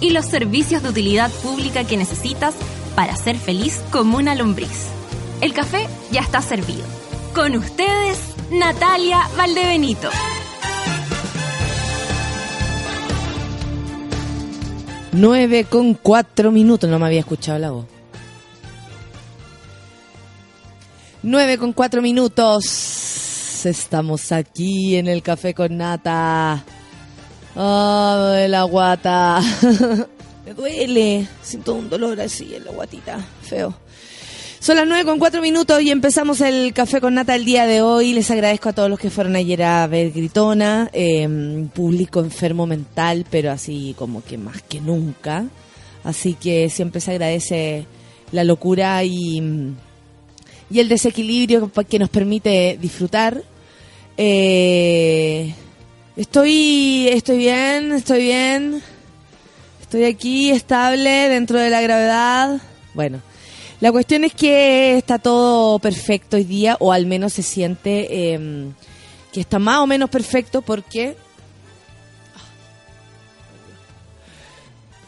y 0.00 0.10
los 0.10 0.26
servicios 0.26 0.82
de 0.82 0.88
utilidad 0.88 1.30
pública 1.42 1.84
que 1.84 1.96
necesitas 1.96 2.54
para 2.94 3.16
ser 3.16 3.36
feliz 3.36 3.80
como 3.90 4.18
una 4.18 4.34
lombriz. 4.34 4.88
El 5.40 5.52
café 5.52 5.86
ya 6.10 6.20
está 6.20 6.42
servido. 6.42 6.84
Con 7.34 7.56
ustedes, 7.56 8.18
Natalia 8.50 9.20
Valdebenito. 9.36 10.10
Nueve 15.12 15.64
con 15.64 15.94
cuatro 15.94 16.50
minutos, 16.50 16.88
no 16.88 16.98
me 16.98 17.06
había 17.06 17.20
escuchado 17.20 17.58
la 17.58 17.70
voz. 17.70 17.86
Nueve 21.22 21.58
con 21.58 21.72
cuatro 21.72 22.00
minutos. 22.00 23.66
Estamos 23.66 24.32
aquí 24.32 24.96
en 24.96 25.06
el 25.06 25.22
café 25.22 25.52
con 25.52 25.76
nata. 25.76 26.64
Oh, 27.56 28.34
la 28.48 28.62
guata. 28.64 29.40
me 30.46 30.54
duele. 30.54 31.26
Siento 31.42 31.74
un 31.74 31.88
dolor 31.88 32.20
así 32.20 32.54
en 32.54 32.64
la 32.64 32.72
guatita. 32.72 33.18
Feo. 33.42 33.74
Son 34.60 34.76
las 34.76 34.86
nueve 34.86 35.06
con 35.06 35.18
cuatro 35.18 35.40
minutos 35.40 35.80
y 35.80 35.90
empezamos 35.90 36.42
el 36.42 36.74
café 36.74 37.00
con 37.00 37.14
nata 37.14 37.34
el 37.34 37.46
día 37.46 37.66
de 37.66 37.80
hoy. 37.80 38.12
Les 38.12 38.30
agradezco 38.30 38.68
a 38.68 38.72
todos 38.74 38.90
los 38.90 38.98
que 38.98 39.08
fueron 39.08 39.34
ayer 39.34 39.62
a 39.62 39.86
ver 39.86 40.12
Gritona. 40.12 40.90
Eh, 40.92 41.66
público 41.72 42.20
enfermo 42.20 42.66
mental, 42.66 43.24
pero 43.30 43.50
así 43.50 43.94
como 43.96 44.22
que 44.22 44.36
más 44.36 44.60
que 44.60 44.80
nunca. 44.80 45.46
Así 46.04 46.34
que 46.34 46.68
siempre 46.68 47.00
se 47.00 47.12
agradece 47.12 47.86
la 48.32 48.44
locura 48.44 49.02
y, 49.02 49.42
y 50.70 50.78
el 50.78 50.88
desequilibrio 50.88 51.70
que 51.88 51.98
nos 51.98 52.10
permite 52.10 52.78
disfrutar. 52.80 53.42
Eh, 54.18 55.54
estoy, 56.16 57.08
estoy 57.08 57.38
bien, 57.38 57.92
estoy 57.92 58.22
bien. 58.22 58.82
Estoy 59.80 60.04
aquí 60.04 60.50
estable 60.50 61.28
dentro 61.28 61.58
de 61.58 61.68
la 61.68 61.80
gravedad. 61.80 62.60
Bueno, 62.94 63.20
la 63.80 63.90
cuestión 63.90 64.24
es 64.24 64.34
que 64.34 64.96
está 64.96 65.18
todo 65.18 65.78
perfecto 65.78 66.36
hoy 66.36 66.44
día, 66.44 66.76
o 66.80 66.92
al 66.92 67.06
menos 67.06 67.32
se 67.32 67.42
siente 67.42 68.34
eh, 68.34 68.70
que 69.32 69.40
está 69.40 69.58
más 69.58 69.78
o 69.80 69.86
menos 69.86 70.10
perfecto 70.10 70.62
porque... 70.62 71.16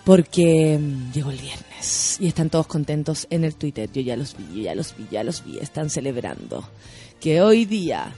Porque 0.04 0.80
mm, 0.80 1.12
llegó 1.12 1.30
el 1.30 1.38
viernes 1.38 2.16
y 2.18 2.26
están 2.26 2.50
todos 2.50 2.66
contentos 2.66 3.28
en 3.30 3.44
el 3.44 3.54
Twitter. 3.54 3.88
Yo 3.92 4.02
ya 4.02 4.16
los 4.16 4.36
vi, 4.36 4.62
ya 4.62 4.74
los 4.74 4.96
vi, 4.96 5.06
ya 5.12 5.22
los 5.22 5.44
vi. 5.44 5.58
Están 5.58 5.90
celebrando 5.90 6.68
que 7.20 7.40
hoy 7.40 7.66
día 7.66 8.12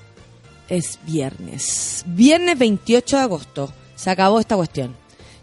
es 0.68 0.98
viernes. 1.06 2.04
Viernes 2.06 2.58
28 2.58 3.16
de 3.16 3.22
agosto. 3.22 3.72
Se 3.94 4.10
acabó 4.10 4.40
esta 4.40 4.56
cuestión. 4.56 4.96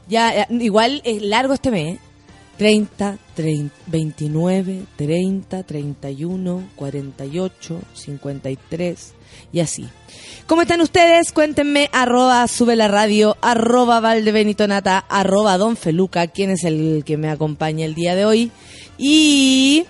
Ya, 0.08 0.42
eh, 0.42 0.48
igual 0.50 1.02
es 1.06 1.22
largo 1.22 1.54
este 1.54 1.72
mes. 1.72 1.96
¿eh? 1.96 2.00
30, 2.58 3.18
30, 3.34 3.76
29, 3.88 4.84
30, 4.96 5.64
31, 5.64 6.70
48, 6.76 7.82
53 7.94 9.14
y 9.52 9.60
así. 9.62 9.88
¿Cómo 10.46 10.62
están 10.62 10.82
ustedes? 10.82 11.32
Cuéntenme, 11.32 11.90
arroba 11.92 12.48
sube 12.48 12.76
la 12.76 12.88
radio, 12.88 13.36
arroba 13.42 14.00
valdebenitonata, 14.00 15.00
arroba 15.00 15.58
don 15.58 15.76
Feluca, 15.76 16.28
quien 16.28 16.52
es 16.52 16.64
el 16.64 17.04
que 17.04 17.18
me 17.18 17.30
acompaña 17.30 17.86
el 17.86 17.96
día 17.96 18.16
de 18.16 18.26
hoy. 18.26 18.52
Y, 18.98 19.86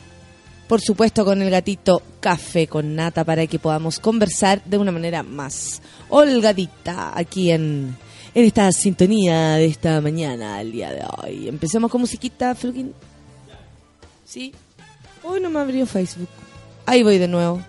por 0.71 0.79
supuesto, 0.79 1.25
con 1.25 1.41
el 1.41 1.49
gatito 1.49 2.01
café 2.21 2.65
con 2.65 2.95
nata 2.95 3.25
para 3.25 3.45
que 3.45 3.59
podamos 3.59 3.99
conversar 3.99 4.63
de 4.63 4.77
una 4.77 4.93
manera 4.93 5.21
más 5.21 5.81
holgadita 6.07 7.11
aquí 7.13 7.51
en 7.51 7.97
en 8.33 8.45
esta 8.45 8.71
sintonía 8.71 9.55
de 9.55 9.65
esta 9.65 9.99
mañana, 9.99 10.61
el 10.61 10.71
día 10.71 10.93
de 10.93 11.03
hoy. 11.17 11.49
Empecemos 11.49 11.91
con 11.91 11.99
musiquita, 11.99 12.55
Flukin. 12.55 12.93
¿Sí? 14.23 14.53
Hoy 15.23 15.41
no 15.41 15.49
me 15.49 15.59
abrió 15.59 15.85
Facebook. 15.85 16.29
Ahí 16.85 17.03
voy 17.03 17.17
de 17.17 17.27
nuevo. 17.27 17.61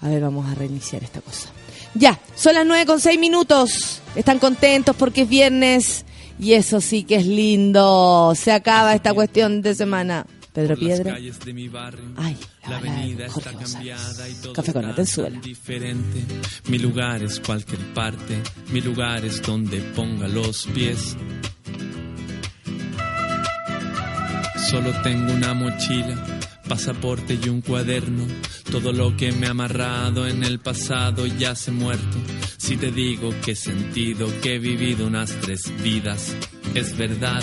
A 0.00 0.08
ver, 0.08 0.22
vamos 0.22 0.50
a 0.50 0.56
reiniciar 0.56 1.04
esta 1.04 1.20
cosa. 1.20 1.50
Ya, 1.94 2.18
son 2.34 2.54
las 2.54 2.66
nueve 2.66 2.84
con 2.84 2.98
seis 2.98 3.20
minutos. 3.20 4.02
Están 4.16 4.40
contentos 4.40 4.96
porque 4.96 5.22
es 5.22 5.28
viernes. 5.28 6.04
Y 6.36 6.54
eso 6.54 6.80
sí 6.80 7.04
que 7.04 7.14
es 7.14 7.26
lindo. 7.26 8.32
Se 8.34 8.50
acaba 8.50 8.92
esta 8.92 9.14
cuestión 9.14 9.62
de 9.62 9.76
semana. 9.76 10.26
Pedro 10.52 10.76
Piedra. 10.76 11.16
Ay, 12.16 12.36
la 12.68 12.76
avenida 12.78 13.26
está 13.26 13.52
cambiada 13.52 14.28
y 14.28 14.34
todo 14.34 14.52
Café 14.52 14.72
con 14.72 14.84
Atenzuela. 14.84 15.38
diferente. 15.40 16.24
Mi 16.68 16.78
lugar 16.78 17.22
es 17.22 17.40
cualquier 17.40 17.80
parte, 17.94 18.42
mi 18.72 18.80
lugar 18.80 19.24
es 19.24 19.40
donde 19.42 19.80
ponga 19.80 20.26
los 20.28 20.66
pies. 20.74 21.16
Solo 24.70 24.92
tengo 25.02 25.32
una 25.32 25.52
mochila, 25.54 26.16
pasaporte 26.68 27.38
y 27.42 27.48
un 27.48 27.60
cuaderno. 27.60 28.24
Todo 28.70 28.92
lo 28.92 29.16
que 29.16 29.32
me 29.32 29.48
ha 29.48 29.50
amarrado 29.50 30.28
en 30.28 30.44
el 30.44 30.60
pasado 30.60 31.26
ya 31.26 31.56
se 31.56 31.72
muerto. 31.72 32.18
Si 32.56 32.76
te 32.76 32.92
digo 32.92 33.30
que 33.44 33.52
he 33.52 33.56
sentido 33.56 34.28
que 34.40 34.54
he 34.54 34.58
vivido 34.60 35.06
unas 35.08 35.30
tres 35.40 35.72
vidas, 35.82 36.36
es 36.74 36.96
verdad. 36.96 37.42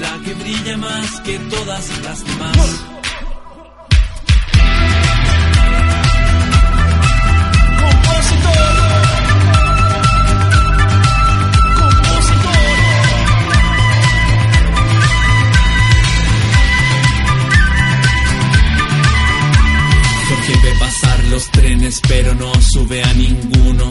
la 0.00 0.18
que 0.24 0.34
brilla 0.34 0.76
más 0.76 1.20
que 1.20 1.38
todas 1.38 1.98
las 2.02 2.24
demás. 2.24 2.84
Jorge 20.28 20.52
ve 20.62 20.72
pasar 20.78 21.24
los 21.30 21.50
trenes 21.50 22.00
pero 22.08 22.34
no 22.34 22.52
sube 22.60 23.02
a 23.02 23.12
ninguno. 23.14 23.90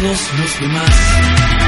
todos 0.00 0.32
los 0.38 0.60
demás. 0.60 1.59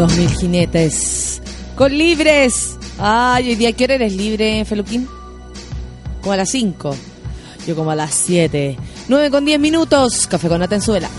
Los 0.00 0.16
mil 0.16 0.30
jinetes. 0.30 1.42
Con 1.76 1.92
libres. 1.92 2.78
Ay, 2.98 3.50
hoy 3.50 3.54
día, 3.54 3.74
¿qué 3.74 3.84
hora 3.84 3.96
eres 3.96 4.14
libre, 4.14 4.64
Feluquín? 4.64 5.06
Como 6.22 6.32
a 6.32 6.38
las 6.38 6.48
5. 6.48 6.96
Yo 7.66 7.76
como 7.76 7.90
a 7.90 7.94
las 7.94 8.14
7. 8.14 8.78
9 9.08 9.30
con 9.30 9.44
10 9.44 9.60
minutos. 9.60 10.26
Café 10.26 10.48
con 10.48 10.62
Atenzuela. 10.62 11.10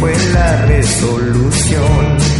fue 0.00 0.16
la 0.32 0.66
resolución. 0.66 2.39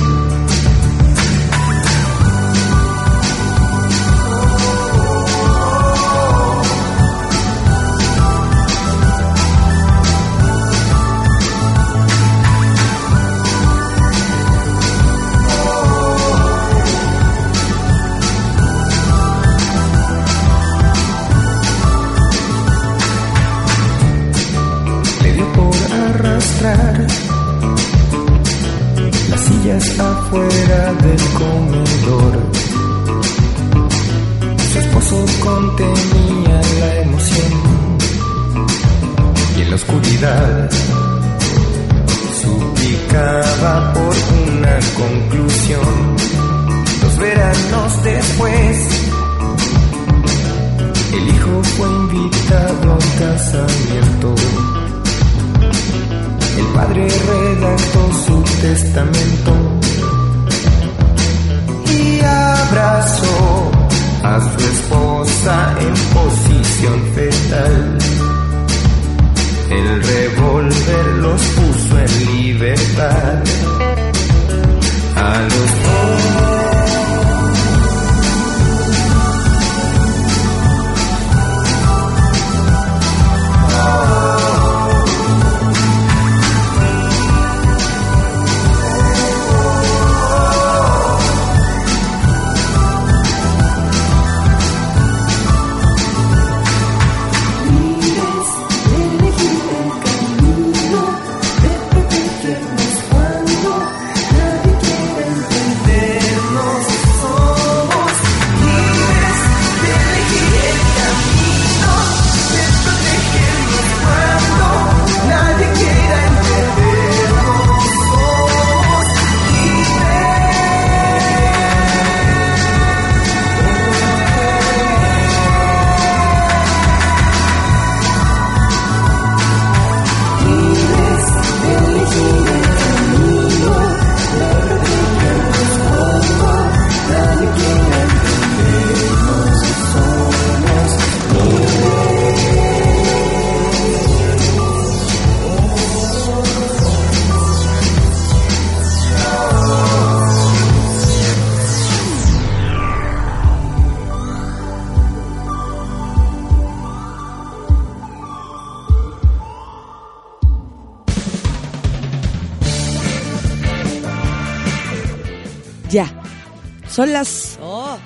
Son 167.00 167.12
las... 167.14 167.58
Oh. 167.62 167.98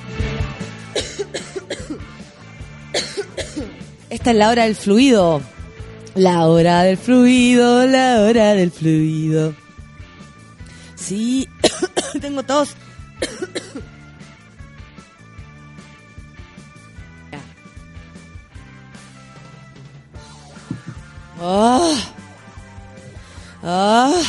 Esta 4.09 4.31
es 4.31 4.37
la 4.37 4.51
hora 4.51 4.63
del 4.63 4.77
fluido. 4.77 5.43
La 6.15 6.47
hora 6.47 6.85
del 6.85 6.97
fluido, 6.97 7.89
la 7.89 8.21
hora 8.21 8.55
del 8.55 8.71
fluido. 8.71 9.53
Sí, 10.95 11.49
tengo 12.21 12.45
tos. 12.45 12.77
Oh. 21.41 21.97
Oh. 23.67 24.23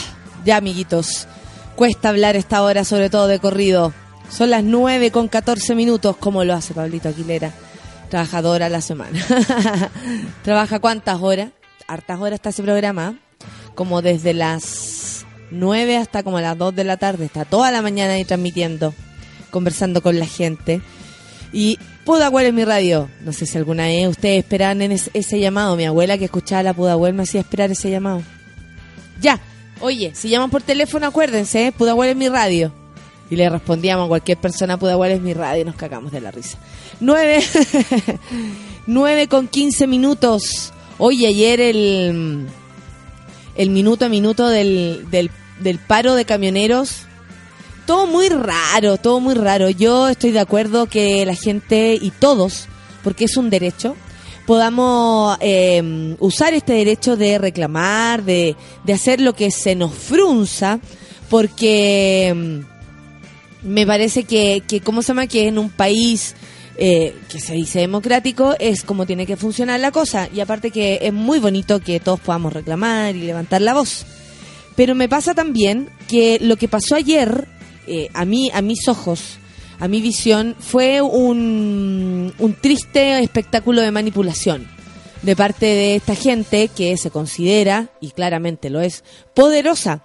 Ya, 0.46 0.56
amiguitos, 0.58 1.28
cuesta 1.76 2.08
hablar 2.08 2.38
esta 2.38 2.64
hora, 2.64 2.86
sobre 2.86 3.10
todo 3.10 3.28
de 3.28 3.40
corrido. 3.40 3.92
Son 4.36 4.50
las 4.50 4.66
9 4.66 5.12
con 5.12 5.30
14 5.30 5.76
minutos, 5.76 6.18
como 6.18 6.44
lo 6.44 6.54
hace 6.54 6.74
Pablito 6.74 7.08
Aguilera. 7.08 7.54
Trabajadora 8.10 8.68
la 8.68 8.82
semana. 8.82 9.18
¿Trabaja 10.44 10.80
cuántas 10.80 11.22
horas? 11.22 11.52
Hartas 11.88 12.20
horas 12.20 12.34
está 12.34 12.50
ese 12.50 12.62
programa. 12.62 13.18
Como 13.76 14.02
desde 14.02 14.34
las 14.34 15.26
9 15.52 15.96
hasta 15.96 16.22
como 16.22 16.42
las 16.42 16.58
2 16.58 16.76
de 16.76 16.84
la 16.84 16.98
tarde. 16.98 17.24
Está 17.24 17.46
toda 17.46 17.72
la 17.72 17.82
mañana 17.82 18.16
ahí 18.16 18.26
transmitiendo, 18.26 18.94
conversando 19.52 20.02
con 20.02 20.20
la 20.20 20.26
gente. 20.26 20.82
Y 21.54 21.80
Pudahuel 22.04 22.48
en 22.48 22.56
mi 22.56 22.66
radio. 22.66 23.10
No 23.22 23.32
sé 23.32 23.46
si 23.46 23.58
alguna 23.58 23.84
vez 23.84 24.06
ustedes 24.06 24.40
esperaban 24.40 24.82
en 24.82 24.92
ese, 24.92 25.40
llamado. 25.40 25.78
Mi 25.78 25.86
abuela 25.86 26.18
que 26.18 26.26
escuchaba 26.26 26.62
la 26.62 26.74
Pudahuel 26.74 27.14
me 27.14 27.24
hacía 27.24 27.40
esperar 27.40 27.72
ese 27.72 27.90
llamado. 27.90 28.22
Ya, 29.22 29.40
oye, 29.80 30.12
si 30.14 30.28
llaman 30.28 30.50
por 30.50 30.62
teléfono, 30.62 31.08
acuérdense, 31.08 31.68
¿eh? 31.68 31.72
Pudahuel 31.72 32.10
en 32.10 32.18
mi 32.18 32.28
radio. 32.28 32.85
Y 33.30 33.36
le 33.36 33.50
respondíamos 33.50 34.08
cualquier 34.08 34.38
persona, 34.38 34.78
Pudahuel 34.78 35.14
es 35.14 35.22
mi 35.22 35.34
radio, 35.34 35.64
y 35.64 35.66
nos 35.66 35.76
cagamos 35.76 36.12
de 36.12 36.22
la 36.22 36.32
risa. 36.32 36.58
Nueve, 37.00 37.44
nueve 38.88 39.28
con 39.28 39.48
quince 39.48 39.88
minutos. 39.88 40.72
Oye, 40.98 41.28
ayer 41.28 41.60
el, 41.60 42.48
el 43.56 43.70
minuto 43.72 44.06
a 44.06 44.10
minuto 44.10 44.48
del, 44.48 45.08
del, 45.10 45.32
del 45.60 45.80
paro 45.80 46.16
de 46.16 46.26
camioneros 46.26 47.06
todo 47.86 48.08
muy 48.08 48.30
raro, 48.30 48.98
todo 48.98 49.20
muy 49.20 49.36
raro. 49.36 49.70
Yo 49.70 50.10
estoy 50.10 50.32
de 50.32 50.40
acuerdo 50.40 50.88
que 50.88 51.26
la 51.26 51.36
gente 51.36 51.98
y 52.00 52.12
todos, 52.12 52.68
porque 53.04 53.26
es 53.26 53.38
un 53.38 53.50
derecho, 53.50 53.96
podamos 54.46 55.38
eh, 55.40 56.16
usar 56.20 56.54
este 56.54 56.74
derecho 56.74 57.16
de 57.16 57.38
reclamar, 57.38 58.24
de, 58.24 58.56
de 58.84 58.94
hacer 58.94 59.22
lo 59.22 59.34
que 59.34 59.52
se 59.52 59.76
nos 59.76 59.94
frunza, 59.94 60.80
porque 61.30 62.34
mm, 62.36 62.75
me 63.66 63.86
parece 63.86 64.24
que, 64.24 64.64
que, 64.68 64.80
¿cómo 64.80 65.02
se 65.02 65.10
llama? 65.10 65.28
Que 65.28 65.48
en 65.48 65.58
un 65.58 65.70
país 65.70 66.36
eh, 66.78 67.16
que 67.30 67.40
se 67.40 67.54
dice 67.54 67.80
democrático 67.80 68.54
es 68.60 68.84
como 68.84 69.06
tiene 69.06 69.26
que 69.26 69.38
funcionar 69.38 69.80
la 69.80 69.92
cosa. 69.92 70.30
Y 70.34 70.40
aparte 70.40 70.72
que 70.72 71.00
es 71.02 71.14
muy 71.14 71.40
bonito 71.40 71.80
que 71.80 72.00
todos 72.00 72.20
podamos 72.20 72.54
reclamar 72.54 73.16
y 73.16 73.22
levantar 73.22 73.62
la 73.62 73.74
voz. 73.74 74.06
Pero 74.76 74.94
me 74.94 75.10
pasa 75.10 75.34
también 75.34 75.90
que 76.08 76.38
lo 76.42 76.58
que 76.58 76.68
pasó 76.68 76.96
ayer 76.96 77.48
eh, 77.88 78.10
a 78.14 78.26
mí, 78.26 78.52
a 78.54 78.62
mis 78.62 78.88
ojos, 78.88 79.38
a 79.80 79.88
mi 79.88 80.02
visión, 80.02 80.56
fue 80.60 81.02
un, 81.02 82.34
un 82.38 82.54
triste 82.56 83.20
espectáculo 83.20 83.82
de 83.82 83.92
manipulación 83.92 84.68
de 85.22 85.36
parte 85.36 85.66
de 85.66 85.96
esta 85.96 86.14
gente 86.14 86.68
que 86.68 86.96
se 86.98 87.10
considera, 87.10 87.90
y 88.00 88.12
claramente 88.12 88.70
lo 88.70 88.80
es, 88.80 89.04
poderosa. 89.34 90.04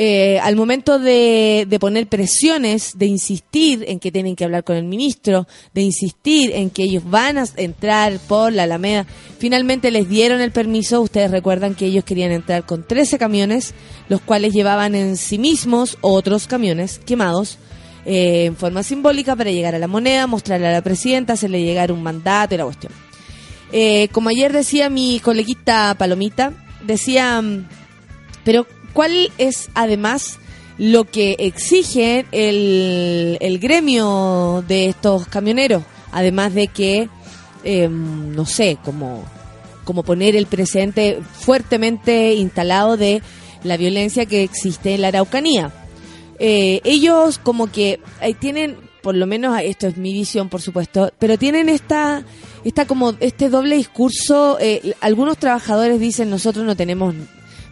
Eh, 0.00 0.38
al 0.38 0.54
momento 0.54 1.00
de, 1.00 1.66
poner 1.80 2.06
presiones, 2.06 2.96
de 2.96 3.06
insistir 3.06 3.84
en 3.88 3.98
que 3.98 4.12
tienen 4.12 4.36
que 4.36 4.44
hablar 4.44 4.62
con 4.62 4.76
el 4.76 4.84
ministro, 4.84 5.48
de 5.74 5.82
insistir 5.82 6.52
en 6.54 6.70
que 6.70 6.84
ellos 6.84 7.02
van 7.04 7.36
a 7.36 7.46
entrar 7.56 8.20
por 8.28 8.52
la 8.52 8.62
Alameda, 8.62 9.06
finalmente 9.40 9.90
les 9.90 10.08
dieron 10.08 10.40
el 10.40 10.52
permiso. 10.52 11.00
Ustedes 11.00 11.32
recuerdan 11.32 11.74
que 11.74 11.86
ellos 11.86 12.04
querían 12.04 12.30
entrar 12.30 12.64
con 12.64 12.86
13 12.86 13.18
camiones, 13.18 13.74
los 14.08 14.20
cuales 14.20 14.52
llevaban 14.52 14.94
en 14.94 15.16
sí 15.16 15.36
mismos 15.36 15.98
otros 16.00 16.46
camiones 16.46 17.00
quemados. 17.04 17.58
Eh, 18.06 18.44
en 18.44 18.56
forma 18.56 18.84
simbólica 18.84 19.34
para 19.34 19.50
llegar 19.50 19.74
a 19.74 19.80
la 19.80 19.88
moneda, 19.88 20.28
mostrarle 20.28 20.68
a 20.68 20.72
la 20.72 20.82
presidenta, 20.82 21.32
hacerle 21.32 21.64
llegar 21.64 21.90
un 21.90 22.04
mandato 22.04 22.54
y 22.54 22.58
la 22.58 22.64
cuestión. 22.66 22.92
Eh, 23.72 24.06
como 24.12 24.28
ayer 24.28 24.52
decía 24.52 24.90
mi 24.90 25.18
coleguita 25.18 25.96
Palomita, 25.98 26.52
decía, 26.86 27.42
pero 28.44 28.64
¿cuál 28.92 29.32
es 29.38 29.68
además 29.74 30.38
lo 30.78 31.04
que 31.04 31.36
exige 31.38 32.26
el, 32.32 33.38
el 33.40 33.58
gremio 33.58 34.64
de 34.66 34.86
estos 34.86 35.26
camioneros? 35.26 35.82
Además 36.12 36.54
de 36.54 36.68
que, 36.68 37.08
eh, 37.64 37.88
no 37.88 38.46
sé, 38.46 38.78
como, 38.84 39.24
como 39.84 40.02
poner 40.02 40.36
el 40.36 40.46
presente 40.46 41.20
fuertemente 41.32 42.34
instalado 42.34 42.96
de 42.96 43.22
la 43.64 43.76
violencia 43.76 44.26
que 44.26 44.42
existe 44.42 44.94
en 44.94 45.02
la 45.02 45.08
Araucanía. 45.08 45.72
Eh, 46.38 46.80
ellos 46.84 47.38
como 47.38 47.70
que 47.70 48.00
eh, 48.20 48.34
tienen, 48.34 48.76
por 49.02 49.16
lo 49.16 49.26
menos 49.26 49.58
esto 49.62 49.88
es 49.88 49.96
mi 49.96 50.12
visión, 50.12 50.48
por 50.48 50.62
supuesto, 50.62 51.12
pero 51.18 51.36
tienen 51.36 51.68
esta, 51.68 52.24
esta 52.64 52.86
como 52.86 53.14
este 53.20 53.48
doble 53.48 53.76
discurso. 53.76 54.58
Eh, 54.60 54.94
algunos 55.00 55.38
trabajadores 55.38 55.98
dicen 56.00 56.30
nosotros 56.30 56.64
no 56.64 56.76
tenemos 56.76 57.14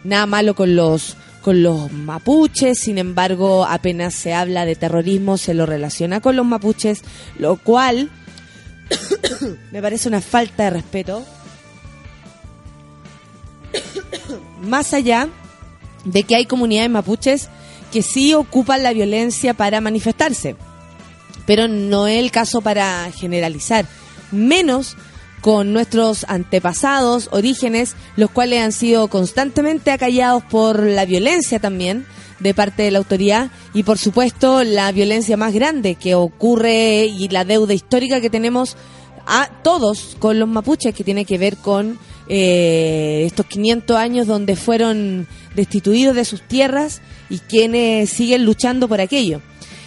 nada 0.03 0.25
malo 0.25 0.55
con 0.55 0.75
los 0.75 1.15
con 1.41 1.63
los 1.63 1.91
mapuches, 1.93 2.77
sin 2.77 2.97
embargo, 2.97 3.65
apenas 3.65 4.13
se 4.13 4.33
habla 4.33 4.65
de 4.65 4.75
terrorismo, 4.75 5.37
se 5.37 5.53
lo 5.53 5.65
relaciona 5.65 6.19
con 6.19 6.35
los 6.35 6.45
mapuches, 6.45 7.03
lo 7.39 7.55
cual 7.55 8.09
me 9.71 9.81
parece 9.81 10.09
una 10.09 10.19
falta 10.19 10.65
de 10.65 10.69
respeto. 10.71 11.23
Más 14.61 14.93
allá 14.93 15.29
de 16.03 16.23
que 16.23 16.35
hay 16.35 16.45
comunidades 16.45 16.89
mapuches 16.89 17.47
que 17.93 18.01
sí 18.01 18.33
ocupan 18.33 18.83
la 18.83 18.91
violencia 18.91 19.53
para 19.53 19.79
manifestarse, 19.79 20.57
pero 21.45 21.69
no 21.69 22.07
es 22.07 22.19
el 22.19 22.31
caso 22.31 22.59
para 22.59 23.09
generalizar, 23.13 23.85
menos 24.31 24.97
con 25.47 25.71
nuestros 25.71 26.25
antepasados, 26.27 27.29
orígenes, 27.31 27.95
los 28.17 28.29
cuales 28.29 28.61
han 28.61 28.73
sido 28.73 29.07
constantemente 29.07 29.91
acallados 29.91 30.43
por 30.43 30.83
la 30.83 31.05
violencia 31.05 31.57
también 31.57 32.05
de 32.41 32.53
parte 32.53 32.83
de 32.83 32.91
la 32.91 32.97
autoridad 32.97 33.49
y 33.73 33.83
por 33.83 33.97
supuesto 33.97 34.65
la 34.65 34.91
violencia 34.91 35.37
más 35.37 35.53
grande 35.53 35.95
que 35.95 36.15
ocurre 36.15 37.05
y 37.05 37.29
la 37.29 37.45
deuda 37.45 37.73
histórica 37.73 38.19
que 38.19 38.29
tenemos 38.29 38.75
a 39.25 39.49
todos 39.63 40.17
con 40.19 40.37
los 40.37 40.49
mapuches 40.49 40.93
que 40.93 41.05
tiene 41.05 41.23
que 41.23 41.37
ver 41.37 41.55
con 41.55 41.97
eh, 42.27 43.23
estos 43.25 43.45
500 43.45 43.95
años 43.95 44.27
donde 44.27 44.57
fueron 44.57 45.27
destituidos 45.55 46.13
de 46.13 46.25
sus 46.25 46.41
tierras 46.41 46.99
y 47.29 47.39
quienes 47.39 48.09
siguen 48.09 48.43
luchando 48.43 48.89
por 48.89 48.99
aquello. 48.99 49.39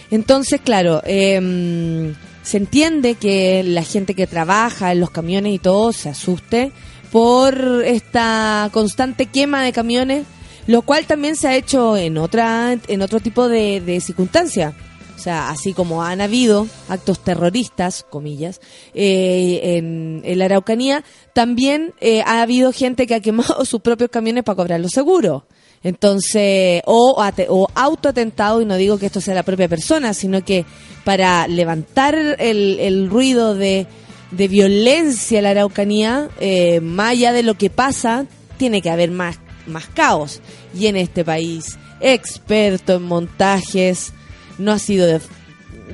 Entonces, 0.09 0.59
claro, 0.59 1.03
eh, 1.05 2.15
se 2.43 2.57
entiende 2.57 3.15
que 3.15 3.63
la 3.63 3.83
gente 3.83 4.15
que 4.15 4.27
trabaja 4.27 4.91
en 4.91 4.99
los 4.99 5.11
camiones 5.11 5.53
y 5.53 5.59
todo 5.59 5.93
se 5.93 6.09
asuste 6.09 6.71
por 7.11 7.83
esta 7.85 8.69
constante 8.71 9.25
quema 9.25 9.63
de 9.63 9.73
camiones, 9.73 10.25
lo 10.67 10.81
cual 10.81 11.05
también 11.05 11.35
se 11.35 11.47
ha 11.47 11.55
hecho 11.55 11.97
en 11.97 12.17
otra 12.17 12.77
en 12.87 13.01
otro 13.01 13.19
tipo 13.19 13.49
de, 13.49 13.81
de 13.81 13.99
circunstancias. 13.99 14.73
O 15.21 15.23
sea, 15.23 15.51
así 15.51 15.73
como 15.73 16.01
han 16.01 16.19
habido 16.19 16.65
actos 16.89 17.23
terroristas, 17.23 18.03
comillas, 18.09 18.59
eh, 18.95 19.77
en, 19.77 20.23
en, 20.25 20.39
la 20.39 20.45
Araucanía, 20.45 21.03
también 21.33 21.93
eh, 22.01 22.23
ha 22.25 22.41
habido 22.41 22.73
gente 22.73 23.05
que 23.05 23.13
ha 23.13 23.19
quemado 23.19 23.63
sus 23.65 23.81
propios 23.81 24.09
camiones 24.09 24.43
para 24.43 24.55
cobrar 24.55 24.79
los 24.79 24.89
seguros. 24.89 25.43
Entonces, 25.83 26.81
o, 26.85 27.15
o 27.49 27.67
autoatentado, 27.73 28.61
y 28.61 28.65
no 28.65 28.75
digo 28.77 28.99
que 28.99 29.07
esto 29.07 29.21
sea 29.21 29.33
la 29.33 29.43
propia 29.43 29.67
persona, 29.67 30.13
sino 30.13 30.43
que 30.43 30.65
para 31.03 31.47
levantar 31.47 32.15
el, 32.15 32.79
el 32.79 33.09
ruido 33.09 33.55
de, 33.55 33.87
violencia 34.31 35.39
en 35.39 35.43
la 35.43 35.49
Araucanía, 35.51 36.29
eh, 36.39 36.79
más 36.81 37.11
allá 37.11 37.33
de 37.33 37.43
lo 37.43 37.55
que 37.55 37.69
pasa, 37.69 38.25
tiene 38.57 38.81
que 38.81 38.91
haber 38.91 39.11
más, 39.11 39.39
más 39.65 39.87
caos. 39.87 40.41
Y 40.77 40.85
en 40.85 40.95
este 40.95 41.25
país, 41.25 41.77
experto 41.99 42.95
en 42.95 43.03
montajes, 43.03 44.13
no 44.59 44.71
ha 44.71 44.79
sido 44.79 45.07
de, 45.07 45.19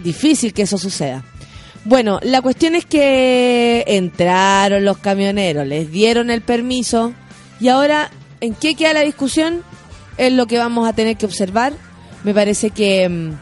difícil 0.03 0.53
que 0.53 0.63
eso 0.63 0.77
suceda. 0.77 1.23
Bueno, 1.85 2.19
la 2.21 2.41
cuestión 2.41 2.75
es 2.75 2.85
que 2.85 3.85
entraron 3.87 4.83
los 4.83 4.97
camioneros, 4.97 5.65
les 5.65 5.89
dieron 5.89 6.29
el 6.29 6.41
permiso 6.41 7.13
y 7.61 7.69
ahora, 7.69 8.11
¿en 8.41 8.53
qué 8.55 8.75
queda 8.75 8.93
la 8.93 9.01
discusión? 9.01 9.63
Es 10.17 10.33
lo 10.33 10.47
que 10.47 10.57
vamos 10.57 10.87
a 10.87 10.93
tener 10.93 11.17
que 11.17 11.25
observar. 11.25 11.73
Me 12.23 12.33
parece 12.33 12.71
que 12.71 13.35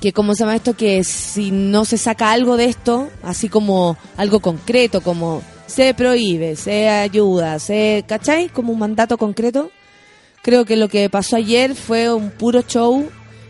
que 0.00 0.12
cómo 0.12 0.34
se 0.34 0.40
llama 0.40 0.56
esto 0.56 0.76
que 0.76 1.04
si 1.04 1.50
no 1.50 1.84
se 1.84 1.98
saca 1.98 2.32
algo 2.32 2.56
de 2.56 2.66
esto, 2.66 3.08
así 3.22 3.48
como 3.48 3.96
algo 4.16 4.40
concreto, 4.40 5.00
como 5.00 5.42
se 5.66 5.94
prohíbe, 5.94 6.56
se 6.56 6.88
ayuda, 6.88 7.58
se, 7.58 8.04
¿cachai? 8.06 8.48
Como 8.48 8.72
un 8.72 8.78
mandato 8.78 9.18
concreto. 9.18 9.70
Creo 10.42 10.64
que 10.64 10.76
lo 10.76 10.88
que 10.88 11.10
pasó 11.10 11.36
ayer 11.36 11.74
fue 11.74 12.12
un 12.12 12.30
puro 12.30 12.62
show 12.62 13.08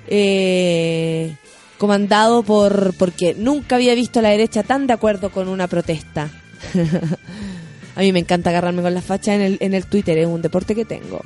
eh, 0.09 1.35
comandado 1.79 2.43
por 2.43 2.95
porque 2.95 3.35
nunca 3.35 3.77
había 3.77 3.95
visto 3.95 4.21
a 4.21 4.23
la 4.23 4.31
derecha 4.31 4.63
tan 4.63 4.87
de 4.87 4.95
acuerdo 4.95 5.31
con 5.31 5.49
una 5.49 5.67
protesta. 5.67 6.31
a 7.97 8.01
mí 8.01 8.13
me 8.13 8.21
encanta 8.21 8.51
agarrarme 8.51 8.83
con 8.83 8.95
las 8.95 9.05
fachas 9.05 9.35
en 9.35 9.41
el, 9.43 9.57
en 9.61 9.75
el 9.75 9.87
Twitter, 9.87 10.17
es 10.17 10.27
un 10.27 10.41
deporte 10.41 10.75
que 10.75 10.87
tengo. 10.87 11.21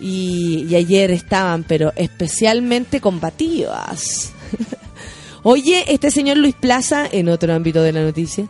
Y, 0.00 0.74
ayer 0.74 1.10
estaban, 1.10 1.64
pero 1.64 1.92
especialmente 1.96 3.00
combativas. 3.00 4.32
Oye, 5.42 5.84
este 5.88 6.10
señor 6.10 6.36
Luis 6.36 6.54
Plaza, 6.54 7.06
en 7.10 7.28
otro 7.28 7.52
ámbito 7.54 7.82
de 7.82 7.92
la 7.92 8.02
noticia, 8.02 8.46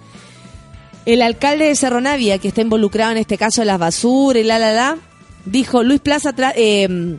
el 1.06 1.22
alcalde 1.22 1.66
de 1.66 1.74
Cerro 1.74 2.00
Navia, 2.00 2.38
que 2.38 2.48
está 2.48 2.60
involucrado 2.60 3.12
en 3.12 3.18
este 3.18 3.38
caso 3.38 3.62
de 3.62 3.66
las 3.66 3.78
basuras 3.78 4.42
y 4.42 4.44
la, 4.44 4.58
la, 4.58 4.72
la, 4.72 4.98
dijo, 5.44 5.82
Luis 5.82 6.00
Plaza, 6.00 6.34
eh, 6.54 7.16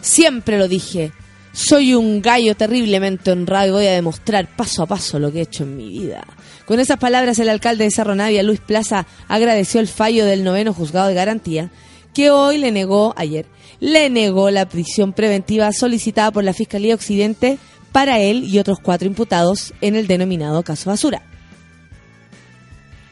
siempre 0.00 0.58
lo 0.58 0.68
dije, 0.68 1.12
soy 1.52 1.94
un 1.94 2.22
gallo 2.22 2.54
terriblemente 2.54 3.30
honrado 3.30 3.68
y 3.68 3.70
voy 3.70 3.86
a 3.86 3.92
demostrar 3.92 4.48
paso 4.56 4.82
a 4.82 4.86
paso 4.86 5.18
lo 5.18 5.30
que 5.30 5.40
he 5.40 5.42
hecho 5.42 5.64
en 5.64 5.76
mi 5.76 5.88
vida. 5.88 6.24
Con 6.66 6.80
esas 6.80 6.98
palabras, 6.98 7.38
el 7.38 7.48
alcalde 7.48 7.84
de 7.84 7.90
Cerro 7.90 8.14
Navia, 8.14 8.42
Luis 8.42 8.60
Plaza, 8.60 9.06
agradeció 9.28 9.80
el 9.80 9.88
fallo 9.88 10.24
del 10.24 10.44
noveno 10.44 10.72
juzgado 10.72 11.08
de 11.08 11.14
garantía, 11.14 11.70
que 12.14 12.30
hoy 12.30 12.58
le 12.58 12.72
negó, 12.72 13.14
ayer, 13.16 13.46
le 13.80 14.10
negó 14.10 14.50
la 14.50 14.68
prisión 14.68 15.12
preventiva 15.12 15.72
solicitada 15.72 16.30
por 16.30 16.44
la 16.44 16.52
Fiscalía 16.52 16.94
Occidente 16.94 17.58
para 17.90 18.18
él 18.20 18.44
y 18.44 18.58
otros 18.58 18.78
cuatro 18.80 19.06
imputados 19.06 19.74
en 19.80 19.96
el 19.96 20.06
denominado 20.06 20.62
caso 20.62 20.90
Basura. 20.90 21.22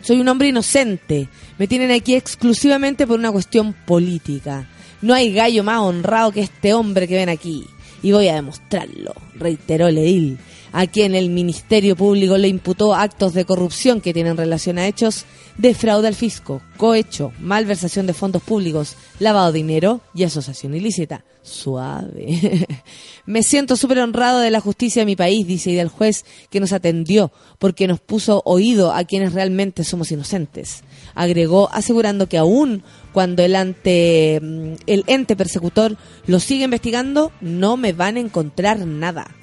Soy 0.02 0.20
un 0.20 0.28
hombre 0.28 0.48
inocente. 0.48 1.28
Me 1.58 1.68
tienen 1.68 1.90
aquí 1.90 2.14
exclusivamente 2.14 3.06
por 3.06 3.18
una 3.18 3.30
cuestión 3.30 3.74
política. 3.74 4.66
No 5.02 5.12
hay 5.12 5.32
gallo 5.32 5.62
más 5.62 5.80
honrado 5.80 6.32
que 6.32 6.40
este 6.40 6.72
hombre 6.72 7.06
que 7.06 7.16
ven 7.16 7.28
aquí. 7.28 7.66
Y 8.02 8.12
voy 8.12 8.28
a 8.28 8.34
demostrarlo, 8.34 9.12
reiteró 9.34 9.88
el 9.88 9.98
edil, 9.98 10.38
a 10.72 10.86
quien 10.86 11.14
el 11.14 11.30
Ministerio 11.30 11.96
Público 11.96 12.38
le 12.38 12.48
imputó 12.48 12.94
actos 12.94 13.34
de 13.34 13.44
corrupción 13.44 14.00
que 14.00 14.14
tienen 14.14 14.36
relación 14.36 14.78
a 14.78 14.86
hechos 14.86 15.24
de 15.58 15.74
fraude 15.74 16.08
al 16.08 16.14
fisco, 16.14 16.62
cohecho, 16.76 17.32
malversación 17.40 18.06
de 18.06 18.14
fondos 18.14 18.42
públicos, 18.42 18.96
lavado 19.18 19.52
de 19.52 19.58
dinero 19.58 20.00
y 20.14 20.24
asociación 20.24 20.74
ilícita. 20.74 21.24
Suave. 21.42 22.66
Me 23.26 23.42
siento 23.42 23.76
súper 23.76 23.98
honrado 24.00 24.40
de 24.40 24.50
la 24.50 24.60
justicia 24.60 25.02
de 25.02 25.06
mi 25.06 25.16
país, 25.16 25.46
dice, 25.46 25.70
y 25.70 25.74
del 25.74 25.88
juez 25.88 26.24
que 26.50 26.60
nos 26.60 26.72
atendió, 26.72 27.32
porque 27.58 27.86
nos 27.86 28.00
puso 28.00 28.42
oído 28.44 28.92
a 28.92 29.04
quienes 29.04 29.32
realmente 29.32 29.84
somos 29.84 30.10
inocentes. 30.12 30.82
Agregó, 31.14 31.70
asegurando 31.72 32.28
que 32.28 32.38
aún 32.38 32.82
cuando 33.12 33.42
el, 33.42 33.56
ante, 33.56 34.38
mm, 34.42 34.72
el 34.86 35.04
ente 35.06 35.36
persecutor 35.36 35.96
lo 36.26 36.40
sigue 36.40 36.64
investigando, 36.64 37.32
no 37.40 37.76
me 37.76 37.92
van 37.92 38.16
a 38.16 38.20
encontrar 38.20 38.86
nada. 38.86 39.34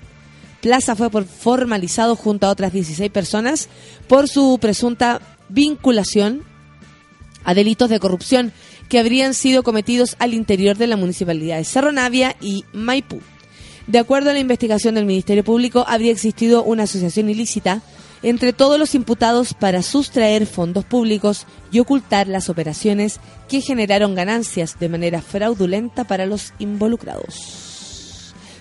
Plaza 0.68 0.98
fue 0.98 1.10
formalizado 1.24 2.18
junto 2.18 2.46
a 2.46 2.50
otras 2.50 2.74
16 2.74 3.10
personas 3.10 3.70
por 4.10 4.28
su 4.28 4.58
presunta 4.60 5.22
vinculación 5.48 6.44
a 7.46 7.54
delitos 7.54 7.90
de 7.90 8.02
corrupción 8.02 8.52
que 8.90 9.00
habrían 9.00 9.34
sido 9.34 9.64
cometidos 9.64 10.18
al 10.20 10.34
interior 10.34 10.76
de 10.76 10.88
la 10.88 10.98
municipalidad 10.98 11.56
de 11.56 11.64
Cerro 11.64 11.94
Navia 11.94 12.36
y 12.42 12.66
Maipú. 12.74 13.22
De 13.88 13.98
acuerdo 13.98 14.30
a 14.30 14.34
la 14.34 14.40
investigación 14.40 14.96
del 14.96 15.06
Ministerio 15.06 15.46
Público, 15.46 15.86
habría 15.88 16.12
existido 16.12 16.66
una 16.66 16.84
asociación 16.84 17.30
ilícita 17.30 17.82
entre 18.22 18.52
todos 18.52 18.78
los 18.78 18.94
imputados 18.94 19.54
para 19.54 19.82
sustraer 19.82 20.46
fondos 20.46 20.84
públicos 20.84 21.48
y 21.72 21.80
ocultar 21.80 22.28
las 22.28 22.50
operaciones 22.50 23.22
que 23.48 23.62
generaron 23.62 24.16
ganancias 24.16 24.78
de 24.82 24.90
manera 24.90 25.22
fraudulenta 25.22 26.04
para 26.04 26.26
los 26.26 26.52
involucrados. 26.60 27.67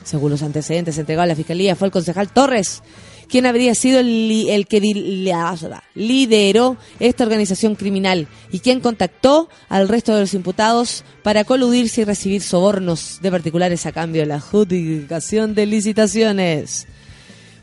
Según 0.07 0.31
los 0.31 0.42
antecedentes 0.42 0.97
entregados 0.99 1.25
a 1.25 1.33
la 1.33 1.35
Fiscalía, 1.35 1.75
fue 1.75 1.88
el 1.88 1.92
concejal 1.92 2.29
Torres 2.33 2.81
quien 3.29 3.45
habría 3.45 3.75
sido 3.75 3.99
el, 3.99 4.66
que 4.69 4.81
la- 4.81 5.83
lideró 5.97 6.77
esta 7.01 7.25
organización 7.25 7.75
criminal 7.75 8.29
y 8.53 8.61
quien 8.61 8.79
contactó 8.79 9.49
al 9.69 9.88
resto 9.88 10.14
de 10.14 10.21
los 10.21 10.33
imputados 10.35 11.03
para 11.25 11.42
coludirse 11.42 12.03
y 12.03 12.05
recibir 12.05 12.40
sobornos 12.40 13.19
de 13.23 13.33
particulares 13.33 13.85
a 13.85 13.90
cambio 13.90 14.23
de 14.23 14.27
la 14.27 14.37
adjudicación 14.37 15.57
de 15.57 15.66
licitaciones. 15.66 16.87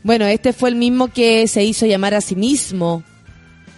Bueno, 0.02 0.26
este 0.26 0.52
fue 0.52 0.68
el 0.68 0.76
mismo 0.76 1.08
que 1.08 1.48
se 1.48 1.64
hizo 1.64 1.86
llamar 1.86 2.12
a 2.12 2.20
sí 2.20 2.36
mismo 2.36 3.02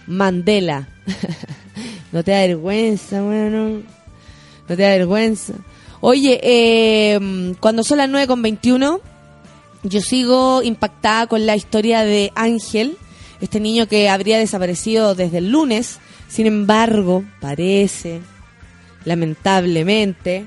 Mandela. 0.07 0.89
no 2.11 2.21
te 2.21 2.31
da 2.31 2.41
vergüenza, 2.41 3.21
bueno. 3.21 3.81
No 4.67 4.75
te 4.75 4.75
da 4.75 4.89
vergüenza. 4.89 5.53
Oye, 6.01 6.39
eh, 6.43 7.55
cuando 7.59 7.83
son 7.83 7.97
las 7.97 8.09
9 8.09 8.27
con 8.27 8.41
21, 8.41 9.01
yo 9.83 10.01
sigo 10.01 10.61
impactada 10.63 11.27
con 11.27 11.45
la 11.45 11.55
historia 11.55 12.03
de 12.03 12.31
Ángel, 12.35 12.97
este 13.41 13.59
niño 13.59 13.87
que 13.87 14.09
habría 14.09 14.37
desaparecido 14.37 15.15
desde 15.15 15.39
el 15.39 15.51
lunes. 15.51 15.99
Sin 16.27 16.45
embargo, 16.45 17.23
parece, 17.39 18.21
lamentablemente, 19.05 20.45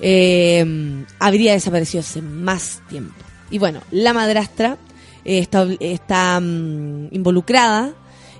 eh, 0.00 1.04
habría 1.18 1.52
desaparecido 1.52 2.00
hace 2.00 2.22
más 2.22 2.80
tiempo. 2.88 3.14
Y 3.50 3.58
bueno, 3.58 3.82
la 3.90 4.12
madrastra 4.12 4.78
eh, 5.24 5.46
está, 5.80 6.40
mm, 6.40 7.08
involucrada. 7.12 7.94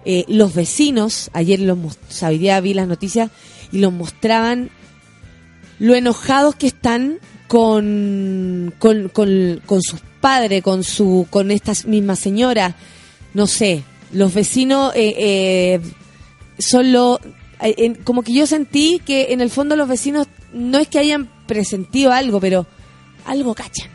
Eh, 0.05 0.25
los 0.29 0.55
vecinos, 0.55 1.31
ayer 1.33 1.59
los 1.61 1.77
o 1.79 1.90
sea, 2.09 2.31
vi 2.31 2.75
las 2.75 2.87
noticias 2.87 3.31
y 3.73 3.79
los 3.79 3.92
mostraban 3.92 4.71
lo 5.79 5.95
enojados 5.95 6.55
que 6.55 6.67
están 6.67 7.19
con, 7.49 8.75
con, 8.79 9.09
con, 9.09 9.62
con 9.67 9.83
sus 9.83 10.01
padres, 10.21 10.62
con 10.62 10.85
su, 10.85 11.27
con 11.31 11.51
esta 11.51 11.73
misma 11.87 12.17
señora. 12.17 12.77
No 13.35 13.47
sé, 13.47 13.85
los 14.12 14.35
vecinos 14.35 14.93
eh, 14.95 15.15
eh, 15.19 15.81
son 16.59 16.93
lo, 16.93 17.21
eh, 17.61 17.95
como 18.05 18.23
que 18.23 18.33
yo 18.33 18.47
sentí 18.47 19.01
que 19.05 19.33
en 19.33 19.41
el 19.41 19.51
fondo 19.51 19.77
los 19.77 19.89
vecinos 19.89 20.27
no 20.53 20.79
es 20.79 20.89
que 20.89 20.99
hayan 20.99 21.31
presentido 21.47 22.12
algo, 22.12 22.41
pero 22.41 22.67
algo 23.25 23.55
cachan. 23.55 23.91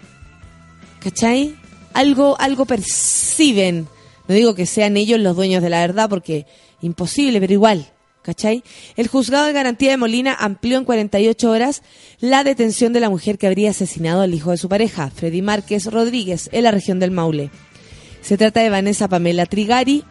¿Cachai? 1.00 1.56
Algo, 1.94 2.40
algo 2.40 2.66
perciben. 2.66 3.88
No 4.28 4.36
digo 4.36 4.56
que 4.56 4.66
sean 4.66 4.98
ellos 4.98 5.20
los 5.20 5.36
dueños 5.36 5.64
de 5.64 5.70
la 5.70 5.82
verdad, 5.82 6.10
porque 6.10 6.46
imposible, 6.82 7.40
pero 7.40 7.54
igual. 7.54 7.92
¿Cachai? 8.22 8.64
El 8.98 9.08
juzgado 9.08 9.46
de 9.46 9.54
garantía 9.54 9.92
de 9.92 9.98
Molina 9.98 10.36
amplió 10.40 10.78
en 10.78 10.86
48 10.86 11.50
horas 11.50 11.82
la 12.20 12.44
detención 12.44 12.94
de 12.94 13.00
la 13.00 13.10
mujer 13.10 13.40
que 13.40 13.48
habría 13.48 13.72
asesinado 13.72 14.22
al 14.22 14.34
hijo 14.34 14.52
de 14.52 14.58
su 14.58 14.70
pareja, 14.70 15.10
Freddy 15.10 15.42
Márquez 15.42 15.88
Rodríguez, 15.88 16.48
en 16.52 16.64
la 16.64 16.72
región 16.72 17.00
del 17.00 17.10
Maule. 17.10 17.50
Se 18.22 18.38
trata 18.38 18.62
de 18.62 18.70
Vanessa 18.70 19.08
Pamela 19.08 19.48
Trigari, 19.48 20.04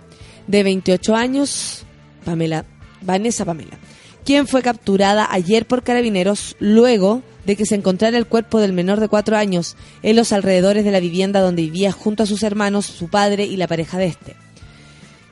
de 0.49 0.63
28 0.65 1.15
años. 1.15 1.85
Pamela, 2.25 2.65
Vanessa 3.01 3.45
Pamela, 3.45 3.79
quien 4.25 4.49
fue 4.49 4.63
capturada 4.63 5.29
ayer 5.31 5.67
por 5.67 5.85
carabineros 5.85 6.57
luego 6.59 7.23
de 7.47 7.57
que 7.57 7.65
se 7.65 7.77
encontrara 7.77 8.19
el 8.19 8.27
cuerpo 8.27 8.59
del 8.59 8.73
menor 8.73 9.01
de 9.01 9.09
cuatro 9.09 9.37
años 9.37 9.77
en 10.03 10.17
los 10.17 10.33
alrededores 10.33 10.85
de 10.85 10.91
la 10.91 11.01
vivienda 11.01 11.41
donde 11.41 11.63
vivía 11.63 11.93
junto 11.93 12.25
a 12.25 12.27
sus 12.27 12.43
hermanos, 12.43 12.87
su 12.87 13.09
padre 13.09 13.45
y 13.45 13.57
la 13.57 13.69
pareja 13.69 13.99
de 13.99 14.07
este. 14.07 14.37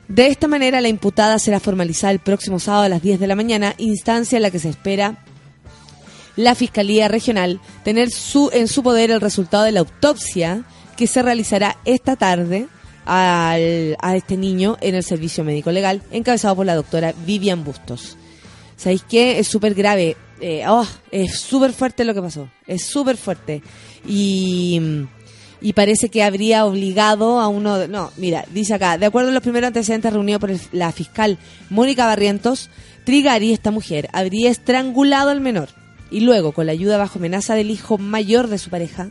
De 0.09 0.27
esta 0.27 0.47
manera, 0.47 0.81
la 0.81 0.89
imputada 0.89 1.39
será 1.39 1.59
formalizada 1.61 2.11
el 2.11 2.19
próximo 2.19 2.59
sábado 2.59 2.83
a 2.83 2.89
las 2.89 3.01
10 3.01 3.19
de 3.19 3.27
la 3.27 3.35
mañana, 3.35 3.75
instancia 3.77 4.35
en 4.37 4.41
la 4.41 4.51
que 4.51 4.59
se 4.59 4.69
espera 4.69 5.23
la 6.35 6.55
Fiscalía 6.55 7.07
Regional 7.07 7.59
tener 7.83 8.09
su, 8.11 8.49
en 8.53 8.67
su 8.67 8.81
poder 8.81 9.11
el 9.11 9.21
resultado 9.21 9.63
de 9.65 9.71
la 9.71 9.81
autopsia 9.81 10.63
que 10.97 11.05
se 11.07 11.21
realizará 11.21 11.77
esta 11.85 12.15
tarde 12.15 12.67
al- 13.05 13.95
a 14.01 14.15
este 14.15 14.35
niño 14.35 14.77
en 14.81 14.95
el 14.95 15.03
servicio 15.03 15.43
médico 15.43 15.71
legal, 15.71 16.01
encabezado 16.11 16.55
por 16.55 16.65
la 16.65 16.75
doctora 16.75 17.13
Vivian 17.25 17.63
Bustos. 17.63 18.17
¿Sabéis 18.77 19.03
qué? 19.07 19.39
Es 19.39 19.47
súper 19.47 19.73
grave. 19.75 20.15
Eh, 20.41 20.63
oh, 20.67 20.87
es 21.11 21.37
súper 21.39 21.73
fuerte 21.73 22.05
lo 22.05 22.13
que 22.13 22.21
pasó. 22.21 22.49
Es 22.65 22.85
súper 22.85 23.17
fuerte. 23.17 23.61
Y, 24.07 24.79
y 25.61 25.73
parece 25.73 26.09
que 26.09 26.23
habría 26.23 26.65
obligado 26.65 27.39
a 27.39 27.47
uno... 27.47 27.87
no, 27.87 28.11
mira, 28.17 28.45
dice 28.53 28.73
acá, 28.73 28.97
de 28.97 29.05
acuerdo 29.05 29.29
a 29.29 29.33
los 29.33 29.43
primeros 29.43 29.67
antecedentes 29.67 30.13
reunidos 30.13 30.39
por 30.39 30.51
el- 30.51 30.61
la 30.71 30.91
fiscal 30.91 31.37
Mónica 31.69 32.05
Barrientos, 32.05 32.69
Trigari, 33.05 33.51
esta 33.53 33.71
mujer, 33.71 34.09
habría 34.13 34.49
estrangulado 34.49 35.29
al 35.31 35.41
menor 35.41 35.69
y 36.11 36.21
luego, 36.21 36.51
con 36.53 36.65
la 36.65 36.71
ayuda 36.71 36.97
bajo 36.97 37.19
amenaza 37.19 37.55
del 37.55 37.71
hijo 37.71 37.97
mayor 37.97 38.47
de 38.47 38.57
su 38.57 38.69
pareja, 38.69 39.09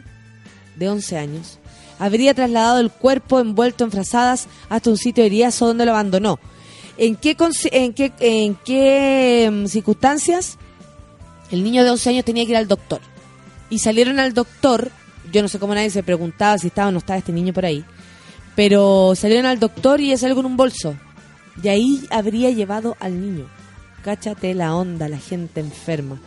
de 0.77 0.89
11 0.89 1.19
años, 1.19 1.59
habría 1.99 2.33
trasladado 2.35 2.79
el 2.81 2.91
cuerpo 2.91 3.41
envuelto 3.41 3.85
en 3.85 3.91
frazadas 3.91 4.47
hasta 4.69 4.91
un 4.91 4.97
sitio 4.97 5.23
de 5.23 5.27
heridas 5.29 5.59
donde 5.59 5.85
lo 5.85 5.91
abandonó. 5.93 6.39
¿En 6.97 7.15
qué, 7.17 7.37
en 7.73 7.93
qué, 7.95 8.13
en 8.21 8.55
qué 8.65 9.49
mm, 9.53 9.67
circunstancias? 9.67 10.57
El 11.51 11.63
niño 11.63 11.85
de 11.85 11.91
11 11.91 12.11
años 12.11 12.25
tenía 12.25 12.45
que 12.45 12.51
ir 12.53 12.57
al 12.57 12.69
doctor. 12.69 13.01
Y 13.71 13.79
salieron 13.81 14.19
al 14.19 14.35
doctor, 14.35 14.91
yo 15.33 15.43
no 15.43 15.49
sé 15.49 15.59
cómo 15.59 15.75
nadie 15.75 15.91
se 15.91 16.03
preguntaba 16.03 16.59
si 16.59 16.69
estaba 16.69 16.89
o 16.89 16.93
no 16.93 16.99
estaba 16.99 17.19
este 17.19 17.33
niño 17.33 17.53
por 17.53 17.65
ahí, 17.65 17.85
pero 18.55 19.15
salieron 19.15 19.47
al 19.47 19.59
doctor 19.59 20.01
y 20.01 20.13
es 20.13 20.25
algo 20.25 20.41
en 20.41 20.47
un 20.47 20.57
bolso. 20.57 20.97
Y 21.63 21.69
ahí 21.69 22.07
habría 22.11 22.51
llevado 22.51 22.97
al 23.01 23.21
niño. 23.21 23.47
Cáchate 24.03 24.55
la 24.55 24.75
onda, 24.75 25.09
la 25.09 25.19
gente 25.19 25.61
enferma. 25.61 26.21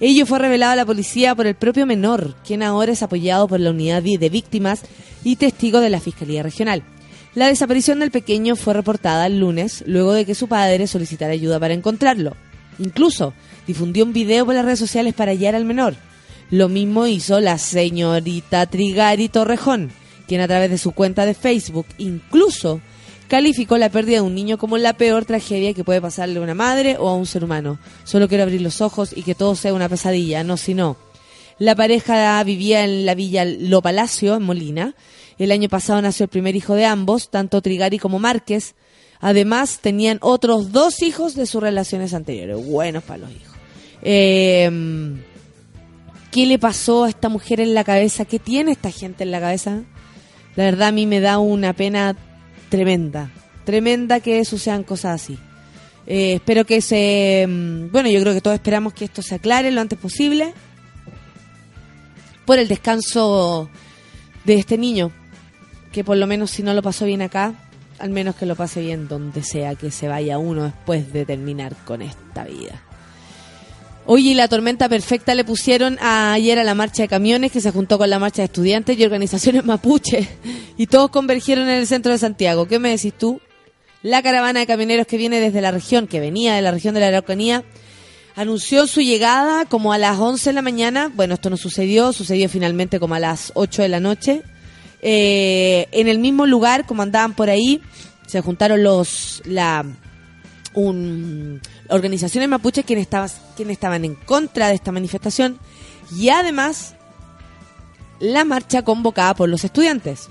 Ello 0.00 0.26
fue 0.26 0.38
revelado 0.38 0.72
a 0.72 0.76
la 0.76 0.86
policía 0.86 1.34
por 1.34 1.46
el 1.46 1.56
propio 1.56 1.84
menor, 1.84 2.36
quien 2.46 2.62
ahora 2.62 2.92
es 2.92 3.02
apoyado 3.02 3.48
por 3.48 3.58
la 3.58 3.70
unidad 3.70 4.02
de 4.02 4.28
víctimas 4.28 4.82
y 5.24 5.36
testigo 5.36 5.80
de 5.80 5.90
la 5.90 6.00
Fiscalía 6.00 6.44
Regional. 6.44 6.84
La 7.34 7.48
desaparición 7.48 7.98
del 7.98 8.12
pequeño 8.12 8.54
fue 8.56 8.74
reportada 8.74 9.26
el 9.26 9.40
lunes, 9.40 9.82
luego 9.86 10.12
de 10.12 10.24
que 10.24 10.36
su 10.36 10.48
padre 10.48 10.86
solicitara 10.86 11.32
ayuda 11.32 11.58
para 11.58 11.74
encontrarlo. 11.74 12.36
Incluso 12.78 13.34
difundió 13.66 14.04
un 14.04 14.12
video 14.12 14.46
por 14.46 14.54
las 14.54 14.64
redes 14.64 14.78
sociales 14.78 15.14
para 15.14 15.32
hallar 15.32 15.54
al 15.54 15.64
menor. 15.64 15.96
Lo 16.50 16.70
mismo 16.70 17.06
hizo 17.06 17.40
la 17.40 17.58
señorita 17.58 18.64
Trigari 18.66 19.28
Torrejón, 19.28 19.90
quien 20.26 20.40
a 20.40 20.48
través 20.48 20.70
de 20.70 20.78
su 20.78 20.92
cuenta 20.92 21.26
de 21.26 21.34
Facebook 21.34 21.86
incluso 21.98 22.80
calificó 23.28 23.76
la 23.76 23.90
pérdida 23.90 24.16
de 24.16 24.22
un 24.22 24.34
niño 24.34 24.56
como 24.56 24.78
la 24.78 24.94
peor 24.94 25.26
tragedia 25.26 25.74
que 25.74 25.84
puede 25.84 26.00
pasarle 26.00 26.38
a 26.38 26.42
una 26.42 26.54
madre 26.54 26.96
o 26.98 27.08
a 27.08 27.14
un 27.14 27.26
ser 27.26 27.44
humano. 27.44 27.78
Solo 28.04 28.28
quiero 28.28 28.44
abrir 28.44 28.62
los 28.62 28.80
ojos 28.80 29.12
y 29.14 29.24
que 29.24 29.34
todo 29.34 29.54
sea 29.54 29.74
una 29.74 29.90
pesadilla, 29.90 30.42
no 30.42 30.56
si 30.56 30.72
no. 30.72 30.96
La 31.58 31.74
pareja 31.74 32.42
vivía 32.44 32.82
en 32.82 33.04
la 33.04 33.14
villa 33.14 33.44
Lo 33.44 33.82
Palacio, 33.82 34.34
en 34.36 34.44
Molina. 34.44 34.94
El 35.38 35.52
año 35.52 35.68
pasado 35.68 36.00
nació 36.00 36.24
el 36.24 36.30
primer 36.30 36.56
hijo 36.56 36.74
de 36.74 36.86
ambos, 36.86 37.30
tanto 37.30 37.60
Trigari 37.60 37.98
como 37.98 38.18
Márquez. 38.18 38.74
Además, 39.20 39.80
tenían 39.82 40.18
otros 40.22 40.72
dos 40.72 41.02
hijos 41.02 41.34
de 41.34 41.44
sus 41.44 41.62
relaciones 41.62 42.14
anteriores. 42.14 42.64
Buenos 42.64 43.02
para 43.02 43.18
los 43.18 43.30
hijos. 43.32 43.56
Eh, 44.00 44.70
¿Qué 46.30 46.46
le 46.46 46.58
pasó 46.58 47.04
a 47.04 47.08
esta 47.08 47.28
mujer 47.28 47.60
en 47.60 47.74
la 47.74 47.84
cabeza? 47.84 48.24
¿Qué 48.24 48.38
tiene 48.38 48.72
esta 48.72 48.90
gente 48.90 49.24
en 49.24 49.30
la 49.30 49.40
cabeza? 49.40 49.82
La 50.56 50.64
verdad 50.64 50.88
a 50.88 50.92
mí 50.92 51.06
me 51.06 51.20
da 51.20 51.38
una 51.38 51.72
pena 51.72 52.16
tremenda. 52.68 53.30
Tremenda 53.64 54.20
que 54.20 54.44
sucedan 54.44 54.82
cosas 54.82 55.22
así. 55.22 55.38
Eh, 56.06 56.34
espero 56.34 56.64
que 56.64 56.80
se... 56.80 57.46
mm, 57.48 57.90
Bueno, 57.92 58.08
yo 58.10 58.20
creo 58.20 58.34
que 58.34 58.40
todos 58.40 58.54
esperamos 58.54 58.92
que 58.92 59.04
esto 59.06 59.22
se 59.22 59.36
aclare 59.36 59.70
lo 59.70 59.80
antes 59.80 59.98
posible. 59.98 60.52
Por 62.44 62.58
el 62.58 62.68
descanso 62.68 63.68
de 64.44 64.54
este 64.54 64.78
niño. 64.78 65.10
Que 65.92 66.04
por 66.04 66.16
lo 66.16 66.26
menos 66.26 66.50
si 66.50 66.62
no 66.62 66.74
lo 66.74 66.82
pasó 66.82 67.06
bien 67.06 67.22
acá, 67.22 67.54
al 67.98 68.10
menos 68.10 68.36
que 68.36 68.46
lo 68.46 68.54
pase 68.56 68.80
bien 68.80 69.08
donde 69.08 69.42
sea 69.42 69.74
que 69.74 69.90
se 69.90 70.08
vaya 70.08 70.38
uno 70.38 70.64
después 70.64 71.12
de 71.12 71.24
terminar 71.24 71.74
con 71.84 72.02
esta 72.02 72.44
vida. 72.44 72.82
Oye, 74.10 74.30
y 74.30 74.34
la 74.34 74.48
tormenta 74.48 74.88
perfecta 74.88 75.34
le 75.34 75.44
pusieron 75.44 75.98
ayer 76.00 76.58
a 76.58 76.64
la 76.64 76.74
marcha 76.74 77.02
de 77.02 77.08
camiones 77.08 77.52
que 77.52 77.60
se 77.60 77.70
juntó 77.70 77.98
con 77.98 78.08
la 78.08 78.18
marcha 78.18 78.40
de 78.40 78.46
estudiantes 78.46 78.98
y 78.98 79.04
organizaciones 79.04 79.66
mapuche 79.66 80.26
y 80.78 80.86
todos 80.86 81.10
convergieron 81.10 81.68
en 81.68 81.74
el 81.74 81.86
centro 81.86 82.10
de 82.12 82.16
Santiago. 82.16 82.66
¿Qué 82.66 82.78
me 82.78 82.88
decís 82.88 83.12
tú? 83.12 83.38
La 84.02 84.22
caravana 84.22 84.60
de 84.60 84.66
camioneros 84.66 85.06
que 85.06 85.18
viene 85.18 85.40
desde 85.40 85.60
la 85.60 85.72
región, 85.72 86.06
que 86.06 86.20
venía 86.20 86.54
de 86.54 86.62
la 86.62 86.70
región 86.70 86.94
de 86.94 87.00
la 87.00 87.08
Araucanía, 87.08 87.64
anunció 88.34 88.86
su 88.86 89.02
llegada 89.02 89.66
como 89.66 89.92
a 89.92 89.98
las 89.98 90.18
11 90.18 90.48
de 90.48 90.54
la 90.54 90.62
mañana. 90.62 91.12
Bueno, 91.14 91.34
esto 91.34 91.50
no 91.50 91.58
sucedió, 91.58 92.14
sucedió 92.14 92.48
finalmente 92.48 92.98
como 92.98 93.14
a 93.14 93.20
las 93.20 93.52
8 93.56 93.82
de 93.82 93.88
la 93.90 94.00
noche. 94.00 94.40
Eh, 95.02 95.86
en 95.92 96.08
el 96.08 96.18
mismo 96.18 96.46
lugar, 96.46 96.86
como 96.86 97.02
andaban 97.02 97.34
por 97.34 97.50
ahí, 97.50 97.82
se 98.26 98.40
juntaron 98.40 98.82
los 98.82 99.42
la 99.44 99.84
un, 100.78 101.60
organizaciones 101.88 102.48
mapuches 102.48 102.84
quienes, 102.84 103.02
estaban 103.02 103.30
quienes 103.56 103.74
estaban 103.74 104.04
en 104.04 104.14
contra 104.14 104.68
de 104.68 104.74
esta 104.74 104.92
manifestación 104.92 105.58
y 106.16 106.28
además 106.28 106.94
la 108.20 108.44
marcha 108.44 108.82
convocada 108.82 109.34
por 109.34 109.48
los 109.48 109.64
estudiantes. 109.64 110.28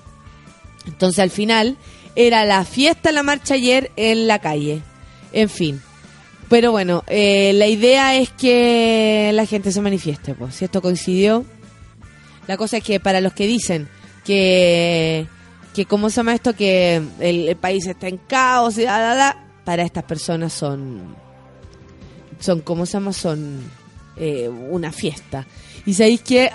Entonces 0.85 1.19
al 1.19 1.29
final 1.31 1.77
era 2.15 2.45
la 2.45 2.63
fiesta, 2.65 3.11
la 3.11 3.23
marcha 3.23 3.55
ayer 3.55 3.91
en 3.95 4.27
la 4.27 4.39
calle. 4.39 4.81
En 5.33 5.49
fin. 5.49 5.81
Pero 6.49 6.71
bueno, 6.71 7.03
eh, 7.07 7.51
la 7.53 7.67
idea 7.67 8.15
es 8.15 8.29
que 8.29 9.31
la 9.33 9.45
gente 9.45 9.71
se 9.71 9.81
manifieste. 9.81 10.33
Pues. 10.33 10.55
Si 10.55 10.65
esto 10.65 10.81
coincidió, 10.81 11.45
la 12.47 12.55
cosa 12.55 12.77
es 12.77 12.83
que 12.83 12.99
para 13.01 13.19
los 13.19 13.33
que 13.33 13.47
dicen 13.47 13.89
que, 14.23 15.27
que 15.73 15.85
¿cómo 15.85 16.09
se 16.09 16.17
llama 16.17 16.33
esto? 16.33 16.55
Que 16.55 17.01
el, 17.19 17.55
país 17.57 17.85
está 17.85 18.07
en 18.07 18.17
caos 18.17 18.77
y 18.77 18.83
da, 18.83 19.13
da, 19.13 19.46
para 19.67 19.83
estas 19.83 20.05
personas 20.05 20.53
son, 20.53 21.13
son 22.39 22.61
¿cómo 22.61 22.85
se 22.85 22.93
llama? 22.93 23.11
Son 23.11 23.59
eh, 24.15 24.47
una 24.47 24.93
fiesta. 24.93 25.45
Y 25.85 25.93
sabéis 25.93 26.21
que 26.21 26.49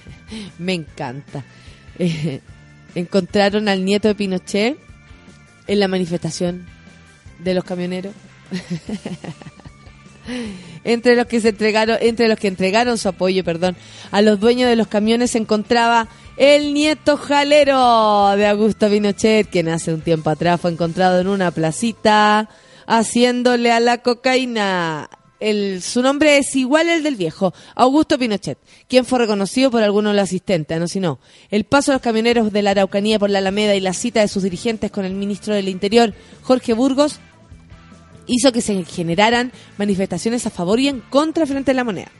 me 0.58 0.74
encanta. 0.74 1.44
Eh, 2.00 2.40
encontraron 2.96 3.68
al 3.68 3.84
nieto 3.84 4.08
de 4.08 4.16
Pinochet 4.16 4.76
en 5.68 5.78
la 5.78 5.86
manifestación 5.86 6.66
de 7.38 7.54
los 7.54 7.62
camioneros. 7.62 8.12
entre 10.82 11.14
los 11.14 11.26
que 11.26 11.40
se 11.40 11.50
entregaron, 11.50 11.98
entre 12.00 12.26
los 12.26 12.40
que 12.40 12.48
entregaron 12.48 12.98
su 12.98 13.08
apoyo, 13.08 13.44
perdón, 13.44 13.76
a 14.10 14.20
los 14.20 14.40
dueños 14.40 14.68
de 14.68 14.74
los 14.74 14.88
camiones 14.88 15.30
se 15.30 15.38
encontraba 15.38 16.08
el 16.38 16.72
nieto 16.72 17.16
jalero 17.16 18.36
de 18.36 18.46
Augusto 18.46 18.88
Pinochet, 18.88 19.48
quien 19.50 19.68
hace 19.68 19.92
un 19.92 20.02
tiempo 20.02 20.30
atrás 20.30 20.60
fue 20.60 20.70
encontrado 20.70 21.20
en 21.20 21.26
una 21.26 21.50
placita 21.50 22.48
haciéndole 22.86 23.72
a 23.72 23.80
la 23.80 24.02
cocaína. 24.02 25.10
El, 25.40 25.82
su 25.82 26.00
nombre 26.00 26.38
es 26.38 26.54
igual 26.54 26.90
al 26.90 27.02
del 27.02 27.16
viejo, 27.16 27.52
Augusto 27.74 28.18
Pinochet, 28.18 28.56
quien 28.88 29.04
fue 29.04 29.18
reconocido 29.18 29.72
por 29.72 29.82
algunos 29.82 30.12
de 30.12 30.16
los 30.16 30.24
asistentes, 30.24 30.78
no 30.78 30.86
si 30.86 31.00
no. 31.00 31.18
El 31.50 31.64
paso 31.64 31.90
de 31.90 31.96
los 31.96 32.02
camioneros 32.02 32.52
de 32.52 32.62
la 32.62 32.70
Araucanía 32.70 33.18
por 33.18 33.30
la 33.30 33.38
Alameda 33.38 33.74
y 33.74 33.80
la 33.80 33.92
cita 33.92 34.20
de 34.20 34.28
sus 34.28 34.44
dirigentes 34.44 34.92
con 34.92 35.04
el 35.04 35.14
ministro 35.14 35.54
del 35.54 35.68
Interior, 35.68 36.14
Jorge 36.42 36.72
Burgos, 36.72 37.18
hizo 38.28 38.52
que 38.52 38.60
se 38.60 38.84
generaran 38.84 39.50
manifestaciones 39.76 40.46
a 40.46 40.50
favor 40.50 40.78
y 40.78 40.86
en 40.86 41.00
contra 41.00 41.46
frente 41.46 41.72
a 41.72 41.74
la 41.74 41.84
moneda. 41.84 42.12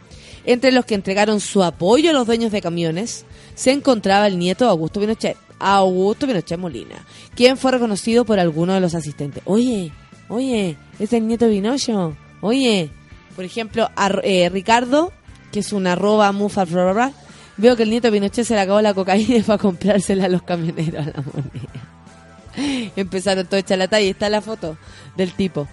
Entre 0.44 0.72
los 0.72 0.86
que 0.86 0.94
entregaron 0.94 1.40
su 1.40 1.62
apoyo 1.62 2.10
a 2.10 2.12
los 2.12 2.26
dueños 2.26 2.50
de 2.50 2.62
camiones 2.62 3.24
se 3.58 3.72
encontraba 3.72 4.28
el 4.28 4.38
nieto 4.38 4.64
de 4.64 4.70
Augusto 4.70 5.00
Pinochet, 5.00 5.36
Augusto 5.58 6.28
Pinochet 6.28 6.56
Molina, 6.56 7.04
quien 7.34 7.56
fue 7.56 7.72
reconocido 7.72 8.24
por 8.24 8.38
algunos 8.38 8.76
de 8.76 8.80
los 8.80 8.94
asistentes. 8.94 9.42
Oye, 9.46 9.90
oye, 10.28 10.76
es 11.00 11.12
el 11.12 11.26
nieto 11.26 11.46
de 11.46 11.54
Pinocho. 11.54 12.16
Oye, 12.40 12.88
por 13.34 13.44
ejemplo, 13.44 13.90
a 13.96 14.10
eh, 14.22 14.48
Ricardo, 14.48 15.12
que 15.50 15.58
es 15.58 15.72
una 15.72 15.94
arroba 15.94 16.30
mufa, 16.30 16.66
bla, 16.66 16.92
bla, 16.92 17.12
veo 17.56 17.74
que 17.74 17.82
el 17.82 17.90
nieto 17.90 18.06
de 18.06 18.12
Pinochet 18.12 18.46
se 18.46 18.54
le 18.54 18.60
acabó 18.60 18.80
la 18.80 18.94
cocaína 18.94 19.38
y 19.38 19.42
fue 19.42 19.56
a 19.56 19.58
comprársela 19.58 20.26
a 20.26 20.28
los 20.28 20.42
camioneros 20.42 21.08
a 21.08 21.10
la 21.10 21.24
moneda. 21.24 22.92
Empezaron 22.94 23.44
todo 23.44 23.58
hecha 23.58 23.76
la 23.76 23.88
talla 23.88 24.06
y 24.06 24.10
está 24.10 24.28
la 24.28 24.40
foto 24.40 24.78
del 25.16 25.32
tipo. 25.32 25.66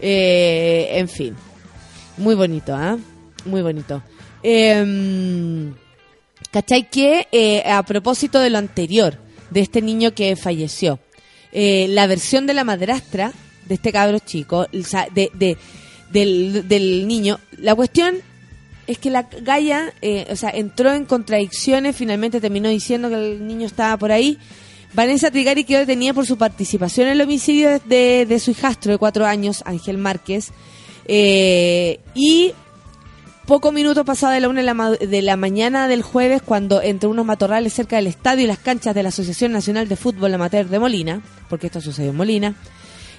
Eh, 0.00 0.88
en 0.94 1.08
fin, 1.08 1.36
muy 2.16 2.34
bonito, 2.34 2.74
¿ah? 2.74 2.98
Muy 3.44 3.62
bonito. 3.62 4.02
Eh, 4.42 5.70
¿Cachai 6.52 6.90
que 6.90 7.28
eh, 7.32 7.62
a 7.70 7.82
propósito 7.84 8.40
de 8.40 8.50
lo 8.50 8.58
anterior, 8.58 9.18
de 9.50 9.60
este 9.60 9.82
niño 9.82 10.12
que 10.14 10.34
falleció, 10.36 10.98
eh, 11.52 11.86
la 11.90 12.06
versión 12.06 12.46
de 12.46 12.54
la 12.54 12.64
madrastra 12.64 13.32
de 13.66 13.74
este 13.74 13.92
cabro 13.92 14.18
chico, 14.18 14.66
de, 14.72 15.30
de- 15.34 15.56
del, 16.10 16.66
del 16.66 17.06
niño, 17.06 17.38
la 17.58 17.74
cuestión 17.76 18.16
es 18.88 18.98
que 18.98 19.10
la 19.10 19.22
Gaia, 19.42 19.92
eh, 20.02 20.26
o 20.30 20.34
sea, 20.34 20.50
entró 20.50 20.92
en 20.92 21.04
contradicciones, 21.04 21.94
finalmente 21.94 22.40
terminó 22.40 22.68
diciendo 22.68 23.08
que 23.08 23.14
el 23.14 23.46
niño 23.46 23.66
estaba 23.66 23.96
por 23.96 24.10
ahí. 24.10 24.36
Vanessa 24.92 25.30
Trigari 25.30 25.62
quedó 25.62 25.78
detenida 25.80 26.12
por 26.12 26.26
su 26.26 26.36
participación 26.36 27.06
en 27.06 27.12
el 27.12 27.20
homicidio 27.20 27.78
de- 27.84 28.26
de 28.28 28.38
su 28.40 28.50
hijastro 28.50 28.90
de 28.90 28.98
cuatro 28.98 29.24
años, 29.24 29.62
Ángel 29.64 29.98
Márquez. 29.98 30.48
Eh, 31.06 32.00
y 32.16 32.52
poco 33.50 33.72
minutos 33.72 34.04
pasado 34.04 34.32
de 34.32 34.38
la 34.38 34.48
una 34.48 34.60
de 34.60 34.72
la, 34.72 34.90
de 34.92 35.22
la 35.22 35.36
mañana 35.36 35.88
del 35.88 36.02
jueves, 36.02 36.40
cuando 36.40 36.80
entre 36.82 37.08
unos 37.08 37.26
matorrales 37.26 37.72
cerca 37.72 37.96
del 37.96 38.06
estadio 38.06 38.44
y 38.44 38.46
las 38.46 38.60
canchas 38.60 38.94
de 38.94 39.02
la 39.02 39.08
Asociación 39.08 39.50
Nacional 39.50 39.88
de 39.88 39.96
Fútbol 39.96 40.32
Amateur 40.32 40.68
de 40.68 40.78
Molina, 40.78 41.20
porque 41.48 41.66
esto 41.66 41.80
sucedió 41.80 42.10
en 42.10 42.16
Molina, 42.16 42.54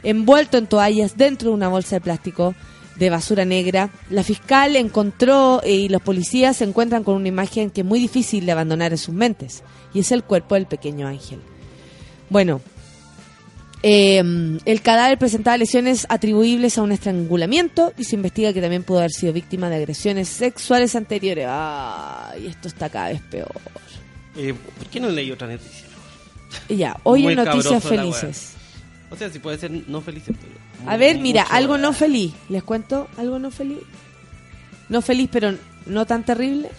envuelto 0.03 0.57
en 0.57 0.67
toallas 0.67 1.17
dentro 1.17 1.49
de 1.49 1.55
una 1.55 1.67
bolsa 1.67 1.97
de 1.97 2.01
plástico 2.01 2.55
de 2.95 3.09
basura 3.09 3.43
negra, 3.43 3.89
la 4.09 4.23
fiscal 4.23 4.77
encontró 4.77 5.59
eh, 5.65 5.73
y 5.73 5.89
los 5.89 6.01
policías 6.01 6.55
se 6.55 6.63
encuentran 6.63 7.03
con 7.03 7.15
una 7.15 7.27
imagen 7.27 7.69
que 7.69 7.81
es 7.81 7.85
muy 7.85 7.99
difícil 7.99 8.45
de 8.45 8.53
abandonar 8.53 8.93
en 8.93 8.99
sus 8.99 9.13
mentes, 9.13 9.63
y 9.93 9.99
es 9.99 10.13
el 10.13 10.23
cuerpo 10.23 10.55
del 10.55 10.65
pequeño 10.65 11.07
ángel. 11.07 11.41
Bueno, 12.29 12.61
eh, 13.83 14.21
el 14.65 14.81
cadáver 14.81 15.17
presentaba 15.17 15.57
lesiones 15.57 16.05
atribuibles 16.09 16.77
a 16.77 16.81
un 16.83 16.91
estrangulamiento 16.91 17.93
y 17.97 18.03
se 18.03 18.15
investiga 18.15 18.53
que 18.53 18.61
también 18.61 18.83
pudo 18.83 18.99
haber 18.99 19.11
sido 19.11 19.33
víctima 19.33 19.69
de 19.69 19.77
agresiones 19.77 20.27
sexuales 20.29 20.95
anteriores. 20.95 21.47
Ay, 21.49 22.47
esto 22.47 22.67
está 22.67 22.89
cada 22.89 23.09
vez 23.09 23.21
peor. 23.21 23.51
Eh, 24.35 24.53
¿Por 24.77 24.87
qué 24.87 24.99
no 24.99 25.09
leí 25.09 25.31
otra 25.31 25.47
noticia? 25.47 25.87
Ya, 26.69 26.97
hoy 27.03 27.23
Muy 27.23 27.33
en 27.33 27.43
Noticias 27.43 27.83
Felices. 27.83 28.51
O 29.09 29.15
sea, 29.15 29.29
si 29.29 29.39
puede 29.39 29.57
ser 29.57 29.71
no 29.71 30.01
felices. 30.01 30.35
A 30.85 30.95
ver, 30.97 31.17
mira, 31.19 31.41
mucho- 31.43 31.53
algo 31.55 31.77
no 31.77 31.91
feliz. 31.93 32.33
¿Les 32.49 32.63
cuento 32.63 33.07
algo 33.17 33.39
no 33.39 33.51
feliz? 33.51 33.79
No 34.89 35.01
feliz, 35.01 35.29
pero 35.31 35.53
no 35.85 36.05
tan 36.05 36.23
terrible. 36.23 36.69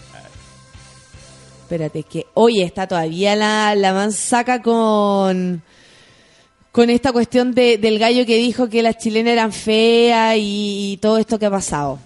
Espérate, 1.63 2.03
que 2.03 2.27
oye, 2.33 2.63
está 2.63 2.87
todavía 2.87 3.35
la, 3.35 3.73
la 3.75 3.93
mansaca 3.93 4.61
con 4.61 5.63
con 6.73 6.89
esta 6.89 7.11
cuestión 7.13 7.53
de, 7.53 7.77
del 7.77 7.99
gallo 7.99 8.25
que 8.25 8.35
dijo 8.35 8.67
que 8.67 8.81
las 8.81 8.97
chilenas 8.97 9.31
eran 9.33 9.53
feas 9.53 10.35
y, 10.37 10.93
y 10.93 10.97
todo 10.97 11.19
esto 11.19 11.37
que 11.39 11.45
ha 11.45 11.51
pasado. 11.51 11.99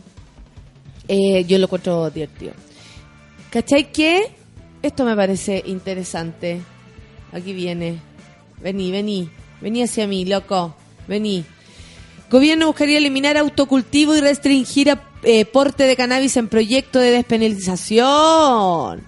Eh, 1.07 1.45
yo 1.47 1.57
lo 1.57 1.63
encuentro 1.67 2.09
divertido. 2.11 2.51
¿Cachai 3.49 3.91
que? 3.93 4.29
Esto 4.83 5.05
me 5.05 5.15
parece 5.15 5.63
interesante. 5.65 6.61
Aquí 7.31 7.53
viene. 7.53 7.99
Vení, 8.61 8.91
vení. 8.91 9.29
Vení 9.61 9.81
hacia 9.83 10.05
mí, 10.05 10.25
loco. 10.25 10.75
Vení. 11.07 11.45
Gobierno 12.29 12.67
buscaría 12.67 12.97
eliminar 12.97 13.37
autocultivo 13.37 14.15
y 14.17 14.19
restringir 14.19 14.91
a- 14.91 15.01
eh, 15.23 15.45
porte 15.45 15.83
de 15.85 15.95
cannabis 15.95 16.35
en 16.35 16.49
proyecto 16.49 16.99
de 16.99 17.11
despenalización. 17.11 19.01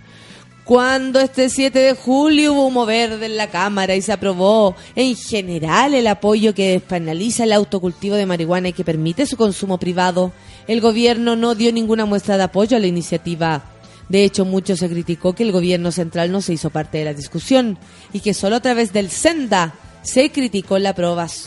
Cuando 0.70 1.20
este 1.20 1.50
7 1.50 1.80
de 1.80 1.94
julio 1.96 2.54
hubo 2.54 2.68
humo 2.68 2.86
verde 2.86 3.26
en 3.26 3.38
la 3.38 3.48
Cámara 3.50 3.96
y 3.96 4.04
se 4.04 4.12
aprobó 4.14 4.76
en 4.96 5.16
general 5.16 5.96
el 5.96 6.06
apoyo 6.06 6.54
que 6.54 6.74
despenaliza 6.74 7.44
el 7.46 7.54
autocultivo 7.54 8.16
de 8.16 8.28
marihuana 8.28 8.68
y 8.68 8.74
que 8.74 8.84
permite 8.84 9.26
su 9.26 9.36
consumo 9.36 9.80
privado, 9.80 10.32
el 10.68 10.80
gobierno 10.80 11.36
no 11.36 11.56
dio 11.56 11.74
ninguna 11.74 12.06
muestra 12.06 12.38
de 12.38 12.44
apoyo 12.44 12.78
a 12.78 12.80
la 12.80 12.86
iniciativa. 12.86 13.64
De 14.10 14.24
hecho, 14.24 14.46
mucho 14.46 14.78
se 14.78 14.88
criticó 14.88 15.34
que 15.34 15.42
el 15.42 15.52
gobierno 15.52 15.92
central 15.92 16.32
no 16.32 16.40
se 16.40 16.54
hizo 16.54 16.70
parte 16.70 17.00
de 17.00 17.06
la 17.06 17.16
discusión 17.16 17.80
y 18.14 18.20
que 18.20 18.36
solo 18.36 18.58
a 18.58 18.62
través 18.62 18.94
del 18.94 19.10
SENDA 19.10 19.74
se 20.04 20.32
criticó 20.32 20.78
la 20.78 20.94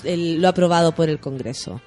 el- 0.03 0.43
lo 0.43 0.49
aprobado 0.49 0.97
por 0.97 1.09
el 1.09 1.21
Congreso. 1.21 1.81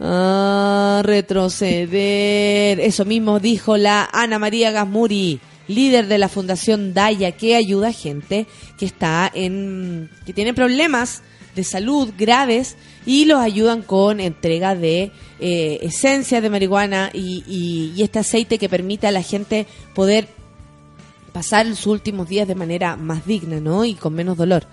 Ah, 0.00 1.02
retroceder. 1.04 2.80
Eso 2.80 3.04
mismo 3.04 3.40
dijo 3.40 3.76
la 3.76 4.08
Ana 4.10 4.38
María 4.38 4.70
Gasmuri, 4.70 5.38
líder 5.68 6.06
de 6.08 6.18
la 6.18 6.28
Fundación 6.28 6.94
Daya, 6.94 7.32
que 7.32 7.56
ayuda 7.56 7.88
a 7.88 7.92
gente 7.92 8.46
que 8.78 8.86
está 8.86 9.30
en, 9.34 10.10
que 10.26 10.32
tiene 10.32 10.54
problemas 10.54 11.22
de 11.54 11.64
salud 11.64 12.10
graves 12.18 12.76
y 13.04 13.26
los 13.26 13.38
ayudan 13.40 13.82
con 13.82 14.20
entrega 14.20 14.74
de 14.74 15.10
eh, 15.38 15.78
esencias 15.82 16.42
de 16.42 16.48
marihuana 16.50 17.10
y, 17.12 17.44
y- 17.46 18.02
este 18.02 18.18
aceite 18.20 18.58
que 18.58 18.68
permite 18.68 19.06
a 19.06 19.10
la 19.10 19.22
gente 19.22 19.66
poder 19.94 20.28
pasar 21.32 21.66
sus 21.66 21.86
últimos 21.86 22.28
días 22.28 22.46
de 22.48 22.54
manera 22.54 22.96
más 22.96 23.26
digna, 23.26 23.60
¿no? 23.60 23.84
Y 23.84 23.94
con 23.94 24.14
menos 24.14 24.36
dolor. 24.36 24.66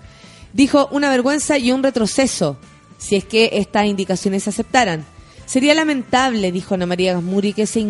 Dijo 0.52 0.88
una 0.90 1.10
vergüenza 1.10 1.58
y 1.58 1.72
un 1.72 1.82
retroceso 1.82 2.56
si 2.98 3.16
es 3.16 3.24
que 3.24 3.50
estas 3.54 3.86
indicaciones 3.86 4.42
se 4.44 4.50
aceptaran. 4.50 5.04
Sería 5.46 5.74
lamentable, 5.74 6.52
dijo 6.52 6.74
Ana 6.74 6.86
María 6.86 7.14
Gasmuri, 7.14 7.52
que 7.54 7.66
se 7.66 7.80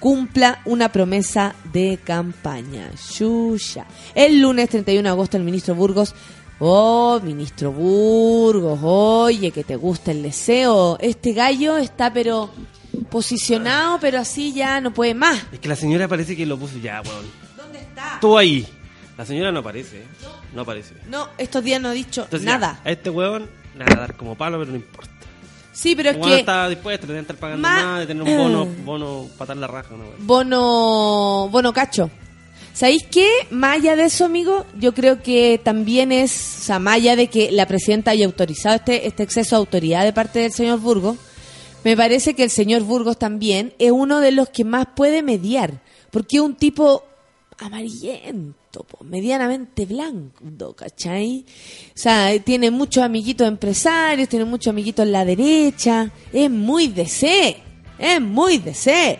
incumpla 0.00 0.62
una 0.64 0.90
promesa 0.90 1.54
de 1.74 2.00
campaña. 2.02 2.90
Yuya. 3.18 3.84
El 4.14 4.40
lunes 4.40 4.70
31 4.70 5.02
de 5.02 5.08
agosto 5.10 5.36
el 5.36 5.42
ministro 5.44 5.74
Burgos 5.74 6.14
Oh, 6.62 7.18
ministro 7.22 7.72
Burgos, 7.72 8.78
oye, 8.82 9.50
que 9.50 9.64
te 9.64 9.76
gusta 9.76 10.10
el 10.10 10.22
deseo. 10.22 10.98
Este 11.00 11.32
gallo 11.32 11.78
está 11.78 12.12
pero 12.12 12.50
posicionado, 13.10 13.98
pero 13.98 14.18
así 14.18 14.52
ya 14.52 14.78
no 14.82 14.92
puede 14.92 15.14
más. 15.14 15.42
Es 15.52 15.58
que 15.58 15.68
la 15.68 15.76
señora 15.76 16.06
parece 16.08 16.36
que 16.36 16.44
lo 16.44 16.58
puso 16.58 16.76
ya, 16.78 17.00
weón. 17.02 17.26
¿Dónde 17.56 17.78
está? 17.80 18.14
Estuvo 18.14 18.36
ahí. 18.36 18.66
La 19.16 19.24
señora 19.24 19.52
no 19.52 19.60
aparece, 19.60 20.00
¿eh? 20.00 20.06
No 20.54 20.62
aparece. 20.62 20.94
No, 21.08 21.28
estos 21.38 21.64
días 21.64 21.80
no 21.80 21.88
ha 21.88 21.92
dicho 21.92 22.24
Entonces, 22.24 22.46
ya, 22.46 22.58
nada. 22.58 22.80
a 22.84 22.90
este 22.90 23.08
weón 23.08 23.48
le 23.76 23.84
van 23.84 23.96
a 23.96 24.00
dar 24.00 24.16
como 24.16 24.34
palo, 24.34 24.58
pero 24.58 24.70
no 24.70 24.76
importa. 24.76 25.10
Sí, 25.72 25.94
pero 25.94 26.10
es 26.10 26.16
que 26.16 26.40
está 26.40 26.68
dispuesto, 26.68 27.06
de 27.06 27.20
estar 27.20 27.36
pagando 27.36 27.62
más, 27.62 28.00
de 28.00 28.06
tener 28.06 28.22
un 28.22 28.36
bono, 28.36 28.66
bono 28.84 29.26
patar 29.38 29.56
la 29.56 29.66
raja, 29.66 29.94
¿no, 29.96 30.04
bono, 30.18 31.48
bono 31.50 31.72
cacho. 31.72 32.10
¿Sabéis 32.72 33.04
qué? 33.10 33.28
Más 33.50 33.78
allá 33.78 33.96
de 33.96 34.04
eso, 34.04 34.24
amigo, 34.24 34.64
yo 34.78 34.94
creo 34.94 35.22
que 35.22 35.60
también 35.62 36.12
es, 36.12 36.58
o 36.60 36.64
sea, 36.64 36.78
más 36.78 36.94
allá 36.94 37.16
de 37.16 37.26
que 37.26 37.50
la 37.50 37.66
presidenta 37.66 38.12
haya 38.12 38.26
autorizado 38.26 38.76
este, 38.76 39.06
este 39.06 39.22
exceso 39.22 39.56
de 39.56 39.60
autoridad 39.60 40.04
de 40.04 40.12
parte 40.12 40.38
del 40.38 40.52
señor 40.52 40.78
Burgos, 40.78 41.16
me 41.84 41.96
parece 41.96 42.34
que 42.34 42.44
el 42.44 42.50
señor 42.50 42.82
Burgos 42.82 43.18
también 43.18 43.74
es 43.78 43.90
uno 43.90 44.20
de 44.20 44.32
los 44.32 44.48
que 44.50 44.64
más 44.64 44.86
puede 44.94 45.22
mediar, 45.22 45.80
porque 46.10 46.36
es 46.36 46.42
un 46.42 46.54
tipo 46.54 47.04
amarillento, 47.60 48.84
po, 48.84 49.04
medianamente 49.04 49.86
blanco, 49.86 50.74
¿cachai? 50.74 51.44
O 51.88 51.98
sea, 51.98 52.38
tiene 52.42 52.70
muchos 52.70 53.02
amiguitos 53.04 53.46
empresarios, 53.46 54.28
tiene 54.28 54.44
muchos 54.44 54.70
amiguitos 54.70 55.04
en 55.04 55.12
la 55.12 55.24
derecha, 55.24 56.10
es 56.32 56.50
muy 56.50 56.88
de 56.88 57.06
C, 57.06 57.56
es 57.98 58.20
muy 58.20 58.58
de 58.58 58.74
C. 58.74 59.18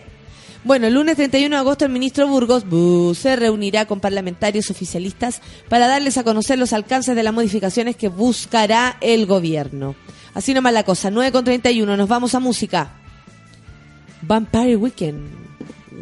Bueno, 0.63 0.87
el 0.87 0.95
lunes 0.95 1.17
31 1.17 1.57
de 1.57 1.61
agosto 1.61 1.85
el 1.87 1.91
ministro 1.91 2.29
Burgos 2.29 2.69
bu, 2.69 3.15
se 3.15 3.35
reunirá 3.37 3.87
con 3.87 4.01
parlamentarios 4.01 4.71
oficialistas 4.71 5.41
para 5.69 5.87
darles 5.87 6.19
a 6.19 6.25
conocer 6.25 6.59
los 6.59 6.73
alcances 6.73 7.17
de 7.17 7.23
las 7.23 7.33
modificaciones 7.33 7.97
que 7.97 8.09
buscará 8.09 8.99
el 9.01 9.27
gobierno. 9.27 9.95
Así 10.35 10.55
nomás 10.55 10.73
la 10.73 10.85
cosa, 10.85 11.11
9 11.11 11.33
con 11.33 11.45
31, 11.45 11.97
nos 11.97 12.09
vamos 12.09 12.35
a 12.35 12.41
música. 12.41 12.93
Vampire 14.23 14.77
Weekend. 14.77 15.29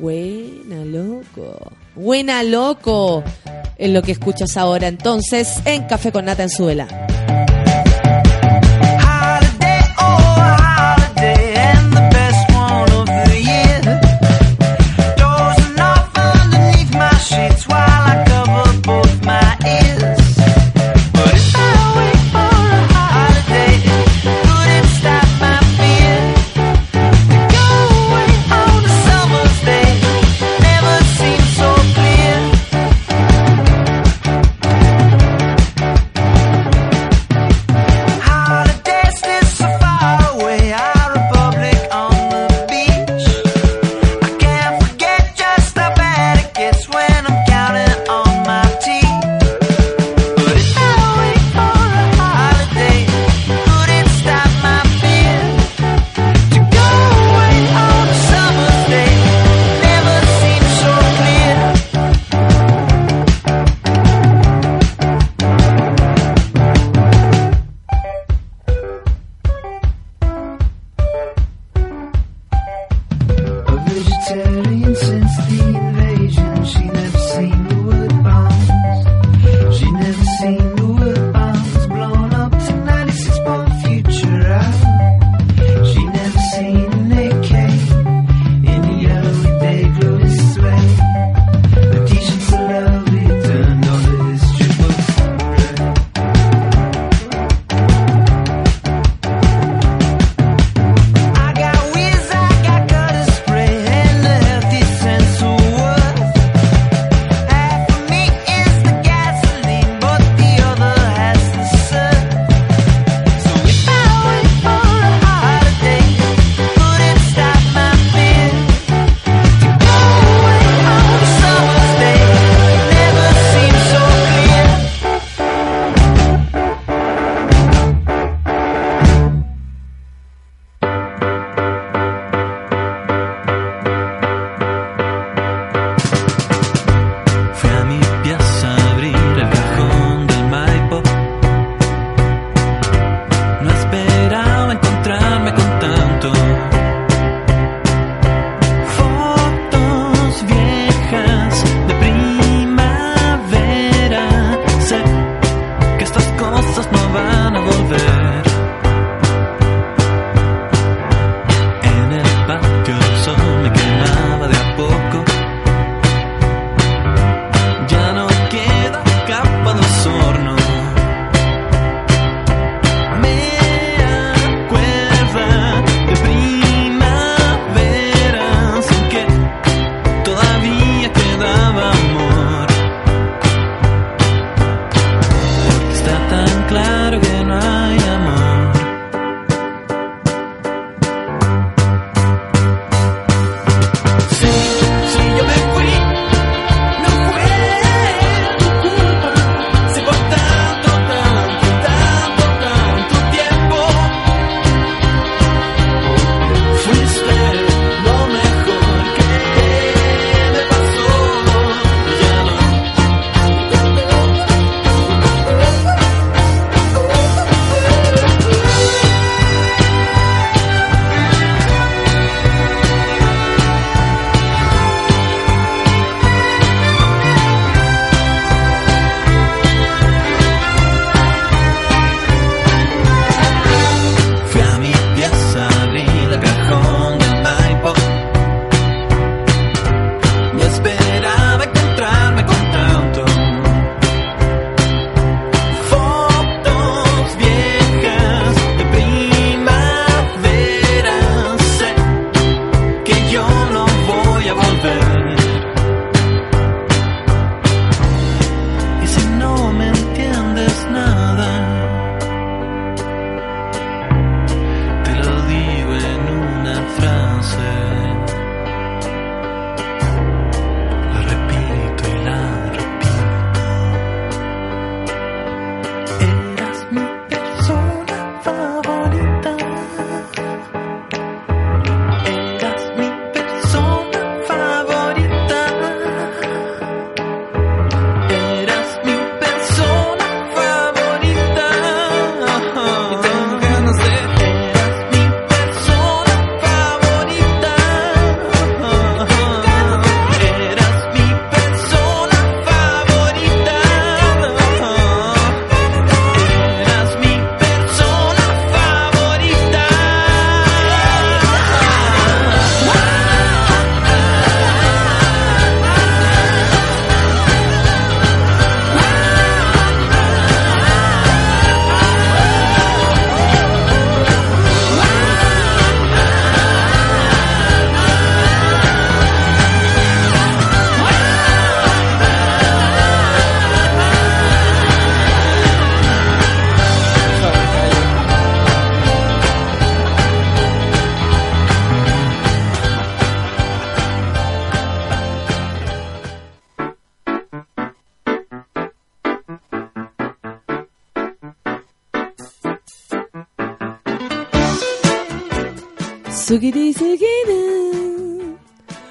Buena 0.01 0.85
loco. 0.85 1.73
Buena 1.99 2.45
loco. 2.45 3.25
Es 3.77 3.91
lo 3.91 4.03
que 4.03 4.13
escuchas 4.13 4.57
ahora 4.57 4.87
entonces 4.87 5.61
en 5.65 5.83
Café 5.89 6.13
con 6.13 6.27
Nata 6.27 6.45
en 6.45 6.51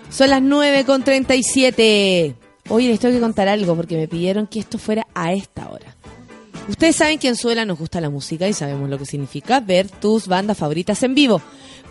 Son 0.10 0.28
las 0.32 0.41
9 0.41 0.86
con 0.86 1.04
37. 1.04 2.36
Oye, 2.69 2.88
les 2.88 3.00
tengo 3.00 3.13
que 3.13 3.21
contar 3.21 3.47
algo 3.47 3.76
porque 3.76 3.95
me 3.95 4.08
pidieron 4.08 4.47
que 4.47 4.60
esto 4.60 4.80
fuera 4.80 5.06
a 5.13 5.34
esta 5.34 5.69
hora. 5.69 5.95
Ustedes 6.67 6.95
saben 6.95 7.19
que 7.19 7.28
en 7.28 7.36
Suela 7.36 7.63
nos 7.63 7.78
gusta 7.78 8.02
la 8.02 8.10
música 8.10 8.48
y 8.48 8.54
sabemos 8.54 8.90
lo 8.90 8.98
que 8.98 9.06
significa 9.06 9.60
ver 9.60 9.88
tus 9.88 10.27
bandas 10.27 10.58
favoritas 10.58 11.04
en 11.04 11.13
vivo. 11.13 11.40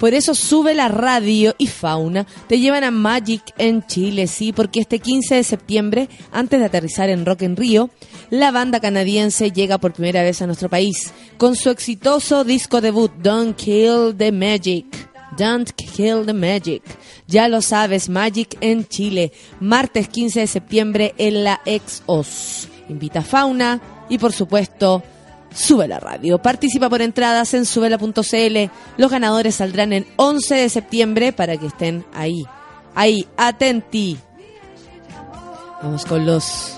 Por 0.01 0.15
eso 0.15 0.35
sube 0.35 0.75
la 0.75 0.89
radio 0.89 1.55
y 1.59 1.69
fauna. 1.69 2.27
Te 2.49 2.59
llevan 2.59 2.83
a 2.83 2.91
Magic 2.91 3.43
en 3.57 3.87
Chile, 3.87 4.27
sí, 4.27 4.53
porque 4.53 4.81
este 4.81 4.99
15 4.99 5.37
de 5.37 5.45
septiembre, 5.45 6.09
antes 6.33 6.59
de 6.59 6.67
aterrizar 6.67 7.09
en 7.09 7.25
Rock 7.25 7.43
en 7.43 7.57
Río, 7.57 7.91
la 8.31 8.51
banda 8.51 8.81
canadiense 8.81 9.53
llega 9.53 9.79
por 9.79 9.93
primera 9.93 10.25
vez 10.25 10.43
a 10.43 10.47
nuestro 10.47 10.69
país 10.69 11.13
con 11.39 11.55
su 11.55 11.71
exitoso 11.71 12.43
disco 12.43 12.81
debut 12.81 13.13
Don't 13.23 13.55
Kill 13.55 14.13
the 14.19 14.33
Magic. 14.33 15.06
Don't 15.37 15.71
Kill 15.73 16.25
the 16.25 16.33
Magic. 16.33 16.83
Ya 17.27 17.49
lo 17.49 17.63
sabes, 17.63 18.09
Magic 18.09 18.57
en 18.61 18.87
Chile, 18.87 19.33
martes 19.61 20.09
15 20.09 20.41
de 20.41 20.47
septiembre 20.47 21.15
en 21.19 21.45
la 21.45 21.61
Ex-Os. 21.65 22.69
Invita 22.89 23.21
a 23.21 23.23
Fauna 23.23 23.81
y 24.09 24.19
por 24.19 24.33
supuesto 24.33 25.03
Sube 25.57 25.89
la 25.89 25.99
radio. 25.99 26.37
Participa 26.39 26.91
por 26.91 27.01
entradas 27.01 27.55
en 27.55 27.65
subela.cl. 27.65 28.71
Los 28.99 29.11
ganadores 29.11 29.55
saldrán 29.55 29.95
en 29.95 30.07
11 30.17 30.55
de 30.55 30.69
septiembre 30.69 31.33
para 31.33 31.57
que 31.57 31.69
estén 31.69 32.05
ahí. 32.13 32.45
Ahí, 32.95 33.27
atenti. 33.39 34.19
Vamos 35.83 36.05
con 36.05 36.27
los... 36.27 36.75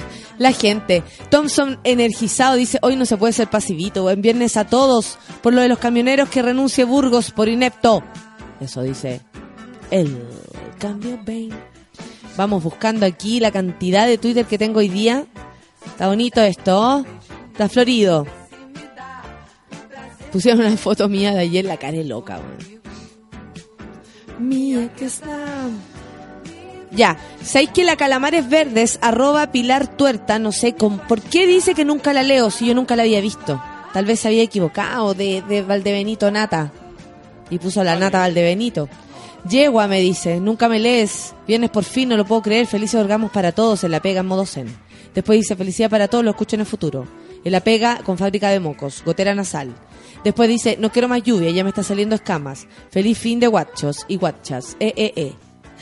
La 0.40 0.52
gente. 0.52 1.02
Thompson 1.28 1.78
energizado 1.84 2.56
dice, 2.56 2.78
hoy 2.80 2.96
no 2.96 3.04
se 3.04 3.18
puede 3.18 3.34
ser 3.34 3.50
pasivito. 3.50 4.04
Buen 4.04 4.22
viernes 4.22 4.56
a 4.56 4.66
todos. 4.66 5.18
Por 5.42 5.52
lo 5.52 5.60
de 5.60 5.68
los 5.68 5.78
camioneros 5.78 6.30
que 6.30 6.40
renuncie 6.40 6.84
Burgos 6.84 7.30
por 7.30 7.50
inepto. 7.50 8.02
Eso 8.58 8.80
dice 8.80 9.20
el 9.90 10.18
cambio 10.78 11.20
20. 11.26 11.54
Vamos 12.38 12.64
buscando 12.64 13.04
aquí 13.04 13.38
la 13.38 13.50
cantidad 13.50 14.06
de 14.06 14.16
Twitter 14.16 14.46
que 14.46 14.56
tengo 14.56 14.78
hoy 14.78 14.88
día. 14.88 15.26
Está 15.84 16.08
bonito 16.08 16.40
esto. 16.40 17.04
Está 17.52 17.68
florido. 17.68 18.26
Pusieron 20.32 20.64
una 20.64 20.74
foto 20.78 21.06
mía 21.10 21.32
de 21.34 21.40
ayer, 21.40 21.66
la 21.66 21.76
cara 21.76 21.98
es 21.98 22.06
loca. 22.06 22.40
Mía 24.38 24.90
que 24.96 25.04
está. 25.04 25.68
Ya, 26.92 27.18
¿sabéis 27.42 27.70
que 27.70 27.84
la 27.84 27.96
Calamares 27.96 28.48
Verdes, 28.48 28.98
arroba 29.00 29.52
Pilar 29.52 29.96
Tuerta, 29.96 30.38
no 30.38 30.50
sé 30.50 30.74
con, 30.74 30.98
por 30.98 31.20
qué 31.20 31.46
dice 31.46 31.74
que 31.74 31.84
nunca 31.84 32.12
la 32.12 32.22
leo 32.22 32.50
si 32.50 32.66
yo 32.66 32.74
nunca 32.74 32.96
la 32.96 33.02
había 33.02 33.20
visto? 33.20 33.62
Tal 33.92 34.04
vez 34.04 34.20
se 34.20 34.28
había 34.28 34.42
equivocado 34.42 35.14
de, 35.14 35.42
de 35.42 35.62
Valdebenito 35.62 36.30
Nata. 36.30 36.72
Y 37.48 37.58
puso 37.58 37.82
la 37.84 37.96
Nata 37.96 38.18
Valdebenito. 38.18 38.88
Yegua 39.48 39.88
me 39.88 40.00
dice, 40.00 40.40
nunca 40.40 40.68
me 40.68 40.78
lees, 40.78 41.34
vienes 41.46 41.70
por 41.70 41.84
fin, 41.84 42.08
no 42.08 42.16
lo 42.16 42.24
puedo 42.24 42.42
creer, 42.42 42.66
felices 42.66 43.00
orgamos 43.00 43.30
para 43.30 43.52
todos, 43.52 43.84
en 43.84 43.90
la 43.90 44.00
pega 44.00 44.20
en 44.20 44.26
modo 44.26 44.44
zen. 44.44 44.68
Después 45.14 45.40
dice, 45.40 45.56
felicidad 45.56 45.90
para 45.90 46.08
todos, 46.08 46.24
lo 46.24 46.30
escucho 46.30 46.56
en 46.56 46.60
el 46.60 46.66
futuro. 46.66 47.06
En 47.42 47.52
la 47.52 47.60
pega 47.60 48.00
con 48.04 48.18
fábrica 48.18 48.50
de 48.50 48.60
mocos, 48.60 49.02
gotera 49.04 49.34
nasal. 49.34 49.74
Después 50.24 50.48
dice, 50.48 50.76
no 50.78 50.92
quiero 50.92 51.08
más 51.08 51.22
lluvia, 51.22 51.50
ya 51.50 51.64
me 51.64 51.70
está 51.70 51.82
saliendo 51.82 52.14
escamas. 52.14 52.66
Feliz 52.90 53.18
fin 53.18 53.40
de 53.40 53.46
guachos 53.46 54.04
y 54.08 54.16
guachas. 54.16 54.76
Eh, 54.78 54.92
eh, 54.96 55.12
eh. 55.16 55.34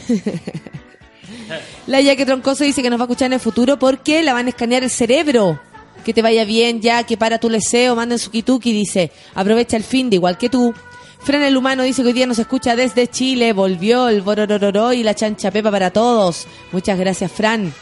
la 1.86 2.00
Yaque 2.00 2.26
Troncoso 2.26 2.64
dice 2.64 2.82
que 2.82 2.90
nos 2.90 2.98
va 2.98 3.04
a 3.04 3.06
escuchar 3.06 3.26
en 3.26 3.34
el 3.34 3.40
futuro 3.40 3.78
porque 3.78 4.22
la 4.22 4.32
van 4.32 4.46
a 4.46 4.50
escanear 4.50 4.82
el 4.82 4.90
cerebro. 4.90 5.60
Que 6.04 6.14
te 6.14 6.22
vaya 6.22 6.44
bien 6.44 6.80
ya, 6.80 7.02
que 7.02 7.16
para 7.16 7.38
tu 7.38 7.50
leseo, 7.50 7.94
manden 7.94 8.18
su 8.18 8.30
kituki, 8.30 8.72
dice, 8.72 9.10
aprovecha 9.34 9.76
el 9.76 9.82
fin 9.82 10.08
de 10.08 10.16
igual 10.16 10.38
que 10.38 10.48
tú. 10.48 10.72
Fran 11.20 11.42
el 11.42 11.56
Humano 11.56 11.82
dice 11.82 12.02
que 12.02 12.08
hoy 12.08 12.14
día 12.14 12.26
nos 12.26 12.38
escucha 12.38 12.76
desde 12.76 13.08
Chile, 13.08 13.52
volvió 13.52 14.08
el 14.08 14.22
bororororo 14.22 14.92
y 14.92 15.02
la 15.02 15.14
chancha 15.14 15.50
pepa 15.50 15.70
para 15.70 15.90
todos. 15.90 16.46
Muchas 16.72 16.98
gracias, 16.98 17.30
Fran. 17.32 17.74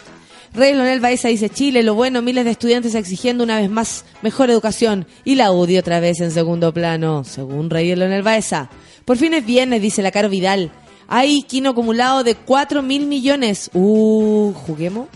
Rey 0.54 0.72
Lonel 0.72 1.00
Baeza 1.00 1.28
dice 1.28 1.50
Chile, 1.50 1.82
lo 1.82 1.94
bueno, 1.94 2.22
miles 2.22 2.46
de 2.46 2.52
estudiantes 2.52 2.94
exigiendo 2.94 3.44
una 3.44 3.60
vez 3.60 3.68
más 3.68 4.06
mejor 4.22 4.50
educación 4.50 5.06
y 5.22 5.34
la 5.34 5.52
UDI 5.52 5.76
otra 5.76 6.00
vez 6.00 6.20
en 6.20 6.30
segundo 6.30 6.72
plano, 6.72 7.24
según 7.24 7.68
Rey 7.68 7.94
Lonel 7.94 8.22
Baeza. 8.22 8.70
Por 9.04 9.18
fin 9.18 9.34
es 9.34 9.44
viernes, 9.44 9.82
dice 9.82 10.02
la 10.02 10.10
Caro 10.10 10.30
Vidal. 10.30 10.72
Hay 11.08 11.42
quino 11.42 11.70
acumulado 11.70 12.24
de 12.24 12.34
4 12.34 12.82
mil 12.82 13.06
millones. 13.06 13.70
Uh, 13.74 14.52
¿juguemos? 14.52 15.08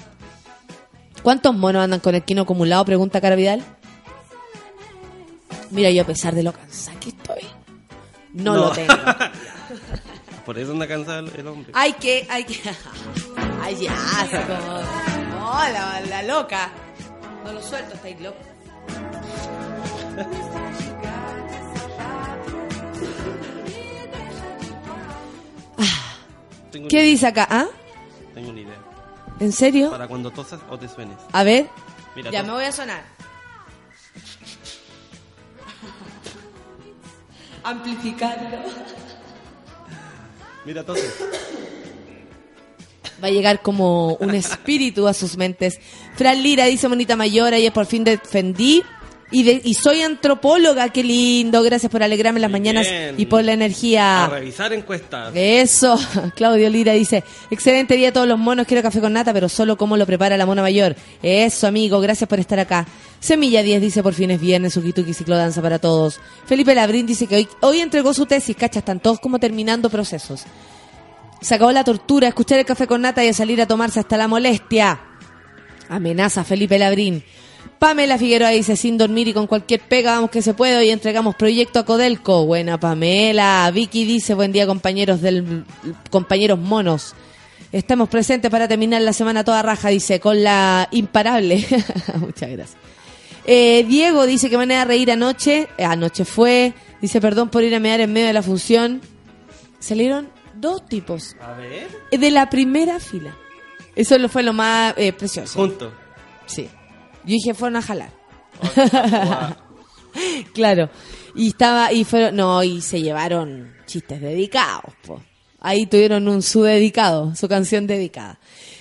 ¿Cuántos 1.22 1.54
monos 1.54 1.82
andan 1.82 2.00
con 2.00 2.14
el 2.14 2.22
quino 2.24 2.42
acumulado? 2.42 2.84
Pregunta 2.84 3.20
Caro 3.20 3.36
Vidal. 3.36 3.62
Mira, 5.70 5.90
yo 5.90 6.02
a 6.02 6.06
pesar 6.06 6.34
de 6.34 6.42
lo 6.42 6.52
cansada 6.52 6.98
que 6.98 7.10
estoy, 7.10 7.42
no, 8.32 8.54
No. 8.54 8.60
lo 8.66 8.70
tengo. 8.72 8.92
Por 10.46 10.58
eso 10.58 10.72
anda 10.72 10.88
cansado 10.88 11.20
el, 11.20 11.32
el 11.38 11.46
hombre. 11.46 11.70
Hay 11.74 11.92
que, 11.92 12.26
hay 12.30 12.44
que. 12.44 12.58
Ay, 13.62 13.76
ya, 13.82 13.92
así 14.20 14.36
como. 14.36 14.80
No, 15.38 15.52
la, 15.72 16.00
la 16.08 16.22
loca. 16.22 16.70
No 17.44 17.52
lo 17.52 17.62
suelto, 17.62 17.94
estáis 17.94 18.20
locos. 18.20 18.46
Tengo, 26.70 26.88
¿Qué 26.88 27.02
dice 27.02 27.26
acá? 27.26 27.46
¿Ah? 27.50 27.66
tengo 28.34 28.50
una 28.50 28.60
idea. 28.60 28.78
¿En 29.40 29.52
serio? 29.52 29.90
Para 29.90 30.06
cuando 30.06 30.30
tosas 30.30 30.60
o 30.68 30.78
te 30.78 30.88
suenes. 30.88 31.16
A 31.32 31.42
ver. 31.42 31.66
Mira, 32.14 32.30
Ya 32.30 32.42
me 32.42 32.52
voy 32.52 32.64
a 32.64 32.72
sonar. 32.72 33.02
Amplificarlo. 37.62 38.58
Mira, 40.64 40.84
toses. 40.84 41.14
Va 43.22 43.28
a 43.28 43.30
llegar 43.30 43.60
como 43.60 44.14
un 44.14 44.34
espíritu 44.34 45.06
a 45.06 45.14
sus 45.14 45.36
mentes. 45.36 45.78
Fran 46.16 46.42
Lira 46.42 46.64
dice 46.66 46.88
Monita 46.88 47.16
Mayor, 47.16 47.52
ayer 47.52 47.72
por 47.72 47.86
fin 47.86 48.04
defendí. 48.04 48.82
Y, 49.32 49.44
de- 49.44 49.60
y 49.64 49.74
soy 49.74 50.02
antropóloga, 50.02 50.88
qué 50.88 51.04
lindo. 51.04 51.62
Gracias 51.62 51.90
por 51.90 52.02
alegrarme 52.02 52.40
las 52.40 52.50
mañanas 52.50 52.86
y 53.16 53.26
por 53.26 53.44
la 53.44 53.52
energía. 53.52 54.24
A 54.24 54.28
revisar 54.28 54.72
encuestas. 54.72 55.32
Eso, 55.34 55.96
Claudio 56.34 56.68
Lira 56.68 56.92
dice, 56.94 57.22
excelente 57.50 57.94
día 57.96 58.08
a 58.08 58.12
todos 58.12 58.26
los 58.26 58.38
monos, 58.38 58.66
quiero 58.66 58.82
café 58.82 59.00
con 59.00 59.12
nata, 59.12 59.32
pero 59.32 59.48
solo 59.48 59.76
como 59.76 59.96
lo 59.96 60.04
prepara 60.06 60.36
la 60.36 60.46
mona 60.46 60.62
mayor. 60.62 60.96
Eso, 61.22 61.66
amigo, 61.68 62.00
gracias 62.00 62.28
por 62.28 62.40
estar 62.40 62.58
acá. 62.58 62.86
Semilla 63.20 63.62
10 63.62 63.80
dice, 63.80 64.02
por 64.02 64.14
fin 64.14 64.30
es 64.32 64.40
viernes, 64.40 64.76
Ukituki 64.76 65.14
ciclodanza 65.14 65.62
para 65.62 65.78
todos. 65.78 66.18
Felipe 66.46 66.74
Labrín 66.74 67.06
dice 67.06 67.26
que 67.26 67.36
hoy, 67.36 67.48
hoy 67.60 67.80
entregó 67.80 68.12
su 68.14 68.26
tesis, 68.26 68.56
cacha, 68.56 68.80
están 68.80 68.98
todos 68.98 69.20
como 69.20 69.38
terminando 69.38 69.90
procesos. 69.90 70.42
Se 71.40 71.54
acabó 71.54 71.70
la 71.72 71.84
tortura, 71.84 72.28
escuchar 72.28 72.58
el 72.58 72.64
café 72.66 72.86
con 72.86 73.00
nata 73.02 73.24
y 73.24 73.28
a 73.28 73.32
salir 73.32 73.60
a 73.62 73.66
tomarse 73.66 74.00
hasta 74.00 74.16
la 74.16 74.26
molestia. 74.26 75.00
Amenaza 75.88 76.44
Felipe 76.44 76.78
Labrín. 76.78 77.22
Pamela 77.80 78.18
Figueroa 78.18 78.50
dice, 78.50 78.76
sin 78.76 78.98
dormir 78.98 79.28
y 79.28 79.32
con 79.32 79.46
cualquier 79.46 79.80
pega, 79.80 80.12
vamos 80.12 80.30
que 80.30 80.42
se 80.42 80.52
puede, 80.52 80.76
hoy 80.76 80.90
entregamos 80.90 81.34
proyecto 81.34 81.78
a 81.78 81.84
Codelco. 81.86 82.44
Buena 82.44 82.78
Pamela. 82.78 83.70
Vicky 83.72 84.04
dice, 84.04 84.34
buen 84.34 84.52
día 84.52 84.66
compañeros 84.66 85.22
del 85.22 85.64
compañeros 86.10 86.58
monos. 86.58 87.14
Estamos 87.72 88.10
presentes 88.10 88.50
para 88.50 88.68
terminar 88.68 89.00
la 89.00 89.14
semana 89.14 89.44
toda 89.44 89.62
raja, 89.62 89.88
dice, 89.88 90.20
con 90.20 90.44
la 90.44 90.88
imparable. 90.90 91.64
Muchas 92.18 92.50
gracias. 92.50 92.76
Eh, 93.46 93.86
Diego 93.88 94.26
dice 94.26 94.50
que 94.50 94.58
me 94.58 94.66
van 94.66 94.72
a 94.72 94.84
reír 94.84 95.10
anoche. 95.10 95.66
Eh, 95.78 95.84
anoche 95.84 96.26
fue. 96.26 96.74
Dice, 97.00 97.18
perdón 97.18 97.48
por 97.48 97.62
ir 97.64 97.74
a 97.74 97.80
mear 97.80 98.00
en 98.00 98.12
medio 98.12 98.26
de 98.26 98.34
la 98.34 98.42
función. 98.42 99.00
Salieron 99.78 100.28
dos 100.52 100.86
tipos 100.86 101.34
A 101.40 101.54
ver. 101.54 101.88
eh, 102.10 102.18
de 102.18 102.30
la 102.30 102.50
primera 102.50 103.00
fila. 103.00 103.34
Eso 103.96 104.18
lo 104.18 104.28
fue 104.28 104.42
lo 104.42 104.52
más 104.52 104.92
eh, 104.98 105.14
precioso. 105.14 105.58
Juntos. 105.58 105.94
Sí. 106.44 106.68
Yo 107.24 107.32
dije, 107.32 107.54
fueron 107.54 107.76
a 107.76 107.82
jalar. 107.82 108.10
claro. 110.54 110.90
Y 111.34 111.48
estaba, 111.48 111.92
y 111.92 112.04
fueron, 112.04 112.36
no, 112.36 112.62
y 112.62 112.80
se 112.80 113.00
llevaron 113.02 113.72
chistes 113.86 114.20
dedicados, 114.20 114.94
po. 115.06 115.20
Ahí 115.60 115.86
tuvieron 115.86 116.26
un 116.26 116.42
su 116.42 116.62
dedicado, 116.62 117.34
su 117.34 117.46
canción 117.46 117.86
dedicada. 117.86 118.38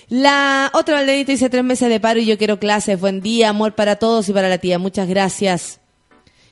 La 0.08 0.70
otra 0.74 0.96
Valdenita 0.96 1.30
dice 1.30 1.50
tres 1.50 1.62
meses 1.62 1.88
de 1.88 2.00
paro 2.00 2.18
y 2.18 2.26
yo 2.26 2.38
quiero 2.38 2.58
clases. 2.58 2.98
Buen 2.98 3.20
día, 3.20 3.50
amor 3.50 3.74
para 3.74 3.96
todos 3.96 4.28
y 4.28 4.32
para 4.32 4.48
la 4.48 4.58
tía. 4.58 4.78
Muchas 4.78 5.08
gracias. 5.08 5.78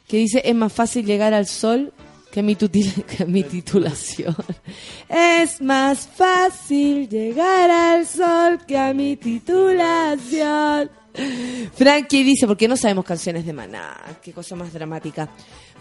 Que 0.06 0.18
dice, 0.18 0.42
es 0.44 0.54
más 0.54 0.72
fácil 0.72 1.04
llegar 1.06 1.34
al 1.34 1.46
sol 1.46 1.92
que 2.30 2.42
mi, 2.42 2.54
que 2.56 3.24
mi 3.26 3.42
titulación. 3.42 4.36
Es 5.08 5.60
más 5.60 6.06
fácil 6.06 7.08
llegar 7.08 7.70
al 7.70 8.06
sol 8.06 8.60
que 8.66 8.78
a 8.78 8.92
mi 8.94 9.16
titulación. 9.16 10.90
Frankie 11.74 12.24
dice, 12.24 12.46
¿por 12.46 12.56
qué 12.56 12.68
no 12.68 12.76
sabemos 12.76 13.04
canciones 13.04 13.44
de 13.46 13.52
Maná? 13.52 13.96
Qué 14.22 14.32
cosa 14.32 14.56
más 14.56 14.72
dramática. 14.72 15.28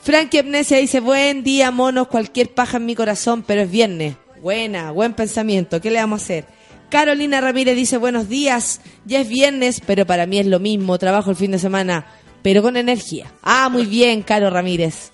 Frankie 0.01 0.39
Amnesia 0.39 0.77
dice, 0.77 0.99
buen 0.99 1.43
día, 1.43 1.71
monos, 1.71 2.07
cualquier 2.07 2.53
paja 2.53 2.77
en 2.77 2.85
mi 2.85 2.95
corazón, 2.95 3.43
pero 3.45 3.61
es 3.61 3.71
viernes. 3.71 4.15
Buena, 4.41 4.91
buen 4.91 5.13
pensamiento, 5.13 5.81
¿qué 5.81 5.89
le 5.89 5.99
vamos 5.99 6.21
a 6.21 6.23
hacer? 6.23 6.45
Carolina 6.89 7.41
Ramírez 7.41 7.75
dice 7.75 7.97
buenos 7.97 8.29
días, 8.29 8.81
ya 9.05 9.19
es 9.19 9.27
viernes, 9.27 9.81
pero 9.85 10.05
para 10.05 10.25
mí 10.25 10.39
es 10.39 10.45
lo 10.45 10.59
mismo, 10.59 10.97
trabajo 10.97 11.31
el 11.31 11.35
fin 11.35 11.51
de 11.51 11.59
semana, 11.59 12.05
pero 12.41 12.61
con 12.61 12.77
energía. 12.77 13.33
Ah, 13.41 13.67
muy 13.69 13.85
bien, 13.85 14.21
Caro 14.21 14.49
Ramírez. 14.49 15.11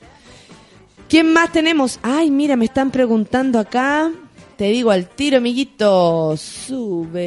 ¿Quién 1.10 1.32
más 1.34 1.52
tenemos? 1.52 2.00
Ay, 2.04 2.30
mira, 2.30 2.56
me 2.56 2.66
están 2.66 2.92
preguntando 2.92 3.60
acá. 3.60 4.12
Te 4.58 4.66
digo 4.66 4.92
al 4.92 5.10
tiro, 5.10 5.38
amiguito. 5.38 6.36
Subela.cl. 6.38 7.18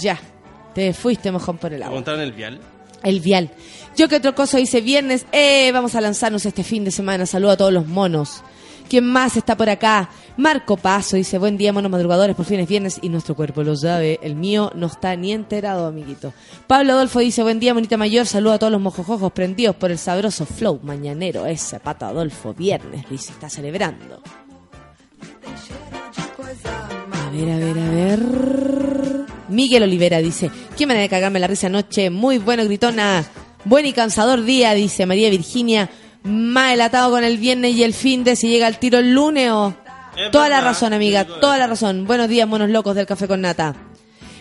Ya. 0.00 0.20
Te 0.74 0.92
fuiste 0.92 1.30
mojón 1.32 1.58
por 1.58 1.72
el 1.72 1.82
agua. 1.82 1.90
¿Preguntaron 1.90 2.20
el 2.20 2.32
vial? 2.32 2.60
El 3.02 3.20
vial. 3.20 3.50
Yo 3.96 4.08
que 4.08 4.16
otra 4.16 4.32
cosa 4.32 4.58
dice 4.58 4.80
viernes. 4.80 5.26
Eh, 5.32 5.70
vamos 5.72 5.94
a 5.94 6.00
lanzarnos 6.00 6.44
este 6.46 6.64
fin 6.64 6.84
de 6.84 6.90
semana. 6.90 7.26
Saludo 7.26 7.52
a 7.52 7.56
todos 7.56 7.72
los 7.72 7.86
monos. 7.86 8.42
¿Quién 8.88 9.06
más 9.06 9.36
está 9.36 9.56
por 9.56 9.68
acá? 9.68 10.10
Marco 10.36 10.76
Paso 10.76 11.16
dice, 11.16 11.38
buen 11.38 11.56
día, 11.56 11.72
monos 11.72 11.90
madrugadores, 11.90 12.36
por 12.36 12.44
fin 12.44 12.60
es 12.60 12.68
viernes 12.68 12.98
y 13.00 13.08
nuestro 13.08 13.34
cuerpo 13.34 13.62
lo 13.62 13.76
sabe. 13.76 14.18
El 14.22 14.34
mío 14.36 14.70
no 14.74 14.86
está 14.86 15.16
ni 15.16 15.32
enterado, 15.32 15.86
amiguito. 15.86 16.32
Pablo 16.66 16.92
Adolfo 16.92 17.20
dice, 17.20 17.42
buen 17.42 17.60
día, 17.60 17.72
bonita 17.72 17.96
mayor, 17.96 18.26
saludo 18.26 18.52
a 18.54 18.58
todos 18.58 18.72
los 18.72 18.80
mojojojos 18.80 19.32
prendidos 19.32 19.76
por 19.76 19.90
el 19.90 19.98
sabroso 19.98 20.44
flow 20.44 20.80
mañanero. 20.82 21.46
Ese 21.46 21.80
pato 21.80 22.06
Adolfo, 22.06 22.52
viernes, 22.52 23.08
Luis 23.08 23.30
está 23.30 23.48
celebrando. 23.48 24.20
A 27.12 27.30
ver, 27.30 27.50
a 27.50 27.56
ver, 27.56 27.78
a 27.78 27.90
ver. 27.90 28.20
Miguel 29.48 29.82
Olivera 29.82 30.18
dice, 30.18 30.50
qué 30.76 30.86
manera 30.86 31.02
de 31.02 31.08
cagarme 31.08 31.38
la 31.38 31.46
risa 31.46 31.68
anoche, 31.68 32.10
muy 32.10 32.38
bueno, 32.38 32.64
gritona. 32.64 33.24
Buen 33.64 33.86
y 33.86 33.92
cansador 33.92 34.44
día, 34.44 34.74
dice 34.74 35.06
María 35.06 35.30
Virginia. 35.30 35.88
Más 36.24 36.72
elatado 36.72 37.10
con 37.10 37.22
el 37.22 37.36
viernes 37.36 37.74
y 37.74 37.82
el 37.82 37.92
fin 37.92 38.24
de 38.24 38.34
si 38.34 38.48
llega 38.48 38.66
el 38.66 38.78
tiro 38.78 38.98
el 38.98 39.12
lunes 39.12 39.50
o... 39.50 39.74
Es 40.16 40.30
Toda 40.30 40.48
la 40.48 40.60
razón, 40.60 40.94
amiga, 40.94 41.26
toda 41.26 41.58
la 41.58 41.66
razón. 41.66 42.06
Buenos 42.06 42.28
días, 42.28 42.48
monos 42.48 42.70
locos 42.70 42.94
del 42.94 43.04
café 43.04 43.28
con 43.28 43.42
nata. 43.42 43.74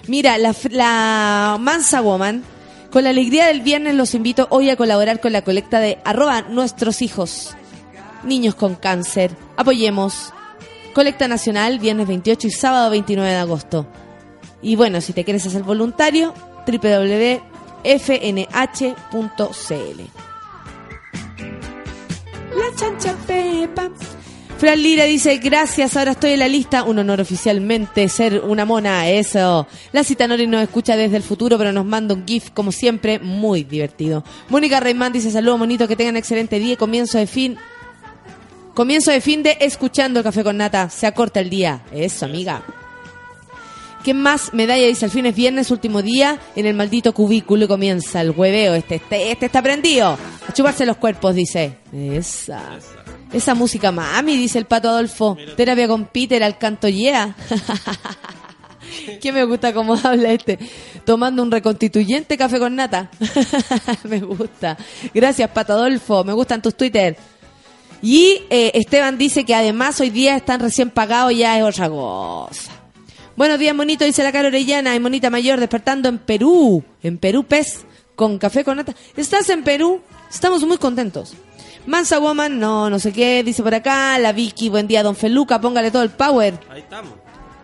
Mira, 0.07 0.37
la 0.37 1.57
Mansa 1.59 1.99
Woman, 2.01 2.43
con 2.89 3.03
la 3.03 3.09
alegría 3.09 3.47
del 3.47 3.61
viernes 3.61 3.95
los 3.95 4.13
invito 4.13 4.47
hoy 4.49 4.69
a 4.69 4.75
colaborar 4.75 5.19
con 5.19 5.33
la 5.33 5.41
colecta 5.41 5.79
de 5.79 5.97
arroba 6.05 6.43
nuestros 6.43 7.01
hijos, 7.01 7.55
niños 8.23 8.55
con 8.55 8.75
cáncer. 8.75 9.31
Apoyemos. 9.57 10.31
Colecta 10.93 11.27
nacional, 11.27 11.79
viernes 11.79 12.07
28 12.07 12.47
y 12.47 12.51
sábado 12.51 12.91
29 12.91 13.29
de 13.29 13.37
agosto. 13.37 13.87
Y 14.61 14.75
bueno, 14.75 15.01
si 15.01 15.11
te 15.11 15.23
quieres 15.23 15.45
hacer 15.47 15.63
voluntario, 15.63 16.33
www.fnh.cl. 16.67 17.41
La 22.55 22.75
chancha 22.75 23.15
Pepa. 23.27 23.89
Fran 24.57 24.81
Lira 24.81 25.03
dice, 25.03 25.37
gracias, 25.37 25.97
ahora 25.97 26.11
estoy 26.11 26.31
en 26.31 26.39
la 26.39 26.47
lista. 26.47 26.83
Un 26.83 26.99
honor 26.99 27.19
oficialmente 27.19 28.07
ser 28.07 28.39
una 28.39 28.63
mona, 28.63 29.09
eso. 29.09 29.67
La 29.91 30.03
Citanori 30.03 30.47
nos 30.47 30.63
escucha 30.63 30.95
desde 30.95 31.17
el 31.17 31.23
futuro, 31.23 31.57
pero 31.57 31.73
nos 31.73 31.85
manda 31.85 32.13
un 32.13 32.25
GIF, 32.25 32.51
como 32.51 32.71
siempre, 32.71 33.19
muy 33.19 33.63
divertido. 33.63 34.23
Mónica 34.49 34.79
Reimán 34.79 35.11
dice, 35.11 35.31
saludos, 35.31 35.59
monito, 35.59 35.87
que 35.87 35.95
tengan 35.95 36.15
excelente 36.15 36.59
día 36.59 36.77
comienzo 36.77 37.17
de 37.17 37.27
fin. 37.27 37.57
Comienzo 38.73 39.11
de 39.11 39.21
fin 39.21 39.43
de 39.43 39.57
escuchando 39.59 40.19
el 40.19 40.23
café 40.23 40.43
con 40.43 40.57
nata. 40.57 40.89
Se 40.89 41.07
acorta 41.07 41.41
el 41.41 41.49
día. 41.49 41.81
Eso, 41.91 42.25
amiga. 42.25 42.63
¿Quién 44.03 44.21
más? 44.21 44.53
Medalla 44.53 44.85
dice, 44.85 45.05
al 45.05 45.11
fin 45.11 45.25
es 45.25 45.35
viernes, 45.35 45.71
último 45.71 46.01
día, 46.01 46.37
en 46.57 46.65
el 46.65 46.75
maldito 46.75 47.13
cubículo 47.13 47.63
y 47.63 47.67
comienza 47.69 48.19
el 48.19 48.31
hueveo. 48.31 48.73
Este, 48.75 48.95
este, 48.95 49.31
este 49.31 49.45
está 49.45 49.61
prendido. 49.61 50.17
A 50.47 50.51
chuparse 50.51 50.85
los 50.85 50.97
cuerpos, 50.97 51.33
dice. 51.33 51.77
Esa. 51.93 52.61
Esa 53.31 53.55
música 53.55 53.93
mami, 53.93 54.35
dice 54.35 54.59
el 54.59 54.65
pato 54.65 54.89
Adolfo. 54.89 55.37
Terapia 55.55 55.87
con 55.87 56.05
Peter 56.05 56.43
al 56.43 56.57
canto 56.57 56.89
yeah. 56.89 57.33
que 59.21 59.31
me 59.31 59.45
gusta 59.45 59.73
cómo 59.73 59.97
habla 60.03 60.33
este. 60.33 60.59
Tomando 61.05 61.41
un 61.41 61.49
reconstituyente 61.49 62.37
café 62.37 62.59
con 62.59 62.75
nata. 62.75 63.09
me 64.03 64.19
gusta. 64.19 64.77
Gracias, 65.13 65.49
pato 65.51 65.73
Adolfo. 65.73 66.25
Me 66.25 66.33
gustan 66.33 66.61
tus 66.61 66.75
Twitter. 66.75 67.15
Y 68.01 68.41
eh, 68.49 68.71
Esteban 68.73 69.17
dice 69.17 69.45
que 69.45 69.55
además 69.55 70.01
hoy 70.01 70.09
día 70.09 70.35
están 70.35 70.59
recién 70.59 70.89
pagados, 70.89 71.33
ya 71.33 71.57
es 71.57 71.63
otra 71.63 71.89
cosa. 71.89 72.82
Buenos 73.35 73.57
días, 73.57 73.73
monito, 73.75 74.05
dice 74.05 74.21
la 74.21 74.31
cara 74.31 74.49
Orellana 74.49 74.95
y 74.95 74.99
monita 74.99 75.31
mayor, 75.31 75.59
despertando 75.59 76.07
en 76.07 76.19
Perú. 76.19 76.83
En 77.01 77.17
Perú, 77.17 77.43
pez, 77.43 77.83
con 78.15 78.37
café 78.37 78.63
con 78.63 78.77
nata. 78.77 78.93
¿Estás 79.17 79.49
en 79.49 79.63
Perú? 79.63 80.01
Estamos 80.29 80.63
muy 80.67 80.77
contentos. 80.77 81.33
Mansa 81.87 82.19
Woman, 82.19 82.59
no, 82.59 82.91
no 82.91 82.99
sé 82.99 83.11
qué, 83.11 83.43
dice 83.43 83.63
por 83.63 83.73
acá. 83.73 84.19
La 84.19 84.33
Vicky, 84.33 84.69
buen 84.69 84.85
día, 84.85 85.01
don 85.01 85.15
Feluca, 85.15 85.59
póngale 85.59 85.89
todo 85.89 86.03
el 86.03 86.11
power. 86.11 86.59
Ahí 86.69 86.81
estamos. 86.81 87.13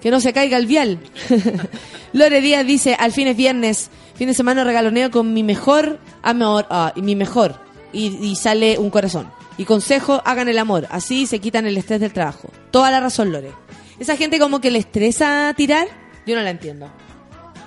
Que 0.02 0.10
no 0.10 0.20
se 0.20 0.34
caiga 0.34 0.58
el 0.58 0.66
vial. 0.66 0.98
Lore 2.14 2.42
Díaz 2.42 2.66
dice, 2.66 2.96
al 3.00 3.12
fin 3.12 3.28
es 3.28 3.38
viernes, 3.38 3.92
fin 4.16 4.28
de 4.28 4.34
semana 4.34 4.64
regaloneo 4.64 5.12
con 5.12 5.34
mi 5.34 5.44
mejor 5.44 6.00
amor, 6.24 6.66
ah, 6.72 6.94
mi 6.96 7.16
mejor. 7.16 7.60
Y, 7.94 8.08
y 8.26 8.36
sale 8.38 8.80
un 8.80 8.90
corazón. 8.90 9.32
Y 9.60 9.66
consejo, 9.66 10.24
hagan 10.26 10.48
el 10.48 10.58
amor, 10.58 10.88
así 10.90 11.28
se 11.28 11.38
quitan 11.38 11.68
el 11.68 11.78
estrés 11.78 12.00
del 12.00 12.12
trabajo. 12.12 12.50
Toda 12.72 12.90
la 12.90 13.02
razón, 13.02 13.32
Lore. 13.32 13.52
Esa 14.00 14.16
gente 14.16 14.40
como 14.40 14.62
que 14.62 14.72
le 14.72 14.80
estresa 14.80 15.54
tirar, 15.56 15.88
yo 16.26 16.36
no 16.36 16.42
la 16.42 16.52
entiendo. 16.52 16.90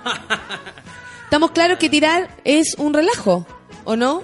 Estamos 1.23 1.51
claros 1.51 1.77
que 1.77 1.89
tirar 1.89 2.29
es 2.43 2.75
un 2.77 2.93
relajo, 2.93 3.45
¿o 3.83 3.95
no? 3.95 4.23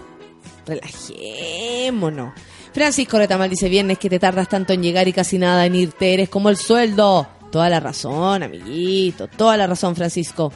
Relajémonos. 0.66 2.34
Francisco 2.74 3.18
Retamal 3.18 3.50
dice, 3.50 3.70
viernes 3.70 3.98
que 3.98 4.10
te 4.10 4.20
tardas 4.20 4.48
tanto 4.48 4.74
en 4.74 4.84
llegar 4.84 5.08
y 5.08 5.14
casi 5.14 5.38
nada 5.38 5.66
en 5.66 5.76
irte, 5.76 6.14
eres 6.14 6.30
como 6.30 6.50
el 6.50 6.58
sueldo. 6.58 7.28
Toda 7.52 7.70
la 7.70 7.80
razón, 7.80 8.44
amiguito, 8.44 9.28
toda 9.28 9.58
la 9.58 9.66
razón, 9.66 9.96
Francisco. 9.96 10.54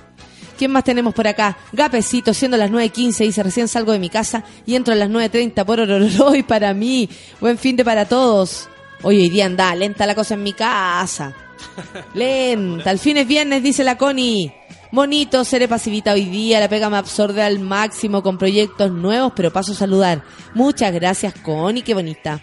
¿Quién 0.57 0.71
más 0.71 0.83
tenemos 0.83 1.13
por 1.13 1.27
acá? 1.27 1.57
Gapecito, 1.71 2.33
siendo 2.33 2.57
las 2.57 2.69
9.15, 2.69 3.17
dice, 3.25 3.43
recién 3.43 3.67
salgo 3.67 3.91
de 3.91 3.99
mi 3.99 4.09
casa 4.09 4.43
y 4.65 4.75
entro 4.75 4.93
a 4.93 4.97
las 4.97 5.09
9.30 5.09 5.65
por 5.65 5.79
Orororoy 5.79 6.43
para 6.43 6.73
mí. 6.73 7.09
Buen 7.41 7.57
fin 7.57 7.75
de 7.75 7.83
para 7.83 8.05
todos. 8.05 8.69
Hoy 9.05 9.17
hoy 9.17 9.29
día 9.29 9.45
anda, 9.45 9.75
lenta 9.75 10.05
la 10.05 10.15
cosa 10.15 10.35
en 10.35 10.43
mi 10.43 10.53
casa. 10.53 11.33
Lenta, 12.13 12.89
al 12.89 12.99
fin 12.99 13.17
es 13.17 13.27
viernes, 13.27 13.61
dice 13.61 13.83
la 13.83 13.97
Connie. 13.97 14.53
Bonito, 14.93 15.43
seré 15.43 15.67
pasivita 15.67 16.13
hoy 16.13 16.25
día, 16.25 16.61
la 16.61 16.69
pega 16.69 16.89
me 16.89 16.95
absorbe 16.95 17.41
al 17.41 17.59
máximo 17.59 18.23
con 18.23 18.37
proyectos 18.37 18.91
nuevos, 18.91 19.33
pero 19.35 19.51
paso 19.51 19.73
a 19.73 19.75
saludar. 19.75 20.23
Muchas 20.53 20.93
gracias, 20.93 21.33
Connie, 21.33 21.81
qué 21.81 21.93
bonita. 21.93 22.41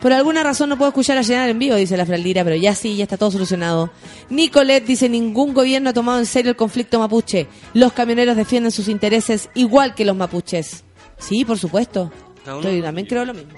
Por 0.00 0.12
alguna 0.12 0.42
razón 0.42 0.70
no 0.70 0.76
puedo 0.76 0.88
escuchar 0.88 1.18
a 1.18 1.22
llenar 1.22 1.48
en 1.48 1.60
vivo, 1.60 1.76
dice 1.76 1.96
la 1.96 2.04
Fraldira, 2.04 2.42
pero 2.42 2.56
ya 2.56 2.74
sí, 2.74 2.96
ya 2.96 3.04
está 3.04 3.16
todo 3.16 3.30
solucionado. 3.30 3.92
Nicolette 4.28 4.84
dice, 4.84 5.08
ningún 5.08 5.54
gobierno 5.54 5.90
ha 5.90 5.92
tomado 5.92 6.18
en 6.18 6.26
serio 6.26 6.50
el 6.50 6.56
conflicto 6.56 6.98
mapuche. 6.98 7.46
Los 7.74 7.92
camioneros 7.92 8.36
defienden 8.36 8.72
sus 8.72 8.88
intereses 8.88 9.50
igual 9.54 9.94
que 9.94 10.04
los 10.04 10.16
mapuches. 10.16 10.82
Sí, 11.18 11.44
por 11.44 11.60
supuesto. 11.60 12.10
Yo 12.44 12.82
también 12.82 13.06
creo 13.06 13.24
lo 13.24 13.34
mismo. 13.34 13.52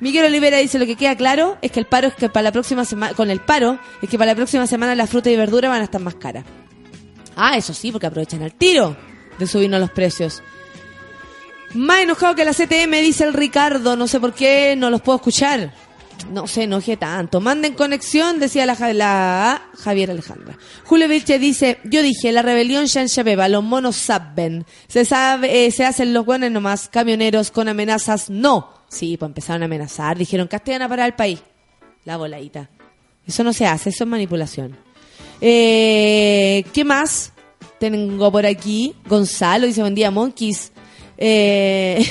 Miguel 0.00 0.26
Olivera 0.26 0.58
dice 0.58 0.78
lo 0.78 0.86
que 0.86 0.96
queda 0.96 1.16
claro 1.16 1.56
es 1.62 1.72
que 1.72 1.80
el 1.80 1.86
paro 1.86 2.08
es 2.08 2.14
que 2.14 2.28
para 2.28 2.44
la 2.44 2.52
próxima 2.52 2.84
semana 2.84 3.14
con 3.14 3.30
el 3.30 3.40
paro 3.40 3.78
es 4.02 4.08
que 4.08 4.18
para 4.18 4.32
la 4.32 4.36
próxima 4.36 4.66
semana 4.66 4.94
las 4.94 5.08
frutas 5.08 5.32
y 5.32 5.36
verduras 5.36 5.70
van 5.70 5.80
a 5.80 5.84
estar 5.84 6.00
más 6.00 6.14
caras. 6.16 6.44
Ah, 7.36 7.56
eso 7.56 7.74
sí, 7.74 7.92
porque 7.92 8.06
aprovechan 8.06 8.42
al 8.42 8.54
tiro 8.54 8.96
de 9.38 9.46
subirnos 9.46 9.80
los 9.80 9.90
precios. 9.90 10.42
Más 11.74 12.00
enojado 12.00 12.34
que 12.34 12.44
la 12.44 12.52
CTM, 12.52 13.02
dice 13.02 13.24
el 13.24 13.34
Ricardo. 13.34 13.96
No 13.96 14.06
sé 14.06 14.18
por 14.20 14.32
qué, 14.32 14.74
no 14.76 14.88
los 14.88 15.02
puedo 15.02 15.16
escuchar. 15.16 15.72
No 16.30 16.46
se 16.46 16.62
enoje 16.62 16.96
tanto. 16.96 17.40
Manden 17.40 17.74
conexión, 17.74 18.40
decía 18.40 18.64
la, 18.64 18.74
la 18.94 19.62
Javier 19.78 20.10
Alejandra. 20.10 20.56
Julio 20.84 21.08
Vilche 21.08 21.38
dice, 21.38 21.78
yo 21.84 22.02
dije, 22.02 22.32
la 22.32 22.40
rebelión 22.40 22.86
ya 22.86 23.02
en 23.02 23.08
Chabeba, 23.08 23.48
los 23.48 23.62
monos 23.62 23.96
saben. 23.96 24.64
Se 24.88 25.04
sabe, 25.04 25.66
eh, 25.66 25.70
se 25.70 25.84
hacen 25.84 26.14
los 26.14 26.24
buenos 26.24 26.50
nomás, 26.50 26.88
camioneros 26.88 27.50
con 27.50 27.68
amenazas, 27.68 28.30
no. 28.30 28.75
Sí, 28.88 29.16
pues 29.16 29.28
empezaron 29.28 29.62
a 29.62 29.64
amenazar, 29.66 30.16
dijeron 30.16 30.48
que 30.48 30.60
iban 30.66 30.82
a 30.82 30.88
parar 30.88 31.06
el 31.06 31.14
país. 31.14 31.40
La 32.04 32.16
voladita. 32.16 32.70
Eso 33.26 33.42
no 33.42 33.52
se 33.52 33.66
hace, 33.66 33.90
eso 33.90 34.04
es 34.04 34.10
manipulación. 34.10 34.76
Eh, 35.40 36.64
¿Qué 36.72 36.84
más? 36.84 37.32
Tengo 37.78 38.30
por 38.30 38.46
aquí. 38.46 38.94
Gonzalo 39.06 39.66
dice, 39.66 39.80
buen 39.80 39.94
día, 39.94 40.10
monkeys. 40.10 40.72
Eh, 41.18 42.04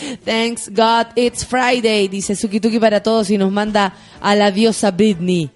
thanks 0.24 0.68
God, 0.68 1.06
it's 1.16 1.46
Friday, 1.46 2.08
dice 2.08 2.36
Suki 2.36 2.60
Tuki 2.60 2.78
para 2.78 3.02
todos 3.02 3.30
y 3.30 3.38
nos 3.38 3.50
manda 3.50 3.94
a 4.20 4.34
la 4.34 4.50
diosa 4.50 4.90
Britney. 4.90 5.50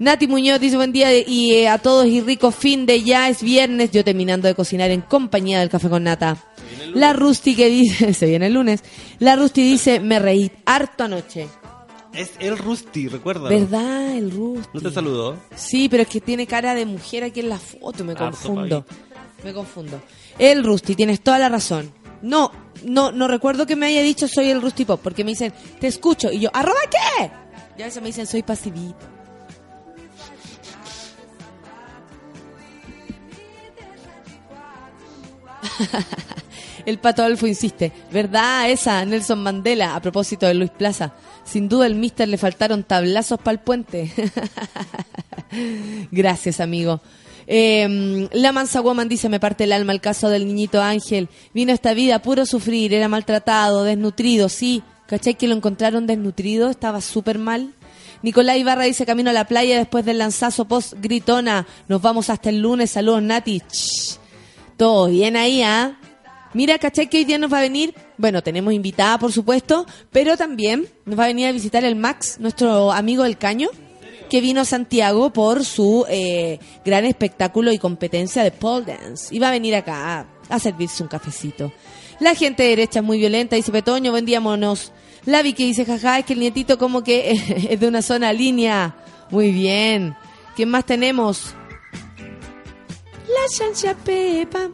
Nati 0.00 0.26
Muñoz 0.26 0.58
dice 0.58 0.76
buen 0.76 0.92
día 0.92 1.16
y 1.16 1.52
eh, 1.52 1.68
a 1.68 1.78
todos 1.78 2.06
y 2.06 2.20
rico 2.22 2.50
fin 2.50 2.86
de 2.86 3.02
ya 3.02 3.28
es 3.28 3.42
viernes, 3.42 3.90
yo 3.90 4.02
terminando 4.02 4.48
de 4.48 4.54
cocinar 4.54 4.90
en 4.90 5.02
compañía 5.02 5.60
del 5.60 5.68
café 5.68 5.88
con 5.88 6.04
nata. 6.04 6.38
La 6.94 7.12
Rusty 7.12 7.54
que 7.54 7.68
dice, 7.68 8.14
se 8.14 8.26
viene 8.26 8.46
el 8.46 8.54
lunes. 8.54 8.82
La 9.18 9.36
Rusty 9.36 9.62
dice, 9.62 10.00
me 10.00 10.18
reí 10.18 10.50
harto 10.64 11.04
anoche. 11.04 11.48
Es 12.12 12.32
el 12.40 12.58
Rusty, 12.58 13.08
recuerda. 13.08 13.48
¿Verdad? 13.48 14.16
El 14.16 14.30
Rusty. 14.30 14.70
¿No 14.74 14.80
te 14.80 14.90
saludó? 14.90 15.38
Sí, 15.54 15.88
pero 15.88 16.02
es 16.02 16.08
que 16.08 16.20
tiene 16.20 16.46
cara 16.46 16.74
de 16.74 16.84
mujer 16.84 17.24
aquí 17.24 17.40
en 17.40 17.48
la 17.48 17.58
foto, 17.58 18.04
me 18.04 18.16
confundo. 18.16 18.84
Me 19.44 19.52
confundo. 19.52 20.02
El 20.38 20.64
Rusty, 20.64 20.96
tienes 20.96 21.20
toda 21.20 21.38
la 21.38 21.48
razón. 21.48 21.92
No, 22.22 22.50
no, 22.84 23.12
no 23.12 23.28
recuerdo 23.28 23.66
que 23.66 23.76
me 23.76 23.86
haya 23.86 24.02
dicho 24.02 24.28
soy 24.28 24.50
el 24.50 24.60
Rusty 24.60 24.84
Pop, 24.84 25.00
porque 25.02 25.24
me 25.24 25.30
dicen, 25.30 25.54
te 25.80 25.86
escucho, 25.86 26.30
y 26.30 26.40
yo, 26.40 26.50
¿arroba 26.52 26.80
qué? 26.90 27.30
Y 27.78 27.82
a 27.82 27.86
veces 27.86 28.02
me 28.02 28.08
dicen, 28.08 28.26
soy 28.26 28.42
pasivito. 28.42 29.06
El 36.86 36.98
Pato 36.98 37.22
Adolfo 37.22 37.46
insiste, 37.46 37.92
¿verdad 38.12 38.70
esa, 38.70 39.04
Nelson 39.04 39.42
Mandela? 39.42 39.94
A 39.94 40.00
propósito 40.00 40.46
de 40.46 40.54
Luis 40.54 40.70
Plaza. 40.70 41.12
Sin 41.44 41.68
duda 41.68 41.86
el 41.86 41.94
mister 41.94 42.28
le 42.28 42.38
faltaron 42.38 42.84
tablazos 42.84 43.38
para 43.38 43.52
el 43.52 43.60
puente. 43.60 44.12
Gracias, 46.10 46.60
amigo. 46.60 47.00
Eh, 47.46 48.28
la 48.32 48.52
Mansa 48.52 48.80
Woman 48.80 49.08
dice, 49.08 49.28
me 49.28 49.40
parte 49.40 49.64
el 49.64 49.72
alma 49.72 49.92
el 49.92 50.00
caso 50.00 50.28
del 50.28 50.46
niñito 50.46 50.80
Ángel. 50.80 51.28
Vino 51.52 51.72
a 51.72 51.74
esta 51.74 51.94
vida 51.94 52.22
puro 52.22 52.46
sufrir, 52.46 52.94
era 52.94 53.08
maltratado, 53.08 53.84
desnutrido, 53.84 54.48
sí. 54.48 54.82
¿Cachai 55.06 55.34
que 55.34 55.48
lo 55.48 55.56
encontraron 55.56 56.06
desnutrido? 56.06 56.70
Estaba 56.70 57.00
súper 57.00 57.38
mal. 57.38 57.74
Nicolás 58.22 58.58
Ibarra 58.58 58.84
dice, 58.84 59.06
camino 59.06 59.30
a 59.30 59.32
la 59.32 59.46
playa 59.46 59.78
después 59.78 60.04
del 60.04 60.18
lanzazo 60.18 60.66
post 60.66 60.94
gritona. 61.00 61.66
Nos 61.88 62.00
vamos 62.00 62.30
hasta 62.30 62.50
el 62.50 62.60
lunes. 62.60 62.92
Saludos, 62.92 63.22
Nati. 63.22 63.62
Todo 64.76 65.08
bien 65.08 65.36
ahí, 65.36 65.62
¿ah? 65.62 65.98
Mira, 66.52 66.78
¿cachai 66.78 67.08
que 67.08 67.18
hoy 67.18 67.24
día 67.24 67.38
nos 67.38 67.52
va 67.52 67.58
a 67.58 67.62
venir? 67.62 67.94
Bueno, 68.16 68.42
tenemos 68.42 68.72
invitada, 68.72 69.18
por 69.18 69.32
supuesto, 69.32 69.86
pero 70.10 70.36
también 70.36 70.88
nos 71.04 71.18
va 71.18 71.24
a 71.24 71.28
venir 71.28 71.46
a 71.46 71.52
visitar 71.52 71.84
el 71.84 71.94
Max, 71.94 72.38
nuestro 72.40 72.90
amigo 72.90 73.22
del 73.22 73.38
Caño, 73.38 73.68
que 74.28 74.40
vino 74.40 74.60
a 74.60 74.64
Santiago 74.64 75.32
por 75.32 75.64
su 75.64 76.04
eh, 76.08 76.58
gran 76.84 77.04
espectáculo 77.04 77.70
y 77.70 77.78
competencia 77.78 78.42
de 78.42 78.50
pole 78.50 78.86
dance. 78.86 79.32
Y 79.34 79.38
va 79.38 79.48
a 79.48 79.52
venir 79.52 79.76
acá 79.76 80.20
a, 80.20 80.26
a 80.48 80.58
servirse 80.58 81.04
un 81.04 81.08
cafecito. 81.08 81.72
La 82.18 82.34
gente 82.34 82.64
derecha 82.64 82.98
es 82.98 83.04
muy 83.04 83.18
violenta, 83.18 83.54
dice 83.54 83.70
Petoño, 83.70 84.10
buen 84.10 84.26
día, 84.26 84.40
monos. 84.40 84.92
La 85.26 85.42
Vicky 85.42 85.66
dice, 85.66 85.84
jaja, 85.84 86.18
es 86.18 86.24
que 86.24 86.32
el 86.32 86.40
nietito 86.40 86.78
como 86.78 87.04
que 87.04 87.30
es 87.70 87.78
de 87.78 87.86
una 87.86 88.02
zona 88.02 88.32
línea. 88.32 88.96
Muy 89.30 89.52
bien. 89.52 90.16
¿Quién 90.56 90.68
más 90.68 90.84
tenemos? 90.84 91.54
La 93.28 93.48
chancha 93.56 93.94
Pepa. 93.94 94.68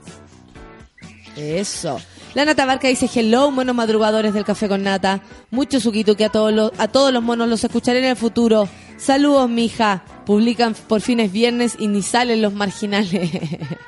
Eso. 1.36 2.00
La 2.34 2.44
Nata 2.44 2.66
Barca 2.66 2.88
dice, 2.88 3.08
hello, 3.14 3.50
monos 3.50 3.74
madrugadores 3.74 4.34
del 4.34 4.44
café 4.44 4.68
con 4.68 4.82
nata. 4.82 5.20
Mucho 5.50 5.80
suquito 5.80 6.16
que 6.16 6.24
a 6.24 6.28
todos 6.30 6.52
los, 6.52 6.72
a 6.78 6.88
todos 6.88 7.12
los 7.12 7.22
monos 7.22 7.48
los 7.48 7.62
escucharé 7.64 8.00
en 8.00 8.04
el 8.06 8.16
futuro. 8.16 8.68
Saludos, 8.98 9.48
mija. 9.48 10.02
Publican 10.26 10.74
por 10.74 11.00
fines 11.00 11.30
viernes 11.32 11.76
y 11.78 11.88
ni 11.88 12.02
salen 12.02 12.42
los 12.42 12.52
marginales. 12.52 13.30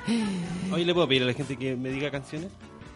Hoy 0.72 0.84
le 0.84 0.94
puedo 0.94 1.08
pedir 1.08 1.22
a 1.22 1.26
la 1.26 1.32
gente 1.34 1.56
que 1.56 1.76
me 1.76 1.90
diga 1.90 2.10
canciones. 2.10 2.48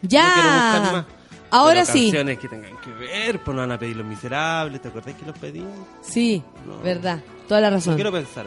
No 0.03 0.09
ya. 0.09 0.90
más. 0.92 1.05
Ahora 1.50 1.84
sí. 1.84 2.05
Canciones 2.05 2.38
que 2.38 2.48
tengan 2.48 2.72
que 2.82 2.90
ver, 2.90 3.42
pues 3.42 3.55
no 3.55 3.61
van 3.61 3.72
a 3.72 3.78
pedir 3.78 3.96
Los 3.96 4.07
Miserables, 4.07 4.80
¿te 4.80 4.88
acordás 4.88 5.14
que 5.14 5.26
los 5.26 5.38
pedí? 5.38 5.62
Sí, 6.00 6.42
No. 6.66 6.78
verdad. 6.82 7.20
Toda 7.46 7.61
la 7.61 7.70
No 7.70 7.76
razón. 7.76 7.94
quiero 7.94 8.11
pensar. 8.12 8.46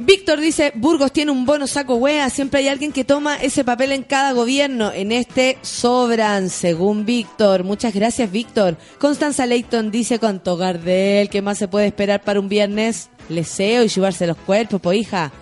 Víctor 0.00 0.38
dice, 0.38 0.70
Burgos 0.76 1.10
tiene 1.10 1.32
un 1.32 1.44
bono 1.44 1.66
saco 1.66 1.96
wea, 1.96 2.30
siempre 2.30 2.60
hay 2.60 2.68
alguien 2.68 2.92
que 2.92 3.02
toma 3.02 3.34
ese 3.34 3.64
papel 3.64 3.90
en 3.90 4.04
cada 4.04 4.30
gobierno. 4.30 4.92
En 4.92 5.10
este 5.10 5.58
sobran, 5.62 6.50
según 6.50 7.04
Víctor. 7.04 7.64
Muchas 7.64 7.92
gracias, 7.92 8.30
Víctor. 8.30 8.76
Constanza 9.00 9.44
Leighton 9.44 9.90
dice 9.90 10.20
con 10.20 10.38
Togardel, 10.38 11.28
¿qué 11.28 11.42
más 11.42 11.58
se 11.58 11.66
puede 11.66 11.88
esperar 11.88 12.22
para 12.22 12.38
un 12.38 12.48
viernes? 12.48 13.10
Leseo 13.28 13.82
y 13.82 13.88
llevarse 13.88 14.28
los 14.28 14.36
cuerpos, 14.36 14.80
po 14.80 14.92
hija. 14.92 15.32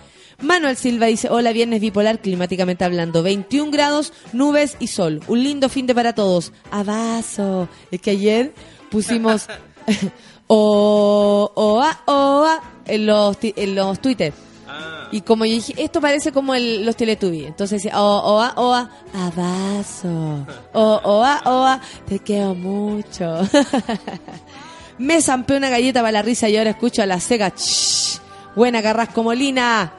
Manuel 0.41 0.75
Silva 0.75 1.05
dice, 1.05 1.29
hola, 1.29 1.51
viernes 1.51 1.79
bipolar, 1.79 2.17
climáticamente 2.17 2.83
hablando. 2.83 3.21
21 3.21 3.69
grados, 3.69 4.11
nubes 4.33 4.75
y 4.79 4.87
sol. 4.87 5.21
Un 5.27 5.43
lindo 5.43 5.69
fin 5.69 5.85
de 5.85 5.93
para 5.93 6.15
todos. 6.15 6.51
Abrazo. 6.71 7.69
Es 7.91 8.01
que 8.01 8.09
ayer 8.09 8.55
pusimos 8.89 9.45
o, 10.47 11.51
oa, 11.53 12.01
oa 12.05 12.16
en 12.87 13.05
los, 13.05 13.37
en 13.41 13.75
los 13.75 13.99
Twitter. 13.99 14.33
Ah, 14.67 15.07
Y 15.11 15.21
como 15.21 15.45
yo 15.45 15.53
dije, 15.53 15.73
esto 15.77 16.01
parece 16.01 16.31
como 16.31 16.53
el, 16.53 16.85
los 16.85 16.95
Teletubbies. 16.95 17.47
Entonces 17.47 17.81
decía, 17.81 18.01
oh, 18.01 18.35
oa, 18.35 18.53
oa, 18.57 18.89
abrazo. 19.13 20.45
Oh, 20.73 20.99
oa, 21.03 21.41
oa, 21.45 21.81
te 22.07 22.19
quiero 22.19 22.53
mucho. 22.53 23.39
Me 24.99 25.21
zampé 25.21 25.55
una 25.55 25.69
galleta 25.69 26.01
para 26.01 26.11
la 26.11 26.21
risa 26.21 26.49
y 26.49 26.57
ahora 26.57 26.71
escucho 26.71 27.01
a 27.01 27.05
la 27.05 27.19
seca. 27.19 27.53
Buena 28.55 28.81
Carrasco 28.81 29.23
Molina. 29.23 29.93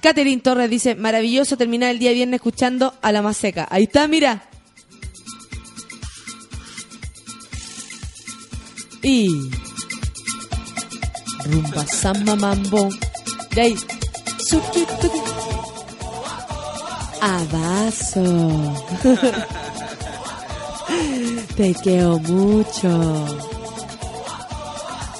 Catherine 0.00 0.42
Torres 0.42 0.68
dice, 0.68 0.94
maravilloso 0.94 1.56
terminar 1.56 1.90
el 1.90 1.98
día 1.98 2.12
viernes 2.12 2.38
escuchando 2.38 2.94
a 3.00 3.10
la 3.10 3.22
más 3.22 3.36
seca. 3.36 3.66
Ahí 3.70 3.84
está, 3.84 4.06
mira. 4.06 4.42
Y... 9.02 9.50
Rumba 11.46 11.86
samba 11.86 12.36
mambo. 12.36 12.88
De 13.54 13.60
ahí. 13.60 13.76
Suki, 14.48 14.86
tuki. 15.00 15.20
Te 21.56 21.74
quiero 21.74 22.18
mucho. 22.18 23.26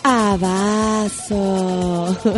Abrazo. 0.03 2.16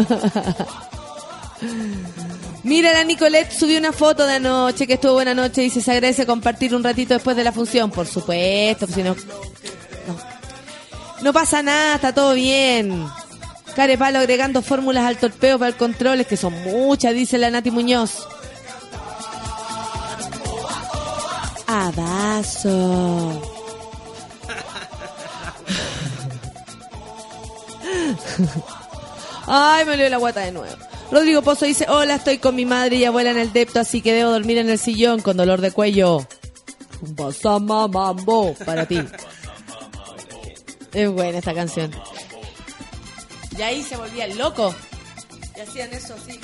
Mira, 2.63 2.93
la 2.93 3.03
Nicolette 3.05 3.53
subió 3.53 3.79
una 3.79 3.93
foto 3.93 4.27
de 4.27 4.35
anoche 4.35 4.87
que 4.87 4.95
estuvo 4.95 5.15
buena 5.15 5.35
noche 5.35 5.63
y 5.63 5.65
dice, 5.65 5.81
se 5.81 5.93
agradece 5.93 6.27
compartir 6.27 6.75
un 6.75 6.85
ratito 6.85 7.15
después 7.15 7.37
de 7.37 7.45
la 7.45 7.53
función. 7.53 7.91
Por 7.91 8.07
supuesto, 8.07 8.87
si 8.87 9.03
no, 9.03 9.15
no. 9.15 10.17
No 11.23 11.33
pasa 11.33 11.63
nada, 11.63 11.95
está 11.97 12.15
todo 12.15 12.35
bien. 12.35 13.07
Carepalo 13.77 14.19
agregando 14.19 14.63
fórmulas 14.63 15.05
al 15.05 15.19
torpeo 15.19 15.59
para 15.59 15.69
el 15.69 15.77
control, 15.77 16.21
es 16.21 16.27
que 16.27 16.39
son 16.39 16.55
muchas, 16.63 17.13
dice 17.13 17.37
la 17.37 17.51
Nati 17.51 17.71
Muñoz. 17.71 18.27
Abrazo. 21.67 23.43
Ay, 29.47 29.85
me 29.85 29.93
olió 29.93 30.09
la 30.09 30.17
guata 30.17 30.41
de 30.41 30.53
nuevo. 30.53 30.75
Rodrigo 31.11 31.43
Pozo 31.43 31.67
dice, 31.67 31.87
hola, 31.89 32.15
estoy 32.15 32.39
con 32.39 32.55
mi 32.55 32.65
madre 32.65 32.97
y 32.97 33.05
abuela 33.05 33.31
en 33.31 33.39
el 33.39 33.53
depto, 33.53 33.81
así 33.81 34.01
que 34.01 34.15
debo 34.15 34.31
dormir 34.31 34.57
en 34.59 34.71
el 34.71 34.79
sillón 34.79 35.21
con 35.21 35.37
dolor 35.37 35.61
de 35.61 35.71
cuello. 35.71 36.27
Mambo 37.61 38.55
para 38.65 38.87
ti. 38.87 39.01
Es 40.95 41.11
buena 41.11 41.39
esta 41.39 41.53
canción. 41.55 41.91
Y 43.59 43.63
ahí 43.63 43.83
se 43.83 43.97
volvía 43.97 44.27
loco. 44.29 44.75
Y 45.57 45.61
hacían 45.61 45.93
eso 45.93 46.15
así. 46.15 46.39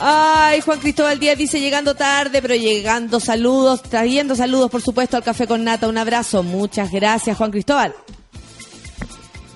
Ay, 0.00 0.60
Juan 0.60 0.78
Cristóbal 0.78 1.18
Díaz 1.18 1.36
dice 1.36 1.60
llegando 1.60 1.94
tarde, 1.94 2.40
pero 2.40 2.54
llegando 2.54 3.18
saludos, 3.18 3.82
trayendo 3.82 4.36
saludos, 4.36 4.70
por 4.70 4.80
supuesto, 4.80 5.16
al 5.16 5.24
Café 5.24 5.46
con 5.46 5.64
Nata. 5.64 5.88
Un 5.88 5.98
abrazo. 5.98 6.42
Muchas 6.42 6.90
gracias, 6.92 7.36
Juan 7.36 7.50
Cristóbal. 7.50 7.94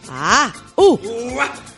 Ah, 0.08 0.52
uh. 0.76 0.98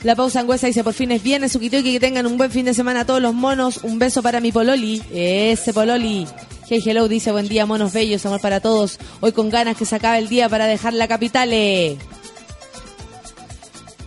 La 0.03 0.17
pausa 0.17 0.41
angüesa 0.41 0.67
dice, 0.67 0.83
por 0.85 0.93
fin 0.93 1.13
es 1.13 1.23
viernes, 1.23 1.53
Sukitoki, 1.53 1.93
que 1.93 2.01
tengan 2.01 2.27
un 2.27 2.37
buen 2.37 2.51
fin 2.51 2.65
de 2.65 2.75
semana 2.75 3.01
a 3.01 3.07
todos 3.07 3.23
los 3.23 3.33
monos. 3.33 3.79
Un 3.85 3.99
beso 3.99 4.23
para 4.23 4.41
mi 4.41 4.53
Pololi. 4.53 5.03
Ese 5.13 5.73
Pololi. 5.73 6.27
Hey, 6.67 6.83
hello, 6.85 7.09
dice, 7.09 7.31
buen 7.31 7.47
día, 7.47 7.67
monos 7.67 7.93
bellos, 7.93 8.25
amor 8.25 8.41
para 8.41 8.61
todos. 8.61 8.99
Hoy 9.21 9.33
con 9.33 9.51
ganas 9.51 9.77
que 9.77 9.85
se 9.85 9.97
acabe 9.97 10.19
el 10.19 10.29
día 10.29 10.49
para 10.49 10.67
dejar 10.67 10.95
la 10.95 11.07
capital. 11.07 11.51
eh. 11.53 11.99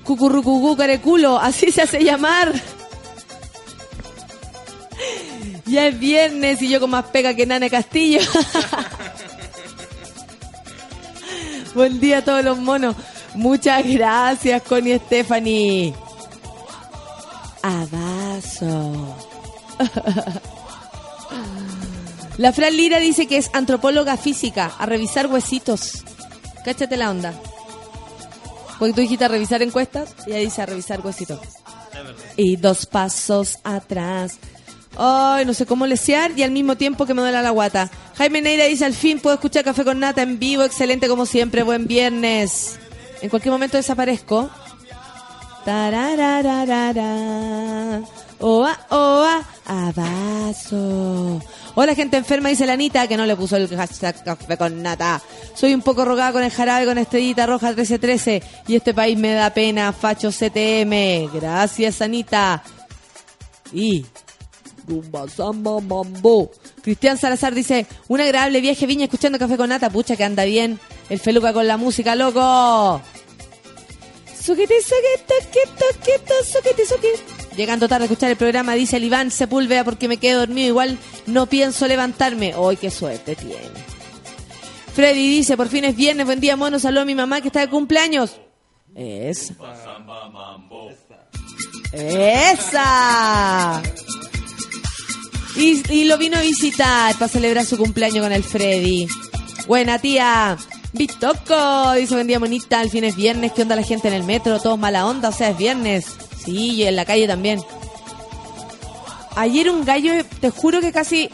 Cucurrucucú, 0.03 0.75
careculo, 0.75 1.37
así 1.37 1.71
se 1.71 1.83
hace 1.83 2.03
llamar. 2.03 2.53
Ya 5.65 5.87
es 5.87 5.99
viernes 5.99 6.61
y 6.61 6.69
yo 6.69 6.79
con 6.79 6.91
más 6.91 7.07
pega 7.07 7.33
que 7.33 7.45
Nana 7.45 7.69
Castillo. 7.69 8.21
Buen 11.75 11.99
día 11.99 12.19
a 12.19 12.23
todos 12.23 12.41
los 12.41 12.57
monos. 12.57 12.95
Muchas 13.35 13.85
gracias, 13.85 14.61
Connie 14.61 14.97
Stephanie. 14.97 15.93
Abrazo. 17.61 19.17
La 22.37 22.53
Fran 22.53 22.77
Lira 22.77 22.99
dice 22.99 23.25
que 23.25 23.37
es 23.37 23.49
antropóloga 23.53 24.15
física, 24.15 24.71
a 24.77 24.85
revisar 24.85 25.25
huesitos. 25.27 26.03
Cáchate 26.63 26.95
la 26.95 27.09
onda. 27.09 27.33
Porque 28.77 28.93
tú 28.93 29.01
dijiste 29.01 29.25
a 29.25 29.29
revisar 29.29 29.63
encuestas 29.63 30.13
y 30.27 30.31
ella 30.31 30.39
dice 30.39 30.61
a 30.61 30.67
revisar 30.67 31.03
huesitos. 31.03 31.39
Y 32.35 32.57
dos 32.57 32.85
pasos 32.85 33.57
atrás. 33.63 34.37
Ay, 34.95 35.45
no 35.45 35.55
sé 35.55 35.65
cómo 35.65 35.87
lesear 35.87 36.31
y 36.37 36.43
al 36.43 36.51
mismo 36.51 36.75
tiempo 36.75 37.07
que 37.07 37.15
me 37.15 37.21
duele 37.21 37.41
la 37.41 37.49
guata. 37.49 37.89
Jaime 38.17 38.41
Neira 38.41 38.65
dice, 38.65 38.85
al 38.85 38.93
fin 38.93 39.19
puedo 39.19 39.35
escuchar 39.35 39.63
Café 39.63 39.83
con 39.83 39.99
Nata 39.99 40.21
en 40.21 40.37
vivo. 40.37 40.63
Excelente 40.63 41.07
como 41.07 41.25
siempre. 41.25 41.63
Buen 41.63 41.87
viernes. 41.87 42.77
En 43.21 43.29
cualquier 43.29 43.51
momento 43.51 43.77
desaparezco. 43.77 44.51
Tararararara. 45.65 48.01
Oa, 48.39 48.77
oa, 48.91 49.43
abrazo. 49.65 51.41
Hola, 51.73 51.95
gente 51.95 52.17
enferma, 52.17 52.49
dice 52.49 52.67
la 52.67 52.73
Anita, 52.73 53.07
que 53.07 53.17
no 53.17 53.25
le 53.25 53.35
puso 53.35 53.57
el 53.57 53.67
hashtag 53.67 54.23
café 54.23 54.57
con 54.57 54.83
nata. 54.83 55.19
Soy 55.55 55.73
un 55.73 55.81
poco 55.81 56.05
rogada 56.05 56.33
con 56.33 56.43
el 56.43 56.51
jarabe 56.51 56.85
con 56.85 56.99
estrellita 56.99 57.47
roja 57.47 57.67
1313 57.69 58.43
y 58.67 58.75
este 58.75 58.93
país 58.93 59.17
me 59.17 59.33
da 59.33 59.49
pena, 59.49 59.91
facho 59.91 60.29
CTM. 60.29 61.33
Gracias, 61.33 62.01
Anita. 62.01 62.63
Y. 63.73 64.05
Cristian 66.83 67.17
Salazar 67.17 67.53
dice, 67.53 67.87
un 68.07 68.21
agradable 68.21 68.61
viaje 68.61 68.85
viña 68.85 69.05
escuchando 69.05 69.39
café 69.39 69.57
con 69.57 69.69
nata, 69.69 69.89
pucha 69.89 70.15
que 70.15 70.23
anda 70.23 70.45
bien. 70.45 70.79
El 71.09 71.19
feluca 71.19 71.53
con 71.53 71.65
la 71.65 71.77
música, 71.77 72.15
loco. 72.15 73.01
Suquiti, 74.39 74.75
quito, 74.75 75.85
quito, 76.03 76.33
suquiti, 76.45 76.85
suquiti. 76.85 77.46
Llegando 77.57 77.87
tarde 77.87 78.03
a 78.03 78.05
escuchar 78.05 78.29
el 78.29 78.37
programa, 78.37 78.75
dice 78.75 78.97
el 78.97 79.03
Iván 79.03 79.31
Sepúlveda 79.31 79.83
porque 79.83 80.07
me 80.07 80.17
quedo 80.17 80.41
dormido, 80.41 80.67
igual 80.67 80.99
no 81.25 81.47
pienso 81.47 81.87
levantarme. 81.87 82.53
¡Ay, 82.55 82.77
qué 82.77 82.91
suerte 82.91 83.35
tiene! 83.35 83.57
Freddy 84.93 85.27
dice, 85.27 85.57
por 85.57 85.67
fin 85.67 85.83
es 85.83 85.95
viernes, 85.95 86.27
buen 86.27 86.39
día 86.39 86.55
mono, 86.55 86.77
saludo 86.77 87.01
a 87.01 87.05
mi 87.05 87.15
mamá 87.15 87.41
que 87.41 87.47
está 87.47 87.61
de 87.61 87.69
cumpleaños. 87.69 88.39
Esa. 88.95 89.55
Esa. 91.91 93.81
Y, 95.55 95.91
y 95.91 96.05
lo 96.05 96.19
vino 96.19 96.37
a 96.37 96.41
visitar 96.41 97.15
para 97.15 97.27
celebrar 97.27 97.65
su 97.65 97.75
cumpleaños 97.75 98.23
con 98.23 98.33
el 98.33 98.43
Freddy. 98.43 99.07
Buena 99.67 99.97
tía. 99.97 100.55
Bitoco, 100.93 101.93
dice 101.93 102.13
buen 102.13 102.27
día 102.27 102.39
monita, 102.39 102.81
el 102.81 102.91
fin 102.91 103.03
es 103.03 103.15
viernes, 103.15 103.51
¿qué 103.51 103.63
onda 103.63 103.75
la 103.75 103.83
gente 103.83 104.07
en 104.07 104.13
el 104.13 104.23
metro? 104.23 104.59
Todos 104.59 104.79
mala 104.79 105.07
onda, 105.07 105.29
o 105.29 105.31
sea, 105.31 105.49
es 105.49 105.57
viernes. 105.57 106.05
Sí, 106.47 106.75
y 106.75 106.83
en 106.85 106.95
la 106.95 107.03
calle 107.03 107.27
también. 107.27 107.61
Ayer 109.35 109.69
un 109.69 109.83
gallo, 109.83 110.13
te 110.39 110.49
juro 110.49 110.79
que 110.79 110.93
casi 110.93 111.29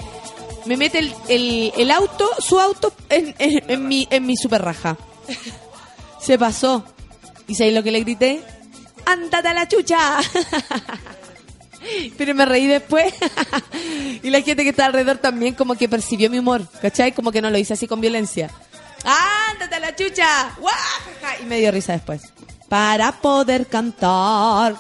me 0.66 0.76
mete 0.76 0.98
el, 0.98 1.14
el, 1.28 1.72
el 1.78 1.92
auto, 1.92 2.28
su 2.40 2.60
auto, 2.60 2.92
en, 3.10 3.36
en, 3.38 3.64
en 3.70 3.88
mi, 3.88 4.08
en 4.10 4.26
mi 4.26 4.36
super 4.36 4.64
raja. 4.64 4.98
Se 6.20 6.40
pasó. 6.40 6.84
¿Y 7.48 7.54
sabéis 7.54 7.76
lo 7.76 7.84
que 7.84 7.92
le 7.92 8.00
grité? 8.00 8.42
¡Ándate 9.06 9.50
a 9.50 9.54
la 9.54 9.68
chucha! 9.68 10.20
Pero 12.18 12.34
me 12.34 12.46
reí 12.48 12.66
después. 12.66 13.14
y 14.24 14.32
la 14.32 14.42
gente 14.42 14.64
que 14.64 14.70
está 14.70 14.88
alrededor 14.88 15.20
también 15.20 15.54
como 15.54 15.76
que 15.76 15.88
percibió 15.88 16.28
mi 16.32 16.40
humor, 16.40 16.68
¿cachai? 16.82 17.12
Como 17.12 17.32
que 17.32 17.40
no 17.40 17.52
lo 17.52 17.58
hice 17.60 17.74
así 17.74 17.86
con 17.86 18.02
violencia. 18.02 18.50
¡Ándate 19.52 19.76
a 19.76 19.80
la 19.80 19.96
chucha! 19.96 20.56
¡Guajaja! 20.58 21.42
Y 21.44 21.46
me 21.46 21.60
dio 21.60 21.72
risa 21.72 21.94
después. 21.94 22.24
Para 22.68 23.12
poder 23.12 23.68
cantar. 23.68 24.76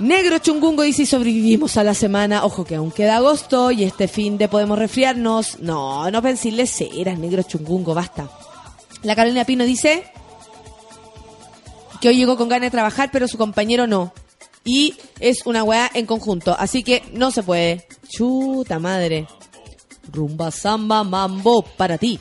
Negro 0.00 0.38
Chungungo 0.38 0.82
dice, 0.82 1.04
sobrevivimos 1.04 1.76
a 1.76 1.84
la 1.84 1.92
semana. 1.92 2.46
Ojo 2.46 2.64
que 2.64 2.74
aún 2.74 2.90
queda 2.90 3.16
agosto 3.16 3.70
y 3.70 3.84
este 3.84 4.08
fin 4.08 4.38
de 4.38 4.48
podemos 4.48 4.78
resfriarnos. 4.78 5.60
No, 5.60 6.10
no 6.10 6.22
pensirle 6.22 6.66
ceras, 6.66 7.18
Negro 7.18 7.42
Chungungo, 7.42 7.92
basta. 7.92 8.30
La 9.02 9.14
Carolina 9.14 9.44
Pino 9.44 9.62
dice 9.62 10.04
que 12.00 12.08
hoy 12.08 12.16
llegó 12.16 12.38
con 12.38 12.48
ganas 12.48 12.68
de 12.68 12.70
trabajar, 12.70 13.10
pero 13.12 13.28
su 13.28 13.36
compañero 13.36 13.86
no. 13.86 14.14
Y 14.64 14.94
es 15.18 15.44
una 15.44 15.64
weá 15.64 15.90
en 15.92 16.06
conjunto, 16.06 16.56
así 16.58 16.82
que 16.82 17.02
no 17.12 17.30
se 17.30 17.42
puede. 17.42 17.86
Chuta 18.08 18.78
madre. 18.78 19.28
Rumba, 20.10 20.50
samba, 20.50 21.04
mambo, 21.04 21.60
para 21.60 21.98
ti. 21.98 22.18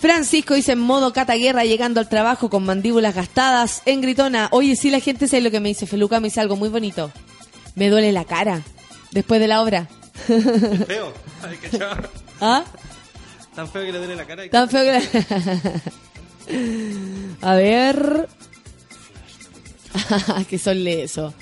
Francisco 0.00 0.54
dice 0.54 0.72
en 0.72 0.78
modo 0.80 1.12
cataguerra 1.12 1.64
llegando 1.64 2.00
al 2.00 2.08
trabajo 2.08 2.48
con 2.48 2.64
mandíbulas 2.64 3.14
gastadas 3.14 3.82
en 3.84 4.00
gritona. 4.00 4.48
Oye, 4.50 4.74
sí, 4.74 4.90
la 4.90 5.00
gente 5.00 5.28
sabe 5.28 5.42
lo 5.42 5.50
que 5.50 5.60
me 5.60 5.68
dice. 5.68 5.86
Feluca 5.86 6.20
me 6.20 6.28
dice 6.28 6.40
algo 6.40 6.56
muy 6.56 6.70
bonito. 6.70 7.12
Me 7.74 7.90
duele 7.90 8.10
la 8.10 8.24
cara 8.24 8.62
después 9.10 9.40
de 9.40 9.48
la 9.48 9.60
obra. 9.60 9.88
Es 10.26 10.86
feo. 10.86 11.12
Ay. 11.42 11.58
¿Ah? 12.40 12.64
Tan 13.54 13.68
feo 13.68 13.82
que 13.82 13.92
le 13.92 13.98
duele 13.98 14.16
la 14.16 14.26
cara. 14.26 14.48
Tan 14.48 14.70
feo 14.70 14.82
que 14.84 14.92
la... 14.92 15.00
A 17.50 17.54
ver... 17.56 18.28
que 20.48 20.58
son 20.58 20.86
eso. 20.86 21.34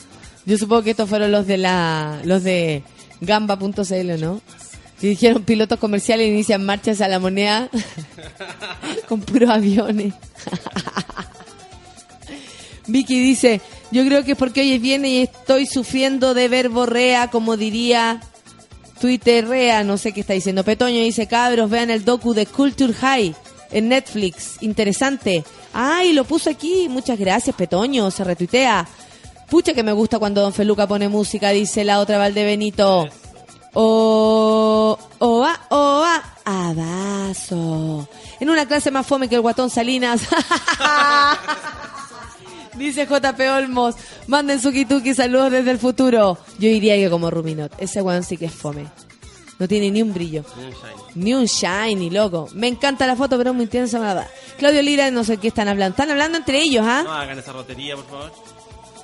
Yo 0.47 0.59
supongo 0.59 0.83
que 0.83 0.91
estos 0.91 1.09
fueron 1.09 1.31
los 1.31 1.47
de 1.47 1.59
la... 1.59 2.21
Los 2.25 2.43
de 2.43 2.83
gamba.cl, 3.21 4.21
¿no? 4.21 4.41
Dijeron 5.01 5.45
pilotos 5.45 5.79
comerciales 5.79 6.29
inician 6.29 6.65
marchas 6.65 7.01
a 7.01 7.09
la 7.09 7.19
moneda 7.19 7.69
con 9.09 9.21
puros 9.21 9.49
aviones. 9.49 10.15
Vicky 12.89 13.21
dice, 13.21 13.61
yo 13.91 14.05
creo 14.05 14.25
que 14.25 14.33
es 14.33 14.39
porque 14.39 14.63
hoy 14.63 14.73
es 14.73 14.81
viernes 14.81 15.11
y 15.11 15.23
estoy 15.23 15.67
sufriendo 15.67 16.35
de 16.35 16.49
verborrea, 16.49 17.29
como 17.29 17.57
diría 17.57 18.21
Twitterrea, 19.01 19.85
no 19.85 19.99
sé 19.99 20.13
qué 20.13 20.21
está 20.21 20.33
diciendo. 20.33 20.65
Petoño 20.65 21.01
dice, 21.01 21.29
cabros, 21.29 21.71
vean 21.71 21.91
el 21.91 22.05
docu 22.05 22.35
de 22.35 22.47
Culture 22.47 22.93
High 22.93 23.35
en 23.71 23.89
Netflix, 23.89 24.57
interesante. 24.63 25.45
Ay, 25.73 26.13
lo 26.13 26.25
puso 26.25 26.51
aquí, 26.51 26.89
muchas 26.89 27.19
gracias, 27.19 27.55
Petoño, 27.55 28.11
se 28.11 28.25
retuitea. 28.25 28.89
Pucha 29.49 29.75
que 29.75 29.83
me 29.83 29.93
gusta 29.93 30.19
cuando 30.19 30.43
Don 30.43 30.53
Feluca 30.53 30.87
pone 30.87 31.09
música, 31.09 31.51
dice 31.51 31.85
la 31.85 32.01
otra 32.01 32.19
Valdebenito. 32.19 33.07
Oh, 33.81 34.99
oa, 35.21 35.61
oa, 35.69 36.21
abazo. 36.45 38.09
En 38.41 38.51
una 38.51 38.67
clase 38.67 38.91
más 38.91 39.07
fome 39.07 39.29
que 39.29 39.37
el 39.37 39.41
guatón 39.41 39.71
Salinas. 39.71 40.23
Dice 42.75 43.07
JP 43.07 43.41
Olmos, 43.57 43.95
manden 44.27 44.61
su 44.61 44.73
kituki, 44.73 45.15
saludos 45.15 45.53
desde 45.53 45.71
el 45.71 45.79
futuro. 45.79 46.39
Yo 46.59 46.69
diría 46.69 46.97
que 46.97 47.09
como 47.09 47.31
Ruminot, 47.31 47.73
ese 47.79 48.03
weón 48.03 48.25
sí 48.25 48.37
que 48.37 48.47
es 48.47 48.53
fome. 48.53 48.89
No 49.61 49.69
tiene 49.69 49.93
ni 49.93 50.03
un 50.03 50.13
brillo. 50.13 50.45
Ni 51.15 51.35
un 51.35 51.45
shiny, 51.45 52.11
loco. 52.11 52.49
Me 52.55 52.67
encanta 52.67 53.07
la 53.07 53.15
foto, 53.15 53.39
pero 53.39 53.51
es 53.51 53.57
muy 53.57 53.67
intensa. 53.67 54.01
nada. 54.01 54.29
Claudio 54.59 54.83
Lira, 54.83 55.09
no 55.13 55.23
sé 55.23 55.37
qué 55.37 55.47
están 55.49 55.69
hablando. 55.69 55.93
Están 55.93 56.11
hablando 56.11 56.37
entre 56.37 56.61
ellos, 56.61 56.85
¿ah? 56.85 57.03
No 57.05 57.13
hagan 57.13 57.39
esa 57.39 57.53
rotería, 57.53 57.95
por 57.95 58.07
favor. 58.07 58.33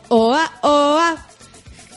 Oa, 0.08 0.50
oa. 0.62 1.26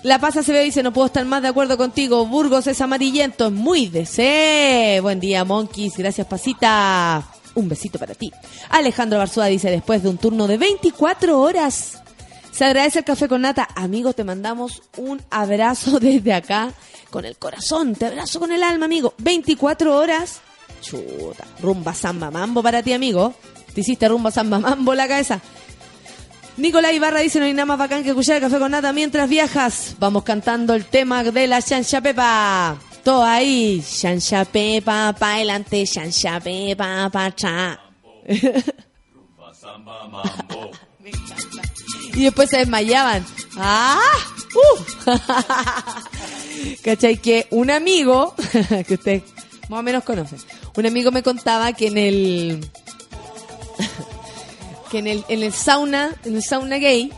La 0.08 0.20
pasa 0.20 0.42
se 0.42 0.54
ve 0.54 0.64
dice, 0.64 0.84
no 0.84 0.94
puedo 0.94 1.08
estar 1.08 1.26
más 1.26 1.42
de 1.42 1.50
acuerdo 1.50 1.78
contigo. 1.78 2.26
Burgos 2.26 2.66
es 2.68 2.80
amarillento, 2.80 3.48
es 3.48 3.52
muy 3.52 3.88
de. 3.88 5.00
Buen 5.02 5.20
día, 5.20 5.44
Monkeys. 5.44 5.98
Gracias, 5.98 6.26
Pasita. 6.26 7.28
Un 7.56 7.68
besito 7.68 8.00
para 8.00 8.16
ti. 8.16 8.32
Alejandro 8.70 9.20
Barzúa 9.20 9.48
dice, 9.48 9.70
después 9.70 10.04
de 10.04 10.08
un 10.08 10.18
turno 10.18 10.48
de 10.48 10.58
24 10.58 11.38
horas, 11.38 12.02
se 12.54 12.64
agradece 12.64 13.00
el 13.00 13.04
café 13.04 13.28
con 13.28 13.42
nata. 13.42 13.68
Amigo, 13.76 14.14
te 14.14 14.24
mandamos 14.24 14.82
un 14.96 15.22
abrazo 15.30 16.00
desde 16.00 16.32
acá, 16.32 16.72
con 17.10 17.26
el 17.26 17.36
corazón. 17.36 17.94
Te 17.94 18.06
abrazo 18.06 18.40
con 18.40 18.54
el 18.54 18.64
alma, 18.64 18.86
amigo. 18.86 19.14
24 19.18 19.94
horas. 19.94 20.40
Chuta. 20.80 21.44
Rumba 21.62 21.94
samba 21.94 22.32
mambo 22.32 22.64
para 22.64 22.82
ti, 22.82 22.94
amigo. 22.94 23.34
Te 23.74 23.82
hiciste 23.82 24.08
rumba 24.08 24.32
samba 24.32 24.58
mambo 24.58 24.96
la 24.96 25.06
cabeza. 25.06 25.42
Nicolás 26.58 26.94
Ibarra 26.94 27.20
dice, 27.20 27.40
no 27.40 27.46
hay 27.46 27.54
nada 27.54 27.68
más 27.68 27.78
bacán 27.78 28.04
que 28.04 28.10
escuchar 28.10 28.38
el 28.38 28.42
café 28.42 28.58
con 28.58 28.72
nata 28.72 28.92
mientras 28.92 29.30
viajas. 29.30 29.96
Vamos 30.00 30.24
cantando 30.24 30.74
el 30.74 30.86
tema 30.86 31.24
de 31.24 31.48
la 31.48 31.62
chancha 31.62 32.02
pepa. 32.02 32.78
Todo 33.04 33.24
ahí. 33.24 33.84
Chancha 33.88 34.44
pepa, 34.44 35.14
pa' 35.18 35.36
adelante. 35.36 35.86
Chancha 35.86 36.40
pepa, 36.40 37.10
pa' 37.12 37.26
atrás. 37.26 37.80
Y 42.18 42.24
después 42.24 42.50
se 42.50 42.58
desmayaban. 42.58 43.24
¡Ah! 43.58 44.00
¡Uh! 44.56 44.84
¿Cachai? 46.84 47.18
Que 47.18 47.46
un 47.52 47.70
amigo, 47.70 48.34
que 48.88 48.96
usted 48.96 49.22
más 49.70 49.82
o 49.82 49.84
menos 49.84 50.04
conoce, 50.04 50.38
un 50.76 50.86
amigo 50.88 51.12
me 51.12 51.22
contaba 51.22 51.74
que 51.74 51.88
en 51.88 51.98
el 52.00 52.72
que 54.90 55.00
en 55.00 55.08
el, 55.08 55.26
en 55.30 55.44
el 55.44 55.54
sauna, 55.54 56.12
en 56.26 56.36
el 56.36 56.44
sauna 56.44 56.78
gay, 56.78 57.12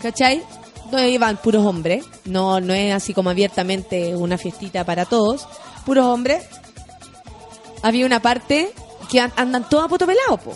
¿cachai? 0.00 0.42
Donde 0.90 1.10
iban 1.10 1.36
puros 1.38 1.64
hombres, 1.64 2.04
no, 2.24 2.60
no 2.60 2.74
es 2.74 2.92
así 2.92 3.14
como 3.14 3.30
abiertamente 3.30 4.14
una 4.14 4.36
fiestita 4.38 4.84
para 4.84 5.04
todos, 5.04 5.46
puros 5.86 6.04
hombres. 6.06 6.44
Había 7.82 8.06
una 8.06 8.20
parte 8.20 8.72
que 9.10 9.20
an- 9.20 9.32
andan 9.36 9.68
todos 9.68 9.84
a 9.84 9.88
poto 9.88 10.06
po. 10.06 10.52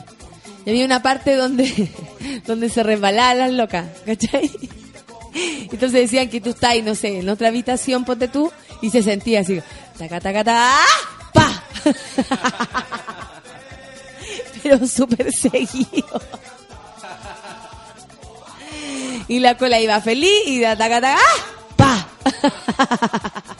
Y 0.64 0.70
había 0.70 0.84
una 0.84 1.02
parte 1.02 1.34
donde, 1.36 1.90
donde 2.46 2.68
se 2.68 2.82
resbalaban 2.82 3.38
las 3.38 3.52
locas, 3.52 3.86
¿cachai? 4.04 4.50
Entonces 5.70 5.92
decían 5.92 6.28
que 6.30 6.40
tú 6.40 6.50
estás, 6.50 6.74
no 6.82 6.94
sé, 6.94 7.18
en 7.20 7.28
otra 7.28 7.48
habitación, 7.48 8.04
ponte 8.04 8.28
tú, 8.28 8.50
y 8.80 8.90
se 8.90 9.02
sentía 9.02 9.40
así, 9.40 9.60
taca. 9.98 10.20
¡pa! 11.32 11.62
Pero 14.66 14.84
súper 14.84 15.32
seguido. 15.32 16.20
Y 19.28 19.38
la 19.38 19.56
cola 19.56 19.78
iba 19.80 20.00
feliz 20.00 20.42
y 20.46 20.58
de 20.58 20.74
taca, 20.74 21.00
taca, 21.00 21.16
¡ah! 21.16 21.36
¡pa! 21.76 22.08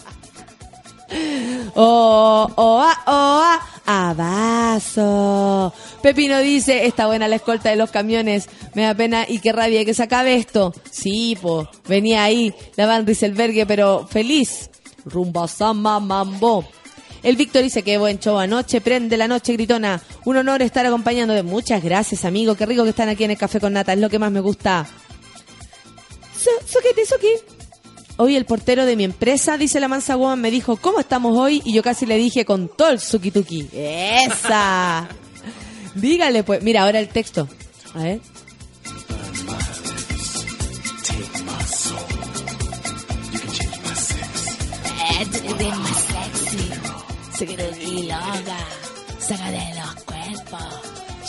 Oh, 1.79 2.51
oh, 2.57 2.81
ah, 2.83 3.03
oh, 3.07 3.43
ah, 3.87 4.11
abazo. 4.11 5.73
Pepino 6.03 6.39
dice, 6.41 6.87
está 6.87 7.07
buena 7.07 7.29
la 7.29 7.37
escolta 7.37 7.71
de 7.71 7.77
los 7.77 7.91
camiones, 7.91 8.49
me 8.75 8.83
da 8.83 8.95
pena 8.95 9.25
y 9.29 9.39
qué 9.39 9.53
rabia 9.53 9.85
que 9.85 9.95
se 9.95 10.03
acabe 10.03 10.35
esto. 10.35 10.75
Sí, 10.91 11.39
po, 11.41 11.69
venía 11.87 12.25
ahí 12.25 12.53
la 12.77 12.87
Van 12.87 13.07
Rieselbergue, 13.07 13.67
pero 13.67 14.07
feliz. 14.09 14.71
Rumba 15.05 15.47
samba 15.47 16.01
mambo. 16.01 16.65
El 17.27 17.35
Víctor 17.35 17.65
dice 17.65 17.83
que 17.83 17.99
buen 17.99 18.21
show 18.21 18.39
anoche, 18.39 18.81
prende 18.81 19.17
la 19.17 19.27
noche 19.27 19.53
gritona. 19.55 20.01
Un 20.27 20.37
honor 20.37 20.63
estar 20.63 20.87
acompañando 20.87 21.35
de 21.35 21.43
muchas 21.43 21.83
gracias, 21.83 22.25
amigo. 22.25 22.55
Qué 22.55 22.65
rico 22.67 22.85
que 22.85 22.91
están 22.91 23.09
aquí 23.09 23.25
en 23.25 23.33
el 23.33 23.37
café 23.37 23.59
con 23.59 23.73
nata, 23.73 23.93
es 23.93 23.99
lo 23.99 24.09
que 24.09 24.21
más 24.21 24.31
me 24.31 24.39
gusta. 24.39 24.87
Su- 26.39 26.73
Suquiti, 26.73 27.05
suki. 27.05 27.27
Hoy 28.19 28.37
el 28.37 28.45
portero 28.45 28.87
de 28.87 28.95
mi 28.95 29.03
empresa, 29.03 29.59
dice 29.59 29.81
la 29.81 29.89
mansa 29.89 30.15
woman, 30.15 30.41
me 30.41 30.53
dijo, 30.53 30.77
¿cómo 30.77 31.01
estamos 31.01 31.37
hoy? 31.37 31.61
Y 31.65 31.73
yo 31.73 31.83
casi 31.83 32.07
le 32.07 32.17
dije 32.17 32.45
con 32.45 32.69
todo 32.69 32.91
el 32.91 33.01
suki-tuki. 33.01 33.71
¡Esa! 33.73 35.09
Dígale, 35.97 36.45
pues. 36.45 36.63
Mira, 36.63 36.85
ahora 36.85 37.01
el 37.01 37.09
texto. 37.09 37.49
A 37.95 38.03
ver. 38.05 38.21
Saca 47.39 47.53
de 49.51 49.59
los 49.75 49.95
cuerpos. 50.05 50.63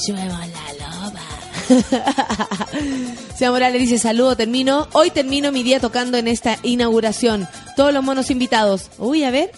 la 0.08 0.66
loba. 0.80 1.22
Señor 3.36 3.52
Morales 3.52 3.82
dice, 3.82 3.98
saludo, 4.00 4.38
termino. 4.38 4.88
Hoy 4.94 5.12
termino 5.12 5.52
mi 5.52 5.64
día 5.64 5.82
tocando 5.82 6.18
en 6.18 6.30
esta 6.30 6.60
inauguración. 6.64 7.46
Todos 7.76 7.94
los 7.94 8.06
monos 8.06 8.32
invitados. 8.32 8.90
Uy, 8.98 9.26
a 9.26 9.32
ver. 9.32 9.52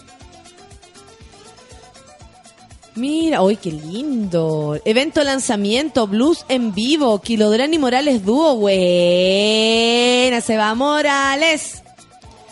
Mira, 2.95 3.43
uy, 3.43 3.55
qué 3.55 3.71
lindo. 3.71 4.79
Evento 4.85 5.23
lanzamiento, 5.23 6.07
blues 6.07 6.45
en 6.49 6.73
vivo, 6.73 7.21
Kilodrán 7.21 7.75
y 7.75 7.77
Morales 7.77 8.25
dúo. 8.25 8.55
Buena, 8.55 10.41
se 10.41 10.57
va 10.57 10.73
Morales. 10.73 11.83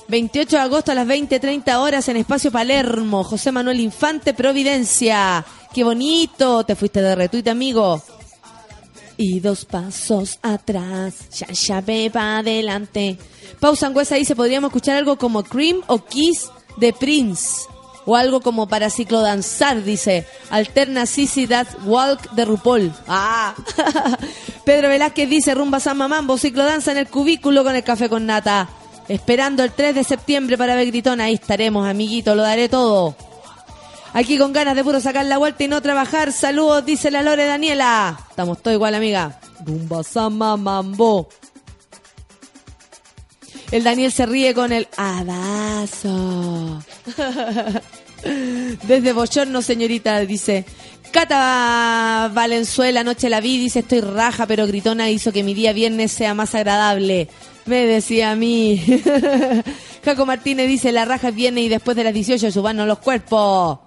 28 0.07 0.55
de 0.55 0.61
agosto 0.61 0.91
a 0.91 0.95
las 0.95 1.07
20.30 1.07 1.75
horas 1.75 2.07
en 2.07 2.17
Espacio 2.17 2.51
Palermo. 2.51 3.23
José 3.23 3.51
Manuel 3.51 3.81
Infante, 3.81 4.33
Providencia. 4.33 5.45
Qué 5.73 5.83
bonito. 5.83 6.63
Te 6.63 6.75
fuiste 6.75 7.01
de 7.01 7.15
retuite, 7.15 7.49
amigo. 7.49 8.01
Y 9.17 9.41
dos 9.41 9.65
pasos 9.65 10.39
atrás. 10.41 11.29
Ya, 11.37 11.47
ya 11.47 12.11
para 12.11 12.37
adelante. 12.37 13.17
Pausa 13.59 13.87
Angüesa 13.87 14.15
dice, 14.15 14.35
podríamos 14.35 14.69
escuchar 14.69 14.95
algo 14.95 15.17
como 15.17 15.43
Cream 15.43 15.81
o 15.87 15.99
Kiss 16.05 16.49
de 16.77 16.93
Prince. 16.93 17.65
O 18.05 18.15
algo 18.15 18.39
como 18.39 18.69
para 18.69 18.89
ciclodanzar, 18.89 19.83
dice. 19.83 20.25
Alterna 20.49 21.05
Sissy 21.05 21.47
That 21.47 21.67
Walk 21.85 22.31
de 22.31 22.45
RuPaul. 22.45 22.93
Ah. 23.09 23.53
Pedro 24.65 24.87
Velázquez 24.87 25.29
dice, 25.29 25.53
rumba 25.53 25.81
San 25.81 25.97
Mamambo, 25.97 26.37
ciclodanza 26.37 26.93
en 26.93 26.99
el 26.99 27.07
cubículo 27.09 27.65
con 27.65 27.75
el 27.75 27.83
café 27.83 28.07
con 28.07 28.25
nata. 28.25 28.69
Esperando 29.09 29.63
el 29.63 29.71
3 29.71 29.95
de 29.95 30.03
septiembre 30.03 30.57
para 30.57 30.75
ver 30.75 30.87
Gritón. 30.87 31.21
Ahí 31.21 31.35
estaremos, 31.35 31.87
amiguito, 31.87 32.35
lo 32.35 32.43
daré 32.43 32.67
todo. 32.69 33.15
Aquí 34.13 34.37
con 34.37 34.53
ganas 34.53 34.75
de 34.75 34.83
puro 34.83 34.99
sacar 34.99 35.25
la 35.25 35.37
vuelta 35.37 35.63
y 35.63 35.67
no 35.67 35.81
trabajar. 35.81 36.31
Saludos, 36.33 36.85
dice 36.85 37.11
la 37.11 37.21
Lore 37.21 37.45
Daniela. 37.45 38.19
Estamos 38.29 38.61
todo 38.61 38.73
igual, 38.73 38.95
amiga. 38.95 39.39
Rumba 39.65 40.03
Sama 40.03 40.57
Mambo. 40.57 41.29
El 43.71 43.83
Daniel 43.83 44.11
se 44.11 44.25
ríe 44.25 44.53
con 44.53 44.71
el 44.71 44.87
abrazo. 44.95 46.81
Desde 48.83 49.13
Bochorno, 49.13 49.61
señorita, 49.61 50.19
dice. 50.21 50.65
Cata 51.11 52.29
Valenzuela, 52.33 53.01
anoche 53.01 53.29
la 53.29 53.39
vi, 53.39 53.57
dice 53.57 53.79
estoy 53.79 54.01
raja, 54.01 54.45
pero 54.45 54.67
gritona 54.67 55.09
hizo 55.09 55.31
que 55.31 55.43
mi 55.43 55.53
día 55.53 55.73
viernes 55.73 56.11
sea 56.11 56.33
más 56.33 56.53
agradable. 56.55 57.29
Me 57.67 57.85
decía 57.85 58.31
a 58.31 58.35
mí. 58.35 58.81
Jaco 60.05 60.25
Martínez 60.25 60.67
dice, 60.67 60.91
la 60.91 61.05
raja 61.05 61.31
viene 61.31 61.61
y 61.61 61.69
después 61.69 61.97
de 61.97 62.05
las 62.05 62.13
18 62.13 62.51
subanos 62.51 62.87
los 62.87 62.99
cuerpos. 62.99 63.79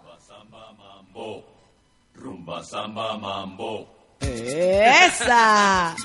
Rumba 2.14 2.62
samba 2.62 3.16
mambo. 3.16 3.89
¡Esa! 4.20 5.97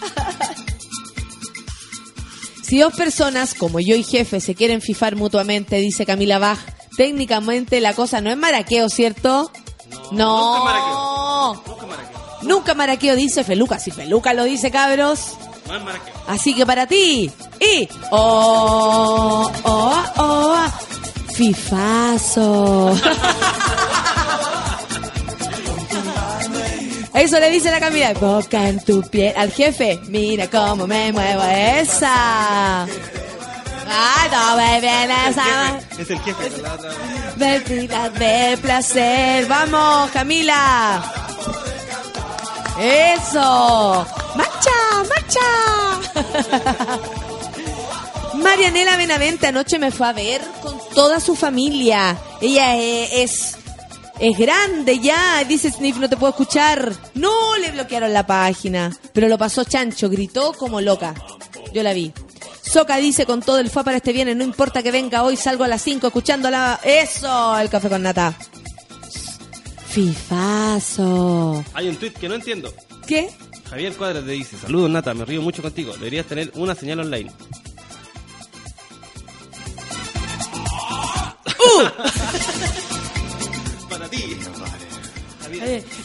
si 2.63 2.80
dos 2.80 2.95
personas, 2.95 3.53
como 3.53 3.82
yo 3.82 3.95
y 3.95 4.03
jefe, 4.03 4.39
se 4.39 4.55
quieren 4.55 4.82
fifar 4.82 5.17
mutuamente, 5.17 5.76
dice 5.78 6.05
Camila 6.05 6.39
Bach, 6.39 6.59
técnicamente 6.95 7.82
la 7.82 7.93
cosa 7.93 8.21
no 8.21 8.32
es 8.32 8.38
maraqueo, 8.38 8.88
¿cierto? 8.88 9.51
No. 10.11 10.55
Nunca 10.55 10.63
maraqueo. 10.63 11.63
Nunca 11.67 11.86
maraqueo. 11.86 12.19
Nunca 12.43 12.73
maraqueo, 12.73 13.15
dice 13.15 13.43
Feluca. 13.43 13.80
Si 13.80 13.91
Feluca 13.91 14.34
lo 14.34 14.45
dice, 14.45 14.71
cabros. 14.71 15.38
Así 16.28 16.53
que 16.53 16.66
para 16.66 16.88
ti. 16.88 17.32
Y. 17.59 17.88
Oh, 18.11 19.51
oh, 19.63 20.03
oh. 20.18 20.66
Fifazo. 21.34 22.95
Eso 27.13 27.39
le 27.39 27.49
dice 27.49 27.72
la 27.72 27.80
Camila. 27.80 28.13
Boca 28.13 28.68
en 28.68 28.84
tu 28.84 29.01
piel. 29.03 29.34
Al 29.38 29.51
jefe. 29.51 29.99
Mira 30.07 30.47
cómo 30.49 30.86
me 30.88 31.11
muevo 31.11 31.43
esa. 31.43 32.84
Ay, 33.88 34.30
no 34.32 34.57
me 34.57 34.82
viene 34.82 35.30
esa. 35.30 35.80
Es 35.97 36.09
el 36.09 36.20
jefe. 36.20 36.51
Vestida 37.38 38.09
de 38.09 38.57
placer. 38.57 39.45
Vamos, 39.47 40.11
Camila. 40.11 41.01
Eso. 42.80 44.05
Marcha, 44.36 44.71
marcha. 45.09 45.39
Marianela 48.36 48.97
Benavente 48.97 49.47
anoche 49.47 49.80
me 49.80 49.91
fue 49.91 50.07
a 50.07 50.13
ver 50.13 50.41
con 50.61 50.78
toda 50.93 51.19
su 51.19 51.36
familia. 51.36 52.17
Ella 52.41 52.78
eh, 52.78 53.23
es 53.23 53.57
es 54.19 54.38
grande 54.38 54.99
ya. 54.99 55.43
Dice 55.47 55.71
Sniff, 55.71 55.97
no 55.97 56.09
te 56.09 56.17
puedo 56.17 56.32
escuchar. 56.32 56.93
No, 57.15 57.57
le 57.57 57.71
bloquearon 57.71 58.13
la 58.13 58.26
página. 58.26 58.95
Pero 59.13 59.28
lo 59.28 59.38
pasó 59.38 59.63
chancho, 59.63 60.09
gritó 60.09 60.53
como 60.53 60.82
loca. 60.82 61.13
Yo 61.73 61.84
la 61.84 61.93
vi. 61.93 62.13
Soca 62.61 62.97
dice 62.97 63.26
con 63.26 63.41
todo 63.41 63.59
el 63.59 63.69
fa 63.69 63.84
para 63.84 63.97
este 63.97 64.11
viernes, 64.11 64.36
no 64.36 64.43
importa 64.43 64.82
que 64.82 64.91
venga 64.91 65.23
hoy, 65.23 65.38
salgo 65.38 65.63
a 65.63 65.67
las 65.67 65.82
5 65.84 66.07
escuchando 66.07 66.49
la... 66.49 66.80
Eso, 66.84 67.57
el 67.59 67.69
café 67.69 67.89
con 67.89 68.01
nata. 68.01 68.36
Fifazo. 69.96 71.64
Hay 71.74 71.88
un 71.88 71.96
tweet 71.96 72.12
que 72.12 72.28
no 72.28 72.36
entiendo. 72.36 72.74
¿Qué? 73.08 73.30
Javier 73.70 73.93
Cuadras 73.93 74.26
te 74.26 74.32
dice, 74.32 74.58
saludos 74.58 74.89
Nata, 74.89 75.14
me 75.14 75.24
río 75.24 75.41
mucho 75.41 75.62
contigo. 75.62 75.93
Deberías 75.93 76.26
tener 76.26 76.52
una 76.56 76.76
señal 76.76 77.00
online. 77.00 77.32
Para 83.89 84.10
ti. 84.10 84.38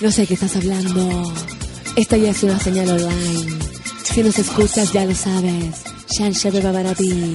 No 0.01 0.13
sé 0.13 0.25
qué 0.25 0.35
estás 0.35 0.55
hablando. 0.55 1.33
Esta 1.97 2.17
ya 2.17 2.31
es 2.31 2.45
una 2.45 2.61
señal 2.61 2.91
online. 2.91 3.59
Si 4.05 4.23
nos 4.23 4.39
escuchas, 4.39 4.93
ya 4.93 5.05
lo 5.05 5.17
sabes. 5.17 5.83
Shansha 6.17 6.53
Beba 6.53 6.73
para 6.73 6.95
ti. 6.95 7.35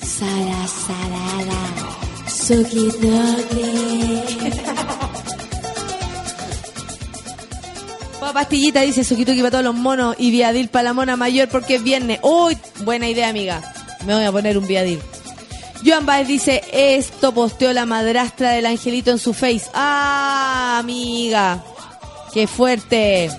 Sara 0.00 0.64
Sarada. 0.68 1.92
Suki 2.28 2.88
Pastillita 8.32 8.80
dice 8.80 9.04
Suki 9.04 9.24
para 9.24 9.50
todos 9.50 9.64
los 9.64 9.74
monos 9.74 10.16
y 10.18 10.30
Viadil 10.30 10.68
para 10.68 10.84
la 10.84 10.92
mona 10.92 11.16
mayor 11.16 11.48
porque 11.48 11.76
es 11.76 11.82
viernes. 11.82 12.20
Uy, 12.22 12.56
buena 12.84 13.08
idea, 13.08 13.28
amiga. 13.28 13.62
Me 14.06 14.14
voy 14.14 14.24
a 14.24 14.32
poner 14.32 14.58
un 14.58 14.66
Viadil. 14.66 15.00
Joan 15.84 16.06
Baez 16.06 16.28
dice, 16.28 16.62
esto 16.72 17.32
posteó 17.32 17.72
la 17.72 17.86
madrastra 17.86 18.50
del 18.50 18.66
angelito 18.66 19.10
en 19.10 19.18
su 19.18 19.34
face. 19.34 19.64
Ah, 19.74 20.76
amiga. 20.78 21.64
Qué 22.32 22.46
fuerte. 22.46 23.30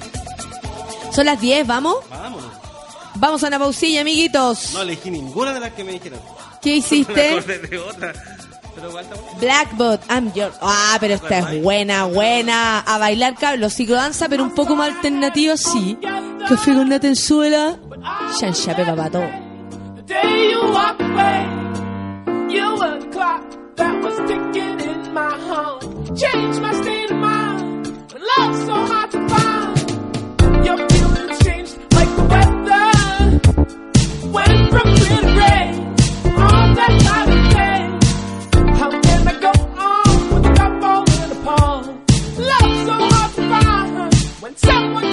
Son 1.14 1.26
las 1.26 1.40
10, 1.40 1.66
¿vamos? 1.66 1.98
Vámonos. 2.10 2.52
Vamos 3.16 3.44
a 3.44 3.48
una 3.48 3.60
pausilla, 3.60 4.02
amiguitos. 4.02 4.74
No 4.74 4.82
elegí 4.82 5.10
ninguna 5.12 5.54
de 5.54 5.60
las 5.60 5.74
que 5.74 5.84
me 5.84 5.94
dijeron. 5.94 6.20
¿Qué 6.62 6.78
hiciste? 6.78 7.30
acordé 7.38 7.60
de 7.60 7.78
otra. 7.78 8.14
Blackbot, 9.40 10.02
I'm 10.10 10.32
your... 10.34 10.52
Ah, 10.62 10.98
pero 11.00 11.14
esta 11.14 11.40
es 11.40 11.62
buena, 11.64 12.06
buena. 12.06 12.80
A 12.80 12.98
bailar, 12.98 13.36
cabros. 13.36 13.74
Ciclodanza, 13.74 14.28
pero 14.30 14.44
un 14.44 14.52
poco 14.56 14.76
más 14.76 14.96
alternativa, 14.96 15.56
sí. 15.58 15.98
Café 16.48 16.74
con 16.74 16.90
natenzuela. 16.90 17.78
Shanshape 18.40 18.84
papato. 18.86 19.22
The 19.96 20.02
day 20.02 20.52
you 20.52 20.62
walked 20.72 21.02
away, 21.02 21.48
you 22.50 22.76
were 22.76 23.00
the 23.00 23.08
clock 23.12 23.44
that 23.76 24.02
was 24.04 24.18
ticking 24.28 24.80
in 24.80 25.14
my 25.14 25.32
home. 25.48 26.16
Changed 26.16 26.62
my 26.62 26.74
state 26.74 27.12
of 27.12 27.18
mind. 27.18 27.88
When 28.12 28.22
love's 28.38 28.66
so 28.66 28.74
hard 28.74 29.12
to 29.12 29.28
find, 29.30 30.66
your 30.66 30.78
feelings 30.90 31.40
changed 31.44 31.78
like 31.94 32.16
the 32.16 32.24
weather. 32.24 32.92
Went 34.32 34.70
from 34.72 34.96
clear 34.96 35.33
find 44.52 45.13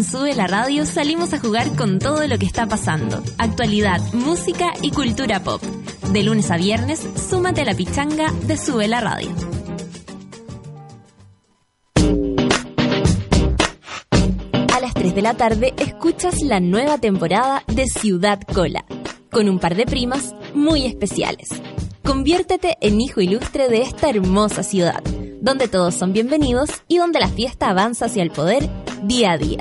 en 0.00 0.04
Sube 0.04 0.34
la 0.34 0.46
Radio 0.46 0.86
salimos 0.86 1.34
a 1.34 1.38
jugar 1.38 1.76
con 1.76 1.98
todo 1.98 2.26
lo 2.26 2.38
que 2.38 2.46
está 2.46 2.66
pasando. 2.66 3.22
Actualidad, 3.36 4.00
música 4.14 4.72
y 4.80 4.92
cultura 4.92 5.42
pop. 5.42 5.62
De 6.10 6.22
lunes 6.22 6.50
a 6.50 6.56
viernes, 6.56 7.06
súmate 7.28 7.60
a 7.60 7.64
la 7.66 7.74
pichanga 7.74 8.32
de 8.46 8.56
Sube 8.56 8.88
la 8.88 9.02
Radio. 9.02 9.28
A 14.72 14.80
las 14.80 14.94
3 14.94 15.14
de 15.14 15.22
la 15.22 15.34
tarde 15.34 15.74
escuchas 15.76 16.40
la 16.40 16.60
nueva 16.60 16.96
temporada 16.96 17.62
de 17.66 17.84
Ciudad 17.84 18.40
Cola, 18.40 18.86
con 19.30 19.50
un 19.50 19.58
par 19.58 19.74
de 19.74 19.84
primas 19.84 20.34
muy 20.54 20.86
especiales. 20.86 21.48
Conviértete 22.02 22.78
en 22.80 23.02
hijo 23.02 23.20
ilustre 23.20 23.68
de 23.68 23.82
esta 23.82 24.08
hermosa 24.08 24.62
ciudad, 24.62 25.02
donde 25.42 25.68
todos 25.68 25.94
son 25.94 26.14
bienvenidos 26.14 26.70
y 26.88 26.96
donde 26.96 27.20
la 27.20 27.28
fiesta 27.28 27.68
avanza 27.68 28.06
hacia 28.06 28.22
el 28.22 28.30
poder 28.30 28.66
día 29.02 29.32
a 29.32 29.36
día. 29.36 29.60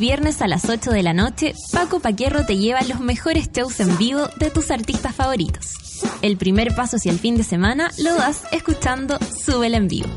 Viernes 0.00 0.40
a 0.40 0.48
las 0.48 0.68
8 0.68 0.90
de 0.90 1.02
la 1.02 1.12
noche, 1.12 1.54
Paco 1.72 2.00
Paquierro 2.00 2.46
te 2.46 2.56
lleva 2.56 2.80
los 2.82 3.00
mejores 3.00 3.52
shows 3.52 3.78
en 3.80 3.98
vivo 3.98 4.26
de 4.38 4.50
tus 4.50 4.70
artistas 4.70 5.14
favoritos. 5.14 5.74
El 6.22 6.38
primer 6.38 6.74
paso 6.74 6.96
hacia 6.96 7.12
el 7.12 7.18
fin 7.18 7.36
de 7.36 7.44
semana 7.44 7.90
lo 7.98 8.14
das 8.16 8.44
escuchando 8.50 9.18
Súbela 9.44 9.76
en 9.76 9.88
vivo. 9.88 10.08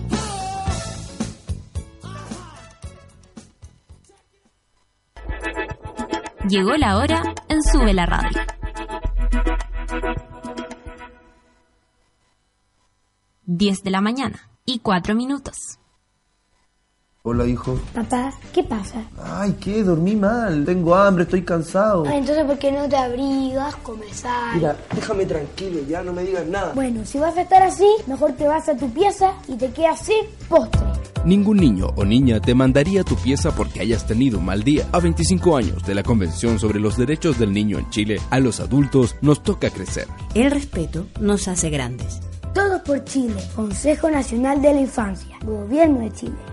Llegó 6.47 6.75
la 6.77 6.97
hora 6.97 7.21
en 7.49 7.61
Sube 7.61 7.93
la 7.93 8.05
Radio. 8.05 8.41
Diez 13.45 13.83
de 13.83 13.91
la 13.91 14.01
mañana 14.01 14.49
y 14.65 14.79
cuatro 14.79 15.13
minutos. 15.13 15.77
Hola, 17.25 17.47
hijo. 17.47 17.79
Papá, 17.93 18.33
¿qué 18.51 18.61
pasa? 18.63 19.01
Ay, 19.17 19.55
¿qué? 19.61 19.81
Dormí 19.81 20.13
mal. 20.13 20.65
Tengo 20.65 20.93
hambre, 20.93 21.23
estoy 21.23 21.41
cansado. 21.41 22.03
Ay, 22.05 22.17
entonces, 22.17 22.43
¿por 22.43 22.59
qué 22.59 22.69
no 22.69 22.89
te 22.89 22.97
abrigas, 22.97 23.77
comes 23.77 24.13
sal? 24.17 24.55
Mira, 24.55 24.75
déjame 24.93 25.25
tranquilo, 25.25 25.79
ya 25.87 26.03
no 26.03 26.11
me 26.11 26.23
digas 26.23 26.45
nada. 26.47 26.73
Bueno, 26.75 27.05
si 27.05 27.19
vas 27.19 27.37
a 27.37 27.43
estar 27.43 27.63
así, 27.63 27.87
mejor 28.07 28.33
te 28.33 28.45
vas 28.45 28.67
a 28.67 28.75
tu 28.75 28.89
pieza 28.89 29.35
y 29.47 29.55
te 29.55 29.71
quedas 29.71 30.01
sin 30.01 30.25
postre. 30.49 30.81
Ningún 31.23 31.59
niño 31.59 31.93
o 31.95 32.03
niña 32.03 32.41
te 32.41 32.53
mandaría 32.53 32.99
a 32.99 33.05
tu 33.05 33.15
pieza 33.15 33.55
porque 33.55 33.79
hayas 33.79 34.05
tenido 34.05 34.39
un 34.39 34.45
mal 34.45 34.61
día. 34.61 34.85
A 34.91 34.99
25 34.99 35.55
años 35.55 35.81
de 35.85 35.95
la 35.95 36.03
Convención 36.03 36.59
sobre 36.59 36.81
los 36.81 36.97
Derechos 36.97 37.39
del 37.39 37.53
Niño 37.53 37.79
en 37.79 37.89
Chile, 37.89 38.19
a 38.31 38.41
los 38.41 38.59
adultos 38.59 39.15
nos 39.21 39.41
toca 39.43 39.69
crecer. 39.69 40.07
El 40.35 40.51
respeto 40.51 41.05
nos 41.21 41.47
hace 41.47 41.69
grandes. 41.69 42.19
Todos 42.53 42.81
por 42.81 43.01
Chile, 43.05 43.41
Consejo 43.55 44.11
Nacional 44.11 44.61
de 44.61 44.73
la 44.73 44.81
Infancia, 44.81 45.37
Gobierno 45.45 46.01
de 46.01 46.11
Chile. 46.11 46.52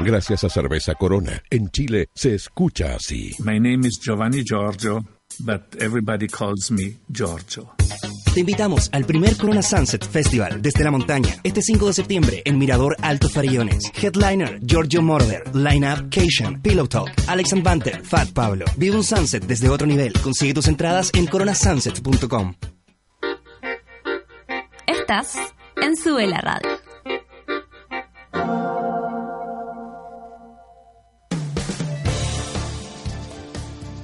Gracias 0.00 0.44
a 0.44 0.48
Cerveza 0.48 0.94
Corona, 0.94 1.42
en 1.48 1.70
Chile 1.70 2.08
se 2.14 2.34
escucha 2.34 2.94
así. 2.94 3.30
My 3.38 3.60
name 3.60 3.86
is 3.86 4.00
Giovanni 4.00 4.42
Giorgio, 4.44 5.04
but 5.40 5.62
everybody 5.80 6.26
calls 6.26 6.70
me 6.70 6.98
Giorgio. 7.08 7.74
Te 8.34 8.40
invitamos 8.40 8.88
al 8.92 9.04
primer 9.04 9.36
Corona 9.36 9.62
Sunset 9.62 10.08
Festival 10.08 10.62
desde 10.62 10.82
la 10.82 10.90
montaña, 10.90 11.36
este 11.44 11.60
5 11.60 11.86
de 11.86 11.92
septiembre 11.92 12.42
en 12.44 12.58
Mirador 12.58 12.96
Alto 13.02 13.28
Farillones. 13.28 13.92
Headliner, 13.94 14.58
Giorgio 14.62 15.02
Moroder, 15.02 15.54
Lineup, 15.54 16.10
Cation, 16.10 16.60
Pillow 16.62 16.88
Talk, 16.88 17.10
Alex 17.28 17.52
and 17.52 17.62
Banter, 17.62 18.02
Fat 18.02 18.32
Pablo. 18.32 18.64
Vive 18.78 18.96
un 18.96 19.04
sunset 19.04 19.44
desde 19.44 19.68
otro 19.68 19.86
nivel. 19.86 20.14
Consigue 20.14 20.54
tus 20.54 20.66
entradas 20.66 21.10
en 21.14 21.26
coronasunset.com. 21.26 22.54
Estás 24.86 25.36
en 25.76 25.96
Sube 25.96 26.26
la 26.26 26.40
Radio. 26.40 26.81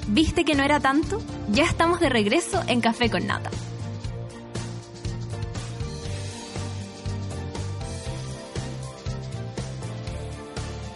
¿Viste 0.08 0.44
que 0.44 0.54
no 0.54 0.62
era 0.62 0.80
tanto? 0.80 1.20
Ya 1.52 1.64
estamos 1.64 2.00
de 2.00 2.08
regreso 2.08 2.62
en 2.66 2.80
Café 2.80 3.10
con 3.10 3.26
Nata. 3.26 3.50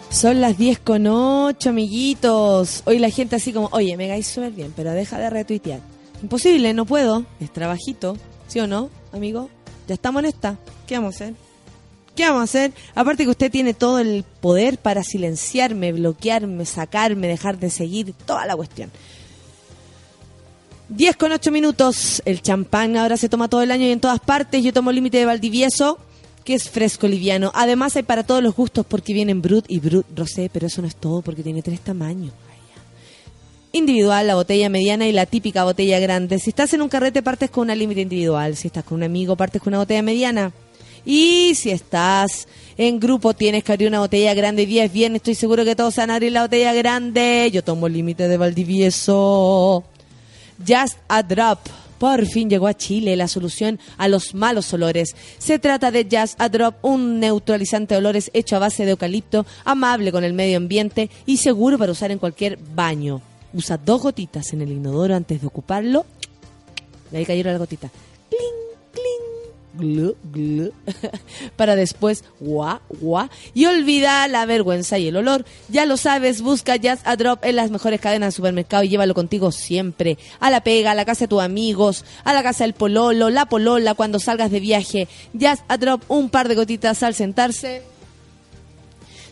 Son 0.08 0.40
las 0.40 0.56
10 0.56 0.78
con 0.78 1.06
8, 1.06 1.68
amiguitos. 1.68 2.82
Hoy 2.86 2.98
la 2.98 3.10
gente 3.10 3.36
así 3.36 3.52
como, 3.52 3.68
oye, 3.72 3.96
me 3.96 4.08
caes 4.08 4.26
súper 4.26 4.52
bien, 4.52 4.72
pero 4.74 4.92
deja 4.92 5.18
de 5.18 5.28
retuitear. 5.28 5.80
Imposible, 6.22 6.72
no 6.72 6.86
puedo. 6.86 7.26
Es 7.38 7.52
trabajito. 7.52 8.16
¿Sí 8.46 8.60
o 8.60 8.66
no, 8.66 8.88
amigo? 9.12 9.50
Ya 9.88 9.94
estamos 9.94 10.22
en 10.22 10.28
esta. 10.30 10.58
¿Qué 10.86 10.94
vamos 10.94 11.20
a 11.20 11.24
hacer? 11.24 11.34
¿Qué 12.14 12.24
vamos 12.24 12.40
a 12.40 12.44
hacer? 12.44 12.72
Aparte 12.94 13.24
que 13.24 13.30
usted 13.30 13.50
tiene 13.50 13.72
todo 13.72 13.98
el 13.98 14.24
poder 14.40 14.78
para 14.78 15.02
silenciarme, 15.02 15.92
bloquearme, 15.92 16.66
sacarme, 16.66 17.26
dejar 17.26 17.58
de 17.58 17.70
seguir, 17.70 18.12
toda 18.26 18.44
la 18.46 18.54
cuestión. 18.54 18.90
10 20.90 21.16
con 21.16 21.32
8 21.32 21.50
minutos. 21.50 22.20
El 22.26 22.42
champán 22.42 22.96
ahora 22.96 23.16
se 23.16 23.30
toma 23.30 23.48
todo 23.48 23.62
el 23.62 23.70
año 23.70 23.86
y 23.86 23.92
en 23.92 24.00
todas 24.00 24.20
partes. 24.20 24.62
Yo 24.62 24.74
tomo 24.74 24.92
límite 24.92 25.18
de 25.18 25.24
Valdivieso, 25.24 25.98
que 26.44 26.54
es 26.54 26.68
fresco 26.68 27.08
liviano. 27.08 27.50
Además 27.54 27.96
hay 27.96 28.02
para 28.02 28.24
todos 28.24 28.42
los 28.42 28.54
gustos 28.54 28.84
porque 28.86 29.14
vienen 29.14 29.40
Brut 29.40 29.64
y 29.68 29.80
Brut 29.80 30.06
Rosé, 30.14 30.50
pero 30.52 30.66
eso 30.66 30.82
no 30.82 30.88
es 30.88 30.96
todo 30.96 31.22
porque 31.22 31.42
tiene 31.42 31.62
tres 31.62 31.80
tamaños. 31.80 32.34
Individual, 33.74 34.26
la 34.26 34.34
botella 34.34 34.68
mediana 34.68 35.06
y 35.06 35.12
la 35.12 35.24
típica 35.24 35.64
botella 35.64 35.98
grande. 35.98 36.38
Si 36.38 36.50
estás 36.50 36.74
en 36.74 36.82
un 36.82 36.90
carrete 36.90 37.22
partes 37.22 37.48
con 37.50 37.62
una 37.62 37.74
límite 37.74 38.02
individual. 38.02 38.54
Si 38.54 38.66
estás 38.68 38.84
con 38.84 38.96
un 38.96 39.04
amigo 39.04 39.34
partes 39.34 39.62
con 39.62 39.70
una 39.70 39.78
botella 39.78 40.02
mediana. 40.02 40.52
Y 41.05 41.55
si 41.55 41.70
estás 41.70 42.46
en 42.76 43.00
grupo 43.00 43.34
tienes 43.34 43.64
que 43.64 43.72
abrir 43.72 43.88
una 43.88 44.00
botella 44.00 44.34
grande. 44.34 44.66
Día 44.66 44.84
es 44.84 44.92
bien, 44.92 45.16
estoy 45.16 45.34
seguro 45.34 45.64
que 45.64 45.76
todos 45.76 45.96
van 45.96 46.11
a 46.11 46.14
abrir 46.14 46.32
la 46.32 46.42
botella 46.42 46.72
grande. 46.72 47.50
Yo 47.53 47.64
tomo 47.64 47.86
el 47.86 47.94
límite 47.94 48.28
de 48.28 48.36
Valdivieso. 48.36 49.84
Just 50.66 50.98
a 51.09 51.22
Drop. 51.22 51.59
Por 51.98 52.26
fin 52.26 52.50
llegó 52.50 52.66
a 52.66 52.74
Chile 52.74 53.14
la 53.14 53.28
solución 53.28 53.78
a 53.96 54.09
los 54.09 54.34
malos 54.34 54.72
olores. 54.72 55.14
Se 55.38 55.61
trata 55.61 55.92
de 55.92 56.09
Just 56.11 56.40
a 56.40 56.48
Drop, 56.48 56.84
un 56.84 57.20
neutralizante 57.20 57.94
de 57.94 57.98
olores 57.98 58.30
hecho 58.34 58.57
a 58.57 58.59
base 58.59 58.84
de 58.84 58.90
eucalipto, 58.90 59.46
amable 59.64 60.11
con 60.11 60.24
el 60.24 60.32
medio 60.32 60.57
ambiente 60.57 61.11
y 61.26 61.36
seguro 61.36 61.78
para 61.78 61.92
usar 61.92 62.11
en 62.11 62.18
cualquier 62.18 62.59
baño. 62.74 63.20
Usa 63.55 63.76
dos 63.76 64.03
gotitas 64.03 64.53
en 64.53 64.62
el 64.62 64.72
inodoro 64.72 65.14
antes 65.14 65.40
de 65.40 65.46
ocuparlo. 65.46 66.05
De 67.12 67.18
ahí 67.18 67.24
cayeron 67.24 67.53
las 67.53 67.61
gotitas. 67.61 67.92
Glu, 69.74 70.16
glu. 70.32 70.72
para 71.56 71.76
después, 71.76 72.24
guá, 72.40 72.82
guá. 73.00 73.30
Y 73.54 73.66
olvida 73.66 74.28
la 74.28 74.44
vergüenza 74.46 74.98
y 74.98 75.08
el 75.08 75.16
olor. 75.16 75.44
Ya 75.68 75.86
lo 75.86 75.96
sabes, 75.96 76.42
busca 76.42 76.74
Just 76.74 77.06
a 77.06 77.16
Drop 77.16 77.44
en 77.44 77.56
las 77.56 77.70
mejores 77.70 78.00
cadenas 78.00 78.28
de 78.28 78.36
supermercado 78.36 78.82
y 78.82 78.88
llévalo 78.88 79.14
contigo 79.14 79.50
siempre. 79.52 80.18
A 80.40 80.50
la 80.50 80.62
pega, 80.62 80.90
a 80.90 80.94
la 80.94 81.04
casa 81.04 81.24
de 81.24 81.28
tus 81.28 81.42
amigos, 81.42 82.04
a 82.24 82.34
la 82.34 82.42
casa 82.42 82.64
del 82.64 82.74
pololo, 82.74 83.30
la 83.30 83.46
polola, 83.46 83.94
cuando 83.94 84.18
salgas 84.18 84.50
de 84.50 84.60
viaje. 84.60 85.08
Just 85.32 85.62
a 85.68 85.76
Drop, 85.78 86.02
un 86.08 86.28
par 86.28 86.48
de 86.48 86.54
gotitas 86.54 87.02
al 87.02 87.14
sentarse 87.14 87.91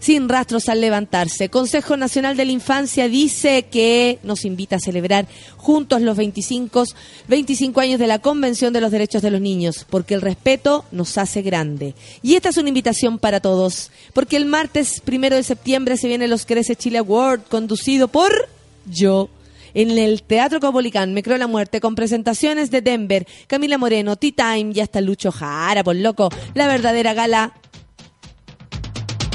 sin 0.01 0.29
rastros 0.29 0.69
al 0.69 0.81
levantarse. 0.81 1.51
Consejo 1.51 1.97
Nacional 1.97 2.37
de 2.37 2.47
la 2.47 2.53
Infancia 2.53 3.09
dice 3.09 3.65
que 3.71 4.19
nos 4.25 4.45
invita 4.45 4.77
a 4.77 4.81
celebrar 4.81 5.29
juntos 5.57 6.03
los 6.03 6.17
25, 6.17 6.85
25 7.29 7.81
años 7.81 8.01
de 8.01 8.07
la 8.07 8.19
Convención 8.19 8.73
de 8.73 8.81
los 8.81 8.91
Derechos 8.91 9.23
de 9.23 9.31
los 9.31 9.41
Niños, 9.41 9.87
porque 9.89 10.15
el 10.15 10.23
respeto 10.23 10.85
nos 10.91 11.17
hace 11.19 11.43
grande. 11.43 11.95
Y 12.23 12.35
esta 12.35 12.49
es 12.49 12.57
una 12.57 12.69
invitación 12.69 13.19
para 13.19 13.41
todos, 13.41 13.91
porque 14.13 14.37
el 14.37 14.47
martes 14.47 15.01
primero 15.01 15.37
de 15.37 15.43
septiembre 15.43 15.97
se 15.97 16.09
viene 16.09 16.27
los 16.27 16.47
Crece 16.47 16.75
Chile 16.75 16.99
Award, 16.99 17.43
conducido 17.49 18.09
por 18.09 18.49
yo. 18.87 19.29
en 19.73 19.97
el 19.97 20.25
Teatro 20.25 20.59
Copolicán, 20.59 21.15
Me 21.15 21.23
Creo 21.23 21.39
la 21.39 21.47
Muerte, 21.47 21.81
con 21.81 21.95
presentaciones 21.95 22.73
de 22.73 22.81
Denver, 22.81 23.25
Camila 23.47 23.79
Moreno, 23.79 24.17
Tea 24.17 24.33
Time 24.35 24.73
y 24.75 24.81
hasta 24.81 25.01
Lucho 25.01 25.31
Jara, 25.31 25.85
por 25.85 25.95
loco. 25.95 26.29
La 26.55 26.67
verdadera 26.67 27.15
gala 27.15 27.53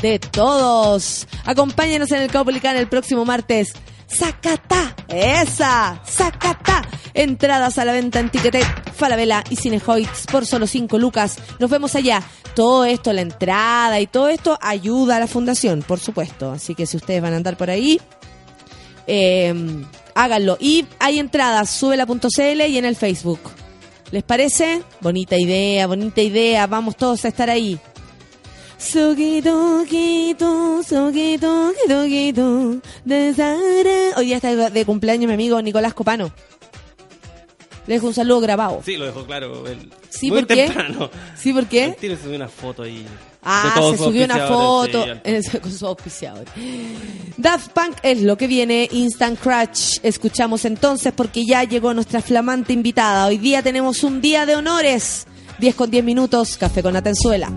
de 0.10 0.20
todos. 0.20 1.28
Acompáñenos 1.46 2.12
en 2.12 2.22
el 2.22 2.32
Copolicán 2.32 2.78
el 2.78 2.88
próximo 2.88 3.26
martes. 3.26 3.74
¡Sacata! 4.08 4.96
¡Esa! 5.08 6.00
¡Sacata! 6.06 6.84
Entradas 7.14 7.80
a 7.80 7.86
la 7.86 7.94
venta 7.94 8.20
en 8.20 8.30
Ticketet, 8.30 8.94
Falabella 8.94 9.44
y 9.50 9.56
Cinehoids 9.56 10.28
por 10.32 10.46
solo 10.46 10.68
5 10.68 11.00
lucas. 11.00 11.38
Nos 11.60 11.72
vemos 11.72 11.96
allá. 11.96 12.22
Todo 12.54 12.86
esto, 12.86 13.12
la 13.14 13.22
entrada 13.22 14.00
y 14.00 14.08
todo 14.08 14.30
esto 14.30 14.60
ayuda 14.62 15.16
a 15.16 15.20
la 15.20 15.28
fundación, 15.28 15.82
por 15.82 16.00
supuesto. 16.00 16.52
Así 16.52 16.76
que 16.76 16.86
si 16.86 16.98
ustedes 16.98 17.22
van 17.22 17.34
a 17.34 17.38
andar 17.38 17.58
por 17.58 17.70
ahí, 17.70 18.00
eh, 19.08 19.54
háganlo. 20.14 20.58
Y 20.60 20.86
hay 21.00 21.20
entradas, 21.20 21.70
súbela.cl 21.72 22.62
y 22.70 22.78
en 22.78 22.86
el 22.86 22.96
Facebook. 22.96 23.40
¿Les 24.12 24.24
parece? 24.24 24.84
Bonita 25.02 25.36
idea, 25.38 25.88
bonita 25.88 26.22
idea. 26.22 26.68
Vamos 26.68 26.96
todos 26.96 27.26
a 27.26 27.28
estar 27.28 27.50
ahí. 27.50 27.80
Hoy 34.18 34.26
día 34.26 34.36
está 34.36 34.70
de 34.70 34.86
cumpleaños 34.86 35.28
mi 35.28 35.34
amigo 35.34 35.62
Nicolás 35.62 35.94
Copano. 35.94 36.32
Le 37.88 37.94
dejo 37.96 38.08
un 38.08 38.14
saludo 38.14 38.42
grabado. 38.42 38.82
Sí, 38.84 38.98
lo 38.98 39.06
dejó 39.06 39.26
claro. 39.26 39.68
él. 39.68 39.92
Sí, 40.10 40.30
muy 40.30 40.40
¿por 40.40 40.48
qué? 40.48 40.66
temprano. 40.66 41.10
Sí, 41.36 41.54
¿por 41.54 41.68
qué? 41.68 41.96
Subido 42.00 42.36
una 42.36 42.48
foto 42.48 42.84
ahí. 42.84 43.06
Ah, 43.44 43.80
se 43.92 43.98
subió 43.98 44.26
una 44.26 44.48
foto 44.48 45.06
sí, 45.24 45.58
con 45.62 45.72
su 45.72 45.86
auspiciador. 45.86 46.46
Daft 47.38 47.72
Punk 47.74 47.98
es 48.02 48.24
lo 48.24 48.38
que 48.38 48.48
viene, 48.48 48.90
Instant 48.92 49.40
Crush. 49.40 50.00
Escuchamos 50.02 50.66
entonces 50.66 51.14
porque 51.16 51.46
ya 51.46 51.64
llegó 51.64 51.94
nuestra 51.94 52.22
flamante 52.22 52.74
invitada. 52.74 53.28
Hoy 53.28 53.38
día 53.38 53.62
tenemos 53.62 54.04
un 54.04 54.20
día 54.20 54.48
de 54.48 54.56
honores. 54.56 55.28
10 55.60 55.76
con 55.76 55.92
10 55.92 56.04
minutos, 56.04 56.58
café 56.58 56.82
con 56.82 56.96
Atenzuela. 56.96 57.52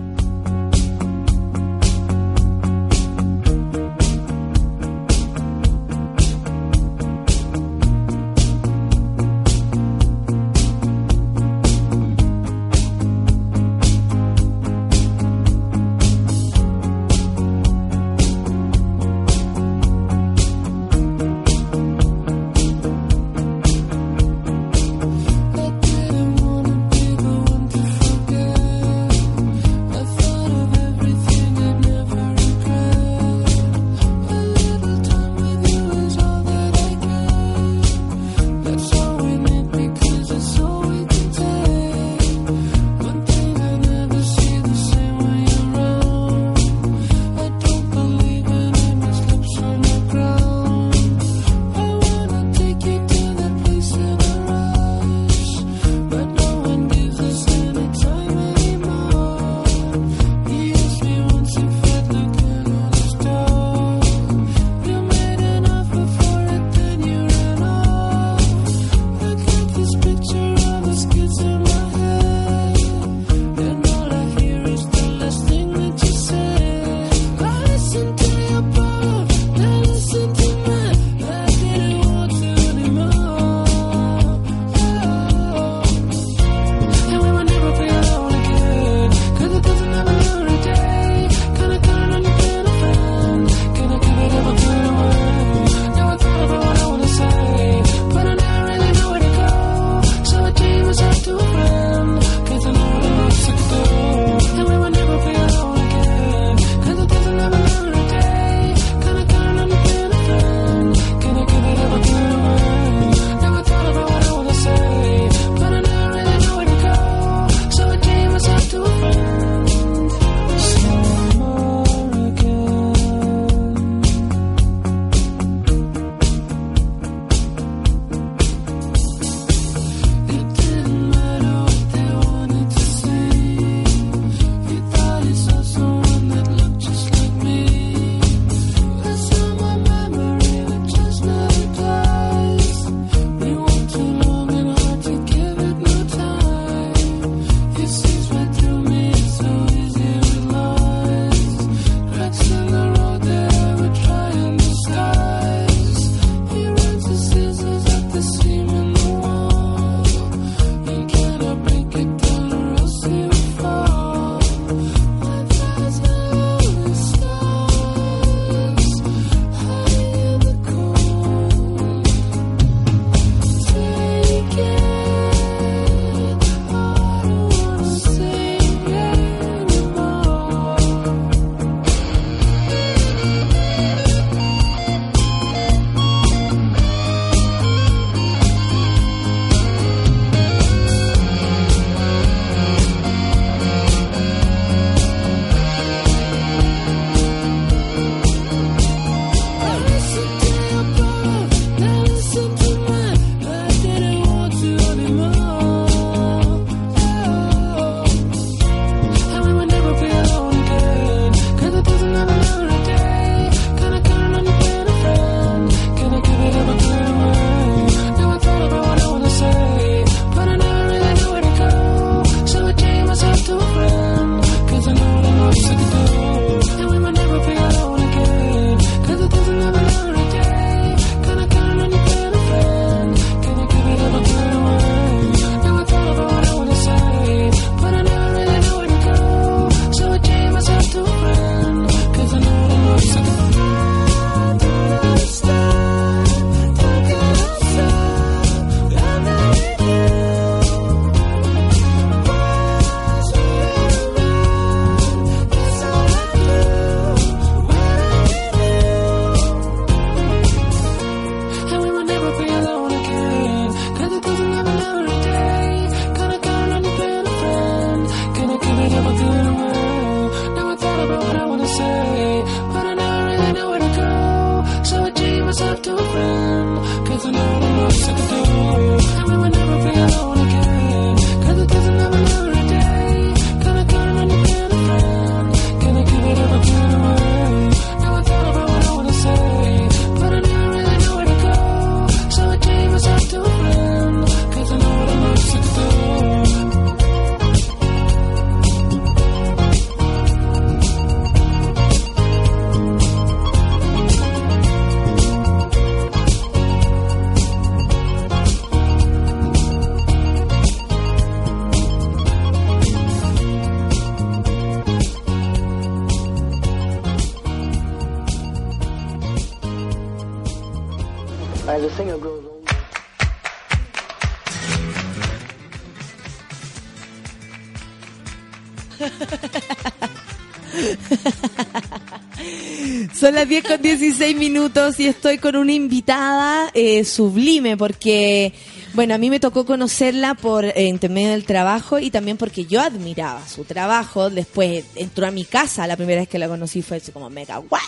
Son 333.29 333.35
las 333.35 333.47
10 333.47 333.63
con 333.63 333.79
16 333.79 334.35
minutos 334.37 334.99
y 334.99 335.05
estoy 335.05 335.37
con 335.37 335.55
una 335.55 335.71
invitada 335.71 336.71
eh, 336.73 337.05
sublime 337.05 337.77
porque, 337.77 338.53
bueno, 338.95 339.13
a 339.13 339.19
mí 339.19 339.29
me 339.29 339.39
tocó 339.39 339.67
conocerla 339.67 340.33
por 340.33 340.65
eh, 340.65 340.87
intermedio 340.87 341.29
del 341.29 341.45
trabajo 341.45 341.99
y 341.99 342.09
también 342.09 342.37
porque 342.37 342.65
yo 342.65 342.81
admiraba 342.81 343.47
su 343.47 343.65
trabajo. 343.65 344.31
Después 344.31 344.83
entró 344.95 345.27
a 345.27 345.31
mi 345.31 345.45
casa, 345.45 345.85
la 345.85 345.95
primera 345.95 346.21
vez 346.21 346.27
que 346.27 346.39
la 346.39 346.47
conocí 346.47 346.81
fue 346.81 346.99
como 347.13 347.29
mega, 347.29 347.59
¿what? 347.59 347.81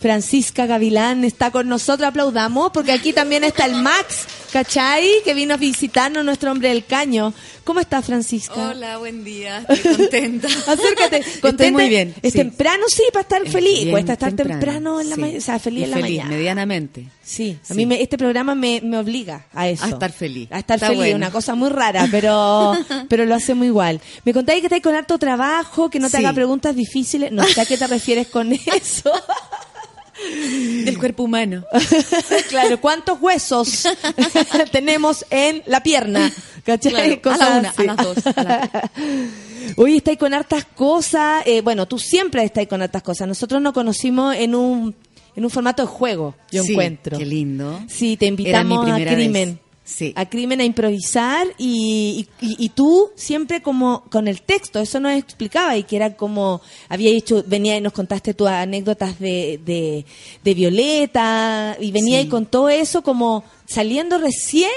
Francisca 0.00 0.66
Gavilán 0.66 1.24
está 1.24 1.50
con 1.50 1.68
nosotros, 1.68 2.08
aplaudamos, 2.08 2.70
porque 2.72 2.92
aquí 2.92 3.12
también 3.12 3.44
está 3.44 3.64
el 3.66 3.74
Max, 3.76 4.26
¿cachai? 4.52 5.08
Que 5.24 5.34
vino 5.34 5.54
a 5.54 5.56
visitarnos, 5.56 6.24
nuestro 6.24 6.50
hombre 6.52 6.68
del 6.68 6.84
caño. 6.84 7.32
¿Cómo 7.64 7.80
estás, 7.80 8.04
Francisca? 8.06 8.70
Hola, 8.70 8.98
buen 8.98 9.24
día. 9.24 9.64
Estoy 9.68 9.96
contenta. 9.96 10.46
Acércate. 10.68 11.24
¿Contenta? 11.40 11.72
muy 11.72 11.88
bien, 11.88 12.14
¿Es 12.22 12.32
sí. 12.32 12.38
temprano? 12.38 12.84
Sí, 12.88 13.02
para 13.12 13.22
estar 13.22 13.42
Es 13.44 13.50
feliz. 13.52 13.78
bien 13.80 13.90
Cuesta 13.90 14.12
estar 14.12 14.28
temprano, 14.32 14.60
temprano, 14.60 15.00
en 15.00 15.08
la 15.10 15.14
sí. 15.16 15.20
mañana. 15.20 15.38
O 15.38 15.42
sea, 15.42 15.58
feliz 15.58 15.80
Y 15.80 15.84
en 15.84 15.90
la 15.90 15.96
feliz, 15.96 16.18
mañana. 16.18 16.36
medianamente. 16.36 17.08
Sí, 17.24 17.58
a 17.64 17.66
Sí. 17.66 17.74
mí 17.74 17.86
me- 17.86 18.00
este 18.00 18.16
programa 18.16 18.54
me, 18.54 18.80
me 18.82 18.98
obliga 18.98 19.46
a 19.52 19.66
eso. 19.68 19.84
A 19.84 19.88
estar 19.88 20.12
feliz. 20.12 20.46
A 20.52 20.60
estar 20.60 20.76
Está 20.76 20.86
feliz, 20.88 21.00
bueno. 21.00 21.16
una 21.16 21.32
cosa 21.32 21.56
muy 21.56 21.70
rara, 21.70 22.06
pero 22.08 22.72
pero 23.08 23.24
lo 23.24 23.34
hacemos 23.34 23.66
igual. 23.66 24.00
Me 24.24 24.32
contáis 24.32 24.60
que 24.60 24.66
estáis 24.66 24.82
con 24.84 24.94
harto 24.94 25.18
trabajo, 25.18 25.90
que 25.90 25.98
no 25.98 26.08
te 26.08 26.18
haga 26.18 26.32
preguntas 26.32 26.76
difíciles. 26.76 27.32
No 27.32 27.42
sé 27.42 27.60
a 27.60 27.66
qué 27.66 27.76
te 27.76 27.88
refieres 27.88 28.28
con 28.28 28.52
eso. 28.52 29.10
Del 30.84 30.98
cuerpo 30.98 31.24
humano. 31.24 31.64
claro, 32.48 32.80
¿cuántos 32.80 33.20
huesos 33.20 33.86
tenemos 34.72 35.24
en 35.30 35.62
la 35.66 35.82
pierna? 35.82 36.32
¿Cachai? 36.64 37.20
Claro, 37.20 37.42
a 37.42 37.48
la 37.50 37.58
una, 37.58 37.70
a 37.76 37.82
las 37.84 37.96
dos, 37.96 38.26
a 38.26 38.90
Hoy 39.76 39.96
estáis 39.98 40.18
con 40.18 40.34
hartas 40.34 40.64
cosas. 40.64 41.42
eh, 41.46 41.60
bueno, 41.60 41.86
tú 41.86 41.98
siempre 41.98 42.42
estáis 42.44 42.68
con 42.68 42.82
hartas 42.82 43.02
cosas. 43.02 43.28
Nosotros 43.28 43.60
nos 43.60 43.72
conocimos 43.72 44.34
en 44.36 44.54
un, 44.54 44.94
en 45.34 45.44
un 45.44 45.50
formato 45.50 45.82
de 45.82 45.88
juego, 45.88 46.34
yo 46.50 46.62
Sí, 46.62 46.72
encuentro. 46.72 47.18
Qué 47.18 47.26
lindo. 47.26 47.80
Sí, 47.88 48.16
te 48.16 48.26
invitamos 48.26 48.90
a 48.90 48.96
Crimen. 48.96 49.54
vez. 49.54 49.65
Sí. 49.88 50.12
A 50.16 50.28
Crimen 50.28 50.60
a 50.60 50.64
improvisar 50.64 51.46
y, 51.58 52.26
y, 52.40 52.56
y 52.64 52.68
tú 52.70 53.10
siempre 53.14 53.62
como 53.62 54.02
con 54.10 54.26
el 54.26 54.42
texto, 54.42 54.80
eso 54.80 54.98
nos 54.98 55.12
explicaba 55.16 55.76
y 55.76 55.84
que 55.84 55.94
era 55.94 56.16
como, 56.16 56.60
había 56.88 57.10
hecho, 57.10 57.44
venía 57.46 57.76
y 57.76 57.80
nos 57.80 57.92
contaste 57.92 58.34
tus 58.34 58.48
anécdotas 58.48 59.20
de, 59.20 59.60
de, 59.64 60.04
de 60.42 60.54
Violeta 60.54 61.76
y 61.80 61.92
venía 61.92 62.20
Sí. 62.20 62.26
y 62.26 62.28
con 62.28 62.46
todo 62.46 62.68
eso 62.68 63.02
como 63.02 63.44
saliendo 63.64 64.18
recién 64.18 64.70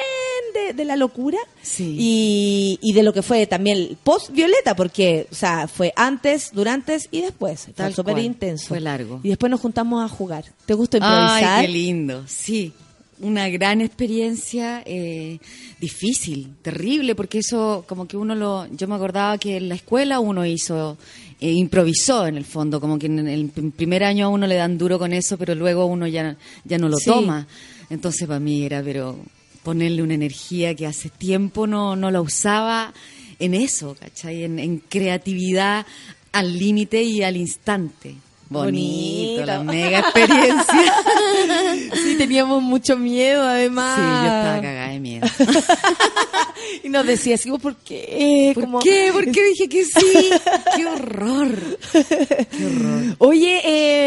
de, 0.54 0.74
de 0.74 0.86
la 0.86 0.96
locura 0.96 1.38
Sí. 1.64 1.96
y, 2.00 2.80
y 2.82 2.94
de 2.94 3.02
lo 3.04 3.12
que 3.12 3.22
fue 3.24 3.48
también 3.48 3.98
post 4.04 4.30
Violeta, 4.32 4.76
porque, 4.76 5.28
o 5.32 5.36
sea, 5.36 5.68
fue 5.68 5.92
antes, 5.96 6.52
durante 6.54 6.98
y 7.12 7.22
después. 7.22 7.66
Fue 7.66 7.74
Tal 7.74 7.94
súper 7.96 8.14
cual. 8.14 8.26
intenso. 8.26 8.68
Fue 8.68 8.80
largo. 8.80 9.20
Y 9.24 9.30
después 9.30 9.50
nos 9.50 9.60
juntamos 9.60 10.04
a 10.04 10.08
jugar. 10.08 10.46
¿Te 10.66 10.74
gusta 10.76 10.98
improvisar? 10.98 11.44
Ay, 11.60 11.66
qué 11.66 11.72
lindo. 11.72 12.24
Sí, 12.28 12.74
una 13.20 13.50
gran 13.50 13.82
experiencia, 13.82 14.82
eh, 14.86 15.40
difícil, 15.80 16.56
terrible, 16.62 17.16
porque 17.16 17.40
eso 17.40 17.84
como 17.88 18.08
que 18.08 18.18
uno 18.18 18.36
lo... 18.36 18.68
Yo 18.74 18.88
me 18.88 18.96
acordaba 18.96 19.38
que 19.38 19.58
en 19.58 19.70
la 19.70 19.76
escuela 19.76 20.20
uno 20.20 20.46
hizo, 20.46 20.98
eh, 21.40 21.52
improvisó 21.52 22.28
en 22.28 22.38
el 22.38 22.46
fondo, 22.46 22.80
como 22.80 22.98
que 22.98 23.08
en 23.08 23.28
el 23.28 23.54
pr- 23.54 23.72
primer 23.74 24.04
año 24.04 24.26
a 24.28 24.30
uno 24.30 24.48
le 24.48 24.56
dan 24.56 24.78
duro 24.78 24.98
con 25.00 25.12
eso, 25.14 25.38
pero 25.38 25.54
luego 25.56 25.86
uno 25.86 26.08
ya, 26.08 26.38
ya 26.64 26.78
no 26.78 26.88
lo 26.90 26.98
Sí. 26.98 27.06
toma. 27.06 27.46
Entonces 27.90 28.28
para 28.28 28.40
mí 28.40 28.64
era, 28.64 28.82
pero 28.84 29.18
ponerle 29.64 30.02
una 30.02 30.14
energía 30.14 30.74
que 30.76 30.88
hace 30.88 31.10
tiempo 31.10 31.68
no, 31.68 31.96
no 31.96 32.12
la 32.12 32.22
usaba 32.22 32.94
en 33.40 33.54
eso, 33.54 33.96
¿cachai? 34.00 34.44
En, 34.44 34.60
en 34.60 34.78
creatividad 34.80 35.86
al 36.32 36.58
límite 36.58 37.04
y 37.04 37.24
al 37.24 37.36
instante. 37.38 38.16
Bonito, 38.50 39.42
Bonito. 39.42 39.46
la 39.46 39.64
mega 39.64 40.00
experiencia. 40.00 40.94
Sí, 42.04 42.16
teníamos 42.18 42.62
mucho 42.62 42.98
miedo, 42.98 43.44
además. 43.44 43.96
Sí, 43.96 44.02
yo 44.02 44.26
estaba 44.38 44.62
cagada 44.62 44.90
de 44.90 45.00
miedo. 45.00 45.28
Y 46.84 46.90
nos 46.90 47.06
decía 47.06 47.36
así, 47.36 47.50
¿por 47.52 47.76
qué? 47.78 48.52
¿Por 48.54 48.64
Como- 48.66 48.80
qué? 48.80 49.10
¿Por 49.14 49.30
qué 49.32 49.44
dije 49.46 49.70
que 49.70 49.86
sí? 49.86 50.30
¡Qué 50.76 50.86
horror! 50.86 51.78
¡Qué 51.92 52.66
horror! 52.66 53.16
Oye, 53.20 53.62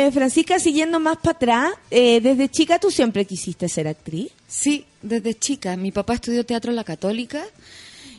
eh, 0.06 0.10
Francisca, 0.12 0.59
siguiendo 0.59 1.01
más 1.01 1.16
para 1.19 1.32
atrás, 1.36 1.73
eh, 1.90 2.20
desde 2.20 2.48
chica 2.51 2.78
tú 2.78 2.90
siempre 2.90 3.24
quisiste 3.24 3.69
ser 3.69 3.89
actriz. 3.89 4.31
Sí, 4.47 4.85
desde 5.01 5.35
chica. 5.35 5.77
Mi 5.77 5.93
papá 5.93 6.14
estudió 6.14 6.44
teatro 6.44 6.70
en 6.70 6.77
la 6.77 6.85
Católica. 6.85 7.43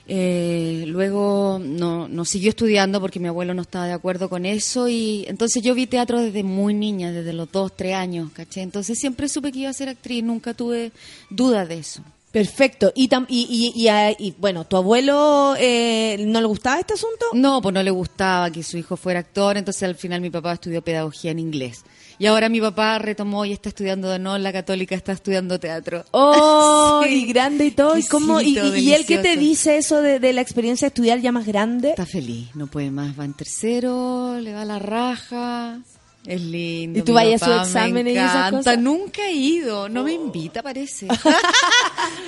Eh, 0.08 0.84
luego 0.88 1.60
no, 1.64 2.08
no 2.08 2.26
siguió 2.26 2.50
estudiando 2.50 3.00
porque 3.00 3.20
mi 3.20 3.28
abuelo 3.28 3.54
no 3.54 3.62
estaba 3.62 3.88
de 3.88 3.94
acuerdo 3.94 4.30
con 4.30 4.46
eso. 4.46 4.88
Y 4.90 5.26
entonces 5.28 5.62
yo 5.64 5.74
vi 5.76 5.88
teatro 5.88 6.22
desde 6.22 6.44
muy 6.44 6.74
niña, 6.74 7.12
desde 7.12 7.34
los 7.34 7.52
dos, 7.52 7.72
tres 7.76 7.96
años, 7.96 8.30
¿caché? 8.34 8.62
Entonces 8.62 9.00
siempre 9.00 9.30
supe 9.30 9.52
que 9.52 9.60
iba 9.60 9.70
a 9.70 9.74
ser 9.74 9.90
actriz. 9.90 10.24
Nunca 10.24 10.54
tuve 10.54 10.92
duda 11.30 11.66
de 11.66 11.80
eso. 11.80 12.02
Perfecto. 12.32 12.92
Y, 12.96 13.10
tam- 13.10 13.28
y, 13.30 13.72
y, 13.76 13.80
y, 13.80 13.88
ah, 13.90 14.12
y, 14.18 14.32
bueno, 14.40 14.66
¿tu 14.66 14.76
abuelo 14.76 15.54
eh, 15.60 16.18
no 16.28 16.42
le 16.42 16.48
gustaba 16.48 16.80
este 16.80 16.96
asunto? 16.96 17.28
No, 17.34 17.62
pues 17.62 17.74
no 17.76 17.84
le 17.84 17.92
gustaba 17.92 18.50
que 18.50 18.64
su 18.64 18.76
hijo 18.76 18.98
fuera 18.98 19.20
actor, 19.20 19.56
entonces 19.56 19.84
al 19.84 19.94
final 19.96 20.20
mi 20.20 20.32
papá 20.32 20.54
estudió 20.54 20.82
pedagogía 20.82 21.30
en 21.30 21.38
inglés. 21.38 21.84
Y 22.20 22.26
ahora 22.28 22.50
mi 22.50 22.62
papá 22.62 23.00
retomó 23.00 23.46
y 23.46 23.52
está 23.54 23.70
estudiando 23.70 24.10
de 24.10 24.16
en 24.36 24.44
la 24.44 24.54
católica, 24.54 24.96
está 24.96 25.12
estudiando 25.12 25.60
teatro. 25.60 26.06
¡Oh! 26.12 27.02
Sí. 27.06 27.24
Y 27.24 27.26
grande 27.26 27.66
y 27.66 27.72
todo. 27.72 27.98
¿Y, 27.98 28.04
cómo, 28.04 28.40
y, 28.42 28.58
y- 28.58 28.80
y 28.80 28.94
él 28.94 29.06
qué 29.06 29.18
te 29.20 29.36
dice 29.38 29.78
eso 29.78 30.02
de, 30.02 30.20
de 30.20 30.34
la 30.34 30.42
experiencia 30.42 30.86
de 30.86 30.90
estudiar 30.90 31.20
ya 31.20 31.32
más 31.32 31.46
grande? 31.46 31.90
Está 31.90 32.06
feliz, 32.06 32.50
no 32.56 32.68
puede 32.68 32.92
más, 32.92 33.18
va 33.20 33.26
en 33.26 33.34
tercero, 33.34 34.40
le 34.40 34.54
va 34.54 34.66
la 34.66 34.80
raja. 34.80 35.80
Es 36.26 36.42
lindo. 36.42 37.00
¿Y 37.00 37.02
tú 37.02 37.12
vayas 37.14 37.44
a 37.44 37.46
su 37.46 37.70
examen 37.70 38.06
me 38.06 38.14
y 38.14 38.18
esas 38.18 38.50
cosas? 38.52 38.78
Oh. 38.78 38.82
Nunca 38.82 39.28
he 39.28 39.34
ido, 39.34 39.90
no 39.90 40.04
me 40.04 40.14
invita, 40.14 40.62
parece. 40.64 41.08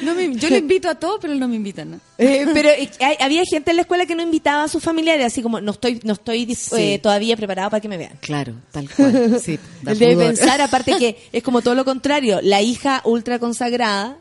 No 0.01 0.13
me- 0.13 0.35
yo 0.35 0.49
le 0.49 0.57
invito 0.59 0.89
a 0.89 0.95
todos, 0.95 1.17
pero 1.21 1.33
él 1.33 1.39
no 1.39 1.47
me 1.47 1.55
invita, 1.55 1.85
¿no? 1.85 1.99
Eh, 2.17 2.45
pero 2.53 2.69
eh, 2.69 2.89
hay- 2.99 3.15
había 3.19 3.43
gente 3.45 3.71
en 3.71 3.77
la 3.77 3.81
escuela 3.83 4.05
que 4.05 4.15
no 4.15 4.21
invitaba 4.23 4.63
a 4.63 4.67
sus 4.67 4.83
familiares, 4.83 5.25
así 5.25 5.41
como 5.41 5.59
no 5.61 5.71
estoy 5.71 5.99
no 6.03 6.13
estoy 6.13 6.45
dis- 6.45 6.55
Sí. 6.75 6.75
eh, 6.93 6.99
todavía 6.99 7.35
preparado 7.37 7.69
para 7.69 7.81
que 7.81 7.87
me 7.87 7.97
vean. 7.97 8.13
Claro, 8.21 8.53
tal 8.71 8.89
cual. 8.89 9.39
Sí, 9.41 9.57
debe 9.81 10.15
pensar, 10.17 10.59
aparte 10.61 10.93
que 10.97 11.17
es 11.31 11.43
como 11.43 11.61
todo 11.61 11.75
lo 11.75 11.85
contrario, 11.85 12.39
la 12.43 12.61
hija 12.61 13.01
ultra 13.05 13.39
consagrada, 13.39 14.17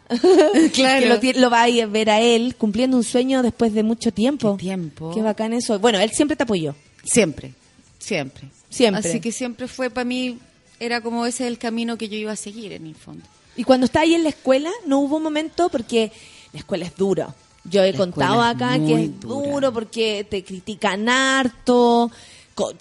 Claro. 0.73 1.21
que 1.21 1.35
lo, 1.35 1.51
va 1.51 1.63
a 1.63 1.69
ir 1.69 1.83
a 1.83 1.87
ver 1.87 2.11
a 2.11 2.21
él 2.21 2.55
cumpliendo 2.57 2.97
un 2.97 3.05
sueño 3.05 3.43
después 3.43 3.73
de 3.75 3.83
mucho 3.83 4.13
tiempo. 4.13 4.57
Qué 4.57 4.63
tiempo. 4.65 5.13
Qué 5.15 5.23
bacán 5.23 5.53
eso. 5.53 5.79
Bueno, 5.79 5.99
él 5.99 6.11
siempre 6.11 6.37
te 6.37 6.45
apoyó. 6.45 6.75
Siempre, 7.05 7.53
siempre. 7.99 8.49
Siempre. 8.75 9.09
Así 9.09 9.21
que 9.21 9.33
siempre 9.33 9.69
fue 9.69 9.91
para 9.91 10.05
mí, 10.05 10.39
era 10.81 11.01
como 11.01 11.27
ese 11.27 11.47
el 11.47 11.59
camino 11.59 11.97
que 11.97 12.09
yo 12.09 12.17
iba 12.17 12.33
a 12.33 12.37
seguir 12.37 12.73
en 12.73 12.87
el 12.87 12.95
fondo. 12.95 13.25
Y 13.57 13.65
cuando 13.65 13.87
está 13.87 14.01
ahí 14.01 14.15
en 14.15 14.23
la 14.25 14.31
escuela, 14.31 14.71
no 14.87 14.99
hubo 15.01 15.21
momento 15.21 15.69
porque 15.69 16.11
la 16.53 16.59
escuela 16.59 16.85
es 16.87 16.97
dura. 16.97 17.35
Yo 17.65 17.83
he 17.83 17.93
La 17.93 17.99
contado 17.99 18.45
es 18.45 18.55
acá 18.57 18.79
que 18.79 19.05
es 19.05 19.21
dura. 19.21 19.49
duro 19.51 19.73
porque 19.73 20.27
te 20.29 20.43
critican 20.45 21.09
harto 21.09 22.11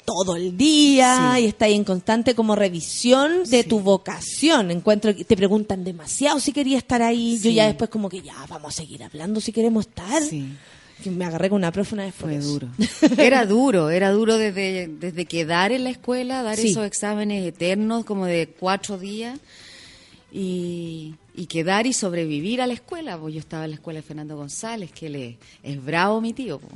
todo 0.06 0.36
el 0.36 0.56
día 0.58 1.34
Sí. 1.36 1.44
y 1.44 1.48
está 1.48 1.66
ahí 1.66 1.74
en 1.74 1.84
constante 1.84 2.36
como 2.36 2.56
revisión 2.56 3.44
de 3.46 3.64
tu 3.64 3.80
vocación. 3.80 4.70
Encuentro 4.72 5.16
que 5.16 5.24
te 5.26 5.36
preguntan 5.38 5.84
demasiado 5.84 6.40
si 6.40 6.52
quería 6.54 6.78
estar 6.78 7.02
ahí. 7.02 7.40
Yo 7.42 7.50
ya 7.50 7.66
después 7.68 7.90
como 7.90 8.10
que 8.10 8.22
ya 8.22 8.36
vamos 8.50 8.74
a 8.74 8.78
seguir 8.78 9.04
hablando 9.04 9.40
si 9.42 9.52
queremos 9.52 9.88
estar. 9.88 10.22
Que 11.02 11.10
me 11.12 11.26
agarré 11.26 11.50
con 11.50 11.58
una 11.58 11.72
profe 11.72 11.96
una 11.96 12.04
vez 12.06 12.14
por 12.14 12.30
Fue 12.30 12.38
eso. 12.38 12.48
duro. 12.50 12.68
Era 13.18 13.46
duro, 13.46 13.90
era 13.90 14.12
duro 14.12 14.38
desde, 14.38 14.88
desde 14.88 15.26
quedar 15.26 15.72
en 15.72 15.84
la 15.86 15.90
escuela, 15.90 16.44
dar 16.44 16.58
Sí. 16.58 16.70
esos 16.72 16.86
exámenes 16.86 17.46
eternos 17.48 18.04
como 18.06 18.26
de 18.26 18.48
cuatro 18.60 18.98
días. 18.98 19.40
y, 20.32 21.14
y 21.36 21.46
quedar 21.46 21.86
y 21.86 21.94
sobrevivir 21.94 22.62
a 22.62 22.68
la 22.68 22.74
escuela. 22.74 23.18
Pues 23.18 23.34
yo 23.36 23.40
estaba 23.40 23.66
en 23.66 23.72
la 23.72 23.76
escuela 23.76 24.00
de 24.00 24.04
Fernando 24.04 24.36
González, 24.36 24.92
que 24.92 25.08
él 25.08 25.38
es, 25.64 25.84
bravo 25.86 26.22
mi 26.22 26.34
tío. 26.34 26.60
po. 26.60 26.68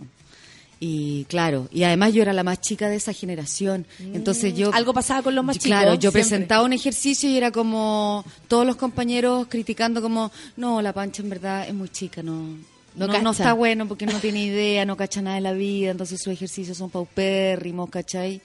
Y 0.80 1.26
claro, 1.26 1.68
y 1.72 1.81
además 1.84 2.14
yo 2.14 2.22
era 2.22 2.34
la 2.34 2.44
más 2.44 2.61
chica 2.61 2.88
de 2.88 2.98
esa 2.98 3.11
generación. 3.14 3.88
Entonces 3.99 4.53
yo... 4.56 4.69
Mm. 4.69 4.76
Algo 4.76 4.94
pasaba 4.94 5.23
con 5.23 5.34
los 5.34 5.44
más 5.44 5.57
Claro, 5.57 5.91
chicos, 5.94 6.03
yo 6.03 6.11
siempre. 6.11 6.22
presentaba 6.22 6.64
un 6.64 6.73
ejercicio 6.73 7.27
y 7.30 7.35
era 7.38 7.49
como 7.52 8.23
todos 8.48 8.64
los 8.65 8.76
compañeros 8.76 9.48
criticando 9.49 10.03
como, 10.03 10.31
no, 10.56 10.81
la 10.84 10.94
pancha 10.94 11.23
en 11.23 11.30
verdad 11.30 11.68
es 11.68 11.73
muy 11.73 11.89
chica, 11.89 12.22
no, 12.22 12.57
No 12.97 13.07
no, 13.21 13.31
está 13.31 13.53
bueno 13.53 13.87
porque 13.87 14.05
no 14.05 14.19
tiene 14.19 14.43
idea, 14.43 14.85
no 14.85 14.97
cacha 14.97 15.21
nada 15.21 15.35
de 15.35 15.41
la 15.41 15.53
vida, 15.53 15.91
entonces 15.91 16.19
sus 16.21 16.33
ejercicios 16.33 16.77
son 16.77 16.89
paupérrimos, 16.89 17.89
¿cachai? 17.89 18.41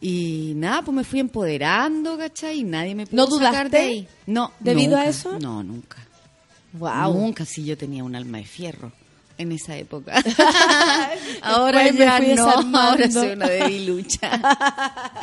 Y 0.00 0.52
nada, 0.56 0.82
pues 0.82 0.96
me 0.96 1.04
fui 1.04 1.20
empoderando, 1.20 2.18
¿cachai? 2.18 2.58
Y 2.58 2.64
nadie 2.64 2.94
me 2.94 3.06
pudo 3.06 3.28
¿No 3.28 3.38
sacar 3.38 3.70
de 3.70 3.78
ahí. 3.78 4.08
No, 4.26 4.52
debido 4.58 4.96
a 4.96 5.06
eso? 5.06 5.38
No, 5.38 5.62
nunca. 5.62 5.98
Wow. 6.72 7.14
Nunca, 7.14 7.44
sí, 7.44 7.64
yo 7.64 7.78
tenía 7.78 8.02
un 8.02 8.16
alma 8.16 8.38
de 8.38 8.44
fierro 8.44 8.92
en 9.38 9.52
esa 9.52 9.76
época. 9.76 10.22
ahora 11.42 11.90
ya 11.90 12.18
no, 12.20 12.26
desarmando. 12.26 12.78
ahora 12.78 13.10
soy 13.10 13.28
una 13.30 13.48
debilucha. 13.48 14.30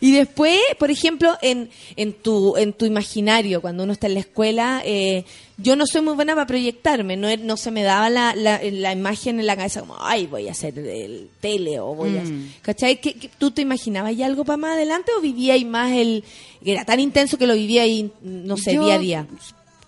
Y 0.00 0.12
después, 0.12 0.58
por 0.78 0.90
ejemplo, 0.90 1.36
en, 1.42 1.70
en, 1.96 2.12
tu, 2.12 2.56
en 2.56 2.72
tu 2.72 2.84
imaginario, 2.84 3.60
cuando 3.60 3.84
uno 3.84 3.92
está 3.92 4.06
en 4.06 4.14
la 4.14 4.20
escuela, 4.20 4.82
eh, 4.84 5.24
yo 5.58 5.76
no 5.76 5.86
soy 5.86 6.00
muy 6.02 6.14
buena 6.14 6.34
para 6.34 6.46
proyectarme, 6.46 7.16
no, 7.16 7.34
no 7.36 7.56
se 7.56 7.70
me 7.70 7.82
daba 7.82 8.10
la, 8.10 8.34
la, 8.34 8.60
la 8.62 8.92
imagen 8.92 9.38
en 9.40 9.46
la 9.46 9.56
cabeza 9.56 9.80
como, 9.80 9.96
ay, 10.00 10.26
voy 10.26 10.48
a 10.48 10.52
hacer 10.52 10.78
el 10.78 11.28
tele 11.40 11.78
o 11.80 11.94
voy 11.94 12.16
a... 12.18 12.22
Mm. 12.22 12.52
¿Cachai? 12.62 13.00
¿Qué- 13.00 13.14
qué- 13.14 13.30
¿Tú 13.38 13.50
te 13.50 13.62
imaginabas 13.62 14.16
ya 14.16 14.26
algo 14.26 14.44
para 14.44 14.56
más 14.56 14.72
adelante 14.72 15.12
o 15.16 15.20
vivía 15.20 15.54
ahí 15.54 15.64
más 15.64 15.92
el... 15.92 16.24
que 16.64 16.72
era 16.72 16.84
tan 16.84 17.00
intenso 17.00 17.38
que 17.38 17.46
lo 17.46 17.54
vivía 17.54 17.82
ahí, 17.82 18.10
no 18.22 18.56
sé, 18.56 18.74
Yo, 18.74 18.84
día 18.84 18.94
a 18.94 18.98
día? 18.98 19.26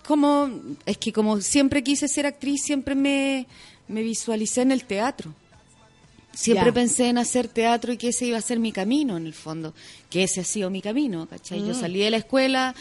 Como, 0.07 0.49
es 0.85 0.97
que 0.97 1.11
como 1.11 1.41
siempre 1.41 1.83
quise 1.83 2.07
ser 2.07 2.25
actriz, 2.25 2.61
siempre 2.63 2.95
me, 2.95 3.47
me 3.87 4.03
visualicé 4.03 4.61
en 4.61 4.71
el 4.71 4.85
teatro. 4.85 5.33
Siempre 6.33 6.67
Ya. 6.67 6.73
pensé 6.73 7.07
en 7.09 7.17
hacer 7.17 7.47
teatro 7.47 7.93
y 7.93 7.97
que 7.97 8.09
ese 8.09 8.25
iba 8.25 8.37
a 8.37 8.41
ser 8.41 8.59
mi 8.59 8.71
camino, 8.71 9.15
en 9.17 9.25
el 9.25 9.33
fondo. 9.33 9.73
Que 10.09 10.23
ese 10.23 10.41
ha 10.41 10.43
sido 10.43 10.69
mi 10.69 10.81
camino, 10.81 11.27
¿cachai? 11.27 11.59
Yo 11.61 11.73
Mm. 11.73 11.79
salí 11.79 11.99
de 11.99 12.11
la 12.11 12.17
escuela 12.17 12.75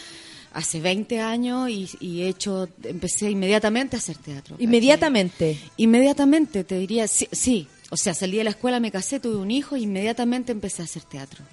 hace 0.53 0.81
20 0.81 1.21
años 1.21 1.71
y, 1.71 1.89
y 2.01 2.23
he 2.23 2.29
hecho, 2.29 2.69
empecé 2.83 3.31
inmediatamente 3.31 3.97
a 3.97 4.01
hacer 4.01 4.17
teatro. 4.19 4.57
¿cachai? 4.57 4.65
Inmediatamente. 4.65 5.59
Inmediatamente, 5.77 6.65
te 6.65 6.79
diría, 6.79 7.07
sí, 7.09 7.29
sí. 7.33 7.69
O 7.91 7.97
sea, 7.97 8.13
salí 8.13 8.37
de 8.39 8.45
la 8.45 8.51
escuela, 8.51 8.81
me 8.81 8.91
casé, 8.91 9.21
tuve 9.21 9.37
un 9.37 9.51
hijo 9.53 9.77
y 9.77 9.85
inmediatamente 9.85 10.51
empecé 10.51 10.83
a 10.83 10.87
hacer 10.87 11.03
teatro. 11.05 11.45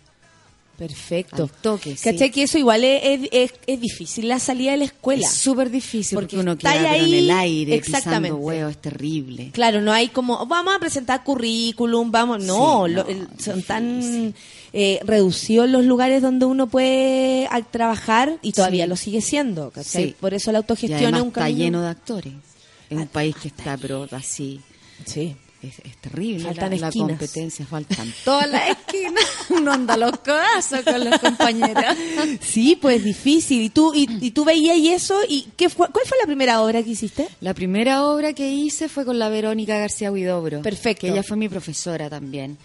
Perfecto. 0.88 1.44
Al 1.44 1.50
toque, 1.52 1.96
sí. 1.96 2.04
¿Cachai? 2.10 2.32
Que 2.32 2.44
eso 2.44 2.58
igual 2.58 2.84
es, 2.84 3.30
es, 3.32 3.54
es- 3.68 3.80
difícil 3.82 4.28
la 4.28 4.40
salida 4.40 4.72
de 4.72 4.78
la 4.78 4.86
escuela. 4.86 5.26
Es 5.28 5.34
súper 5.34 5.70
difícil 5.70 6.16
porque, 6.16 6.36
Porque 6.36 6.40
uno 6.42 6.52
está 6.54 6.74
queda 6.74 6.82
pero 6.92 7.04
ahí- 7.04 7.14
en 7.14 7.20
el 7.26 7.32
aire, 7.32 7.76
exactamente. 7.76 8.30
pisando 8.30 8.38
huevo, 8.46 8.70
es 8.70 8.78
terrible. 8.78 9.50
Claro, 9.54 9.82
no 9.82 9.94
hay 9.94 10.08
como, 10.10 10.46
vamos 10.48 10.76
a 10.76 10.80
presentar 10.80 11.24
currículum, 11.24 12.12
vamos, 12.12 12.44
no, 12.44 12.86
Sí, 12.88 12.94
lo- 12.94 13.08
el- 13.08 13.28
son 13.40 13.62
tan 13.64 14.34
eh, 14.74 15.00
reducidos 15.04 15.70
los 15.70 15.86
lugares 15.86 16.22
donde 16.22 16.46
uno 16.46 16.68
puede 16.68 17.48
trabajar 17.72 18.38
y 18.42 18.52
todavía 18.54 18.86
Sí. 18.86 18.90
lo 18.90 18.96
sigue 18.96 19.22
siendo, 19.22 19.70
¿cachai? 19.72 20.06
Sí. 20.10 20.16
Por 20.20 20.34
eso 20.34 20.52
la 20.52 20.58
autogestión 20.60 21.14
es 21.16 21.22
un 21.22 21.28
está 21.28 21.42
camino. 21.42 21.58
Ah, 21.58 21.64
lleno 21.66 21.82
de 21.82 21.88
actores. 21.90 22.34
Es 22.90 22.98
un 22.98 23.08
país 23.08 23.36
que 23.36 23.50
está, 23.50 23.78
pero 23.78 24.08
así. 24.12 24.60
Sí. 25.06 25.36
Es, 25.64 25.78
es 25.84 25.96
terrible 25.98 26.46
Faltan 26.46 26.72
la, 26.72 26.78
la 26.88 26.92
competencia, 26.92 27.66
faltan 27.68 28.12
todas 28.26 28.50
las 28.50 28.70
esquinas. 28.72 29.24
Uno 29.52 29.72
anda 29.74 29.96
los 29.96 30.18
codazos 30.20 30.82
con 30.82 31.08
los 31.08 31.20
compañeros. 31.20 31.96
Sí, 32.42 32.78
pues 32.82 33.04
difícil. 33.04 33.62
¿Y 33.62 33.70
tú, 33.70 33.94
y, 33.94 34.08
y 34.26 34.32
tú 34.32 34.44
veías 34.44 34.78
y 34.78 34.90
eso? 34.90 35.16
¿Y 35.30 35.48
qué 35.56 35.70
fue, 35.70 35.88
cuál 35.90 36.06
fue 36.08 36.18
la 36.20 36.26
primera 36.26 36.62
obra 36.64 36.82
que 36.82 36.90
hiciste? 36.90 37.28
La 37.42 37.54
primera 37.54 38.06
obra 38.06 38.34
que 38.34 38.52
hice 38.52 38.90
fue 38.90 39.06
con 39.06 39.20
la 39.20 39.30
Verónica 39.30 39.78
García 39.78 40.12
Huidobro. 40.12 40.62
Perfecto. 40.64 41.02
Que 41.02 41.10
ella 41.14 41.22
fue 41.24 41.38
mi 41.38 41.48
profesora 41.48 42.10
también. 42.10 42.58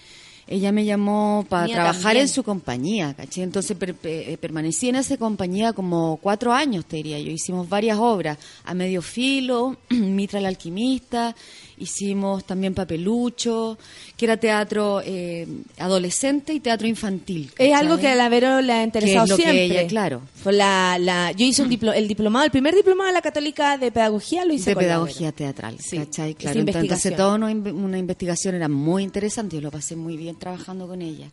Ella 0.49 0.71
me 0.71 0.85
llamó 0.85 1.45
para 1.49 1.67
trabajar 1.67 2.03
también. 2.03 2.23
en 2.23 2.29
su 2.29 2.45
compañía, 2.45 3.15
¿caché? 3.15 3.43
Entonces 3.43 3.77
per- 3.77 3.97
pe- 3.97 4.33
eh, 4.33 4.39
permanecí 4.39 4.89
en 4.89 4.95
esa 4.95 5.17
compañía 5.17 5.73
como 5.73 6.19
cuatro 6.23 6.53
años, 6.53 6.85
te 6.87 6.99
diría 6.99 7.19
yo. 7.19 7.33
Hicimos 7.33 7.69
varias 7.69 7.99
obras, 7.99 8.39
A 8.65 8.73
Medio 8.73 9.03
Filo, 9.03 9.77
Mitra 9.91 10.39
el 10.39 10.47
Alquimista, 10.47 11.35
hicimos 11.79 12.45
también 12.45 12.75
Papelucho, 12.75 13.79
que 14.17 14.25
era 14.25 14.37
teatro 14.39 15.03
eh, 15.05 15.47
adolescente 15.79 16.53
y 16.55 16.61
teatro 16.61 16.87
infantil. 16.87 17.51
Es 17.59 17.75
algo 17.75 17.99
que 17.99 18.09
a 18.09 18.15
la 18.15 18.29
Vero 18.29 18.61
le 18.63 18.73
ha 18.73 18.83
interesado 18.83 19.25
Que 19.25 19.25
es 19.25 19.31
lo 19.31 19.37
que 19.37 19.43
siempre. 19.43 19.65
ella, 19.81 19.87
claro. 19.89 20.23
Fue 20.43 20.53
la, 20.53 20.97
la, 20.99 21.33
yo 21.33 21.45
hice 21.45 21.63
un 21.63 21.69
diplo, 21.69 21.93
el 21.93 22.09
diplomado, 22.09 22.45
el 22.45 22.51
primer 22.51 22.75
diplomado 22.75 23.09
de 23.09 23.13
la 23.15 23.23
Católica 23.23 23.77
de 23.77 23.93
Pedagogía 23.93 24.45
lo 24.45 24.55
hice 24.55 24.71
de 24.71 24.75
con 24.75 24.83
la 24.85 24.89
pedagogía 24.89 25.27
Vero. 25.33 25.37
teatral, 25.37 25.77
Sí, 25.81 25.99
¿cachai? 25.99 26.35
Claro, 26.35 26.61
entonces 26.61 26.83
investigación. 26.83 27.17
toda 27.17 27.35
una, 27.35 27.47
una 27.73 27.99
investigación 27.99 28.55
era 28.55 28.69
muy 28.69 29.03
interesante, 29.03 29.57
yo 29.57 29.63
lo 29.63 29.71
pasé 29.71 29.97
muy 29.97 30.17
bien 30.17 30.37
trabajando 30.37 30.87
con 30.89 31.03
ella. 31.03 31.29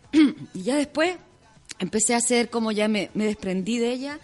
y 0.54 0.62
ya 0.62 0.76
después 0.76 1.16
empecé 1.80 2.14
a 2.14 2.18
hacer, 2.18 2.50
como 2.50 2.70
ya 2.70 2.86
me, 2.86 3.10
me 3.14 3.24
desprendí 3.26 3.78
de 3.78 3.92
ella, 3.92 4.18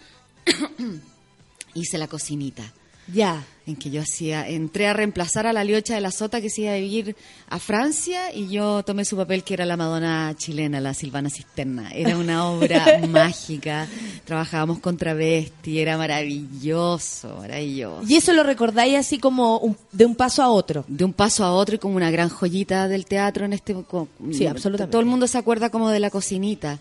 hice 1.73 1.97
la 1.97 2.07
cocinita. 2.07 2.63
Ya. 3.11 3.43
En 3.69 3.75
que 3.75 3.91
yo 3.91 4.01
hacía, 4.01 4.47
entré 4.49 4.87
a 4.87 4.93
reemplazar 4.93 5.45
a 5.45 5.53
la 5.53 5.63
Liocha 5.63 5.93
de 5.93 6.01
la 6.01 6.09
Sota 6.11 6.41
que 6.41 6.49
se 6.49 6.61
iba 6.61 6.71
a 6.73 6.77
vivir 6.77 7.15
a 7.49 7.59
Francia 7.59 8.33
y 8.33 8.47
yo 8.49 8.81
tomé 8.83 9.05
su 9.05 9.15
papel 9.15 9.43
que 9.43 9.53
era 9.53 9.63
la 9.65 9.77
Madonna 9.77 10.33
chilena, 10.35 10.81
la 10.81 10.93
Silvana 10.95 11.29
Cisterna. 11.29 11.91
Era 11.91 12.17
una 12.17 12.49
obra 12.49 12.99
mágica, 13.07 13.87
trabajábamos 14.25 14.79
con 14.79 14.97
travesti, 14.97 15.79
era 15.79 15.97
maravilloso, 15.97 17.35
maravilloso. 17.37 18.05
Y 18.07 18.15
eso 18.15 18.33
lo 18.33 18.43
recordáis 18.43 18.95
así 18.97 19.19
como 19.19 19.57
un- 19.59 19.77
de 19.91 20.05
un 20.05 20.15
paso 20.15 20.41
a 20.41 20.49
otro. 20.49 20.83
de 20.87 21.03
un 21.05 21.13
paso 21.13 21.45
a 21.45 21.53
otro 21.53 21.75
y 21.75 21.77
como 21.79 21.95
una 21.95 22.09
gran 22.11 22.29
joyita 22.29 22.87
del 22.87 23.05
teatro 23.05 23.45
en 23.45 23.53
este 23.53 23.73
co- 23.75 24.07
Sí, 24.31 24.45
absolutamente. 24.47 24.91
todo 24.91 25.01
el 25.01 25.07
mundo 25.07 25.27
se 25.27 25.37
acuerda 25.37 25.69
como 25.69 25.89
de 25.89 25.99
la 25.99 26.09
cocinita 26.09 26.79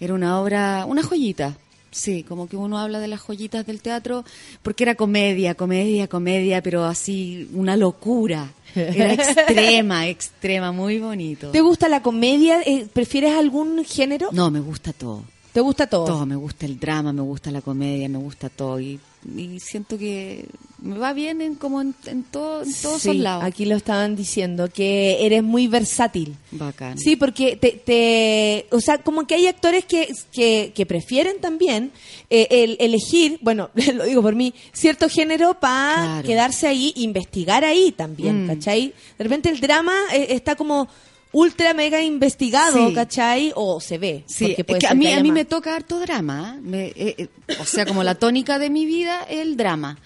era 0.00 0.12
una 0.12 0.40
obra 0.40 0.84
una 0.86 1.02
joyita 1.02 1.56
sí 1.96 2.22
como 2.22 2.46
que 2.48 2.56
uno 2.56 2.78
habla 2.78 3.00
de 3.00 3.08
las 3.08 3.20
joyitas 3.20 3.66
del 3.66 3.80
teatro 3.80 4.24
porque 4.62 4.84
era 4.84 4.94
comedia 4.94 5.54
comedia 5.54 6.06
comedia 6.08 6.62
pero 6.62 6.84
así 6.84 7.48
una 7.54 7.76
locura 7.76 8.52
era 8.74 9.12
extrema 9.14 10.06
extrema 10.08 10.72
muy 10.72 10.98
bonito 10.98 11.50
¿Te 11.50 11.60
gusta 11.62 11.88
la 11.88 12.02
comedia? 12.02 12.60
Eh, 12.62 12.86
¿Prefieres 12.92 13.34
algún 13.34 13.84
género? 13.84 14.28
no 14.32 14.50
me 14.50 14.60
gusta 14.60 14.92
todo 14.92 15.22
¿Te 15.52 15.60
gusta 15.60 15.86
todo? 15.86 16.04
todo 16.04 16.26
me 16.26 16.36
gusta 16.36 16.66
el 16.66 16.78
drama 16.78 17.12
me 17.14 17.22
gusta 17.22 17.50
la 17.50 17.62
comedia 17.62 18.08
me 18.10 18.18
gusta 18.18 18.50
todo 18.50 18.78
y, 18.78 19.00
y 19.36 19.58
siento 19.60 19.96
que 19.98 20.44
me 20.82 20.98
va 20.98 21.12
bien 21.14 21.40
en 21.40 21.54
como 21.56 21.80
en, 21.80 21.94
en 22.06 22.22
todo 22.22 22.62
en 22.62 22.72
todos 22.74 23.00
Sí, 23.02 23.08
esos 23.10 23.16
lados 23.16 23.42
aquí 23.44 23.64
lo 23.64 23.74
estaban 23.74 24.14
diciendo, 24.14 24.68
que 24.68 25.24
eres 25.26 25.42
muy 25.42 25.66
versátil. 25.66 26.36
bacán 26.52 26.98
Sí, 26.98 27.16
porque 27.16 27.56
te, 27.56 27.72
te- 27.72 28.66
o 28.70 28.80
sea, 28.80 28.98
como 28.98 29.26
que 29.26 29.34
hay 29.34 29.46
actores 29.46 29.84
que, 29.84 30.08
que, 30.32 30.72
que 30.74 30.86
prefieren 30.86 31.40
también 31.40 31.90
eh, 32.30 32.46
el 32.50 32.76
elegir, 32.78 33.38
bueno, 33.40 33.70
lo 33.94 34.04
digo 34.04 34.22
por 34.22 34.34
mí, 34.34 34.52
cierto 34.72 35.08
género 35.08 35.58
para 35.58 35.94
Claro. 35.96 36.26
quedarse 36.28 36.66
ahí, 36.68 36.92
investigar 36.96 37.64
ahí 37.64 37.92
también, 37.92 38.44
Mm. 38.44 38.48
¿cachai? 38.48 38.92
De 39.18 39.24
repente 39.24 39.48
el 39.48 39.60
drama 39.60 39.94
eh, 40.12 40.26
está 40.30 40.54
como 40.56 40.88
ultra 41.38 41.74
mega 41.74 42.00
investigado, 42.02 42.88
Sí. 42.88 42.94
¿cachai? 42.94 43.52
O 43.54 43.80
se 43.80 43.98
ve. 43.98 44.24
Sí, 44.26 44.44
porque 44.48 44.60
es 44.62 44.66
puede 44.66 44.78
que 44.80 44.86
a 44.86 44.90
ser 44.90 44.98
mí, 44.98 45.06
haya 45.08 45.18
a 45.18 45.22
mí 45.22 45.28
más. 45.28 45.34
me 45.34 45.44
toca 45.44 45.74
harto 45.76 46.00
drama. 46.00 46.54
¿eh? 46.56 46.60
Me- 46.62 46.86
eh, 46.96 47.14
eh, 47.18 47.28
o 47.60 47.64
sea, 47.66 47.84
como 47.84 48.02
la 48.02 48.14
tónica 48.14 48.58
de 48.58 48.70
mi 48.70 48.86
vida 48.86 49.20
es 49.28 49.40
el 49.40 49.56
drama. 49.56 49.98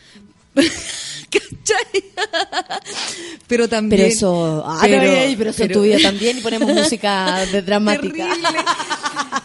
¿Cachai? 1.30 2.02
pero 3.46 3.68
también. 3.68 4.02
Pero 4.02 4.12
eso, 4.12 4.64
ah, 4.66 4.78
pero- 4.82 5.02
ey, 5.02 5.36
pero 5.36 5.50
eso 5.50 5.58
pero- 5.62 5.74
tu 5.74 5.82
vida 5.82 5.98
también 6.02 6.38
y 6.38 6.40
ponemos 6.40 6.68
música 6.74 7.46
de 7.52 7.62
dramática. 7.62 8.24
Terrible. 8.26 8.48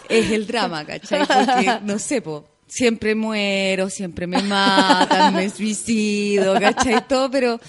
es 0.08 0.30
el 0.32 0.46
drama, 0.46 0.84
¿cachai? 0.84 1.20
Porque, 1.26 1.78
no 1.84 1.98
sé, 1.98 2.20
po, 2.22 2.44
siempre 2.66 3.14
muero, 3.14 3.88
siempre 3.90 4.26
me 4.26 4.42
matan, 4.42 5.34
me 5.34 5.48
suicido, 5.50 6.58
¿cachai? 6.58 7.06
Todo, 7.06 7.30
pero, 7.30 7.60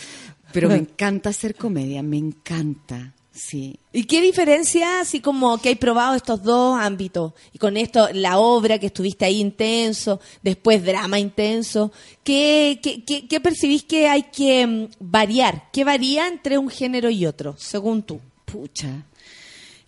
pero 0.52 0.69
me 0.69 0.76
encanta 0.77 1.30
hacer 1.30 1.53
comedia, 1.56 2.02
me 2.02 2.18
encanta, 2.18 3.14
sí. 3.38 3.80
¿Y 3.94 4.04
qué 4.06 4.22
diferencia, 4.22 5.00
así 5.00 5.20
como 5.22 5.58
que 5.60 5.70
hay 5.70 5.76
probado 5.76 6.16
estos 6.16 6.44
dos 6.44 6.78
ámbitos? 6.80 7.34
Y 7.54 7.58
con 7.60 7.78
esto, 7.78 8.10
la 8.14 8.38
obra 8.40 8.80
que 8.80 8.88
estuviste 8.88 9.26
ahí 9.26 9.40
intenso, 9.40 10.20
después 10.44 10.84
drama 10.84 11.20
intenso, 11.20 11.92
¿qué, 12.24 12.80
qué, 12.82 13.04
qué- 13.06 13.28
qué 13.28 13.40
percibís 13.40 13.84
que 13.84 14.08
hay 14.10 14.24
que 14.24 14.66
mm, 14.68 14.88
variar? 15.00 15.70
¿Qué 15.72 15.84
varía 15.84 16.28
entre 16.28 16.58
un 16.58 16.70
género 16.70 17.10
y 17.10 17.26
otro, 17.26 17.56
según 17.58 18.04
tú? 18.04 18.20
Pucha. 18.46 19.06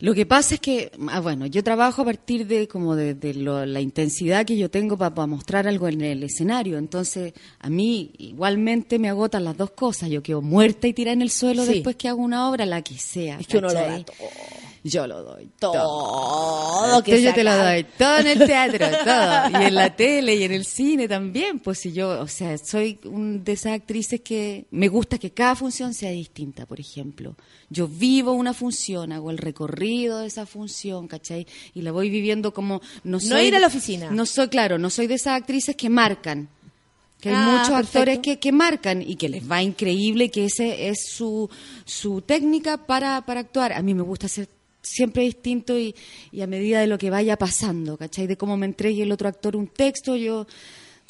Lo 0.01 0.13
que 0.13 0.25
pasa 0.25 0.55
es 0.55 0.61
que, 0.61 0.91
ah, 1.09 1.19
bueno, 1.19 1.45
yo 1.45 1.61
trabajo 1.61 2.03
a 2.03 2.05
partir 2.05 2.47
de 2.47 2.69
como 2.69 2.95
de, 2.95 3.15
de 3.15 3.33
lo- 3.33 3.65
la 3.65 3.81
intensidad 3.81 4.45
que 4.45 4.57
yo 4.57 4.69
tengo 4.71 4.97
para 4.97 5.27
mostrar 5.27 5.67
algo 5.67 5.89
en 5.89 5.99
el 6.01 6.23
escenario. 6.23 6.77
Entonces, 6.77 7.33
a 7.59 7.69
mí 7.69 8.11
igualmente 8.17 8.97
me 8.97 9.09
agotan 9.09 9.43
las 9.43 9.57
dos 9.57 9.71
cosas. 9.71 10.09
Yo 10.09 10.23
quedo 10.23 10.41
muerta 10.41 10.87
y 10.87 10.93
tirada 10.93 11.13
en 11.13 11.21
el 11.21 11.29
suelo 11.31 11.65
Sí. 11.65 11.73
después 11.73 11.97
que 11.97 12.07
hago 12.07 12.21
una 12.21 12.49
obra, 12.49 12.65
la 12.65 12.81
que 12.81 12.97
sea. 12.97 13.39
Es 13.39 13.47
que 13.47 13.57
uno 13.57 13.67
lo 13.67 13.73
da 13.73 14.03
todo. 14.05 14.15
Yo 14.83 15.07
lo 15.07 15.23
doy 15.23 15.49
Todo 15.59 15.73
todo. 15.73 17.03
que 17.03 17.21
yo 17.21 17.33
te 17.33 17.43
lo 17.43 17.55
doy 17.55 17.83
todo 17.97 18.17
en 18.19 18.27
el 18.27 18.39
teatro, 18.45 18.87
todo. 19.03 19.61
Y 19.61 19.65
en 19.65 19.75
la 19.75 19.95
tele 19.95 20.35
y 20.35 20.43
en 20.43 20.51
el 20.51 20.65
cine 20.65 21.07
también. 21.07 21.59
Pues 21.59 21.79
si 21.79 21.91
yo, 21.91 22.21
o 22.21 22.27
sea, 22.27 22.57
soy 22.57 22.99
un 23.05 23.43
de 23.43 23.53
esas 23.53 23.73
actrices 23.73 24.21
que 24.21 24.65
me 24.71 24.87
gusta 24.87 25.17
que 25.17 25.31
cada 25.31 25.55
función 25.55 25.93
sea 25.93 26.11
distinta, 26.11 26.65
por 26.65 26.79
ejemplo. 26.79 27.35
Yo 27.69 27.87
vivo 27.87 28.31
una 28.33 28.53
función, 28.53 29.11
hago 29.11 29.31
el 29.31 29.37
recorrido 29.37 30.19
de 30.19 30.27
esa 30.27 30.45
función, 30.45 31.07
¿cachai? 31.07 31.45
Y 31.73 31.81
la 31.81 31.91
voy 31.91 32.09
viviendo 32.09 32.53
como... 32.53 32.81
No, 33.03 33.19
soy 33.19 33.45
ir 33.47 33.55
a 33.55 33.59
la 33.59 33.67
oficina. 33.67 34.09
No 34.11 34.25
soy, 34.25 34.47
claro, 34.47 34.77
no 34.77 34.89
soy 34.89 35.07
de 35.07 35.15
esas 35.15 35.39
actrices 35.39 35.75
que 35.75 35.89
marcan. 35.89 36.49
Que 37.21 37.29
hay 37.29 37.35
Ah, 37.37 37.45
muchos 37.51 37.67
perfecto. 37.75 37.99
actores 37.99 38.19
que, 38.19 38.39
que 38.39 38.51
marcan 38.53 39.01
y 39.01 39.15
que 39.17 39.27
les 39.27 39.49
va 39.49 39.61
increíble 39.61 40.31
que 40.31 40.45
ese 40.45 40.87
es 40.87 40.99
su, 41.11 41.49
su 41.83 42.21
técnica 42.21 42.85
para, 42.85 43.21
para 43.25 43.41
actuar. 43.41 43.73
A 43.73 43.81
mí 43.81 43.93
me 43.93 44.03
gusta 44.03 44.27
ser 44.29 44.47
siempre 44.81 45.23
distinto 45.23 45.77
y, 45.77 45.95
y 46.31 46.41
a 46.41 46.47
medida 46.47 46.79
de 46.81 46.87
lo 46.87 46.97
que 46.97 47.09
vaya 47.09 47.37
pasando, 47.37 47.97
¿cachai? 47.97 48.27
De 48.27 48.37
cómo 48.37 48.57
me 48.57 48.65
entregue 48.65 49.03
el 49.03 49.11
otro 49.11 49.27
actor 49.27 49.55
un 49.55 49.67
texto, 49.67 50.15
yo 50.15 50.45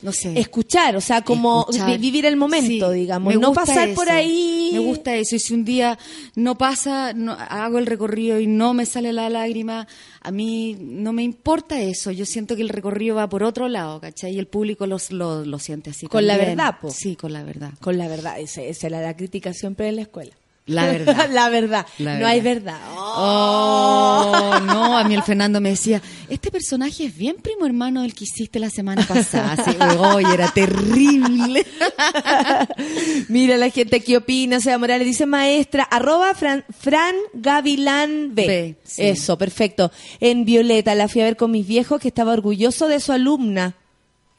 no 0.01 0.13
sé. 0.13 0.39
Escuchar, 0.39 0.95
o 0.95 1.01
sea, 1.01 1.23
como 1.23 1.65
Escuchar. 1.69 1.99
vivir 1.99 2.25
el 2.25 2.37
momento, 2.37 2.93
Sí, 2.93 2.99
digamos. 2.99 3.33
me 3.35 3.39
No 3.41 3.49
gusta 3.49 3.65
pasar 3.65 3.93
por 3.93 4.07
eso. 4.07 4.15
ahí. 4.15 4.69
Me 4.71 4.79
gusta 4.79 5.13
eso. 5.15 5.35
Y 5.35 5.39
si 5.39 5.53
un 5.53 5.65
día 5.65 5.99
no 6.35 6.57
pasa, 6.57 7.11
no, 7.11 7.33
hago 7.33 7.79
el 7.79 7.85
recorrido 7.85 8.39
y 8.39 8.47
no 8.47 8.73
me 8.73 8.85
sale 8.85 9.11
la 9.11 9.29
lágrima, 9.29 9.87
a 10.21 10.31
mí 10.31 10.77
no 10.79 11.11
me 11.11 11.23
importa 11.23 11.81
eso. 11.81 12.11
Yo 12.11 12.25
siento 12.25 12.55
que 12.55 12.61
el 12.61 12.69
recorrido 12.69 13.17
va 13.17 13.27
por 13.27 13.43
otro 13.43 13.67
lado, 13.67 13.99
¿cachai? 13.99 14.35
Y 14.35 14.39
el 14.39 14.47
público 14.47 14.87
los, 14.87 15.11
lo, 15.11 15.43
lo 15.43 15.59
siente 15.59 15.89
así. 15.89 16.07
Con 16.07 16.25
la 16.27 16.37
verdad, 16.37 16.75
po. 16.81 16.91
Sí, 16.91 17.17
con 17.17 17.33
la 17.33 17.43
verdad. 17.43 17.73
Con 17.81 17.97
la 17.97 18.07
verdad, 18.07 18.39
esa 18.39 18.61
esa 18.61 18.87
era 18.87 19.01
la 19.01 19.17
crítica 19.17 19.53
siempre 19.53 19.89
en 19.89 19.97
la 19.97 20.03
escuela. 20.03 20.33
La 20.69 20.85
verdad. 20.91 21.29
la 21.31 21.49
verdad. 21.49 21.85
La 21.97 22.19
No 22.19 22.27
hay 22.27 22.41
verdad. 22.41 22.79
verdad. 22.79 22.93
Oh, 22.95 24.59
no, 24.65 24.97
a 24.97 25.03
mí 25.03 25.13
el 25.15 25.23
Fernando 25.23 25.59
me 25.61 25.69
decía, 25.71 26.01
este 26.29 26.51
personaje 26.51 27.05
es 27.05 27.15
bien 27.17 27.35
primo 27.41 27.65
hermano 27.65 28.01
del 28.03 28.13
que 28.13 28.23
hiciste 28.25 28.59
la 28.59 28.69
semana 28.69 29.05
pasada. 29.07 29.53
Así, 29.53 29.75
oye, 29.97 30.33
era 30.33 30.47
terrible. 30.51 31.65
Mira 33.29 33.57
la 33.57 33.69
gente 33.69 34.01
que 34.01 34.17
opina, 34.17 34.59
Sea 34.59 34.77
Morales 34.77 35.05
dice 35.07 35.25
maestra, 35.25 35.83
arroba 35.83 36.33
Fran, 36.33 36.63
Fran 36.77 37.15
Gavilán 37.33 38.33
B. 38.35 38.47
B, 38.47 38.75
sí. 38.83 39.03
Eso, 39.03 39.37
perfecto. 39.37 39.91
En 40.19 40.45
Violeta 40.45 40.95
la 40.95 41.07
fui 41.07 41.21
a 41.21 41.25
ver 41.25 41.37
con 41.37 41.51
mis 41.51 41.67
viejos 41.67 41.99
que 42.01 42.07
estaba 42.09 42.33
orgulloso 42.33 42.87
de 42.87 42.99
su 42.99 43.11
alumna. 43.11 43.75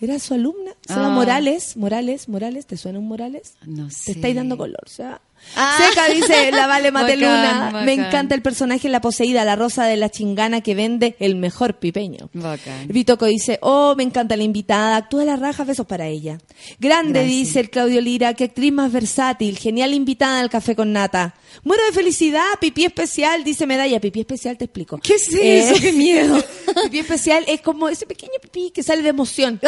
¿Era 0.00 0.18
su 0.18 0.32
alumna? 0.32 0.70
Se 0.86 0.94
llama 0.94 1.08
Ah. 1.08 1.10
Morales, 1.10 1.76
Morales, 1.76 2.28
Morales, 2.28 2.66
¿te 2.66 2.78
suena 2.78 2.98
un 2.98 3.06
Morales? 3.08 3.54
No 3.66 3.90
sé. 3.90 4.06
Te 4.06 4.12
estáis 4.12 4.34
dando 4.34 4.56
color, 4.56 4.80
o 4.86 4.88
sea. 4.88 5.20
Ah. 5.56 5.78
Seca 5.88 6.08
dice 6.08 6.52
la 6.52 6.66
Vale 6.66 6.90
Mateluna. 6.92 7.70
Bacán, 7.72 7.84
Me 7.84 7.96
bacán. 7.96 8.06
encanta 8.06 8.34
el 8.34 8.42
personaje 8.42 8.88
La 8.88 9.00
Poseída, 9.00 9.44
la 9.44 9.56
rosa 9.56 9.84
de 9.84 9.96
la 9.96 10.08
chingana 10.08 10.60
que 10.60 10.74
vende 10.74 11.16
el 11.18 11.36
mejor 11.36 11.74
pipeño. 11.78 12.30
Bacán. 12.32 12.86
Vitoco 12.88 13.26
dice, 13.26 13.58
oh, 13.62 13.94
me 13.96 14.02
encanta 14.04 14.36
la 14.36 14.44
invitada, 14.44 14.96
actúa 14.96 15.24
la 15.24 15.36
raja, 15.36 15.64
besos 15.64 15.86
para 15.86 16.06
ella. 16.06 16.38
Grande, 16.78 17.20
Gracias. 17.20 17.28
dice 17.38 17.60
el 17.60 17.70
Claudio 17.70 18.00
Lira, 18.00 18.34
qué 18.34 18.44
actriz 18.44 18.72
más 18.72 18.92
versátil, 18.92 19.58
genial 19.58 19.92
invitada 19.94 20.40
al 20.40 20.50
café 20.50 20.76
con 20.76 20.92
nata. 20.92 21.34
Muero 21.64 21.84
de 21.84 21.92
felicidad, 21.92 22.44
pipí 22.60 22.84
especial, 22.84 23.42
dice 23.42 23.66
Medalla, 23.66 24.00
pipí 24.00 24.20
especial, 24.20 24.56
te 24.56 24.66
explico. 24.66 24.98
¿Qué 24.98 25.14
es 25.14 25.28
eso? 25.34 25.74
¡Qué 25.80 25.92
miedo! 25.92 26.42
pipí 26.84 27.00
especial 27.00 27.44
es 27.48 27.60
como 27.60 27.88
ese 27.88 28.06
pequeño 28.06 28.32
pipí 28.40 28.70
que 28.70 28.82
sale 28.82 29.02
de 29.02 29.08
emoción. 29.08 29.60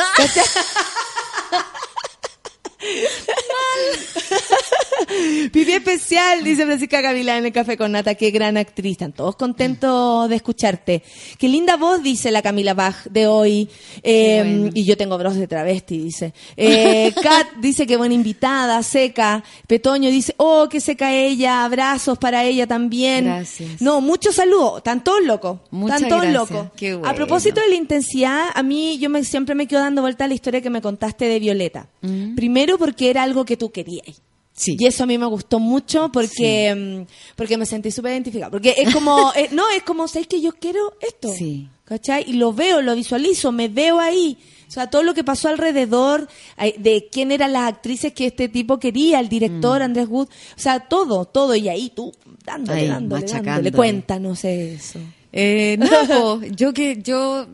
Pipí 5.52 5.72
especial, 5.72 6.42
dice 6.42 6.64
Francisca 6.64 7.00
Gavilán 7.00 7.38
en 7.38 7.46
el 7.46 7.52
Café 7.52 7.76
con 7.76 7.92
Nata. 7.92 8.14
Qué 8.14 8.30
gran 8.30 8.56
actriz. 8.56 8.92
Están 8.92 9.12
todos 9.12 9.36
contentos 9.36 10.28
de 10.28 10.36
escucharte. 10.36 11.02
Qué 11.38 11.48
linda 11.48 11.76
voz, 11.76 12.02
dice 12.02 12.30
la 12.30 12.42
Camila 12.42 12.74
Bach 12.74 13.04
de 13.04 13.26
hoy. 13.26 13.68
Eh, 14.02 14.42
bueno. 14.44 14.70
Y 14.74 14.84
yo 14.84 14.96
tengo 14.96 15.18
voz 15.18 15.36
de 15.36 15.46
travesti, 15.46 15.98
dice. 15.98 16.32
Eh, 16.56 17.12
Kat 17.22 17.54
dice 17.60 17.86
que 17.86 17.96
buena 17.96 18.14
invitada, 18.14 18.82
seca. 18.82 19.42
Petoño 19.66 20.10
dice, 20.10 20.34
oh, 20.38 20.68
que 20.68 20.80
seca 20.80 21.12
ella. 21.12 21.64
Abrazos 21.64 22.18
para 22.18 22.44
ella 22.44 22.66
también. 22.66 23.26
Gracias. 23.26 23.80
No, 23.80 24.00
muchos 24.00 24.34
saludos. 24.34 24.78
Están 24.78 25.04
todos 25.04 25.22
locos. 25.24 25.60
Están 25.72 26.08
todos 26.08 26.26
locos. 26.26 26.68
A 27.04 27.14
propósito 27.14 27.60
de 27.60 27.68
la 27.68 27.76
intensidad, 27.76 28.48
a 28.54 28.62
mí 28.62 28.98
yo 28.98 29.10
me, 29.10 29.24
siempre 29.24 29.54
me 29.54 29.66
quedo 29.66 29.80
dando 29.80 30.02
vuelta 30.02 30.24
a 30.24 30.28
la 30.28 30.34
historia 30.34 30.60
que 30.60 30.70
me 30.70 30.80
contaste 30.80 31.26
de 31.26 31.38
Violeta. 31.38 31.88
Mm. 32.00 32.34
Primero 32.34 32.71
porque 32.78 33.10
era 33.10 33.22
algo 33.22 33.44
que 33.44 33.56
tú 33.56 33.70
querías. 33.70 34.22
Sí. 34.54 34.76
Y 34.78 34.86
eso 34.86 35.04
a 35.04 35.06
mí 35.06 35.16
me 35.16 35.26
gustó 35.26 35.58
mucho 35.58 36.10
porque, 36.12 36.74
mm, 37.06 37.34
porque 37.36 37.56
me 37.56 37.64
sentí 37.64 37.90
súper 37.90 38.12
identificada. 38.12 38.50
Porque 38.50 38.74
es 38.76 38.92
como, 38.92 39.32
eh, 39.36 39.48
no, 39.52 39.70
es 39.70 39.82
como, 39.82 40.06
¿sabes 40.08 40.28
que 40.28 40.40
yo 40.40 40.52
quiero 40.52 40.94
esto? 41.00 41.32
Sí. 41.32 41.68
¿Cachai? 41.84 42.24
Y 42.28 42.34
lo 42.34 42.52
veo, 42.52 42.80
lo 42.82 42.94
visualizo, 42.94 43.50
me 43.50 43.68
veo 43.68 43.98
ahí. 43.98 44.38
O 44.68 44.70
sea, 44.70 44.88
todo 44.88 45.02
lo 45.02 45.12
que 45.12 45.24
pasó 45.24 45.48
alrededor 45.48 46.28
ay, 46.56 46.74
de 46.78 47.08
quién 47.10 47.30
eran 47.30 47.52
las 47.52 47.68
actrices 47.68 48.12
que 48.14 48.26
este 48.26 48.48
tipo 48.48 48.78
quería, 48.78 49.20
el 49.20 49.28
director, 49.28 49.80
Mm. 49.80 49.84
Andrés 49.84 50.08
Wood. 50.08 50.28
O 50.28 50.60
sea, 50.60 50.80
todo, 50.80 51.26
todo. 51.26 51.54
Y 51.54 51.68
ahí 51.68 51.90
tú, 51.94 52.12
dándole, 52.44 52.80
Ahí, 52.80 52.88
dándole, 52.88 53.26
dándole. 53.26 53.72
Cuéntanos 53.72 54.44
eso. 54.44 54.98
Eh, 55.32 55.76
no, 55.78 56.42
yo 56.56 56.72
que 56.72 57.02
yo 57.02 57.46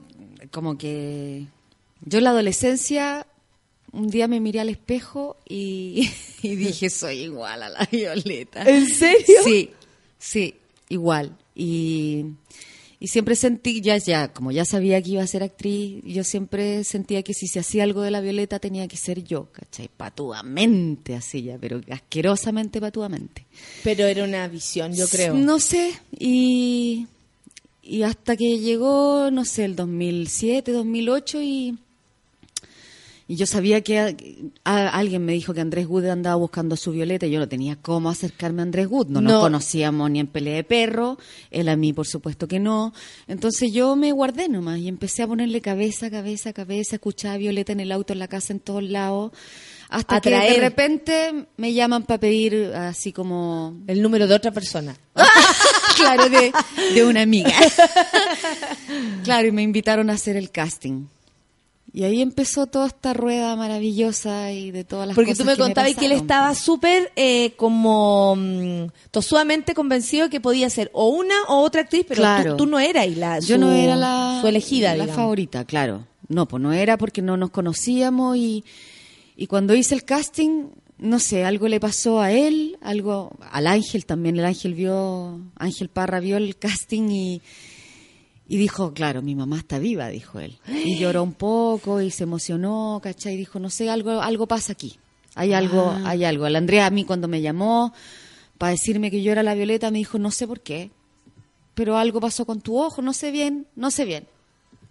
como 0.50 0.78
que 0.78 1.46
yo 2.04 2.18
en 2.18 2.24
la 2.24 2.30
adolescencia 2.30 3.26
un 3.92 4.08
día 4.08 4.28
me 4.28 4.40
miré 4.40 4.60
al 4.60 4.68
espejo 4.68 5.36
y, 5.48 6.10
y 6.42 6.56
dije 6.56 6.90
soy 6.90 7.22
igual 7.22 7.62
a 7.62 7.68
la 7.68 7.88
Violeta. 7.90 8.62
¿En 8.62 8.88
serio? 8.88 9.36
Sí, 9.44 9.70
sí, 10.18 10.54
igual. 10.88 11.36
Y, 11.54 12.24
y 13.00 13.08
siempre 13.08 13.36
sentí, 13.36 13.80
ya, 13.80 13.96
ya, 13.98 14.32
como 14.32 14.50
ya 14.50 14.64
sabía 14.64 15.00
que 15.00 15.10
iba 15.10 15.22
a 15.22 15.26
ser 15.26 15.42
actriz, 15.42 16.02
yo 16.04 16.24
siempre 16.24 16.82
sentía 16.82 17.22
que 17.22 17.32
si 17.32 17.46
se 17.46 17.60
hacía 17.60 17.84
algo 17.84 18.02
de 18.02 18.10
la 18.10 18.20
Violeta 18.20 18.58
tenía 18.58 18.88
que 18.88 18.96
ser 18.96 19.22
yo, 19.22 19.52
¿cachai? 19.52 19.88
Patudamente 19.88 21.14
así 21.14 21.42
ya, 21.42 21.58
pero 21.58 21.80
asquerosamente 21.90 22.80
patudamente. 22.80 23.46
Pero 23.84 24.04
era 24.06 24.24
una 24.24 24.48
visión, 24.48 24.94
yo 24.94 25.06
creo. 25.08 25.34
No 25.34 25.60
sé, 25.60 25.92
y, 26.18 27.06
y 27.82 28.02
hasta 28.02 28.36
que 28.36 28.58
llegó, 28.58 29.30
no 29.30 29.44
sé, 29.44 29.64
el 29.64 29.76
2007, 29.76 30.72
2008 30.72 31.42
y, 31.42 31.78
y 33.30 33.36
yo 33.36 33.46
sabía 33.46 33.82
que 33.82 33.98
a- 34.00 34.14
a- 34.64 34.88
alguien 34.88 35.24
me 35.24 35.32
dijo 35.34 35.52
que 35.54 35.60
Andrés 35.60 35.86
Wood 35.86 36.06
andaba 36.06 36.36
buscando 36.36 36.74
a 36.74 36.78
su 36.78 36.92
Violeta 36.92 37.26
y 37.26 37.30
yo 37.30 37.38
no 37.38 37.46
tenía 37.48 37.76
cómo 37.76 38.08
acercarme 38.08 38.62
a 38.62 38.64
Andrés 38.64 38.86
Wood, 38.88 39.08
no, 39.08 39.20
No. 39.20 39.30
nos 39.32 39.42
conocíamos 39.42 40.10
ni 40.10 40.18
en 40.20 40.26
pelea 40.28 40.56
de 40.56 40.64
perro, 40.64 41.18
él 41.50 41.68
a 41.68 41.76
mí 41.76 41.92
por 41.92 42.06
supuesto 42.06 42.48
que 42.48 42.58
no, 42.58 42.94
entonces 43.26 43.70
yo 43.72 43.94
me 43.96 44.12
guardé 44.12 44.48
nomás 44.48 44.78
y 44.78 44.88
empecé 44.88 45.22
a 45.22 45.26
ponerle 45.26 45.60
cabeza, 45.60 46.10
cabeza, 46.10 46.52
cabeza, 46.54 46.96
escuchaba 46.96 47.34
a 47.34 47.38
Violeta 47.38 47.72
en 47.72 47.80
el 47.80 47.92
auto, 47.92 48.14
en 48.14 48.18
la 48.18 48.28
casa, 48.28 48.52
en 48.54 48.60
todos 48.60 48.82
lados, 48.82 49.32
hasta 49.90 50.20
que 50.20 50.30
de 50.30 50.60
repente 50.60 51.46
me 51.56 51.72
llaman 51.72 52.02
para 52.04 52.20
pedir 52.20 52.72
así 52.74 53.12
como 53.12 53.78
El 53.86 54.02
número 54.02 54.26
de 54.26 54.34
otra 54.34 54.50
persona. 54.52 54.94
claro, 55.96 56.28
de, 56.28 56.52
de 56.94 57.04
una 57.04 57.22
amiga. 57.22 57.52
claro, 59.24 59.48
y 59.48 59.52
me 59.52 59.62
invitaron 59.62 60.10
a 60.10 60.14
hacer 60.14 60.36
el 60.36 60.50
casting. 60.50 61.06
Y 61.98 62.04
ahí 62.04 62.22
empezó 62.22 62.66
toda 62.66 62.86
esta 62.86 63.12
rueda 63.12 63.56
maravillosa 63.56 64.52
y 64.52 64.70
de 64.70 64.84
todas 64.84 65.08
las 65.08 65.16
Porque 65.16 65.32
cosas 65.32 65.44
tú 65.44 65.50
me 65.50 65.56
que 65.56 65.62
contabas 65.62 65.96
que 65.96 66.06
él 66.06 66.12
estaba 66.12 66.54
súper 66.54 67.10
eh, 67.16 67.54
como 67.56 68.36
mm, 68.36 68.84
tosudamente 69.10 69.74
convencido 69.74 70.30
que 70.30 70.40
podía 70.40 70.70
ser 70.70 70.90
o 70.94 71.08
una 71.08 71.34
o 71.48 71.56
otra 71.60 71.80
actriz, 71.80 72.04
pero 72.06 72.20
Claro. 72.20 72.50
tú, 72.52 72.64
tú 72.64 72.70
no 72.70 72.78
eras 72.78 73.08
la, 73.16 73.40
Yo 73.40 73.56
su- 73.56 73.60
no 73.60 73.72
era 73.72 73.96
la, 73.96 74.38
su 74.40 74.46
elegida, 74.46 74.90
la 74.90 74.94
digamos. 75.06 75.16
favorita, 75.16 75.64
claro. 75.64 76.06
No, 76.28 76.46
pues 76.46 76.62
no 76.62 76.72
era 76.72 76.96
porque 76.98 77.20
no 77.20 77.36
nos 77.36 77.50
conocíamos 77.50 78.36
y, 78.36 78.62
y 79.36 79.48
cuando 79.48 79.74
hice 79.74 79.96
el 79.96 80.04
casting, 80.04 80.66
no 80.98 81.18
sé, 81.18 81.44
algo 81.44 81.66
le 81.66 81.80
pasó 81.80 82.20
a 82.20 82.30
él, 82.30 82.76
algo 82.80 83.32
al 83.50 83.66
Ángel 83.66 84.06
también. 84.06 84.38
El 84.38 84.44
Ángel 84.44 84.74
vio, 84.74 85.40
Ángel 85.56 85.88
Parra 85.88 86.20
vio 86.20 86.36
el 86.36 86.56
casting 86.58 87.08
y, 87.10 87.42
y 88.48 88.56
dijo, 88.56 88.92
claro, 88.94 89.20
mi 89.22 89.34
mamá 89.34 89.58
está 89.58 89.78
viva, 89.78 90.08
dijo 90.08 90.40
él. 90.40 90.58
Y 90.66 90.98
lloró 90.98 91.22
un 91.22 91.34
poco 91.34 92.00
y 92.00 92.10
se 92.10 92.22
emocionó, 92.24 92.98
¿cachai? 93.02 93.34
Y 93.34 93.36
dijo, 93.36 93.58
no 93.58 93.68
sé, 93.70 93.90
algo, 93.90 94.20
algo 94.22 94.46
pasa 94.46 94.72
aquí. 94.72 94.98
Hay 95.34 95.52
algo, 95.52 95.90
Ah. 95.94 96.02
hay 96.06 96.24
algo. 96.24 96.48
La 96.48 96.58
Andrea 96.58 96.86
a 96.86 96.90
mí 96.90 97.04
cuando 97.04 97.28
me 97.28 97.40
llamó 97.42 97.92
para 98.56 98.72
decirme 98.72 99.10
que 99.10 99.22
yo 99.22 99.30
era 99.32 99.42
la 99.42 99.54
Violeta 99.54 99.90
me 99.90 99.98
dijo, 99.98 100.18
no 100.18 100.30
sé 100.30 100.46
por 100.48 100.60
qué, 100.60 100.90
pero 101.74 101.96
algo 101.98 102.20
pasó 102.20 102.44
con 102.46 102.60
tu 102.60 102.78
ojo, 102.80 103.02
no 103.02 103.12
sé 103.12 103.30
bien, 103.30 103.66
no 103.76 103.90
sé 103.90 104.04
bien. 104.04 104.26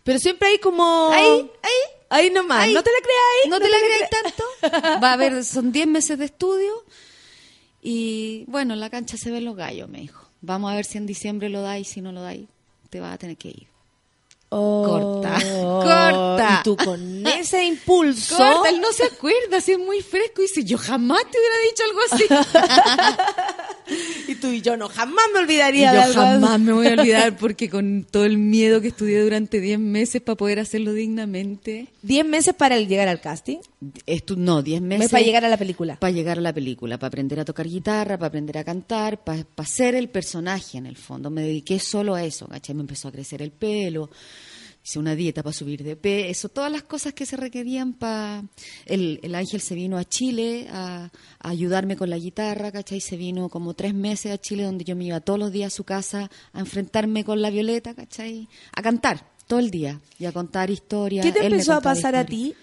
Pero 0.04 0.20
siempre 0.20 0.48
hay 0.50 0.60
como... 0.60 1.10
Ahí, 1.12 1.26
ahí, 1.64 1.72
Ahí 2.10 2.30
nomás, 2.32 2.62
ahí. 2.62 2.74
no 2.74 2.82
te 2.82 2.90
la 2.92 2.98
creas 3.02 3.50
no 3.50 3.60
te 3.60 3.70
la 3.70 3.78
crees 3.78 4.10
tanto. 4.10 5.00
Va 5.04 5.10
a 5.10 5.14
haber, 5.14 5.44
son 5.44 5.74
10 5.74 5.88
meses 5.88 6.18
de 6.18 6.24
estudio 6.26 6.72
y 7.82 8.46
bueno, 8.48 8.74
en 8.76 8.80
la 8.80 8.90
cancha 8.90 9.18
se 9.18 9.32
ven 9.32 9.44
los 9.46 9.56
gallos, 9.58 9.90
me 9.90 10.00
dijo. 10.00 10.26
Vamos 10.42 10.72
a 10.72 10.76
ver 10.76 10.86
si 10.86 10.98
en 10.98 11.06
diciembre 11.06 11.50
lo 11.50 11.62
dais, 11.62 11.88
si 11.88 12.00
no 12.02 12.12
lo 12.14 12.22
dais, 12.22 12.48
te 12.88 13.00
vas 13.00 13.14
a 13.14 13.18
tener 13.18 13.38
que 13.38 13.50
ir. 13.50 13.68
Corta, 14.50 15.40
corta. 15.62 16.60
Y 16.60 16.64
tú 16.64 16.78
con 16.78 17.28
ese 17.28 17.66
impulso... 17.66 18.38
Corta, 18.38 18.70
él 18.70 18.80
no 18.80 18.92
se 18.94 19.06
acuerda, 19.06 19.60
si 19.62 19.74
es 19.74 19.80
muy 19.80 20.02
fresco. 20.02 20.42
Y 20.42 20.48
dice, 20.48 20.64
yo 20.64 20.78
jamás 20.78 21.24
te 21.30 21.38
hubiera 21.38 21.58
dicho 21.70 21.84
algo 21.84 22.00
así. 22.12 22.26
Y 24.28 24.36
tú 24.36 24.52
y 24.52 24.62
yo 24.62 24.76
no, 24.76 24.90
jamás 24.90 25.26
me 25.34 25.40
olvidaría 25.40 25.92
Y 25.92 25.96
de 25.96 26.02
yo 26.02 26.04
algo. 26.04 26.22
jamás 26.22 26.60
me 26.60 26.74
voy 26.74 26.88
a 26.88 26.92
olvidar 26.94 27.38
porque 27.40 27.70
con 27.70 28.06
todo 28.10 28.26
el 28.26 28.38
miedo 28.38 28.82
que 28.82 28.90
estudié 28.90 29.22
durante 29.22 29.62
10 29.62 29.80
meses 29.80 30.22
para 30.22 30.36
poder 30.36 30.60
hacerlo 30.60 30.94
dignamente. 30.94 31.88
10 32.02 32.26
meses 32.26 32.54
para 32.54 32.76
el 32.76 32.88
llegar 32.88 33.08
al 33.08 33.22
casting. 33.22 33.60
Estu 34.06 34.36
no, 34.36 34.62
10 34.62 34.82
meses. 34.82 35.10
para 35.12 35.24
llegar 35.24 35.46
a 35.46 35.50
la 35.50 35.58
película. 35.58 35.98
Para 35.98 36.12
llegar 36.12 36.38
a 36.40 36.42
la 36.42 36.54
película, 36.54 36.98
para 36.98 37.08
aprender 37.08 37.40
a 37.40 37.46
tocar 37.46 37.68
guitarra, 37.68 38.18
para 38.18 38.28
aprender 38.28 38.58
a 38.58 38.64
cantar, 38.64 39.24
para, 39.24 39.44
para 39.44 39.68
ser 39.68 39.96
el 39.96 40.10
personaje 40.10 40.78
en 40.78 40.86
el 40.88 40.98
fondo. 40.98 41.30
Me 41.30 41.42
dediqué 41.44 41.80
solo 41.80 42.14
a 42.16 42.24
eso, 42.24 42.48
¿cachai? 42.48 42.76
Me 42.76 42.82
empezó 42.82 43.08
a 43.08 43.12
crecer 43.12 43.42
el 43.42 43.52
pelo, 43.52 44.10
hice 44.88 45.00
una 45.00 45.16
dieta 45.16 45.44
para 45.44 45.52
subir 45.52 45.84
de 45.84 45.98
peso, 45.98 46.48
todas 46.48 46.72
las 46.72 46.84
cosas 46.84 47.14
que 47.14 47.26
se 47.26 47.36
requerían 47.36 47.92
para... 47.92 48.46
El, 48.86 49.20
el 49.22 49.36
ángel 49.36 49.60
se 49.60 49.76
vino 49.76 49.98
a 49.98 50.06
Chile 50.06 50.68
a, 50.72 51.10
a 51.40 51.50
ayudarme 51.50 51.98
con 51.98 52.10
la 52.10 52.18
guitarra, 52.18 52.72
¿cachai? 52.72 53.02
Se 53.02 53.18
vino 53.18 53.50
como 53.50 53.74
tres 53.74 53.94
meses 53.94 54.32
a 54.32 54.38
Chile 54.38 54.64
donde 54.64 54.86
yo 54.86 54.96
me 54.96 55.04
iba 55.04 55.20
todos 55.20 55.40
los 55.40 55.52
días 55.52 55.74
a 55.74 55.76
su 55.76 55.84
casa 55.84 56.32
a 56.54 56.60
enfrentarme 56.62 57.26
con 57.26 57.42
la 57.42 57.50
Violeta, 57.50 57.94
¿cachai? 57.96 58.48
A 58.72 58.82
cantar 58.82 59.30
todo 59.46 59.60
el 59.60 59.72
día 59.72 60.00
y 60.20 60.26
a 60.26 60.32
contar 60.32 60.70
historias. 60.70 61.26
¿Qué 61.26 61.34
te 61.34 61.46
Él 61.46 61.54
empezó 61.54 61.74
a 61.74 61.82
pasar 61.82 62.16
a 62.16 62.26
ti? 62.26 62.56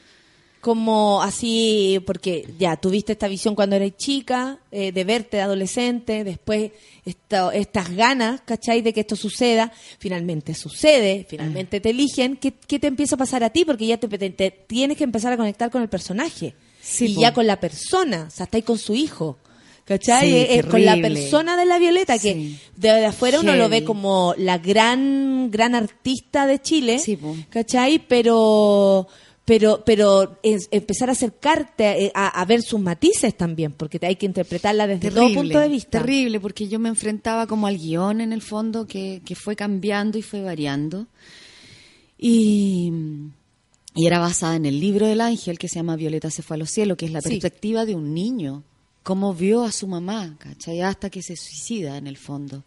Como 0.64 1.20
así, 1.22 2.00
porque 2.06 2.48
ya 2.58 2.76
tuviste 2.78 3.12
esta 3.12 3.28
visión 3.28 3.54
cuando 3.54 3.76
eras 3.76 3.92
chica, 3.98 4.58
eh, 4.72 4.92
de 4.92 5.04
verte 5.04 5.36
de 5.36 5.42
adolescente, 5.42 6.24
después 6.24 6.72
esta- 7.04 7.54
estas 7.54 7.94
ganas, 7.94 8.40
¿cachai? 8.46 8.80
De 8.80 8.94
que 8.94 9.00
esto 9.00 9.14
suceda, 9.14 9.70
finalmente 9.98 10.54
sucede, 10.54 11.26
finalmente 11.28 11.80
te 11.80 11.90
eligen. 11.90 12.36
¿Qué, 12.38 12.54
qué 12.66 12.78
te 12.78 12.86
empieza 12.86 13.16
a 13.16 13.18
pasar 13.18 13.44
a 13.44 13.50
ti? 13.50 13.66
Porque 13.66 13.86
ya 13.86 13.98
te, 13.98 14.08
te- 14.08 14.30
te 14.30 14.50
tienes 14.50 14.96
que 14.96 15.04
empezar 15.04 15.34
a 15.34 15.36
conectar 15.36 15.70
con 15.70 15.82
el 15.82 15.90
personaje 15.90 16.54
Sí, 16.80 17.08
y 17.08 17.14
po. 17.16 17.20
ya 17.20 17.34
con 17.34 17.46
la 17.46 17.60
persona, 17.60 18.24
o 18.28 18.30
sea, 18.30 18.44
está 18.44 18.56
ahí 18.56 18.62
con 18.62 18.78
su 18.78 18.94
hijo. 18.94 19.36
¿Cachai? 19.84 20.30
Sí, 20.30 20.34
Eh, 20.34 20.46
eh, 20.60 20.62
con 20.62 20.82
la 20.82 20.96
persona 20.96 21.58
de 21.58 21.66
la 21.66 21.78
Violeta, 21.78 22.14
que 22.18 22.32
Sí. 22.32 22.58
de, 22.74 22.88
de 22.88 23.04
afuera 23.04 23.38
uno 23.40 23.54
lo 23.54 23.68
ve 23.68 23.84
como 23.84 24.34
la 24.38 24.56
gran, 24.56 25.50
gran 25.50 25.74
artista 25.74 26.46
de 26.46 26.58
Chile, 26.62 26.98
Sí. 26.98 27.18
¿cachai? 27.50 27.98
Pero, 27.98 29.06
pero, 29.44 29.82
pero 29.84 30.38
es- 30.42 30.68
empezar 30.70 31.08
a 31.10 31.12
acercarte 31.12 32.06
eh, 32.06 32.12
a, 32.14 32.28
a 32.40 32.44
ver 32.46 32.62
sus 32.62 32.80
matices 32.80 33.36
también, 33.36 33.72
porque 33.72 33.98
te 33.98 34.06
hay 34.06 34.16
que 34.16 34.26
interpretarla 34.26 34.86
desde 34.86 35.10
todo 35.10 35.32
punto 35.34 35.58
de 35.58 35.68
vista. 35.68 36.00
Terrible, 36.00 36.40
porque 36.40 36.66
yo 36.68 36.78
me 36.78 36.88
enfrentaba 36.88 37.46
como 37.46 37.66
al 37.66 37.76
guion 37.78 38.20
en 38.20 38.32
el 38.32 38.40
fondo 38.42 38.86
que, 38.86 39.20
que 39.24 39.34
fue 39.34 39.54
cambiando 39.56 40.16
y 40.18 40.22
fue 40.22 40.40
variando. 40.42 41.06
Y, 42.18 42.90
y 43.94 44.06
era 44.06 44.18
basada 44.18 44.56
en 44.56 44.66
el 44.66 44.80
libro 44.80 45.06
del 45.06 45.20
ángel 45.20 45.58
que 45.58 45.68
se 45.68 45.76
llama 45.76 45.96
Violeta 45.96 46.30
se 46.30 46.42
fue 46.42 46.56
a 46.56 46.58
los 46.58 46.70
cielos, 46.70 46.96
que 46.96 47.06
es 47.06 47.12
la 47.12 47.20
Sí. 47.20 47.28
perspectiva 47.30 47.84
de 47.84 47.94
un 47.94 48.14
niño, 48.14 48.62
cómo 49.02 49.34
vio 49.34 49.62
a 49.64 49.72
su 49.72 49.86
mamá, 49.86 50.36
¿cachai? 50.38 50.80
Hasta 50.80 51.10
que 51.10 51.22
se 51.22 51.36
suicida 51.36 51.96
en 51.98 52.06
el 52.06 52.16
fondo. 52.16 52.64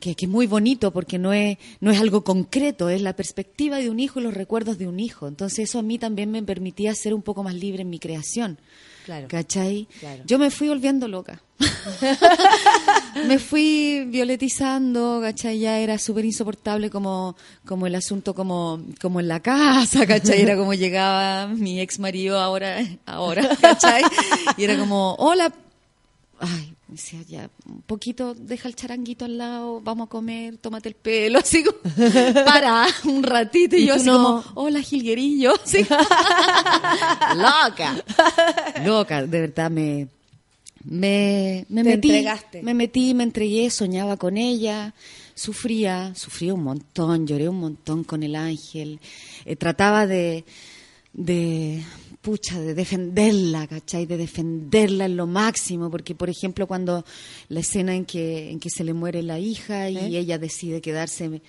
Que, 0.00 0.14
que 0.14 0.24
es 0.24 0.30
muy 0.30 0.46
bonito 0.46 0.92
porque 0.92 1.18
no 1.18 1.32
es, 1.32 1.58
no 1.80 1.90
es 1.90 2.00
algo 2.00 2.24
concreto, 2.24 2.88
es 2.88 3.02
la 3.02 3.14
perspectiva 3.14 3.76
de 3.78 3.90
un 3.90 4.00
hijo 4.00 4.18
y 4.18 4.22
los 4.22 4.34
recuerdos 4.34 4.78
de 4.78 4.88
un 4.88 4.98
hijo. 4.98 5.28
Entonces 5.28 5.68
eso 5.68 5.78
a 5.78 5.82
mí 5.82 5.98
también 5.98 6.30
me 6.30 6.42
permitía 6.42 6.94
ser 6.94 7.12
un 7.12 7.22
poco 7.22 7.42
más 7.42 7.54
libre 7.54 7.82
en 7.82 7.90
mi 7.90 7.98
creación. 7.98 8.58
Claro. 9.04 9.28
¿Cachai? 9.28 9.88
Claro. 9.98 10.22
Yo 10.26 10.38
me 10.38 10.50
fui 10.50 10.68
volviendo 10.68 11.08
loca. 11.08 11.42
me 13.26 13.38
fui 13.38 14.04
violetizando, 14.06 15.20
¿cachai? 15.22 15.58
Ya 15.58 15.78
era 15.78 15.98
súper 15.98 16.24
insoportable 16.24 16.90
como, 16.90 17.36
como 17.64 17.86
el 17.86 17.94
asunto 17.94 18.34
como, 18.34 18.80
como 19.00 19.20
en 19.20 19.28
la 19.28 19.40
casa, 19.40 20.06
¿cachai? 20.06 20.40
Era 20.42 20.56
como 20.56 20.74
llegaba 20.74 21.48
mi 21.48 21.80
ex 21.80 21.98
marido 21.98 22.38
ahora, 22.38 22.78
ahora, 23.06 23.56
¿cachai? 23.60 24.02
Y 24.56 24.64
era 24.64 24.78
como, 24.78 25.14
hola. 25.18 25.52
Ay, 26.38 26.74
me 26.90 26.96
decía 26.96 27.22
ya, 27.22 27.50
un 27.66 27.82
poquito, 27.82 28.34
deja 28.34 28.66
el 28.66 28.74
charanguito 28.74 29.24
al 29.24 29.38
lado, 29.38 29.80
vamos 29.80 30.06
a 30.06 30.10
comer, 30.10 30.56
tómate 30.58 30.88
el 30.88 30.96
pelo, 30.96 31.38
así 31.44 31.62
como, 31.62 31.78
para 32.44 32.86
un 33.04 33.22
ratito. 33.22 33.76
Y, 33.76 33.82
Y 33.82 33.86
yo 33.86 33.94
así 33.94 34.06
no. 34.06 34.42
como, 34.42 34.44
hola, 34.54 34.82
Gilguerillo. 34.82 35.52
Sí. 35.64 35.86
loca. 37.36 38.04
Loca, 38.84 39.22
de 39.26 39.40
verdad 39.40 39.70
me 39.70 40.08
me, 40.82 41.66
me 41.68 41.84
Te 41.84 41.90
metí, 41.90 42.08
entregaste. 42.10 42.62
me 42.62 42.74
metí, 42.74 43.14
me 43.14 43.22
entregué, 43.22 43.70
soñaba 43.70 44.16
con 44.16 44.36
ella, 44.38 44.94
sufría, 45.34 46.14
sufría 46.14 46.54
un 46.54 46.62
montón, 46.64 47.26
lloré 47.26 47.48
un 47.48 47.60
montón 47.60 48.02
con 48.02 48.22
el 48.22 48.34
ángel, 48.34 48.98
eh, 49.44 49.56
trataba 49.56 50.06
de, 50.06 50.44
de, 51.12 51.84
pucha, 52.20 52.60
de 52.60 52.74
defenderla, 52.74 53.66
¿cachai? 53.66 54.06
De 54.06 54.16
defenderla 54.16 55.06
en 55.06 55.16
lo 55.16 55.26
máximo, 55.26 55.90
porque 55.90 56.14
por 56.14 56.28
ejemplo 56.28 56.66
cuando 56.66 57.04
la 57.48 57.60
escena 57.60 57.94
en 57.94 58.04
que, 58.04 58.50
en 58.50 58.60
que 58.60 58.70
se 58.70 58.84
le 58.84 58.92
muere 58.92 59.22
la 59.22 59.38
hija 59.38 59.88
y 59.88 59.96
¿Eh? 59.96 60.18
ella 60.18 60.38
decide 60.38 60.80
quedarse 60.80 61.40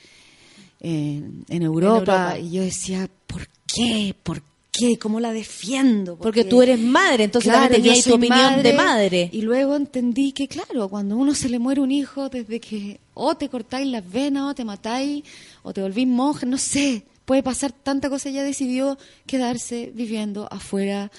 en, 0.79 1.43
en 1.49 1.61
Europa, 1.61 2.35
Europa. 2.35 2.39
y 2.39 2.51
yo 2.51 2.63
decía, 2.63 3.09
¿por 3.27 3.47
qué? 3.67 4.15
¿Por 4.23 4.41
qué? 4.71 4.97
¿Cómo 4.97 5.19
la 5.19 5.33
defiendo? 5.33 6.15
Porque 6.15 6.45
tú 6.45 6.61
eres 6.61 6.79
madre, 6.79 7.25
entonces 7.25 7.51
también 7.51 7.71
yo 7.71 7.89
tenías 7.89 8.05
tu 8.05 8.15
opinión 8.15 8.63
de 8.63 8.73
madre. 8.73 9.29
Y 9.33 9.41
luego 9.41 9.75
entendí 9.75 10.31
que, 10.31 10.47
claro, 10.47 10.87
cuando 10.87 11.17
uno 11.17 11.35
se 11.35 11.49
le 11.49 11.59
muere 11.59 11.81
un 11.81 11.91
hijo, 11.91 12.29
desde 12.29 12.59
que 12.59 12.99
o 13.13 13.35
te 13.35 13.49
cortáis 13.49 13.87
las 13.87 14.09
venas, 14.09 14.49
o 14.49 14.55
te 14.55 14.63
matáis, 14.63 15.23
o 15.63 15.73
te 15.73 15.81
volvís 15.81 16.07
monje, 16.07 16.45
no 16.45 16.57
sé, 16.57 17.03
puede 17.31 17.43
pasar 17.43 17.71
tanta 17.71 18.09
cosa. 18.09 18.27
Ella 18.27 18.43
decidió 18.43 18.97
quedarse 19.25 19.93
viviendo 19.95 20.49
afuera, 20.51 21.09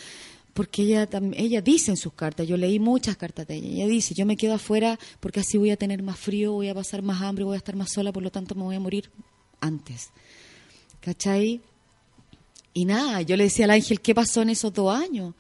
porque 0.53 0.83
ella, 0.83 1.09
ella 1.33 1.63
dice 1.63 1.91
en 1.91 1.97
sus 1.97 2.13
cartas, 2.13 2.47
yo 2.47 2.59
leí 2.59 2.79
muchas 2.79 3.17
cartas 3.17 3.47
de 3.47 3.55
ella, 3.55 3.69
ella 3.69 3.87
dice, 3.87 4.13
yo 4.13 4.27
me 4.27 4.37
quedo 4.37 4.53
afuera 4.53 4.99
porque 5.21 5.41
así 5.41 5.57
voy 5.57 5.71
a 5.71 5.79
tener 5.79 6.03
más 6.03 6.19
frío, 6.19 6.53
voy 6.53 6.69
a 6.69 6.75
pasar 6.75 7.01
más 7.01 7.23
hambre, 7.23 7.45
voy 7.45 7.55
a 7.55 7.57
estar 7.57 7.77
más 7.77 7.91
sola, 7.91 8.13
por 8.13 8.23
lo 8.23 8.31
tanto 8.31 8.55
me 8.55 8.63
voy 8.63 8.77
a 8.77 8.81
morir 8.81 9.11
antes. 9.63 10.11
¿Cachai? 11.01 11.63
Y 12.75 12.85
nada, 12.85 13.23
yo 13.23 13.35
le 13.39 13.45
decía 13.45 13.65
al 13.65 13.71
ángel, 13.71 14.03
¿qué 14.03 14.15
pasó 14.15 14.43
en 14.43 14.51
esos 14.51 14.71
dos 14.71 14.95
años? 14.95 15.35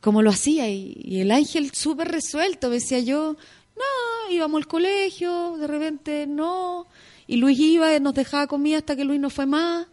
¿Cómo 0.00 0.22
lo 0.22 0.30
hacía? 0.30 0.70
Y, 0.70 1.02
y 1.04 1.20
el 1.20 1.30
ángel 1.30 1.72
súper 1.74 2.08
resuelto, 2.08 2.70
me 2.70 2.76
decía 2.76 3.00
yo, 3.00 3.36
no, 3.76 4.32
íbamos 4.32 4.58
al 4.60 4.68
colegio, 4.68 5.58
de 5.58 5.66
repente 5.66 6.26
no. 6.26 6.86
Y 7.26 7.36
Luis 7.36 7.58
iba, 7.58 7.98
nos 7.98 8.14
dejaba 8.14 8.46
comida 8.46 8.78
hasta 8.78 8.96
que 8.96 9.04
Luis 9.04 9.20
no 9.20 9.28
fue 9.28 9.44
más. 9.44 9.86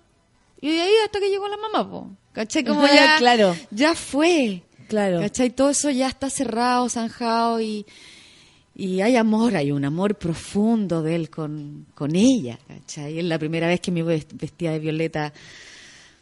Y 0.61 0.71
de 0.71 0.81
ahí 0.81 0.93
hasta 1.05 1.19
que 1.19 1.29
llegó 1.29 1.47
la 1.47 1.57
mamá, 1.57 1.89
po. 1.89 2.09
¿Cachai? 2.33 2.63
Como 2.63 2.85
ya, 2.87 3.17
Claro. 3.17 3.55
ya 3.71 3.93
fue. 3.95 4.63
Claro. 4.87 5.19
¿Cachai? 5.19 5.49
Todo 5.49 5.69
eso 5.69 5.89
ya 5.89 6.07
está 6.07 6.29
cerrado, 6.29 6.89
zanjado 6.89 7.59
y, 7.61 7.85
y 8.75 9.01
hay 9.01 9.15
amor, 9.15 9.55
hay 9.55 9.71
un 9.71 9.85
amor 9.85 10.15
profundo 10.15 11.01
de 11.01 11.15
él 11.15 11.29
con, 11.29 11.85
con 11.95 12.15
ella, 12.15 12.59
¿cachai? 12.67 13.17
Es 13.19 13.25
la 13.25 13.39
primera 13.39 13.67
vez 13.67 13.79
que 13.79 13.91
me 13.91 14.03
vest- 14.03 14.33
vestía 14.33 14.71
de 14.71 14.79
violeta 14.79 15.33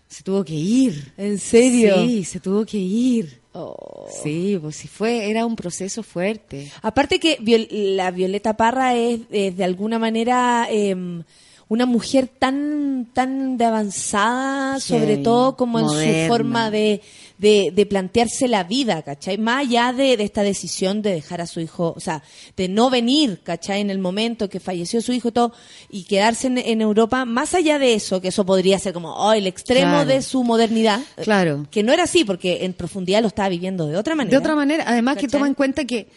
se 0.07 0.23
tuvo 0.23 0.45
que 0.45 0.53
ir. 0.53 1.11
¿En 1.17 1.39
serio? 1.39 2.05
Sí, 2.05 2.23
se 2.23 2.39
tuvo 2.39 2.65
que 2.65 2.77
ir. 2.77 3.41
Oh. 3.53 4.07
Sí, 4.23 4.57
pues 4.61 4.75
sí 4.75 4.87
fue, 4.87 5.29
era 5.29 5.45
un 5.45 5.55
proceso 5.55 6.03
fuerte. 6.03 6.71
Aparte 6.83 7.19
que 7.19 7.37
Viol- 7.39 7.67
la 7.95 8.11
Violeta 8.11 8.55
Parra 8.55 8.95
es, 8.95 9.21
es 9.31 9.57
de 9.57 9.63
alguna 9.63 9.97
manera 9.99 10.67
em, 10.69 11.23
una 11.69 11.85
mujer 11.85 12.27
tan 12.27 13.07
tan 13.13 13.57
de 13.57 13.65
avanzada, 13.65 14.79
Sí, 14.79 14.89
sobre 14.93 15.17
todo 15.17 15.55
como 15.57 15.79
en 15.79 15.89
su 15.89 16.27
forma 16.27 16.71
de, 16.71 17.01
de, 17.37 17.71
de 17.75 17.85
plantearse 17.85 18.47
la 18.47 18.63
vida, 18.63 19.01
¿cachai? 19.01 19.37
Más 19.37 19.61
allá 19.67 19.91
de, 19.93 20.15
de 20.17 20.23
esta 20.23 20.41
decisión 20.43 21.01
de 21.01 21.11
dejar 21.13 21.41
a 21.41 21.47
su 21.47 21.59
hijo, 21.59 21.93
o 21.95 21.99
sea, 21.99 22.23
de 22.55 22.67
no 22.69 22.89
venir, 22.89 23.41
¿cachai? 23.43 23.81
En 23.81 23.89
el 23.89 23.99
momento 23.99 24.49
que 24.49 24.59
falleció 24.59 25.01
su 25.01 25.11
hijo 25.13 25.29
y 25.29 25.31
todo, 25.31 25.53
y 25.89 26.03
quedarse 26.05 26.47
en, 26.47 26.57
en 26.57 26.81
Europa, 26.81 27.25
más 27.25 27.53
allá 27.53 27.77
de 27.79 27.93
eso, 27.93 28.21
que 28.21 28.29
eso 28.29 28.45
podría 28.45 28.79
ser 28.79 28.93
como 28.93 29.13
oh, 29.13 29.33
el 29.33 29.47
extremo 29.47 29.91
Claro. 29.91 30.05
de 30.09 30.21
su 30.21 30.43
modernidad, 30.43 31.01
Claro. 31.23 31.67
que 31.71 31.83
no 31.83 31.91
era 31.93 32.03
así, 32.03 32.23
porque 32.23 32.63
en 32.65 32.73
profundidad 32.73 33.21
lo 33.21 33.27
estaba 33.27 33.49
viviendo 33.49 33.87
de 33.87 33.97
otra 33.97 34.15
manera. 34.15 34.31
De 34.31 34.37
otra 34.37 34.55
manera, 34.55 34.83
además 34.87 35.17
que 35.17 35.27
toma 35.27 35.47
en 35.47 35.53
cuenta 35.55 35.85
que 35.85 36.07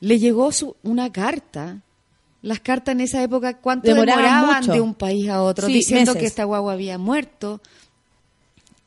le 0.00 0.18
llegó 0.18 0.52
su, 0.52 0.76
una 0.82 1.10
carta. 1.10 1.80
Las 2.44 2.60
cartas 2.60 2.92
en 2.92 3.00
esa 3.00 3.22
época, 3.22 3.58
¿cuánto 3.58 3.88
Demoraban 3.88 4.66
de 4.66 4.80
un 4.80 4.92
país 4.94 5.30
a 5.30 5.42
otro? 5.42 5.66
Sí, 5.66 5.72
diciendo 5.72 6.10
meses. 6.12 6.20
que 6.20 6.26
esta 6.26 6.44
guagua 6.44 6.74
había 6.74 6.98
muerto. 6.98 7.62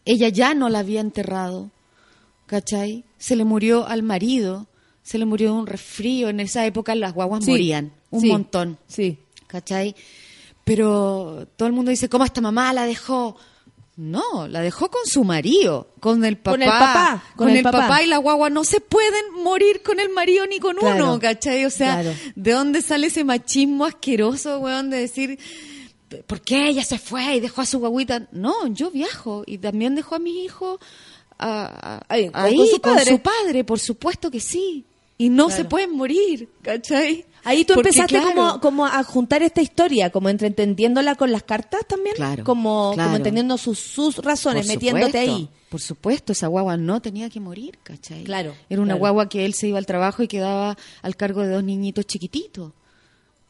Ella 0.06 0.30
ya 0.30 0.54
no 0.54 0.70
la 0.70 0.80
había 0.80 1.02
enterrado, 1.02 1.72
¿cachai? 2.46 3.04
Se 3.18 3.36
le 3.36 3.46
murió 3.46 3.88
al 3.88 4.04
marido, 4.04 4.68
se 5.02 5.18
le 5.18 5.26
murió 5.26 5.54
de 5.54 5.60
un 5.60 5.66
resfrío. 5.66 6.30
En 6.30 6.40
esa 6.40 6.68
época 6.68 6.94
las 6.94 7.14
guaguas 7.16 7.44
Sí, 7.46 7.50
morían, 7.50 7.94
un 8.12 8.22
sí, 8.22 8.28
montón. 8.28 8.78
Sí. 8.88 9.18
¿cachai? 9.48 9.96
Pero 10.64 11.48
todo 11.56 11.68
el 11.68 11.74
mundo 11.74 11.90
dice, 11.90 12.10
¿cómo 12.10 12.26
esta 12.26 12.42
mamá 12.42 12.72
la 12.74 12.86
dejó? 12.86 13.38
No, 13.98 14.48
la 14.48 14.62
dejó 14.62 14.92
con 14.92 15.06
su 15.08 15.24
marido, 15.24 15.88
con 16.00 16.24
el 16.24 16.38
papá. 16.38 16.52
Con 16.54 16.62
el 16.62 16.70
papá, 16.70 17.24
Con, 17.36 17.50
el, 17.50 17.64
papá. 17.64 18.04
y 18.04 18.06
la 18.06 18.18
guagua 18.20 18.50
no 18.52 18.64
se 18.64 18.80
pueden 18.80 19.34
morir 19.44 19.82
con 19.82 20.00
el 20.00 20.10
marido 20.10 20.46
ni 20.46 20.60
con 20.60 20.76
Claro, 20.76 21.04
uno, 21.14 21.20
¿cachai? 21.20 21.66
O 21.66 21.72
sea, 21.72 22.02
claro. 22.02 22.16
¿de 22.36 22.52
dónde 22.52 22.82
sale 22.84 23.08
ese 23.08 23.24
machismo 23.24 23.86
asqueroso, 23.86 24.60
weón, 24.60 24.92
de 24.92 24.98
decir, 25.00 25.40
¿por 26.28 26.42
qué 26.42 26.68
ella 26.70 26.86
se 26.86 27.00
fue 27.00 27.38
y 27.38 27.40
dejó 27.40 27.62
a 27.62 27.66
su 27.66 27.80
guaguita? 27.80 28.28
No, 28.32 28.68
yo 28.68 28.92
viajo 28.92 29.44
y 29.48 29.58
también 29.58 29.96
dejó 29.96 30.14
a 30.14 30.20
mis 30.20 30.46
hijos 30.46 30.80
a- 31.40 31.98
a- 31.98 32.06
Ahí, 32.08 32.30
con- 32.30 32.42
ahí 32.42 32.56
con 32.56 32.68
su 32.68 32.80
con 32.82 32.94
padre. 32.96 33.12
su 33.12 33.20
padre, 33.20 33.64
por 33.64 33.80
supuesto 33.80 34.30
que 34.30 34.40
sí. 34.40 34.86
y 35.20 35.30
no 35.30 35.48
Claro. 35.48 35.64
se 35.64 35.68
pueden 35.68 35.96
morir, 35.98 36.48
¿cachai? 36.62 37.26
Ahí 37.48 37.66
tú 37.66 37.74
Porque, 37.76 37.90
empezaste 37.90 38.20
claro, 38.20 38.34
como, 38.36 38.60
como 38.62 38.86
a 38.86 39.04
juntar 39.04 39.42
esta 39.42 39.62
historia, 39.62 40.10
como 40.10 40.30
entre 40.30 40.48
entendiéndola 40.48 41.16
con 41.16 41.32
las 41.32 41.44
cartas 41.44 41.82
también, 41.88 42.16
Claro, 42.16 42.44
como, 42.44 42.92
claro. 42.94 43.08
como 43.10 43.18
entendiendo 43.18 43.58
sus, 43.58 43.80
sus 43.80 44.18
razones, 44.18 44.66
Por 44.66 44.76
metiéndote 44.76 45.06
supuesto, 45.08 45.32
ahí. 45.36 45.50
Por 45.70 45.82
supuesto, 45.82 46.32
esa 46.34 46.48
guagua 46.48 46.78
no 46.78 47.02
tenía 47.02 47.30
que 47.30 47.40
morir, 47.40 47.78
¿cachai? 47.84 48.24
Claro, 48.24 48.54
Era 48.70 48.82
una 48.82 48.96
guagua 48.96 49.28
que 49.30 49.46
él 49.46 49.54
se 49.54 49.68
iba 49.68 49.78
al 49.78 49.86
trabajo 49.86 50.24
y 50.24 50.28
quedaba 50.28 50.78
al 51.02 51.16
cargo 51.16 51.42
de 51.42 51.50
dos 51.50 51.64
niñitos 51.64 52.06
chiquititos, 52.06 52.72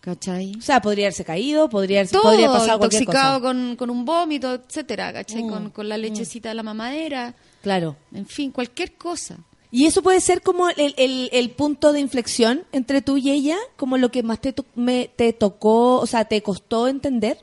¿cachai? 0.02 0.54
O 0.58 0.62
sea, 0.62 0.82
podría 0.82 1.06
haberse 1.06 1.26
caído, 1.26 1.70
podría, 1.70 2.00
haberse- 2.02 2.14
Todo 2.14 2.24
podría 2.24 2.48
pasar 2.52 2.76
intoxicado 2.76 3.40
cosa. 3.40 3.48
con, 3.54 3.76
con 3.76 3.90
un 3.90 4.06
vómito, 4.06 4.54
etcétera, 4.54 5.12
¿cachai? 5.14 5.44
Mm, 5.44 5.50
Con, 5.50 5.70
con 5.72 5.90
la 5.90 5.98
lechecita 5.98 6.50
de 6.50 6.56
la 6.56 6.64
mamadera, 6.64 7.36
Claro. 7.62 7.96
en 8.14 8.26
fin, 8.26 8.52
cualquier 8.52 8.94
cosa. 8.94 9.38
Y 9.72 9.86
eso 9.86 10.02
puede 10.02 10.22
ser 10.22 10.42
como 10.42 10.70
el, 10.70 10.94
el, 10.98 11.30
el 11.34 11.50
punto 11.52 11.92
de 11.92 12.00
inflexión 12.00 12.64
entre 12.72 13.02
tú 13.02 13.18
y 13.18 13.32
ella, 13.32 13.58
como 13.76 13.98
lo 13.98 14.10
que 14.12 14.24
más 14.24 14.40
te, 14.40 14.54
me, 14.76 15.10
te 15.16 15.34
tocó, 15.34 16.00
o 16.00 16.06
sea, 16.06 16.26
te 16.26 16.42
costó 16.42 16.88
entender, 16.88 17.38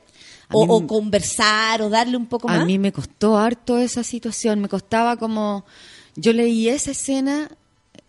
o, 0.51 0.61
mí 0.65 0.67
o 0.71 0.77
m- 0.79 0.87
conversar, 0.87 1.81
o 1.83 1.89
darle 1.89 2.17
un 2.17 2.25
poco 2.25 2.47
más. 2.47 2.61
A 2.61 2.65
mí 2.65 2.79
me 2.79 2.91
costó 2.91 3.37
harto 3.37 3.77
esa 3.77 4.03
situación, 4.03 4.59
me 4.59 4.69
costaba 4.69 5.17
como... 5.17 5.65
Yo 6.15 6.31
leí 6.33 6.69
esa 6.69 6.91
escena, 6.91 7.51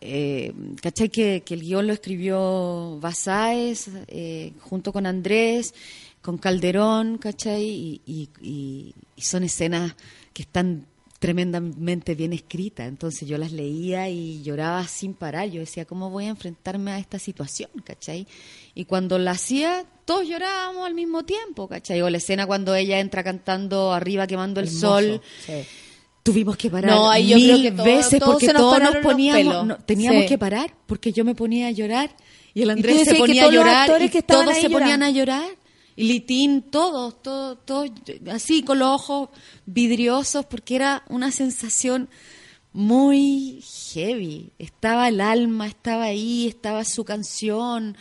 eh, 0.01 0.53
¿cachai? 0.81 1.09
Que, 1.09 1.43
que 1.45 1.55
el 1.55 1.61
guion 1.63 1.87
lo 1.89 1.93
escribió 1.93 2.99
Basáez 3.01 3.89
eh, 4.07 4.53
junto 4.61 4.93
con 4.93 5.07
Andrés, 5.07 5.75
con 6.23 6.39
Calderón, 6.39 7.19
¿cachai? 7.19 7.65
Y, 7.65 8.01
y- 8.07 8.29
y- 8.41 8.95
y 9.17 9.23
son 9.23 9.43
escenas 9.45 9.95
que 10.33 10.43
están 10.43 10.87
tremendamente 11.19 12.15
bien 12.15 12.33
escritas, 12.33 12.87
entonces 12.89 13.27
yo 13.29 13.39
las 13.39 13.53
leía 13.53 14.09
y 14.09 14.43
lloraba 14.43 14.87
sin 14.87 15.15
parar, 15.15 15.49
yo 15.49 15.61
decía, 15.61 15.85
¿cómo 15.85 16.11
voy 16.11 16.27
a 16.27 16.29
enfrentarme 16.29 16.91
a 16.93 16.99
esta 16.99 17.19
situación, 17.19 17.71
¿cachai? 17.85 18.27
Y 18.75 18.85
cuando 18.85 19.19
la 19.19 19.33
hacía, 19.33 19.85
todos 20.05 20.29
llorábamos 20.29 20.87
al 20.87 20.95
mismo 20.95 21.25
tiempo, 21.25 21.69
¿cachai? 21.69 22.03
O 22.03 22.11
la 22.11 22.19
escena 22.19 22.47
cuando 22.47 22.75
ella 22.75 23.01
entra 23.01 23.25
cantando 23.25 23.93
arriba 23.93 24.27
quemando 24.27 24.61
el 24.61 24.67
Hermoso, 24.67 24.87
sol, 24.89 25.23
sí. 25.47 25.53
tuvimos 26.23 26.57
que 26.57 26.71
parar 26.71 26.91
No, 26.91 27.11
ahí 27.11 27.29
yo 27.29 27.37
mil 27.37 27.51
creo 27.51 27.63
que 27.63 27.73
todo- 27.73 27.85
veces 27.87 28.21
porque 28.25 28.47
nos 28.49 28.57
todos 28.57 28.81
nos 28.83 28.97
poníamos, 28.97 29.67
no, 29.67 29.77
teníamos 29.79 30.23
Sí. 30.23 30.29
que 30.29 30.39
parar 30.39 30.75
porque 30.87 31.13
yo 31.13 31.25
me 31.25 31.35
ponía 31.35 31.69
a 31.69 31.71
llorar 31.71 32.11
y 32.53 32.63
el 32.63 32.71
Andrés 32.71 33.05
se 33.05 33.15
ponía 33.15 33.45
a 33.47 33.51
llorar 33.51 34.03
y 34.03 34.09
todos 34.23 34.57
se 34.57 34.69
ponían 34.71 35.03
a 35.03 35.11
llorar 35.11 35.49
y 35.97 36.05
Litín 36.05 36.63
todos 36.63 37.23
todos 37.23 37.59
todos 37.65 37.91
así 38.31 38.63
con 38.63 38.79
los 38.79 38.89
ojos 38.89 39.31
vidriosos 39.65 40.45
porque 40.47 40.77
era 40.77 41.03
una 41.09 41.31
sensación 41.31 42.09
muy 42.73 43.63
heavy 43.93 44.51
estaba 44.59 45.09
el 45.09 45.21
alma 45.21 45.67
estaba 45.67 46.05
ahí 46.05 46.47
estaba 46.47 46.85
su 46.85 47.05
canción 47.05 47.97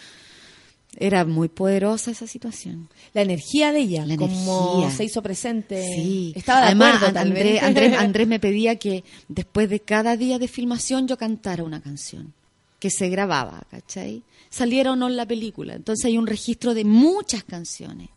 era 0.98 1.26
muy 1.26 1.50
poderosa 1.50 2.12
esa 2.12 2.26
situación 2.28 2.90
La 3.14 3.22
energía 3.22 3.72
de 3.74 3.80
ella, 3.80 4.06
La 4.06 4.16
como 4.18 4.76
energía. 4.80 4.96
se 4.98 5.04
hizo 5.04 5.22
presente. 5.22 5.84
Sí, 5.94 6.32
Estaba 6.38 6.62
de 6.62 6.66
además 6.68 6.96
acuerdo, 6.96 7.14
tal 7.14 7.28
Andrés, 7.28 7.44
vez. 7.54 7.64
Andrés, 7.64 7.94
Andrés 7.98 8.28
me 8.28 8.40
pedía 8.40 8.76
que 8.78 9.04
después 9.28 9.70
de 9.70 9.82
cada 9.82 10.16
día 10.16 10.40
de 10.40 10.48
filmación 10.48 11.06
yo 11.08 11.18
cantara 11.18 11.64
una 11.66 11.82
canción 11.82 12.34
que 12.80 12.90
se 12.90 13.10
grababa, 13.10 13.64
¿cachai? 13.70 14.24
Saliera 14.56 14.94
o 14.94 14.96
no 14.96 15.08
en 15.08 15.18
la 15.18 15.26
película. 15.26 15.74
Entonces 15.74 16.06
hay 16.06 16.18
un 16.18 16.28
registro 16.28 16.74
de 16.74 16.86
muchas 16.86 17.44
canciones, 17.44 18.08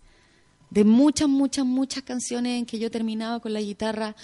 de 0.70 0.84
muchas, 0.84 1.28
muchas, 1.28 1.66
muchas 1.66 2.04
canciones 2.04 2.60
en 2.60 2.64
que 2.64 2.78
yo 2.78 2.92
terminaba 2.92 3.40
con 3.40 3.52
la 3.52 3.60
guitarra 3.60 4.14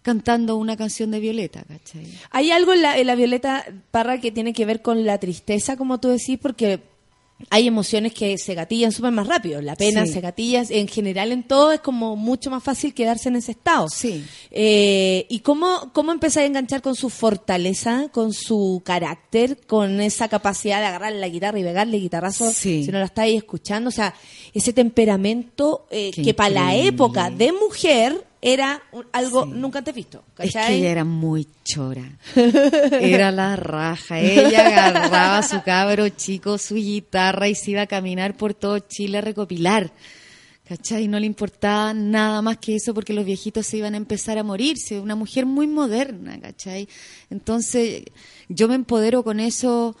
cantando 0.00 0.56
una 0.56 0.78
canción 0.78 1.10
de 1.10 1.20
Violeta, 1.20 1.64
¿cachai? 1.64 2.06
Hay 2.30 2.52
algo 2.52 2.72
en 2.72 2.80
la, 2.80 2.96
en 2.96 3.06
la 3.06 3.14
Violeta 3.16 3.66
Parra 3.90 4.18
que 4.18 4.32
tiene 4.32 4.54
que 4.54 4.64
ver 4.64 4.80
con 4.80 5.04
la 5.04 5.18
tristeza, 5.18 5.76
como 5.76 6.00
tú 6.00 6.08
decís, 6.08 6.38
porque 6.40 6.80
hay 7.50 7.68
emociones 7.68 8.12
que 8.14 8.36
se 8.36 8.54
gatillan 8.54 8.90
súper 8.92 9.12
más 9.12 9.26
rápido. 9.26 9.62
La 9.62 9.76
pena 9.76 10.04
Sí. 10.04 10.12
se 10.12 10.20
gatilla, 10.20 10.64
en 10.68 10.88
general 10.88 11.30
en 11.32 11.44
todo 11.44 11.70
es 11.72 11.80
como 11.80 12.16
mucho 12.16 12.50
más 12.50 12.62
fácil 12.62 12.94
quedarse 12.94 13.28
en 13.28 13.36
ese 13.36 13.52
estado. 13.52 13.88
Sí. 13.88 14.24
Eh, 14.50 15.24
¿Y 15.28 15.40
cómo, 15.40 15.90
cómo 15.92 16.10
empezar 16.12 16.42
a 16.42 16.46
enganchar 16.46 16.82
con 16.82 16.94
su 16.96 17.10
fortaleza, 17.10 18.08
con 18.12 18.32
su 18.32 18.82
carácter, 18.84 19.58
con 19.66 20.00
esa 20.00 20.28
capacidad 20.28 20.80
de 20.80 20.86
agarrar 20.86 21.12
la 21.12 21.28
guitarra 21.28 21.58
y 21.60 21.62
pegarle 21.62 21.98
guitarrazos 21.98 22.54
Sí. 22.54 22.84
si 22.84 22.90
no 22.90 22.98
la 22.98 23.04
estáis 23.06 23.36
escuchando? 23.36 23.88
O 23.88 23.92
sea, 23.92 24.14
ese 24.52 24.72
temperamento 24.72 25.86
eh, 25.90 26.10
que 26.10 26.34
para 26.34 26.50
la 26.50 26.76
época 26.76 27.30
de 27.30 27.52
mujer 27.52 28.24
era 28.40 28.82
un- 28.92 29.06
algo 29.12 29.46
nunca 29.46 29.78
antes 29.80 29.94
visto. 29.94 30.22
Es 30.38 30.52
¿cachai? 30.52 30.68
que 30.68 30.74
ella 30.80 30.90
era 30.90 31.04
muy 31.04 31.46
chora. 31.64 32.04
Era 33.00 33.30
la 33.32 33.56
raja. 33.56 34.20
Ella 34.20 34.66
agarraba 34.66 35.38
a 35.38 35.42
su 35.42 35.62
cabro 35.62 36.08
chico, 36.10 36.56
su 36.58 36.76
guitarra 36.76 37.48
y 37.48 37.54
se 37.54 37.72
iba 37.72 37.82
a 37.82 37.86
caminar 37.86 38.36
por 38.36 38.54
todo 38.54 38.78
Chile 38.78 39.18
a 39.18 39.20
recopilar. 39.22 39.92
¿Cachai? 40.68 41.08
No 41.08 41.18
le 41.18 41.24
importaba 41.26 41.94
nada 41.94 42.42
más 42.42 42.58
que 42.58 42.76
eso 42.76 42.92
porque 42.92 43.14
los 43.14 43.24
viejitos 43.24 43.66
se 43.66 43.78
iban 43.78 43.94
a 43.94 43.96
empezar 43.96 44.36
a 44.38 44.42
morirse. 44.44 45.00
Una 45.00 45.14
mujer 45.16 45.46
muy 45.46 45.66
moderna, 45.66 46.38
¿cachai? 46.38 46.86
Entonces, 47.30 48.02
yo 48.48 48.68
me 48.68 48.74
empodero 48.74 49.24
con 49.24 49.40
eso 49.40 49.96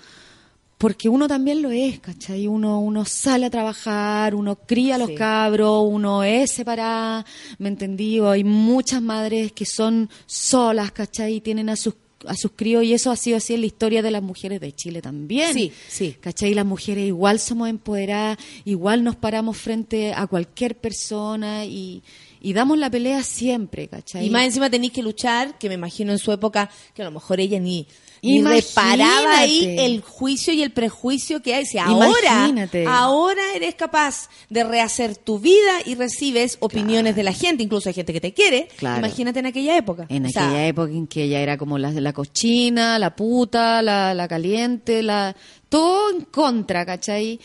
porque 0.78 1.08
uno 1.08 1.26
también 1.26 1.60
lo 1.60 1.70
es, 1.72 1.98
¿cachai? 2.00 2.46
Uno, 2.46 2.80
uno 2.80 3.04
sale 3.04 3.46
a 3.46 3.50
trabajar, 3.50 4.34
uno 4.34 4.56
cría 4.56 4.94
a 4.94 4.98
los 4.98 5.08
Sí. 5.08 5.14
cabros, 5.16 5.84
uno 5.88 6.22
es 6.22 6.52
separada, 6.52 7.26
¿me 7.58 7.68
entendí? 7.68 8.20
Hay 8.20 8.44
muchas 8.44 9.02
madres 9.02 9.52
que 9.52 9.66
son 9.66 10.08
solas, 10.26 10.92
¿cachai? 10.92 11.34
Y 11.34 11.40
tienen 11.40 11.68
a 11.68 11.76
sus 11.76 11.94
a 12.26 12.34
sus 12.34 12.50
críos 12.56 12.82
y 12.82 12.92
eso 12.92 13.12
ha 13.12 13.16
sido 13.16 13.36
así 13.36 13.54
en 13.54 13.60
la 13.60 13.66
historia 13.68 14.02
de 14.02 14.10
las 14.10 14.24
mujeres 14.24 14.60
de 14.60 14.72
Chile 14.74 15.00
también. 15.00 15.54
Sí, 15.54 15.70
sí. 15.86 16.16
¿Cachai? 16.20 16.52
Las 16.52 16.66
mujeres 16.66 17.06
igual 17.06 17.38
somos 17.38 17.68
empoderadas, 17.68 18.38
igual 18.64 19.04
nos 19.04 19.14
paramos 19.14 19.56
frente 19.56 20.12
a 20.12 20.26
cualquier 20.26 20.76
persona 20.76 21.64
y, 21.64 22.02
y 22.40 22.52
damos 22.54 22.76
la 22.76 22.90
pelea 22.90 23.22
siempre, 23.22 23.86
¿cachai? 23.86 24.26
Y 24.26 24.30
más 24.30 24.42
encima 24.46 24.68
tenéis 24.68 24.92
que 24.94 25.02
luchar, 25.04 25.58
que 25.58 25.68
me 25.68 25.76
imagino 25.76 26.10
en 26.10 26.18
su 26.18 26.32
época, 26.32 26.68
que 26.92 27.02
a 27.02 27.04
lo 27.04 27.12
mejor 27.12 27.38
ella 27.38 27.60
ni, 27.60 27.86
Imagínate. 28.22 28.66
reparaba 28.68 29.38
ahí 29.38 29.76
el 29.78 30.00
juicio 30.02 30.52
y 30.52 30.62
el 30.62 30.70
prejuicio 30.72 31.42
que 31.42 31.54
hay. 31.54 31.66
Si 31.66 31.78
ahora, 31.78 32.16
Imagínate. 32.48 32.84
ahora 32.86 33.42
eres 33.54 33.74
capaz 33.74 34.28
de 34.50 34.64
rehacer 34.64 35.16
tu 35.16 35.38
vida 35.38 35.78
y 35.84 35.94
recibes 35.94 36.56
opiniones 36.60 37.14
de 37.16 37.22
la 37.22 37.32
gente, 37.32 37.62
incluso 37.62 37.88
hay 37.88 37.94
gente 37.94 38.12
que 38.12 38.20
te 38.20 38.32
quiere, 38.34 38.68
Claro. 38.76 38.98
imagínate 38.98 39.38
en 39.40 39.46
aquella 39.46 39.76
época. 39.76 40.06
En 40.08 40.26
O 40.26 40.28
sea, 40.30 40.46
aquella 40.48 40.66
época 40.66 40.90
en 40.92 41.06
que 41.06 41.22
ella 41.24 41.40
era 41.40 41.56
como 41.58 41.78
la, 41.78 41.90
la 41.92 42.12
cochina, 42.12 42.98
la 42.98 43.14
puta, 43.14 43.82
la, 43.82 44.14
la 44.14 44.28
caliente, 44.28 45.02
la 45.02 45.36
todo 45.68 46.10
en 46.10 46.22
contra, 46.22 46.84
¿cachai? 46.86 47.38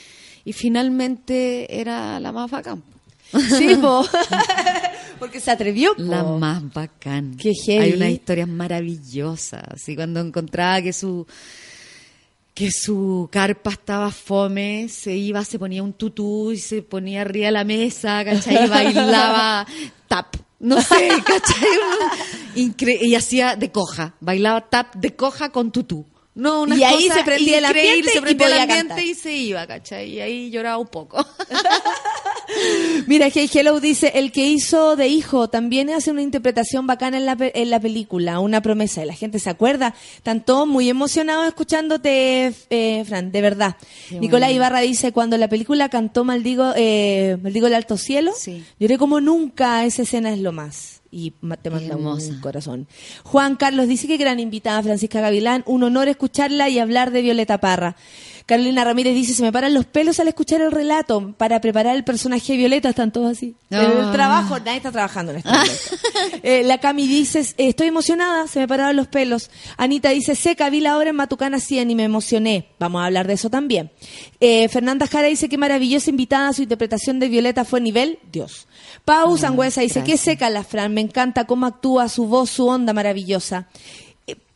Y 0.45 0.53
finalmente 0.53 1.79
era 1.79 2.19
la 2.19 2.31
más 2.31 2.49
bacán. 2.51 2.81
Sí, 3.57 3.75
po. 3.81 4.05
porque 5.19 5.39
se 5.39 5.51
atrevió. 5.51 5.95
po. 5.95 6.01
La 6.03 6.23
más 6.23 6.73
bacán. 6.73 7.35
Qué 7.37 7.53
heavy. 7.53 7.83
Hay 7.83 7.93
unas 7.93 8.09
historias 8.09 8.47
maravillosas. 8.47 9.63
Así 9.67 9.95
cuando 9.95 10.19
encontraba 10.19 10.81
que 10.81 10.93
su 10.93 11.25
que 12.53 12.69
su 12.69 13.27
carpa 13.31 13.71
estaba 13.71 14.11
fome, 14.11 14.87
se 14.87 15.15
iba, 15.15 15.43
se 15.43 15.57
ponía 15.57 15.81
un 15.81 15.93
tutú 15.93 16.51
y 16.51 16.59
se 16.59 16.83
ponía 16.83 17.21
arriba 17.21 17.47
de 17.47 17.51
la 17.51 17.63
mesa, 17.63 18.23
¿cachai? 18.23 18.65
Y 18.65 18.69
bailaba 18.69 19.65
tap. 20.07 20.35
No 20.59 20.79
sé, 20.79 21.09
¿cachai? 21.25 21.67
Incre- 22.55 22.99
y 23.01 23.15
hacía 23.15 23.55
de 23.55 23.71
coja, 23.71 24.13
bailaba 24.21 24.69
tap 24.69 24.93
de 24.95 25.15
coja 25.15 25.49
con 25.49 25.71
tutú. 25.71 26.05
No, 26.35 26.63
una 26.63 26.75
Y 26.75 26.83
ahí 26.83 27.09
se 27.09 27.23
prendía 27.23 27.59
el 27.59 27.65
ambiente 27.65 28.09
se 28.09 28.17
y 28.17 28.21
prendía 28.21 28.47
el 28.47 28.53
podía 28.53 28.63
ambiente 28.63 29.05
y 29.05 29.13
se 29.13 29.33
iba, 29.33 29.67
¿cachai? 29.67 30.09
Y 30.09 30.19
ahí 30.19 30.49
lloraba 30.49 30.77
un 30.79 30.87
poco. 30.87 31.23
Mira, 33.07 33.27
Hey 33.33 33.49
Hello 33.53 33.79
dice, 33.79 34.11
el 34.15 34.31
que 34.31 34.45
hizo 34.47 34.95
de 34.95 35.07
hijo 35.07 35.47
también 35.49 35.89
hace 35.91 36.11
una 36.11 36.21
interpretación 36.21 36.87
bacana 36.87 37.17
en 37.17 37.25
la, 37.25 37.37
en 37.39 37.69
la 37.69 37.79
película, 37.79 38.39
una 38.39 38.61
promesa, 38.61 39.03
y 39.03 39.05
la 39.05 39.13
gente 39.13 39.39
se 39.39 39.49
acuerda. 39.49 39.93
Están 40.17 40.43
todos 40.43 40.67
muy 40.67 40.89
emocionados 40.89 41.47
escuchándote, 41.47 42.53
eh, 42.69 43.03
Fran, 43.05 43.31
de 43.31 43.41
verdad. 43.41 43.75
Qué 44.09 44.19
Nicolás 44.19 44.49
bueno. 44.49 44.55
Ibarra 44.55 44.79
dice, 44.79 45.11
cuando 45.11 45.37
la 45.37 45.47
película 45.47 45.89
cantó 45.89 46.23
Maldigo, 46.23 46.73
eh, 46.75 47.37
Maldigo 47.41 47.67
el 47.67 47.75
Alto 47.75 47.97
Cielo, 47.97 48.33
Sí. 48.35 48.63
lloré 48.79 48.97
como 48.97 49.21
nunca, 49.21 49.85
esa 49.85 50.01
escena 50.01 50.31
es 50.33 50.39
lo 50.39 50.51
más. 50.51 51.01
Y 51.15 51.35
te 51.61 51.69
manda 51.69 51.95
un 51.95 52.41
corazón. 52.41 52.87
Juan 53.23 53.55
Carlos 53.55 53.87
dice 53.87 54.07
que 54.07 54.17
gran 54.17 54.39
invitada 54.39 54.81
Francisca 54.81 55.21
Gavilán, 55.21 55.63
un 55.67 55.83
honor 55.83 56.07
escucharla 56.07 56.69
y 56.69 56.79
hablar 56.79 57.11
de 57.11 57.21
Violeta 57.21 57.59
Parra. 57.59 57.95
Carolina 58.45 58.83
Ramírez 58.83 59.13
dice, 59.15 59.33
se 59.33 59.41
me 59.41 59.51
paran 59.51 59.73
los 59.73 59.85
pelos 59.85 60.19
al 60.19 60.27
escuchar 60.27 60.61
el 60.61 60.71
relato. 60.71 61.33
Para 61.37 61.61
preparar 61.61 61.95
el 61.95 62.03
personaje 62.03 62.53
de 62.53 62.57
Violeta 62.57 62.89
están 62.89 63.11
todos 63.11 63.31
así. 63.37 63.55
En 63.69 63.79
el 63.79 64.01
Ah. 64.01 64.11
trabajo, 64.11 64.59
nadie 64.59 64.77
está 64.77 64.91
trabajando 64.91 65.31
en 65.31 65.41
momento. 65.43 65.71
Eh, 66.43 66.63
la 66.63 66.77
Cami 66.79 67.07
dice, 67.07 67.39
"Eh, 67.39 67.69
estoy 67.69 67.87
emocionada, 67.87 68.47
se 68.47 68.59
me 68.59 68.67
pararon 68.67 68.95
los 68.95 69.07
pelos. 69.07 69.49
Anita 69.77 70.09
dice, 70.09 70.35
seca, 70.35 70.69
vi 70.69 70.81
la 70.81 70.97
obra 70.97 71.09
en 71.11 71.15
Matucana 71.15 71.59
100 71.59 71.89
y 71.91 71.95
me 71.95 72.03
emocioné. 72.03 72.67
Vamos 72.79 73.01
a 73.01 73.05
hablar 73.05 73.27
de 73.27 73.33
eso 73.33 73.49
también. 73.49 73.91
Eh, 74.39 74.67
Fernanda 74.69 75.07
Jara 75.07 75.27
dice, 75.27 75.47
qué 75.47 75.57
maravillosa 75.57 76.09
invitada, 76.09 76.51
su 76.53 76.63
interpretación 76.63 77.19
de 77.19 77.29
Violeta 77.29 77.63
fue 77.65 77.79
nivel 77.81 78.19
Dios. 78.31 78.67
Pau 79.05 79.37
Sangüesa 79.37 79.81
dice, 79.81 80.03
qué 80.03 80.17
seca 80.17 80.49
la 80.49 80.63
Fran, 80.63 80.93
me 80.93 81.01
encanta 81.01 81.45
cómo 81.45 81.65
actúa, 81.65 82.09
su 82.09 82.25
voz, 82.27 82.49
su 82.49 82.67
onda 82.67 82.93
maravillosa. 82.93 83.67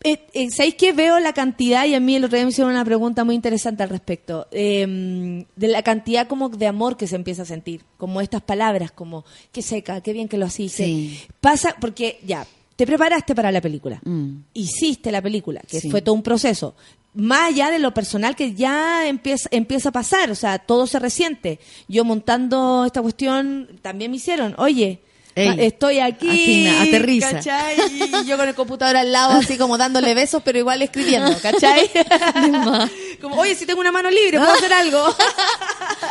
Eh, 0.04 0.20
Eh, 0.34 0.50
¿Sabéis 0.52 0.76
que 0.76 0.94
veo 0.94 1.20
la 1.20 1.34
cantidad? 1.34 1.86
Y 1.86 1.96
a 1.96 2.00
mí 2.00 2.16
el 2.16 2.24
otro 2.24 2.38
día 2.38 2.46
me 2.46 2.52
hicieron 2.52 2.72
una 2.72 2.86
pregunta 2.86 3.24
muy 3.24 3.36
interesante 3.36 3.84
al 3.84 3.90
respecto. 3.90 4.48
eh, 4.52 5.46
de 5.56 5.68
la 5.68 5.82
cantidad 5.84 6.28
como 6.28 6.50
de 6.50 6.68
amor 6.68 6.98
que 6.98 7.08
se 7.08 7.16
empieza 7.16 7.42
a 7.42 7.46
sentir. 7.46 7.82
Como 7.98 8.22
estas 8.22 8.42
palabras, 8.42 8.92
como 8.92 9.26
qué 9.52 9.62
seca, 9.62 10.02
qué 10.02 10.14
bien 10.14 10.28
que 10.28 10.38
lo 10.38 10.46
haciste. 10.46 10.86
Sí. 10.86 11.20
Pasa 11.42 11.76
porque 11.82 12.20
ya, 12.26 12.46
te 12.76 12.86
preparaste 12.86 13.34
para 13.34 13.52
la 13.52 13.60
película. 13.62 14.00
Mm. 14.06 14.36
Hiciste 14.54 15.12
la 15.12 15.22
película, 15.22 15.62
que 15.68 15.80
Sí. 15.82 15.90
fue 15.90 16.02
todo 16.02 16.14
un 16.16 16.24
proceso. 16.24 16.76
Más 17.16 17.50
allá 17.50 17.72
de 17.72 17.80
lo 17.80 17.92
personal 17.96 18.36
que 18.36 18.54
ya 18.54 19.08
empieza, 19.08 19.50
empieza 19.52 19.90
a 19.90 19.92
pasar, 19.92 20.30
o 20.30 20.36
sea, 20.36 20.60
todo 20.60 20.86
se 20.86 21.00
resiente. 21.00 21.60
Yo 21.88 22.06
montando 22.06 22.86
esta 22.86 23.02
cuestión, 23.02 23.68
también 23.82 24.12
me 24.12 24.18
hicieron, 24.18 24.54
oye, 24.60 25.00
Ey, 25.38 25.48
ah, 25.50 25.56
estoy 25.60 26.00
aquí, 26.00 26.68
aterriza. 26.68 27.32
¿cachai? 27.34 27.76
Y 28.24 28.26
yo 28.28 28.38
con 28.38 28.48
el 28.48 28.56
computador 28.56 28.98
al 28.98 29.12
lado, 29.12 29.34
así 29.40 29.58
como 29.58 29.78
dándole 29.78 30.14
besos, 30.16 30.42
pero 30.44 30.58
igual 30.58 30.82
escribiendo, 30.82 31.38
¿cachai? 31.40 31.90
como, 33.22 33.36
oye, 33.38 33.54
si 33.56 33.66
tengo 33.66 33.80
una 33.80 33.92
mano 33.92 34.10
libre, 34.10 34.40
puedo 34.40 34.52
hacer 34.52 34.74
algo. 34.74 35.04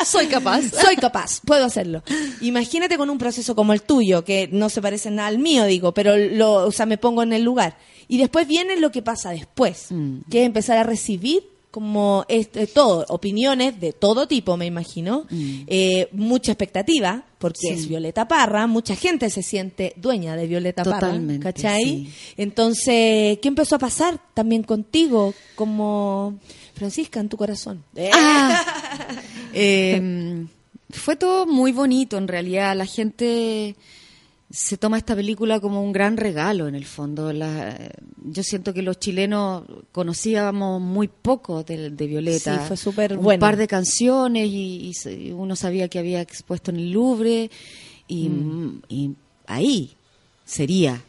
Soy 0.04 0.26
capaz. 0.26 0.62
Soy 0.80 0.96
capaz, 0.96 1.40
puedo 1.44 1.64
hacerlo. 1.64 2.02
Imagínate 2.40 2.96
con 2.96 3.10
un 3.10 3.18
proceso 3.18 3.54
como 3.56 3.72
el 3.72 3.82
tuyo, 3.82 4.24
que 4.24 4.48
no 4.52 4.68
se 4.68 4.80
parece 4.80 5.10
nada 5.10 5.28
al 5.28 5.38
mío, 5.38 5.64
digo, 5.64 5.92
pero 5.92 6.16
lo, 6.16 6.66
o 6.66 6.72
sea, 6.72 6.86
me 6.86 6.98
pongo 6.98 7.22
en 7.22 7.32
el 7.32 7.42
lugar. 7.42 7.76
Y 8.08 8.18
después 8.18 8.46
viene 8.46 8.76
lo 8.76 8.92
que 8.92 9.02
pasa 9.02 9.30
después, 9.30 9.86
Mm. 9.90 10.18
que 10.30 10.40
es 10.42 10.46
empezar 10.46 10.78
a 10.78 10.84
recibir 10.84 11.42
como 11.76 12.24
este, 12.28 12.66
todo, 12.66 13.04
opiniones 13.10 13.78
de 13.78 13.92
todo 13.92 14.26
tipo, 14.26 14.56
me 14.56 14.64
imagino, 14.64 15.26
eh, 15.30 16.08
mucha 16.12 16.52
expectativa, 16.52 17.22
porque 17.36 17.72
Mm. 17.72 17.74
Sí. 17.74 17.80
es 17.82 17.86
Violeta 17.88 18.26
Parra, 18.26 18.66
mucha 18.66 18.96
gente 18.96 19.28
se 19.28 19.42
siente 19.42 19.92
dueña 19.98 20.36
de 20.36 20.46
Violeta 20.46 20.82
Totalmente, 20.82 21.38
Parra, 21.44 21.52
¿cachai? 21.52 21.84
sí. 21.84 22.10
Entonces, 22.38 23.38
¿qué 23.42 23.48
empezó 23.48 23.76
a 23.76 23.78
pasar 23.78 24.18
también 24.32 24.62
contigo 24.62 25.34
como 25.54 26.38
Francisca 26.72 27.20
en 27.20 27.28
tu 27.28 27.36
corazón? 27.36 27.84
Ah. 28.10 28.64
Eh, 29.58 30.46
fue 30.90 31.16
todo 31.16 31.46
muy 31.46 31.72
bonito, 31.72 32.16
en 32.16 32.28
realidad. 32.28 32.74
La 32.76 32.86
gente 32.86 33.74
se 34.48 34.76
toma 34.76 34.96
esta 34.98 35.16
película 35.16 35.58
como 35.58 35.82
un 35.82 35.92
gran 35.92 36.16
regalo, 36.16 36.68
en 36.68 36.74
el 36.76 36.84
fondo. 36.84 37.32
La- 37.32 37.76
yo 38.24 38.42
siento 38.44 38.72
que 38.72 38.82
los 38.82 38.98
chilenos 38.98 39.64
conocíamos 39.92 40.80
muy 40.80 41.08
poco 41.08 41.64
de, 41.64 41.90
de 41.90 42.06
Violeta. 42.06 42.60
Sí, 42.60 42.64
fue 42.68 42.76
súper 42.76 43.16
Un 43.18 43.24
bueno. 43.24 43.40
par 43.40 43.56
de 43.56 43.66
canciones 43.66 44.48
y, 44.48 44.92
uno 45.32 45.56
sabía 45.56 45.88
que 45.88 45.98
había 45.98 46.20
expuesto 46.20 46.70
en 46.70 46.76
el 46.78 46.92
Louvre 46.92 47.50
y, 48.06 48.28
Mm. 48.28 48.82
y 48.88 49.10
ahí 49.46 49.96
sería. 50.44 51.02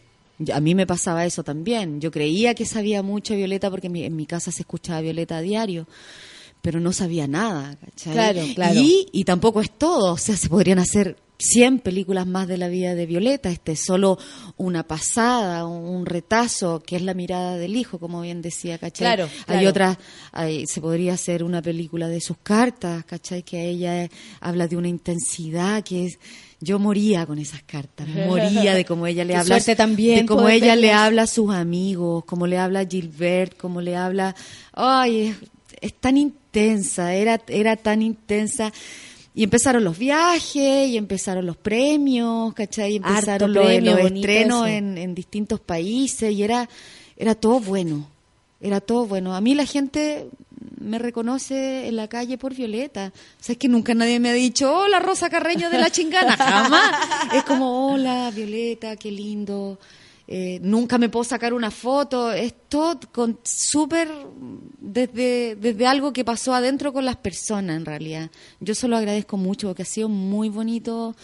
A 0.54 0.60
mí 0.60 0.74
me 0.76 0.86
pasaba 0.88 1.26
eso 1.26 1.44
también. 1.44 2.00
Yo 2.02 2.12
creía 2.12 2.54
que 2.56 2.66
sabía 2.66 3.02
mucho 3.04 3.34
de 3.34 3.38
Violeta 3.38 3.70
porque 3.70 3.88
en 3.88 3.94
mi, 3.94 4.04
en 4.04 4.16
mi 4.16 4.26
casa 4.26 4.52
se 4.52 4.64
escuchaba 4.64 5.02
Violeta 5.02 5.38
a 5.38 5.42
diario, 5.42 5.88
pero 6.62 6.80
no 6.80 6.92
sabía 6.92 7.28
nada. 7.28 7.76
¿cachai? 7.84 8.14
Claro, 8.14 8.42
claro. 8.56 8.80
Y, 8.80 9.08
y 9.12 9.24
tampoco 9.26 9.62
es 9.62 9.72
todo. 9.72 10.14
O 10.14 10.18
sea, 10.18 10.36
se 10.38 10.50
podrían 10.50 10.80
hacer 10.80 11.18
100 11.40 11.80
películas 11.80 12.26
más 12.26 12.48
de 12.48 12.58
la 12.58 12.68
vida 12.68 12.96
de 12.96 13.06
Violeta. 13.06 13.50
Este 13.50 13.74
es 13.74 13.86
solo 13.86 14.18
una 14.58 14.84
pasada, 14.88 15.66
un, 15.66 16.06
retazo, 16.06 16.82
que 16.82 16.96
es 16.96 17.02
la 17.02 17.14
mirada 17.14 17.58
del 17.58 17.76
hijo, 17.76 18.00
como 18.00 18.22
bien 18.22 18.42
decía, 18.42 18.78
¿cachai? 18.78 19.06
Claro, 19.06 19.30
Hay 19.48 19.66
otras, 19.66 19.98
hay- 20.32 20.66
se 20.68 20.82
podría 20.82 21.14
hacer 21.14 21.44
una 21.44 21.62
película 21.62 22.08
de 22.08 22.22
sus 22.22 22.38
cartas, 22.38 23.04
¿cachai? 23.06 23.44
Que 23.44 23.70
ella 23.70 24.10
habla 24.40 24.68
de 24.68 24.78
una 24.78 24.88
intensidad 24.88 25.84
que 25.84 26.06
es... 26.08 26.20
Yo 26.60 26.80
moría 26.80 27.28
con 27.28 27.38
esas 27.38 27.62
cartas, 27.62 28.08
moría 28.08 28.74
de 28.74 28.84
cómo 28.84 29.06
ella 29.06 29.24
le 29.26 29.34
Qué 29.34 29.40
habla, 29.40 29.60
también 29.76 30.22
de 30.22 30.26
cómo 30.26 30.50
ella 30.50 30.76
le 30.76 30.92
habla 30.92 31.24
a 31.24 31.28
sus 31.28 31.54
amigos, 31.54 32.26
cómo 32.26 32.48
le 32.48 32.58
habla 32.58 32.80
a 32.80 32.86
Gilbert, 32.88 33.56
cómo 33.58 33.80
le 33.80 33.96
habla, 33.96 34.36
ay, 34.74 35.28
es, 35.28 35.36
es 35.82 35.94
tan 35.94 36.18
intensa, 36.18 37.14
era, 37.14 37.40
era 37.48 37.76
tan 37.76 38.02
intensa. 38.02 38.74
Y 39.38 39.44
empezaron 39.44 39.84
los 39.84 40.00
viajes, 40.00 40.90
y 40.90 40.98
empezaron 40.98 41.46
los 41.46 41.58
premios, 41.58 42.56
¿cachai? 42.56 42.94
Y 42.94 42.96
empezaron 42.96 43.54
los, 43.54 43.64
premio, 43.64 43.96
los 43.96 44.12
estrenos 44.12 44.68
en 44.68 45.14
distintos 45.14 45.60
países, 45.60 46.34
y 46.34 46.42
era, 46.42 46.68
era 47.16 47.36
todo 47.36 47.60
bueno, 47.60 48.10
era 48.60 48.82
todo 48.82 49.06
bueno. 49.06 49.36
A 49.36 49.42
mí 49.42 49.54
la 49.54 49.68
gente 49.68 50.28
me 50.80 50.98
reconoce 50.98 51.88
en 51.88 51.98
la 51.98 52.08
calle 52.08 52.40
por 52.40 52.56
Violeta. 52.56 53.12
O 53.14 53.44
sea, 53.44 53.54
es 53.54 53.60
que 53.60 53.68
nunca 53.68 53.94
nadie 53.94 54.20
me 54.20 54.30
ha 54.30 54.34
dicho, 54.34 54.76
hola 54.76 55.00
Rosa 55.00 55.30
Carreño 55.30 55.70
de 55.70 55.78
la 55.78 55.92
chingana, 55.92 56.36
jamás. 56.36 56.92
Es 57.36 57.44
como, 57.44 57.94
hola 57.94 58.32
Violeta, 58.34 58.96
qué 58.96 59.12
lindo. 59.12 59.78
Eh, 60.30 60.60
nunca 60.62 60.98
me 60.98 61.08
puedo 61.10 61.24
sacar 61.24 61.54
una 61.54 61.72
foto. 61.72 62.32
Es 62.34 62.54
todo 62.68 63.00
con 63.14 63.40
súper 63.44 64.10
desde, 64.80 65.56
desde 65.56 65.88
algo 65.88 66.12
que 66.12 66.26
pasó 66.26 66.54
adentro 66.54 66.92
con 66.92 67.06
las 67.06 67.16
personas, 67.16 67.78
en 67.78 67.86
realidad. 67.86 68.30
Yo 68.60 68.76
solo 68.76 68.98
agradezco 68.98 69.38
mucho 69.38 69.68
porque 69.68 69.84
ha 69.84 69.86
sido 69.86 70.10
muy 70.10 70.50
bonito 70.50 71.16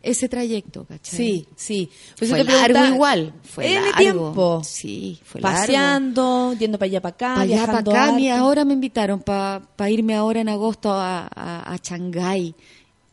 ese 0.00 0.28
trayecto, 0.28 0.84
¿cachai? 0.84 1.16
Sí, 1.16 1.48
sí. 1.56 1.90
Por 2.16 2.24
eso 2.24 2.34
Fue 2.36 2.44
te 2.44 2.52
largo 2.52 2.84
igual. 2.94 3.34
Fue 3.42 3.66
N 3.72 3.80
largo. 3.82 3.96
tiempo. 3.98 4.60
Sí, 4.64 5.20
fue 5.24 5.40
largo. 5.40 5.58
Paseando, 5.60 6.54
yendo 6.58 6.78
para 6.78 6.86
allá, 6.86 7.00
para 7.02 7.14
acá, 7.14 7.28
Para 7.34 7.40
allá, 7.42 7.66
para 7.66 7.78
acá. 7.78 8.04
harto. 8.06 8.32
ahora 8.32 8.64
me 8.64 8.74
invitaron 8.74 9.20
para 9.22 9.90
irme 9.90 10.14
ahora 10.14 10.40
en 10.40 10.48
agosto 10.48 10.90
a, 10.92 11.28
a, 11.34 11.72
a 11.72 11.76
Shanghái 11.82 12.54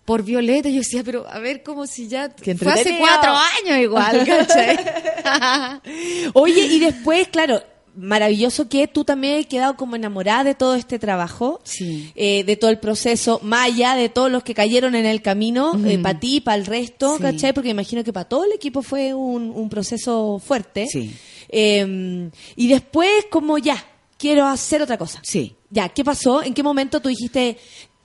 por 0.09 0.23
Violeta. 0.23 0.69
Yo 0.69 0.79
decía, 0.79 1.03
pero 1.05 1.27
a 1.29 1.37
ver, 1.37 1.61
como 1.61 1.85
si 1.85 2.07
ya 2.07 2.33
fue 2.35 2.71
hace 2.73 2.97
cuatro 2.97 3.31
años 3.31 3.77
igual, 3.79 4.25
¿cachai? 4.25 4.75
Oye, 6.33 6.65
y 6.65 6.79
después, 6.79 7.27
claro, 7.27 7.61
maravilloso 7.95 8.67
que 8.67 8.87
tú 8.87 9.03
también 9.03 9.39
has 9.39 9.45
quedado 9.45 9.75
como 9.75 9.95
enamorada 9.95 10.43
de 10.45 10.55
todo 10.55 10.73
este 10.73 10.97
trabajo, 10.97 11.61
Sí. 11.63 12.11
eh, 12.15 12.43
de 12.43 12.55
todo 12.55 12.71
el 12.71 12.79
proceso, 12.79 13.39
más 13.43 13.67
allá 13.67 13.93
de 13.93 14.09
todos 14.09 14.31
los 14.31 14.41
que 14.41 14.55
cayeron 14.55 14.95
en 14.95 15.05
el 15.05 15.21
camino, 15.21 15.73
Ujú. 15.73 16.01
para 16.01 16.19
ti, 16.19 16.41
para 16.41 16.57
el 16.57 16.65
resto, 16.65 17.17
Sí. 17.17 17.21
¿cachai? 17.21 17.53
Porque 17.53 17.69
imagino 17.69 18.03
que 18.03 18.11
para 18.11 18.27
todo 18.27 18.45
el 18.45 18.51
equipo 18.53 18.81
fue 18.81 19.13
un, 19.13 19.51
un 19.51 19.69
proceso 19.69 20.41
fuerte. 20.43 20.87
Sí. 20.87 21.13
Eh, 21.49 22.31
y 22.55 22.67
después, 22.67 23.11
como 23.29 23.59
ya, 23.59 23.83
quiero 24.17 24.47
hacer 24.47 24.81
otra 24.81 24.97
cosa. 24.97 25.19
Sí. 25.23 25.55
Ya, 25.69 25.87
¿qué 25.89 26.03
pasó? 26.03 26.41
¿En 26.41 26.55
qué 26.55 26.63
momento 26.63 26.99
tú 26.99 27.09
dijiste, 27.09 27.57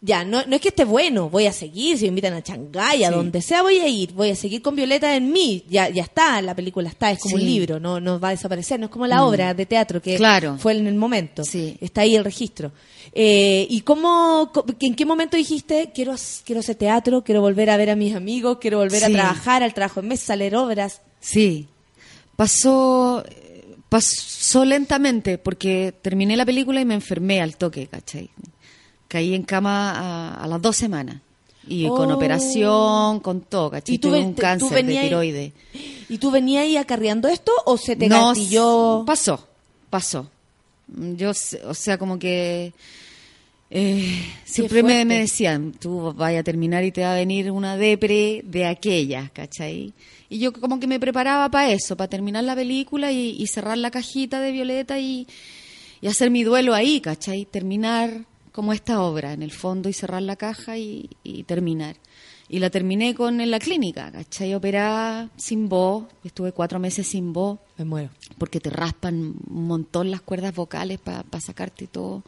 ya, 0.06 0.22
no, 0.22 0.44
no 0.46 0.56
es 0.56 0.60
que 0.60 0.68
esté 0.68 0.84
bueno, 0.84 1.30
voy 1.30 1.46
a 1.46 1.52
seguir, 1.52 1.96
si 1.96 2.04
me 2.04 2.08
invitan 2.08 2.34
a 2.34 2.40
Shanghái, 2.40 3.04
a 3.04 3.08
Sí. 3.08 3.14
donde 3.14 3.40
sea 3.40 3.62
voy 3.62 3.78
a 3.78 3.88
ir, 3.88 4.12
voy 4.12 4.28
a 4.30 4.36
seguir 4.36 4.60
con 4.60 4.76
Violeta 4.76 5.16
en 5.16 5.32
mí, 5.32 5.64
ya, 5.70 5.88
ya 5.88 6.02
está, 6.02 6.42
la 6.42 6.54
película 6.54 6.90
está, 6.90 7.10
es 7.10 7.18
como 7.20 7.36
Sí. 7.38 7.42
un 7.42 7.48
libro, 7.48 7.80
no, 7.80 8.00
no 8.00 8.20
va 8.20 8.28
a 8.28 8.30
desaparecer, 8.32 8.78
no 8.78 8.86
es 8.86 8.92
como 8.92 9.06
la 9.06 9.22
Mm. 9.22 9.24
obra 9.24 9.54
de 9.54 9.64
teatro 9.64 10.02
que 10.02 10.16
Claro. 10.16 10.58
fue 10.58 10.76
en 10.76 10.86
el 10.86 10.94
momento, 10.94 11.42
Sí. 11.44 11.76
está 11.80 12.02
ahí 12.02 12.16
el 12.16 12.24
registro. 12.24 12.72
Eh, 13.14 13.66
¿Y 13.70 13.80
cómo, 13.80 14.52
en 14.80 14.94
qué 14.94 15.06
momento 15.06 15.36
dijiste, 15.38 15.90
quiero, 15.94 16.14
quiero 16.44 16.60
hacer 16.60 16.74
teatro, 16.76 17.24
quiero 17.24 17.40
volver 17.40 17.70
a 17.70 17.76
ver 17.78 17.88
a 17.90 17.96
mis 17.96 18.14
amigos, 18.14 18.58
quiero 18.60 18.78
volver 18.78 19.04
a 19.04 19.08
trabajar, 19.08 19.62
al 19.62 19.72
trabajo 19.72 20.00
en 20.00 20.08
mesa, 20.08 20.34
a 20.34 20.36
leer 20.36 20.56
obras? 20.56 21.00
Sí. 21.20 21.66
Pasó, 22.36 23.24
pasó 23.88 24.64
lentamente 24.64 25.38
porque 25.38 25.94
terminé 26.02 26.36
la 26.36 26.44
película 26.44 26.80
y 26.80 26.84
me 26.84 26.94
enfermé 26.94 27.40
al 27.40 27.56
toque, 27.56 27.86
¿cachai? 27.86 28.28
Caí 29.14 29.32
en 29.32 29.44
cama 29.44 29.92
a, 29.92 30.42
a 30.42 30.46
las 30.48 30.60
dos 30.60 30.74
semanas. 30.74 31.20
Y 31.68 31.88
con 31.90 32.10
Oh. 32.10 32.14
operación, 32.16 33.20
con 33.20 33.42
todo, 33.42 33.70
¿cachai? 33.70 33.94
¿Y 33.94 33.98
tú 33.98 34.08
Tuve 34.08 34.18
un 34.20 34.34
tú 34.34 34.42
cáncer 34.42 34.84
de 34.84 34.96
tiroides. 35.00 35.52
¿Y 36.08 36.18
tú 36.18 36.32
venías 36.32 36.64
ahí 36.64 36.76
acarreando 36.76 37.28
esto 37.28 37.52
o 37.64 37.76
se 37.76 37.94
te 37.94 38.08
No, 38.08 38.30
gatilló? 38.30 39.04
Pasó, 39.06 39.46
pasó. 39.88 40.28
Yo, 41.16 41.30
o 41.30 41.74
sea, 41.74 41.96
como 41.96 42.18
que 42.18 42.72
eh, 43.70 44.18
siempre 44.44 44.82
me, 44.82 45.04
decían, 45.04 45.72
tú 45.78 46.12
vaya 46.12 46.40
a 46.40 46.42
terminar 46.42 46.82
y 46.82 46.90
te 46.90 47.02
va 47.02 47.12
a 47.12 47.16
venir 47.16 47.52
una 47.52 47.76
depre 47.76 48.42
de 48.44 48.66
aquellas, 48.66 49.30
¿cachai? 49.30 49.92
Y 50.28 50.38
yo 50.40 50.52
como 50.52 50.80
que 50.80 50.88
me 50.88 50.98
preparaba 50.98 51.48
para 51.50 51.70
eso, 51.70 51.96
para 51.96 52.10
terminar 52.10 52.42
la 52.42 52.56
película 52.56 53.12
y, 53.12 53.36
y 53.38 53.46
cerrar 53.46 53.78
la 53.78 53.92
cajita 53.92 54.40
de 54.40 54.50
Violeta 54.50 54.98
y, 54.98 55.28
y 56.00 56.08
hacer 56.08 56.30
mi 56.32 56.42
duelo 56.42 56.74
ahí, 56.74 57.00
¿cachai? 57.00 57.44
Terminar 57.46 58.24
como 58.54 58.72
esta 58.72 59.02
obra, 59.02 59.32
en 59.32 59.42
el 59.42 59.50
fondo, 59.50 59.88
y 59.88 59.92
cerrar 59.92 60.22
la 60.22 60.36
caja 60.36 60.78
y, 60.78 61.10
y 61.24 61.42
terminar. 61.42 61.96
Y 62.48 62.60
la 62.60 62.70
terminé 62.70 63.12
con 63.12 63.40
en 63.40 63.50
la 63.50 63.58
clínica, 63.58 64.12
¿cachai? 64.12 64.54
Operada 64.54 65.28
sin 65.36 65.68
voz, 65.68 66.04
estuve 66.22 66.52
cuatro 66.52 66.78
meses 66.78 67.08
sin 67.08 67.32
voz 67.32 67.58
Me 67.76 67.84
muero. 67.84 68.10
porque 68.38 68.60
te 68.60 68.70
raspan 68.70 69.34
un 69.50 69.66
montón 69.66 70.08
las 70.12 70.20
cuerdas 70.20 70.54
vocales 70.54 71.00
para 71.00 71.24
sacarte 71.40 71.88
todo. 71.88 72.22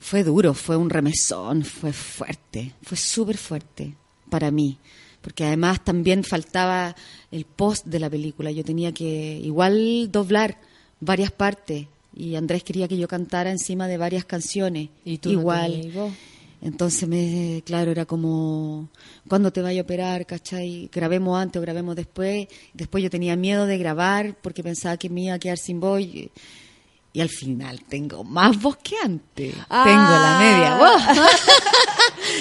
Fue 0.00 0.24
duro, 0.24 0.52
fue 0.52 0.76
un 0.76 0.90
remesón, 0.90 1.62
fue 1.62 1.92
fuerte, 1.92 2.72
fue 2.82 2.96
súper 2.96 3.38
fuerte 3.38 3.94
para 4.30 4.50
mí, 4.50 4.78
porque 5.22 5.44
además 5.44 5.84
también 5.84 6.24
faltaba 6.24 6.96
el 7.30 7.44
post 7.44 7.86
de 7.86 8.00
la 8.00 8.10
película. 8.10 8.50
Yo 8.50 8.64
tenía 8.64 8.90
que 8.90 9.38
igual 9.44 10.10
doblar 10.10 10.58
varias 10.98 11.30
partes 11.30 11.86
y 12.14 12.34
Andrés 12.34 12.64
quería 12.64 12.88
que 12.88 12.96
yo 12.96 13.08
cantara 13.08 13.50
encima 13.50 13.88
de 13.88 13.96
varias 13.96 14.24
canciones. 14.24 14.88
¿Y 15.04 15.18
tú 15.18 15.30
igual. 15.30 15.92
Entonces, 16.62 17.08
me, 17.08 17.62
claro, 17.64 17.90
era 17.90 18.04
como, 18.04 18.90
¿cuándo 19.28 19.50
te 19.50 19.62
vaya 19.62 19.80
a 19.80 19.84
operar? 19.84 20.26
¿Cachai? 20.26 20.90
¿Grabemos 20.92 21.38
antes 21.40 21.58
o 21.58 21.62
grabemos 21.62 21.96
después? 21.96 22.48
Después 22.74 23.02
yo 23.02 23.08
tenía 23.08 23.34
miedo 23.34 23.66
de 23.66 23.78
grabar 23.78 24.36
porque 24.42 24.62
pensaba 24.62 24.98
que 24.98 25.08
me 25.08 25.22
iba 25.22 25.34
a 25.34 25.38
quedar 25.38 25.56
sin 25.56 25.80
voz. 25.80 26.02
Y, 27.12 27.20
al 27.20 27.28
final 27.28 27.82
tengo 27.88 28.22
más 28.22 28.60
voz 28.60 28.76
que 28.76 28.94
antes. 29.02 29.54
Ah. 29.68 29.82
Tengo 29.84 29.98
la 29.98 30.38
media 30.38 30.76
voz. 30.78 31.28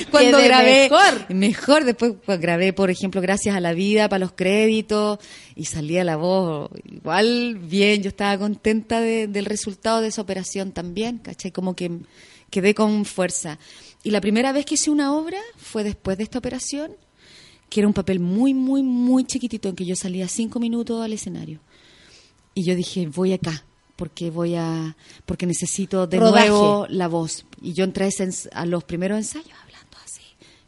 Cuando 0.11 0.37
grabé. 0.37 0.89
mejor. 0.89 1.33
Mejor. 1.33 1.83
Después 1.85 2.13
pues, 2.23 2.39
grabé, 2.39 2.73
por 2.73 2.89
ejemplo, 2.89 3.21
Gracias 3.21 3.55
a 3.55 3.59
la 3.59 3.73
Vida 3.73 4.09
para 4.09 4.19
los 4.19 4.33
créditos 4.33 5.19
y 5.55 5.65
salía 5.65 6.03
la 6.03 6.17
voz 6.17 6.69
igual 6.85 7.57
bien. 7.59 8.03
Yo 8.03 8.09
estaba 8.09 8.37
contenta 8.37 9.01
de- 9.01 9.27
del 9.27 9.45
resultado 9.45 10.01
de 10.01 10.09
esa 10.09 10.21
operación 10.21 10.71
también, 10.71 11.17
¿cachai? 11.17 11.51
Como 11.51 11.75
que 11.75 11.91
quedé 12.51 12.75
con 12.75 13.05
fuerza. 13.05 13.57
Y 14.03 14.11
la 14.11 14.21
primera 14.21 14.51
vez 14.51 14.65
que 14.65 14.75
hice 14.75 14.89
una 14.91 15.13
obra 15.13 15.39
fue 15.57 15.83
después 15.83 16.17
de 16.17 16.23
esta 16.23 16.39
operación, 16.39 16.95
que 17.69 17.81
era 17.81 17.87
un 17.87 17.93
papel 17.93 18.19
muy, 18.19 18.53
muy, 18.53 18.81
muy 18.83 19.23
chiquitito 19.25 19.69
en 19.69 19.75
que 19.75 19.85
yo 19.85 19.95
salía 19.95 20.27
cinco 20.27 20.59
minutos 20.59 21.03
al 21.03 21.13
escenario. 21.13 21.59
Y 22.55 22.63
yo 22.63 22.75
dije, 22.75 23.07
voy 23.07 23.33
acá, 23.33 23.63
porque 23.99 24.29
voy 24.29 24.55
a, 24.55 24.95
porque 25.25 25.45
necesito 25.45 26.07
de 26.07 26.17
Rodaje. 26.17 26.47
nuevo 26.47 26.87
la 26.87 27.09
voz. 27.09 27.45
Y 27.61 27.73
yo 27.73 27.83
entré 27.83 28.07
a, 28.53 28.65
los 28.65 28.85
primeros 28.85 29.17
ensayos 29.17 29.51
hablando 29.61 29.97
así, 30.05 30.21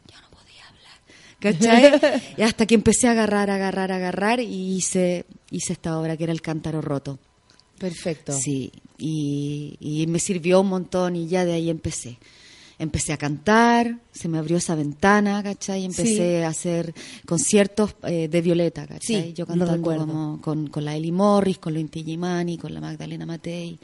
yo 0.06 0.20
no 0.20 0.28
podía 0.28 0.68
hablar, 0.68 1.98
¿cachai? 1.98 2.34
y 2.36 2.42
hasta 2.42 2.66
que 2.66 2.74
empecé 2.74 3.08
a 3.08 3.12
agarrar, 3.12 3.48
agarrar, 3.48 3.90
agarrar 3.90 4.40
y 4.40 4.76
hice, 4.76 5.24
hice 5.50 5.72
esta 5.72 5.98
obra 5.98 6.18
que 6.18 6.24
era 6.24 6.32
El 6.34 6.42
Cántaro 6.42 6.82
Roto. 6.82 7.18
Perfecto. 7.78 8.34
Sí, 8.38 8.70
y, 8.98 9.78
y 9.80 10.06
me 10.08 10.18
sirvió 10.18 10.60
un 10.60 10.68
montón 10.68 11.16
y 11.16 11.26
ya 11.26 11.46
de 11.46 11.54
ahí 11.54 11.70
empecé. 11.70 12.18
Empecé 12.82 13.12
a 13.12 13.16
cantar, 13.16 14.00
se 14.10 14.28
me 14.28 14.38
abrió 14.38 14.56
esa 14.56 14.74
ventana, 14.74 15.40
¿cachai? 15.42 15.82
Y 15.82 15.84
empecé 15.84 16.38
Sí. 16.38 16.42
a 16.42 16.48
hacer 16.48 16.92
conciertos 17.24 17.94
eh, 18.02 18.26
de 18.28 18.40
Violeta, 18.42 18.86
¿cachai? 18.88 19.26
Sí, 19.28 19.32
Yo 19.34 19.46
cantando 19.46 19.80
como 19.80 20.40
con, 20.40 20.66
con 20.66 20.84
la 20.84 20.96
Eli 20.96 21.12
Morris, 21.12 21.58
con 21.58 21.74
lo 21.74 21.78
Inti 21.78 22.02
Gimani, 22.02 22.58
con 22.58 22.74
la 22.74 22.80
Magdalena 22.80 23.24
Matei. 23.24 23.78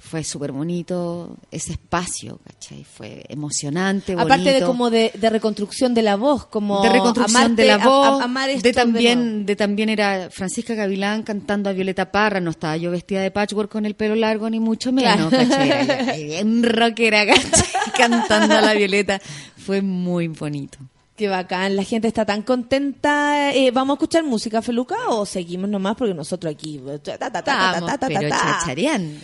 Fue 0.00 0.22
súper 0.22 0.52
bonito 0.52 1.36
ese 1.50 1.72
espacio, 1.72 2.38
¿cachai? 2.46 2.84
Fue 2.84 3.24
emocionante, 3.28 4.12
Aparte 4.12 4.52
de 4.52 4.62
como 4.62 4.90
de, 4.90 5.10
de 5.12 5.28
reconstrucción 5.28 5.92
de 5.92 6.02
la 6.02 6.14
voz, 6.14 6.46
como 6.46 6.80
de 6.82 6.88
reconstrucción 6.88 7.42
amarte, 7.42 7.62
de 7.62 7.68
la 7.68 7.78
voz, 7.78 8.20
a- 8.20 8.24
amar 8.24 8.48
esto 8.48 8.62
de 8.62 8.72
también, 8.72 9.44
de 9.44 9.56
también 9.56 9.88
era 9.88 10.28
Francisca 10.30 10.74
Gavilán 10.74 11.24
cantando 11.24 11.68
a 11.68 11.72
Violeta 11.72 12.12
Parra, 12.12 12.38
no 12.40 12.50
estaba 12.50 12.76
yo 12.76 12.92
vestida 12.92 13.20
de 13.22 13.32
patchwork 13.32 13.70
con 13.72 13.86
el 13.86 13.96
pelo 13.96 14.14
largo 14.14 14.48
ni 14.48 14.60
mucho 14.60 14.92
menos, 14.92 15.30
Claro. 15.30 15.48
¿cachai? 15.50 16.16
Bien 16.26 16.62
rockera, 16.62 17.26
¿cachai? 17.26 17.64
cantando 17.98 18.54
a 18.56 18.60
la 18.60 18.74
Violeta, 18.74 19.20
fue 19.56 19.82
muy 19.82 20.28
bonito. 20.28 20.78
Qué 21.16 21.26
bacán, 21.26 21.74
la 21.74 21.82
gente 21.82 22.06
está 22.06 22.24
tan 22.24 22.42
contenta. 22.42 23.52
Eh, 23.52 23.72
¿Vamos 23.72 23.94
a 23.94 23.96
escuchar 23.96 24.22
música, 24.22 24.62
Feluca, 24.62 24.94
o 25.08 25.26
seguimos 25.26 25.68
nomás? 25.68 25.96
Porque 25.96 26.14
nosotros 26.14 26.54
aquí... 26.54 26.80
ta, 27.02 27.98
pero 28.06 28.28
chachareando. 28.30 29.18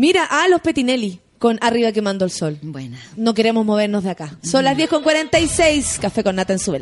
Mira, 0.00 0.24
a 0.24 0.48
los 0.48 0.62
Petinelli 0.62 1.20
con 1.38 1.58
Arriba 1.60 1.92
quemando 1.92 2.24
el 2.24 2.30
sol. 2.30 2.58
Buena. 2.62 2.98
No 3.18 3.34
queremos 3.34 3.66
movernos 3.66 4.02
de 4.02 4.08
acá. 4.08 4.34
Son 4.42 4.64
las 4.64 4.74
10 4.74 4.88
con 4.88 5.02
46. 5.02 5.98
Café 6.00 6.24
con 6.24 6.36
nata 6.36 6.54
en 6.54 6.58
su 6.58 6.72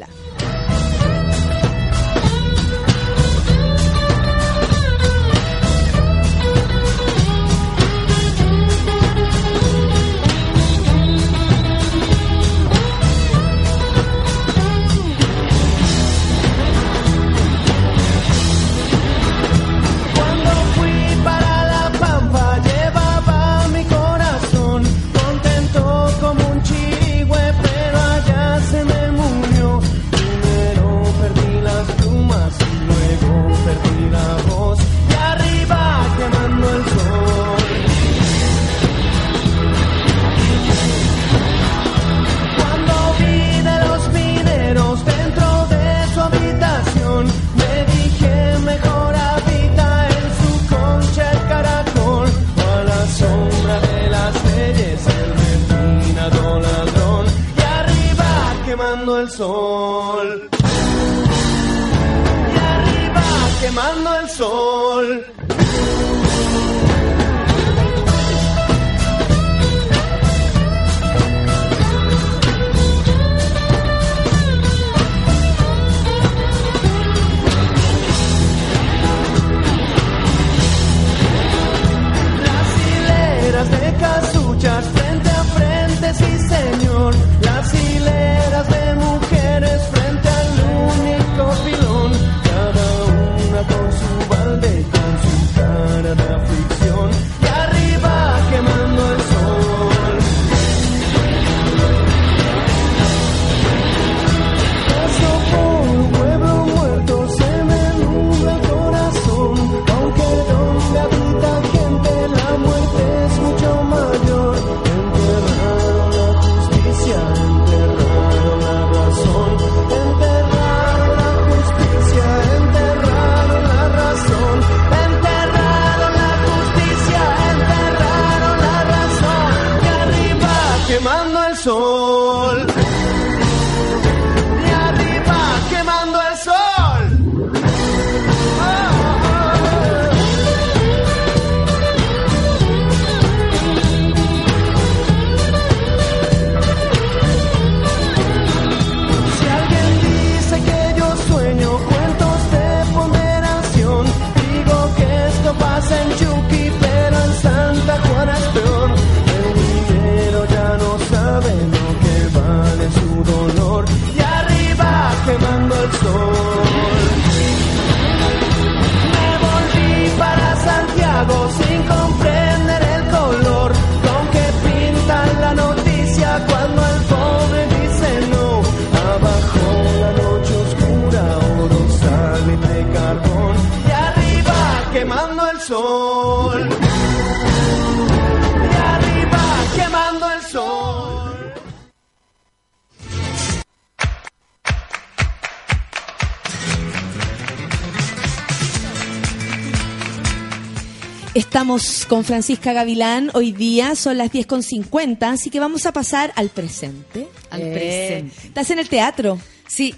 Estamos 201.48 202.04
con 202.04 202.24
Francisca 202.24 202.74
Gavilán 202.74 203.30
hoy 203.32 203.52
día, 203.52 203.94
son 203.94 204.18
las 204.18 204.30
10.50, 204.30 205.22
así 205.32 205.48
que 205.48 205.58
vamos 205.58 205.86
a 205.86 205.92
pasar 205.94 206.30
al 206.36 206.50
presente. 206.50 207.26
Al 207.48 207.62
Eh, 207.62 207.72
presente. 207.72 208.48
¿Estás 208.48 208.70
en 208.70 208.78
el 208.78 208.88
teatro? 208.90 209.40
Sí, 209.66 209.94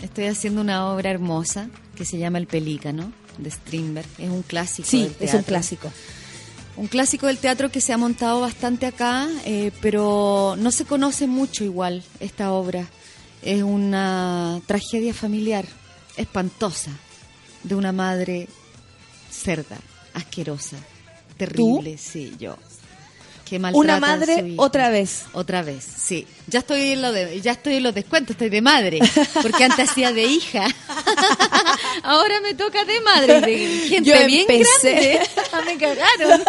estoy 0.00 0.24
haciendo 0.24 0.62
una 0.62 0.90
obra 0.90 1.10
hermosa 1.10 1.68
que 1.94 2.06
se 2.06 2.16
llama 2.16 2.38
El 2.38 2.46
Pelícano 2.46 3.12
de 3.36 3.50
Strindberg. 3.50 4.08
Es 4.16 4.30
un 4.30 4.40
clásico. 4.44 4.88
Sí, 4.88 5.02
del 5.02 5.28
es 5.28 5.34
un 5.34 5.42
clásico. 5.42 5.92
Un 6.78 6.86
clásico 6.86 7.26
del 7.26 7.36
teatro 7.36 7.70
que 7.70 7.82
se 7.82 7.92
ha 7.92 7.98
montado 7.98 8.40
bastante 8.40 8.86
acá, 8.86 9.28
eh, 9.44 9.72
pero 9.82 10.56
no 10.58 10.70
se 10.70 10.86
conoce 10.86 11.26
mucho 11.26 11.64
igual 11.64 12.02
esta 12.18 12.50
obra. 12.50 12.88
Es 13.42 13.62
una 13.62 14.58
tragedia 14.64 15.12
familiar 15.12 15.66
espantosa 16.16 16.92
de 17.62 17.74
una 17.74 17.92
madre 17.92 18.48
cerda, 19.30 19.76
asquerosa, 20.14 20.78
terrible, 21.36 21.98
sí, 21.98 22.34
yo. 22.38 22.56
Que 23.44 23.58
maltrata 23.58 23.78
Una 23.84 24.00
madre 24.00 24.54
otra 24.56 24.88
vez. 24.88 25.24
Otra 25.34 25.62
vez, 25.62 25.84
sí. 25.84 26.26
Ya 26.46 26.60
estoy 26.60 26.92
en 26.92 27.02
lo 27.02 27.12
de, 27.12 27.40
ya 27.42 27.52
estoy 27.52 27.74
en 27.74 27.82
los 27.82 27.94
descuentos, 27.94 28.30
estoy 28.34 28.48
de 28.48 28.62
madre, 28.62 29.00
porque 29.42 29.64
antes 29.64 29.90
hacía 29.90 30.12
de 30.12 30.22
hija. 30.24 30.66
Ahora 32.02 32.40
me 32.40 32.54
toca 32.54 32.84
de 32.84 33.00
madre, 33.02 33.40
de 33.42 33.58
gente 33.88 34.10
Yo 34.10 34.26
bien 34.26 34.46
empecé- 34.48 35.20
grande. 35.50 35.64
me 35.66 35.78
cagaron. 35.78 36.42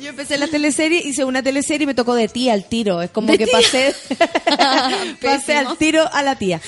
Yo 0.00 0.10
empecé 0.10 0.38
la 0.38 0.46
teleserie, 0.48 1.00
hice 1.04 1.24
una 1.24 1.42
teleserie 1.42 1.84
y 1.84 1.86
me 1.86 1.94
tocó 1.94 2.14
de 2.14 2.28
tía 2.28 2.52
al 2.54 2.64
tiro. 2.64 3.02
Es 3.02 3.10
como 3.10 3.28
¿De 3.28 3.38
que 3.38 3.44
tía? 3.46 3.52
pasé, 3.52 3.94
pasé 5.22 5.56
al 5.56 5.76
tiro 5.78 6.04
a 6.12 6.22
la 6.22 6.36
tía. 6.36 6.60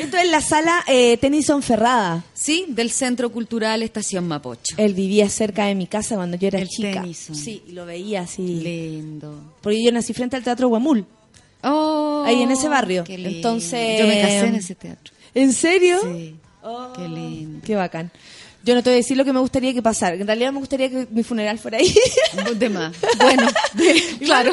Esto 0.00 0.16
es 0.16 0.30
la 0.30 0.40
sala 0.40 0.84
eh, 0.86 1.16
Tennyson 1.18 1.62
Ferrada. 1.62 2.24
Sí, 2.34 2.66
del 2.68 2.90
Centro 2.90 3.30
Cultural 3.30 3.82
Estación 3.82 4.26
Mapocho. 4.26 4.74
Él 4.78 4.94
vivía 4.94 5.28
cerca 5.28 5.66
de 5.66 5.74
mi 5.74 5.86
casa 5.86 6.14
cuando 6.16 6.36
yo 6.36 6.48
era 6.48 6.60
El 6.60 6.68
chica. 6.68 7.00
Tennyson. 7.00 7.36
Sí, 7.36 7.62
y 7.66 7.72
lo 7.72 7.84
veía 7.84 8.22
así. 8.22 8.42
Lindo. 8.42 9.54
Porque 9.60 9.82
yo 9.84 9.92
nací 9.92 10.12
frente 10.14 10.36
al 10.36 10.42
Teatro 10.44 10.68
Huemul. 10.68 11.04
Oh, 11.62 12.24
ahí 12.26 12.42
en 12.42 12.50
ese 12.50 12.68
barrio. 12.68 13.04
qué 13.04 13.16
lindo. 13.16 13.36
Entonces. 13.36 14.00
Yo 14.00 14.06
me 14.06 14.20
casé 14.20 14.38
en 14.46 14.54
ese 14.56 14.74
teatro. 14.74 15.12
¿En 15.34 15.52
serio? 15.52 15.98
Sí. 16.02 16.34
qué 16.96 17.08
lindo. 17.08 17.60
Qué 17.64 17.74
bacán. 17.76 18.10
Yo 18.64 18.74
no 18.76 18.82
te 18.82 18.90
voy 18.90 18.94
a 18.94 18.96
decir 18.98 19.16
lo 19.16 19.24
que 19.24 19.32
me 19.32 19.40
gustaría 19.40 19.74
que 19.74 19.82
pasara. 19.82 20.14
En 20.14 20.26
realidad 20.26 20.52
me 20.52 20.60
gustaría 20.60 20.88
que 20.88 21.06
mi 21.10 21.22
funeral 21.24 21.58
fuera 21.58 21.78
ahí. 21.78 21.92
De 22.54 22.68
más. 22.68 22.94
Bueno, 23.18 23.48
claro. 24.20 24.52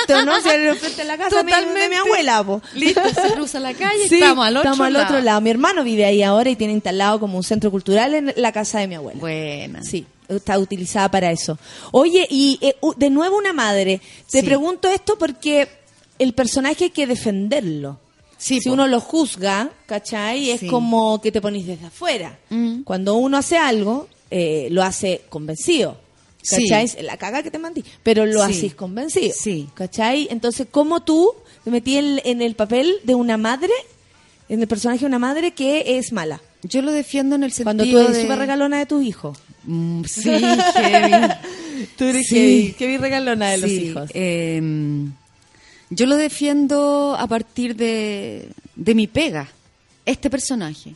esto, 0.00 0.24
¿no? 0.24 0.40
Frente 0.40 1.02
a 1.02 1.04
la 1.04 1.16
casa 1.16 1.36
de 1.38 1.44
mi- 1.44 1.52
de 1.52 1.58
mi 1.58 1.64
Totalmente. 1.66 1.96
abuela, 1.96 2.42
po. 2.44 2.60
Listo, 2.74 3.02
se 3.08 3.32
cruza 3.34 3.60
la 3.60 3.72
calle, 3.74 4.08
Sí, 4.08 4.16
estamos 4.16 4.44
al 4.46 4.56
otro 4.56 4.70
estamos 4.70 4.86
al 4.86 4.92
lado. 4.94 5.04
otro 5.06 5.20
lado. 5.20 5.40
Mi 5.40 5.50
hermano 5.50 5.84
vive 5.84 6.04
ahí 6.04 6.22
ahora 6.22 6.50
y 6.50 6.56
tiene 6.56 6.72
instalado 6.72 7.20
como 7.20 7.36
un 7.36 7.44
centro 7.44 7.70
cultural 7.70 8.14
en 8.14 8.32
la 8.36 8.50
casa 8.52 8.80
de 8.80 8.88
mi 8.88 8.96
abuela. 8.96 9.20
Buena. 9.20 9.82
Sí, 9.84 10.04
está 10.28 10.58
utilizada 10.58 11.08
para 11.10 11.30
eso. 11.30 11.56
Oye, 11.92 12.26
y 12.28 12.58
eh, 12.62 12.74
de 12.96 13.10
nuevo 13.10 13.36
una 13.36 13.52
madre. 13.52 14.00
Te 14.30 14.40
Sí. 14.40 14.44
pregunto 14.46 14.88
esto 14.88 15.16
porque 15.18 15.68
el 16.18 16.32
personaje 16.32 16.84
hay 16.84 16.90
que 16.90 17.06
defenderlo. 17.06 18.00
Sí, 18.38 18.60
si 18.60 18.68
po. 18.68 18.74
uno 18.74 18.86
lo 18.86 19.00
juzga, 19.00 19.70
¿cachai? 19.86 20.50
Es 20.50 20.60
Sí. 20.60 20.66
como 20.66 21.20
que 21.20 21.32
te 21.32 21.40
ponís 21.40 21.66
desde 21.66 21.86
afuera. 21.86 22.38
Mm. 22.50 22.82
Cuando 22.82 23.14
uno 23.16 23.36
hace 23.38 23.56
algo, 23.56 24.08
eh, 24.30 24.68
lo 24.70 24.82
hace 24.82 25.22
convencido. 25.28 25.98
Sí. 26.42 26.68
¿Cachai? 26.68 27.02
La 27.02 27.16
caga 27.16 27.42
que 27.42 27.50
te 27.50 27.58
mandí. 27.58 27.82
Pero 28.02 28.24
lo 28.26 28.44
Sí. 28.46 28.52
haces 28.52 28.74
convencido. 28.74 29.34
Sí. 29.36 29.68
¿Cachai? 29.74 30.28
Entonces, 30.30 30.66
¿cómo 30.70 31.02
tú 31.02 31.32
te 31.64 31.70
metí 31.70 31.96
en, 31.96 32.20
en 32.24 32.40
el 32.42 32.54
papel 32.54 32.96
de 33.04 33.14
una 33.14 33.36
madre, 33.36 33.72
en 34.48 34.60
el 34.60 34.68
personaje 34.68 35.00
de 35.00 35.06
una 35.06 35.18
madre 35.18 35.52
que 35.52 35.98
es 35.98 36.12
mala? 36.12 36.40
Yo 36.62 36.82
lo 36.82 36.92
defiendo 36.92 37.34
en 37.36 37.42
el 37.44 37.50
sentido 37.52 37.64
Cuando 37.64 37.84
tú 37.84 37.98
eres 37.98 38.16
de... 38.16 38.22
súper 38.22 38.38
regalona 38.38 38.78
de 38.78 38.86
tus 38.86 39.04
hijos. 39.04 39.38
Mm, 39.64 40.04
sí, 40.08 40.30
heavy. 40.30 41.32
Tú 41.96 42.04
eres 42.04 42.26
Sí. 42.28 42.36
heavy, 42.36 42.74
heavy 42.78 42.96
regalona 42.98 43.50
de 43.50 43.58
los 43.58 43.70
Sí, 43.70 43.76
hijos. 43.86 44.10
eh, 44.14 44.60
yo 45.90 46.06
lo 46.06 46.16
defiendo 46.16 47.16
a 47.18 47.26
partir 47.26 47.76
de, 47.76 48.50
de 48.74 48.94
mi 48.94 49.06
pega, 49.06 49.48
este 50.04 50.30
personaje. 50.30 50.94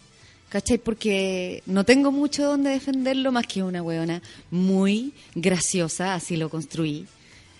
¿Cachai? 0.50 0.78
Porque 0.78 1.62
no 1.66 1.84
tengo 1.84 2.10
mucho 2.10 2.44
donde 2.44 2.70
defenderlo 2.70 3.30
más 3.30 3.46
que 3.46 3.62
una 3.62 3.84
weona 3.84 4.20
muy 4.50 5.12
graciosa, 5.36 6.14
así 6.14 6.36
lo 6.36 6.50
construí. 6.50 7.06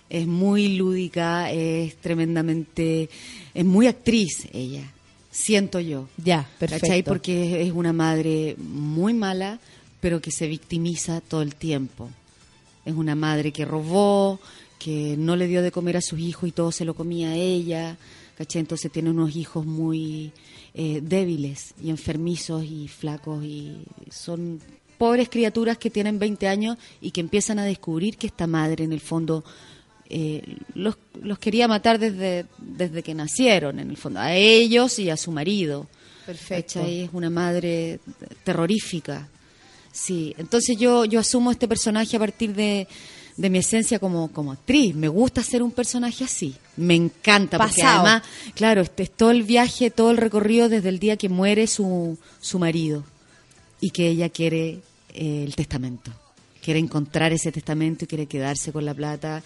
Es 0.09 0.27
muy 0.27 0.77
lúdica, 0.77 1.53
es 1.53 1.95
tremendamente. 1.99 3.09
Es 3.55 3.65
muy 3.65 3.87
actriz 3.87 4.49
ella, 4.53 4.83
siento 5.31 5.79
yo. 5.79 6.09
Ya, 6.17 6.49
perfecto. 6.59 6.89
¿Cachai? 6.89 7.05
Porque 7.05 7.63
es 7.63 7.71
una 7.71 7.93
madre 7.93 8.57
muy 8.59 9.15
mala, 9.15 9.61
pero 10.01 10.21
que 10.21 10.33
se 10.33 10.49
victimiza 10.49 11.21
todo 11.21 11.43
el 11.43 11.55
tiempo. 11.55 12.11
Es 12.85 12.95
una 12.95 13.15
madre 13.15 13.53
que 13.53 13.65
robó, 13.65 14.41
que 14.81 15.15
no 15.17 15.37
le 15.37 15.47
dio 15.47 15.63
de 15.63 15.71
comer 15.71 15.99
a 15.99 16.01
sus 16.01 16.19
hijos 16.19 16.49
y 16.49 16.53
todo 16.53 16.73
se 16.73 16.85
lo 16.85 16.95
comía 16.95 17.31
a 17.31 17.37
ella. 17.37 17.97
¿Cachai? 18.37 18.61
Entonces 18.61 18.91
tiene 18.91 19.11
unos 19.11 19.37
hijos 19.37 19.67
muy 19.67 20.33
eh, 20.75 21.01
débiles 21.03 21.75
y 21.81 21.91
enfermizos 21.91 22.65
y 22.65 22.89
flacos 22.89 23.45
y 23.45 23.85
son 24.11 24.59
pobres 24.97 25.29
criaturas 25.29 25.77
que 25.77 25.91
tienen 25.91 26.19
20 26.19 26.49
años 26.49 26.79
y 27.03 27.11
que 27.11 27.21
empiezan 27.21 27.59
a 27.59 27.65
descubrir 27.65 28.17
que 28.17 28.27
esta 28.27 28.47
madre 28.47 28.85
en 28.85 28.93
el 28.93 29.01
fondo 29.01 29.45
eh, 30.09 30.57
los, 30.75 30.97
los 31.23 31.39
quería 31.39 31.69
matar 31.69 31.99
desde, 31.99 32.47
desde 32.59 33.03
que 33.03 33.15
nacieron, 33.15 33.79
en 33.79 33.91
el 33.91 33.97
fondo, 33.99 34.21
a 34.21 34.35
ellos 34.35 34.99
y 34.99 35.11
a 35.11 35.17
su 35.17 35.31
marido. 35.31 35.87
Perfecto. 36.25 36.81
¿Cachai? 36.81 37.03
Es 37.03 37.11
una 37.13 37.29
madre 37.29 38.01
terrorífica. 38.43 39.29
Sí, 39.93 40.35
entonces 40.39 40.79
yo, 40.79 41.05
yo 41.05 41.21
asumo 41.21 41.51
este 41.51 41.69
personaje 41.69 42.17
a 42.17 42.21
partir 42.21 42.55
de, 42.55 42.89
de 43.41 43.49
mi 43.49 43.59
esencia 43.59 43.99
como, 43.99 44.29
como 44.29 44.53
actriz. 44.53 44.95
Me 44.95 45.09
gusta 45.09 45.43
ser 45.43 45.63
un 45.63 45.71
personaje 45.73 46.25
así. 46.25 46.55
Me 46.77 46.95
encanta, 46.95 47.57
porque 47.57 47.81
Pasado. 47.81 48.07
además, 48.07 48.23
claro, 48.55 48.83
este 48.83 49.05
es 49.05 49.11
todo 49.11 49.31
el 49.31 49.45
viaje, 49.45 49.91
todo 49.91 50.11
el 50.11 50.19
recorrido 50.19 50.69
desde 50.69 50.91
el 50.91 50.99
día 50.99 51.17
que 51.17 51.31
muere 51.31 51.67
su, 51.67 52.19
su 52.41 52.59
marido 52.59 53.03
y 53.81 53.91
que 53.91 54.09
ella 54.09 54.29
quiere 54.29 54.81
eh, 55.15 55.45
el 55.47 55.57
testamento. 55.57 56.13
Quiere 56.63 56.81
encontrar 56.81 57.33
ese 57.33 57.51
testamento 57.51 58.05
y 58.05 58.09
quiere 58.09 58.27
quedarse 58.27 58.73
con 58.73 58.85
la 58.85 58.93
plata 58.93 59.43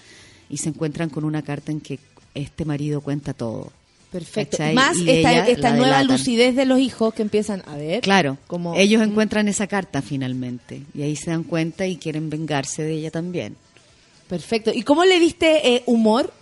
y 0.50 0.56
se 0.56 0.70
encuentran 0.70 1.08
con 1.08 1.22
una 1.24 1.42
carta 1.42 1.70
en 1.70 1.80
que 1.80 2.00
este 2.34 2.64
marido 2.64 3.00
cuenta 3.00 3.32
todo. 3.32 3.70
Perfecto. 4.10 4.56
¿Cachai? 4.56 4.74
Más 4.74 4.96
Y 4.98 5.08
esta, 5.08 5.46
esta 5.46 5.70
nueva 5.70 5.98
delatan. 5.98 6.08
lucidez 6.08 6.56
de 6.56 6.64
los 6.66 6.80
hijos 6.80 7.14
que 7.14 7.22
empiezan 7.22 7.62
a 7.66 7.76
ver. 7.76 8.00
Claro, 8.00 8.38
como 8.48 8.74
ellos 8.74 9.02
encuentran 9.02 9.46
esa 9.46 9.68
carta 9.68 10.02
finalmente 10.02 10.82
y 10.94 11.02
ahí 11.02 11.14
se 11.14 11.30
dan 11.30 11.44
cuenta 11.44 11.86
y 11.86 11.96
quieren 11.96 12.28
vengarse 12.28 12.82
de 12.82 12.94
ella 12.94 13.12
también. 13.12 13.56
Perfecto. 14.28 14.70
¿Y 14.74 14.82
cómo 14.82 15.04
le 15.04 15.18
diste 15.20 15.74
eh, 15.74 15.82
humor? 15.86 16.32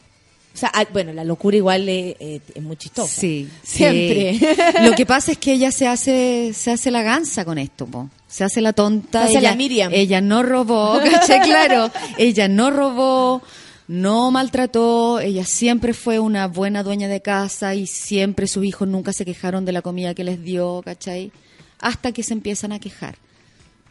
O 0.55 0.57
sea, 0.57 0.71
ah, 0.75 0.85
bueno, 0.93 1.13
la 1.13 1.25
locura 1.25 1.57
igual 1.57 1.89
eh, 1.89 2.15
eh, 2.21 2.41
es 2.55 2.63
muy 2.63 2.77
chistosa. 2.77 3.21
Sí, 3.21 3.49
Siempre. 3.63 4.39
sí. 4.39 4.47
Lo 4.83 4.93
que 4.93 5.07
pasa 5.07 5.33
es 5.33 5.39
que 5.39 5.55
ella 5.55 5.73
se 5.73 5.87
hace 5.87 6.53
se 6.55 6.71
hace 6.71 6.91
la 6.91 7.03
gansa 7.03 7.45
con 7.45 7.57
esto, 7.57 7.87
po. 7.87 8.11
se 8.29 8.45
hace 8.45 8.61
la 8.61 8.75
tonta. 8.75 9.23
Se 9.23 9.25
hace 9.31 9.39
ella, 9.39 9.51
la 9.51 9.57
Miriam. 9.57 9.93
Ella 9.95 10.21
no 10.21 10.43
robó. 10.43 11.01
Claro, 11.45 11.91
ella 12.19 12.49
no 12.49 12.71
robó, 12.71 13.43
no 13.89 14.31
maltrató, 14.31 15.21
ella 15.21 15.45
siempre 15.45 15.95
fue 15.95 16.19
una 16.19 16.47
buena 16.47 16.83
dueña 16.83 17.09
de 17.09 17.21
casa 17.21 17.75
y 17.75 17.87
siempre 17.87 18.47
sus 18.47 18.65
hijos 18.65 18.87
nunca 18.89 19.13
se 19.13 19.25
quejaron 19.25 19.65
de 19.65 19.73
la 19.73 19.83
comida 19.83 20.15
que 20.15 20.25
les 20.25 20.43
dio, 20.43 20.83
¿cachai? 20.85 21.33
Hasta 21.81 22.13
que 22.13 22.23
se 22.23 22.35
empiezan 22.35 22.73
a 22.73 22.79
quejar, 22.79 23.17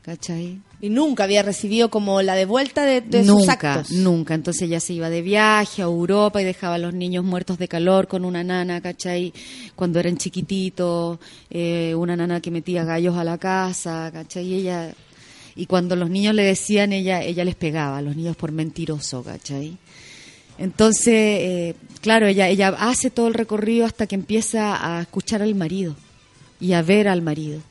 ¿cachai? 0.01 0.59
Y 0.79 0.89
nunca 0.89 1.25
había 1.25 1.43
recibido 1.43 1.89
como 1.89 2.21
la 2.21 2.35
devuelta 2.35 2.83
de, 2.83 3.01
de 3.01 3.23
sus 3.23 3.45
nunca, 3.45 3.73
actos. 3.73 3.91
nunca. 3.91 4.33
Entonces 4.33 4.63
ella 4.63 4.79
se 4.79 4.93
iba 4.93 5.09
de 5.09 5.21
viaje 5.21 5.81
a 5.81 5.85
Europa 5.85 6.41
y 6.41 6.45
dejaba 6.45 6.75
a 6.75 6.79
los 6.79 6.93
niños 6.93 7.23
muertos 7.23 7.57
de 7.59 7.67
calor 7.67 8.07
con 8.07 8.25
una 8.25 8.43
nana, 8.43 8.81
¿cachai? 8.81 9.31
Cuando 9.75 9.99
eran 9.99 10.17
chiquititos, 10.17 11.19
eh, 11.49 11.93
una 11.95 12.15
nana 12.15 12.41
que 12.41 12.51
metía 12.51 12.83
gallos 12.83 13.15
a 13.15 13.23
la 13.23 13.37
casa, 13.37 14.09
¿cachai? 14.11 14.45
Y 14.45 14.53
ella, 14.55 14.93
y 15.55 15.65
cuando 15.67 15.95
los 15.95 16.09
niños 16.09 16.33
le 16.33 16.43
decían, 16.43 16.93
ella, 16.93 17.21
ella 17.21 17.45
les 17.45 17.55
pegaba 17.55 17.99
a 17.99 18.01
los 18.01 18.15
niños 18.15 18.35
por 18.35 18.51
mentiroso, 18.51 19.23
¿cachai? 19.23 19.77
Entonces, 20.57 21.07
eh, 21.15 21.75
claro, 22.01 22.27
ella, 22.27 22.47
ella 22.47 22.69
hace 22.79 23.09
todo 23.09 23.27
el 23.27 23.33
recorrido 23.33 23.85
hasta 23.85 24.05
que 24.07 24.15
empieza 24.15 24.97
a 24.97 25.01
escuchar 25.01 25.41
al 25.41 25.55
marido 25.55 25.95
y 26.59 26.73
a 26.73 26.81
ver 26.83 27.07
al 27.07 27.21
marido, 27.21 27.61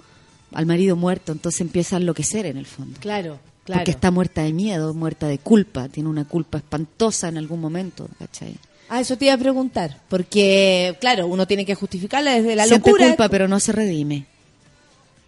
al 0.53 0.67
marido 0.67 0.97
muerto, 0.97 1.33
entonces 1.33 1.61
empieza 1.61 1.97
a 1.97 1.99
enloquecer 2.01 2.47
en 2.47 2.57
el 2.57 2.67
fondo. 2.67 2.99
Claro, 3.01 3.39
claro. 3.65 3.81
Porque 3.81 3.91
está 3.93 4.11
muerta 4.11 4.43
de 4.43 4.53
miedo, 4.53 4.95
muerta 4.95 5.27
de 5.27 5.39
culpa, 5.39 5.89
tiene 5.89 6.09
una 6.09 6.25
culpa 6.25 6.59
espantosa 6.59 7.29
en 7.29 7.39
algún 7.39 7.61
momento, 7.61 8.09
¿cachai? 8.19 8.57
Ah, 8.89 9.01
eso 9.01 9.17
te 9.17 9.27
iba 9.27 9.35
a 9.35 9.39
preguntar. 9.39 10.01
Porque, 10.09 10.97
claro, 11.01 11.29
uno 11.29 11.47
tiene 11.47 11.65
que 11.65 11.77
justificarla 11.77 12.33
desde 12.33 12.57
la 12.57 12.65
Siente 12.67 12.91
locura. 12.91 13.07
culpa, 13.09 13.29
pero 13.29 13.47
no 13.47 13.61
se 13.61 13.71
redime. 13.73 14.27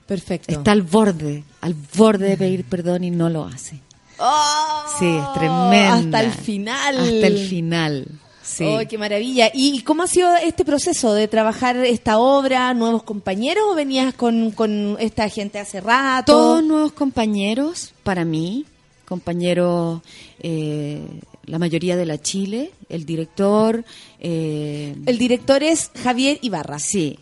Perfecto. 0.06 0.52
Está 0.52 0.72
al 0.72 0.82
borde, 0.82 1.44
al 1.60 1.74
borde 1.96 2.30
de 2.30 2.36
pedir 2.36 2.64
perdón 2.64 3.04
y 3.04 3.10
no 3.10 3.30
lo 3.30 3.44
hace. 3.44 3.78
¡Oh! 4.18 4.84
Sí, 4.98 5.06
es 5.06 5.32
tremenda. 5.34 5.94
Hasta 5.94 6.20
el 6.22 6.32
final. 6.32 6.98
Hasta 6.98 7.26
el 7.28 7.38
final. 7.48 8.06
Sí. 8.42 8.64
¡Ay, 8.64 8.86
qué 8.86 8.98
maravilla! 8.98 9.50
¿Y 9.54 9.82
cómo 9.82 10.02
ha 10.02 10.06
sido 10.06 10.34
este 10.36 10.64
proceso 10.64 11.14
de 11.14 11.28
trabajar 11.28 11.76
esta 11.76 12.18
obra? 12.18 12.74
¿Nuevos 12.74 13.02
compañeros 13.04 13.64
o 13.70 13.74
venías 13.74 14.14
con, 14.14 14.50
con 14.50 14.96
esta 15.00 15.28
gente 15.28 15.58
hace 15.58 15.80
rato? 15.80 16.32
Todos 16.32 16.64
nuevos 16.64 16.92
compañeros 16.92 17.92
para 18.02 18.24
mí, 18.24 18.66
compañeros, 19.06 20.00
eh, 20.40 21.00
la 21.46 21.58
mayoría 21.58 21.96
de 21.96 22.06
la 22.06 22.20
Chile, 22.20 22.72
el 22.88 23.04
director. 23.06 23.84
eh, 24.20 24.94
El 25.06 25.18
director 25.18 25.62
es 25.62 25.90
Javier 26.02 26.38
Ibarra. 26.42 26.78
Sí, 26.78 27.18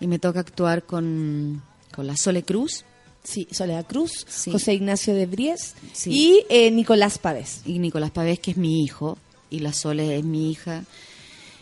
y 0.00 0.06
me 0.06 0.18
toca 0.18 0.40
actuar 0.40 0.84
con, 0.84 1.62
con 1.94 2.06
la 2.06 2.16
Sole 2.16 2.42
Cruz. 2.42 2.84
Sí, 3.24 3.46
Soledad 3.52 3.86
Cruz, 3.86 4.26
Sí. 4.28 4.50
José 4.50 4.74
Ignacio 4.74 5.14
de 5.14 5.26
Bries 5.26 5.74
Sí. 5.92 6.10
y 6.10 6.44
eh, 6.48 6.70
Nicolás 6.72 7.18
Pávez. 7.18 7.62
y 7.64 7.78
Nicolás 7.78 8.10
Pavés, 8.10 8.40
que 8.40 8.50
es 8.50 8.56
mi 8.56 8.82
hijo, 8.82 9.16
y 9.52 9.60
la 9.60 9.72
Sole 9.72 10.16
es 10.18 10.24
mi 10.24 10.50
hija, 10.50 10.82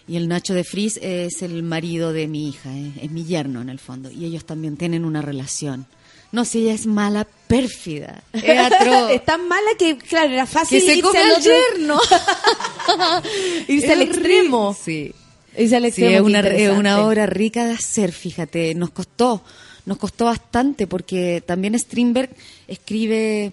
y 0.08 0.16
el 0.16 0.28
Nacho 0.28 0.54
de 0.54 0.64
Fris 0.64 0.98
es 1.02 1.42
el 1.42 1.62
marido 1.62 2.12
de 2.12 2.26
mi 2.26 2.48
hija, 2.48 2.70
eh, 2.74 2.92
es 3.02 3.10
mi 3.10 3.24
yerno 3.24 3.60
en 3.60 3.68
el 3.68 3.78
fondo, 3.78 4.10
y 4.10 4.24
ellos 4.24 4.44
también 4.44 4.76
tienen 4.76 5.04
una 5.04 5.20
relación. 5.22 5.86
No 6.32 6.44
sé, 6.44 6.60
ella 6.60 6.74
es 6.74 6.86
mala, 6.86 7.26
pérfida, 7.48 8.22
es 8.32 8.58
atroz. 8.72 9.10
es 9.10 9.24
tan 9.24 9.48
mala 9.48 9.70
que, 9.78 9.98
claro, 9.98 10.32
era 10.32 10.46
fácil 10.46 10.78
que 10.80 10.86
se 10.86 10.92
irse 10.96 11.02
come 11.02 11.18
al 11.20 11.30
otro- 11.32 11.52
yerno. 11.52 12.00
irse 13.68 13.86
Es 13.86 13.90
al 13.92 14.02
extremo. 14.02 14.76
Sí. 14.80 15.12
Irse 15.58 15.76
al 15.76 15.82
Sí, 15.82 15.88
extremo. 15.88 16.10
es 16.10 16.16
qué 16.16 16.22
una, 16.22 16.40
es 16.48 16.70
una 16.78 17.04
obra 17.04 17.26
rica 17.26 17.64
de 17.66 17.72
hacer, 17.74 18.12
fíjate. 18.12 18.74
Nos 18.76 18.90
costó, 18.90 19.42
nos 19.86 19.98
costó 19.98 20.26
bastante 20.26 20.86
porque 20.86 21.42
también 21.44 21.76
Strindberg 21.78 22.30
escribe, 22.68 23.52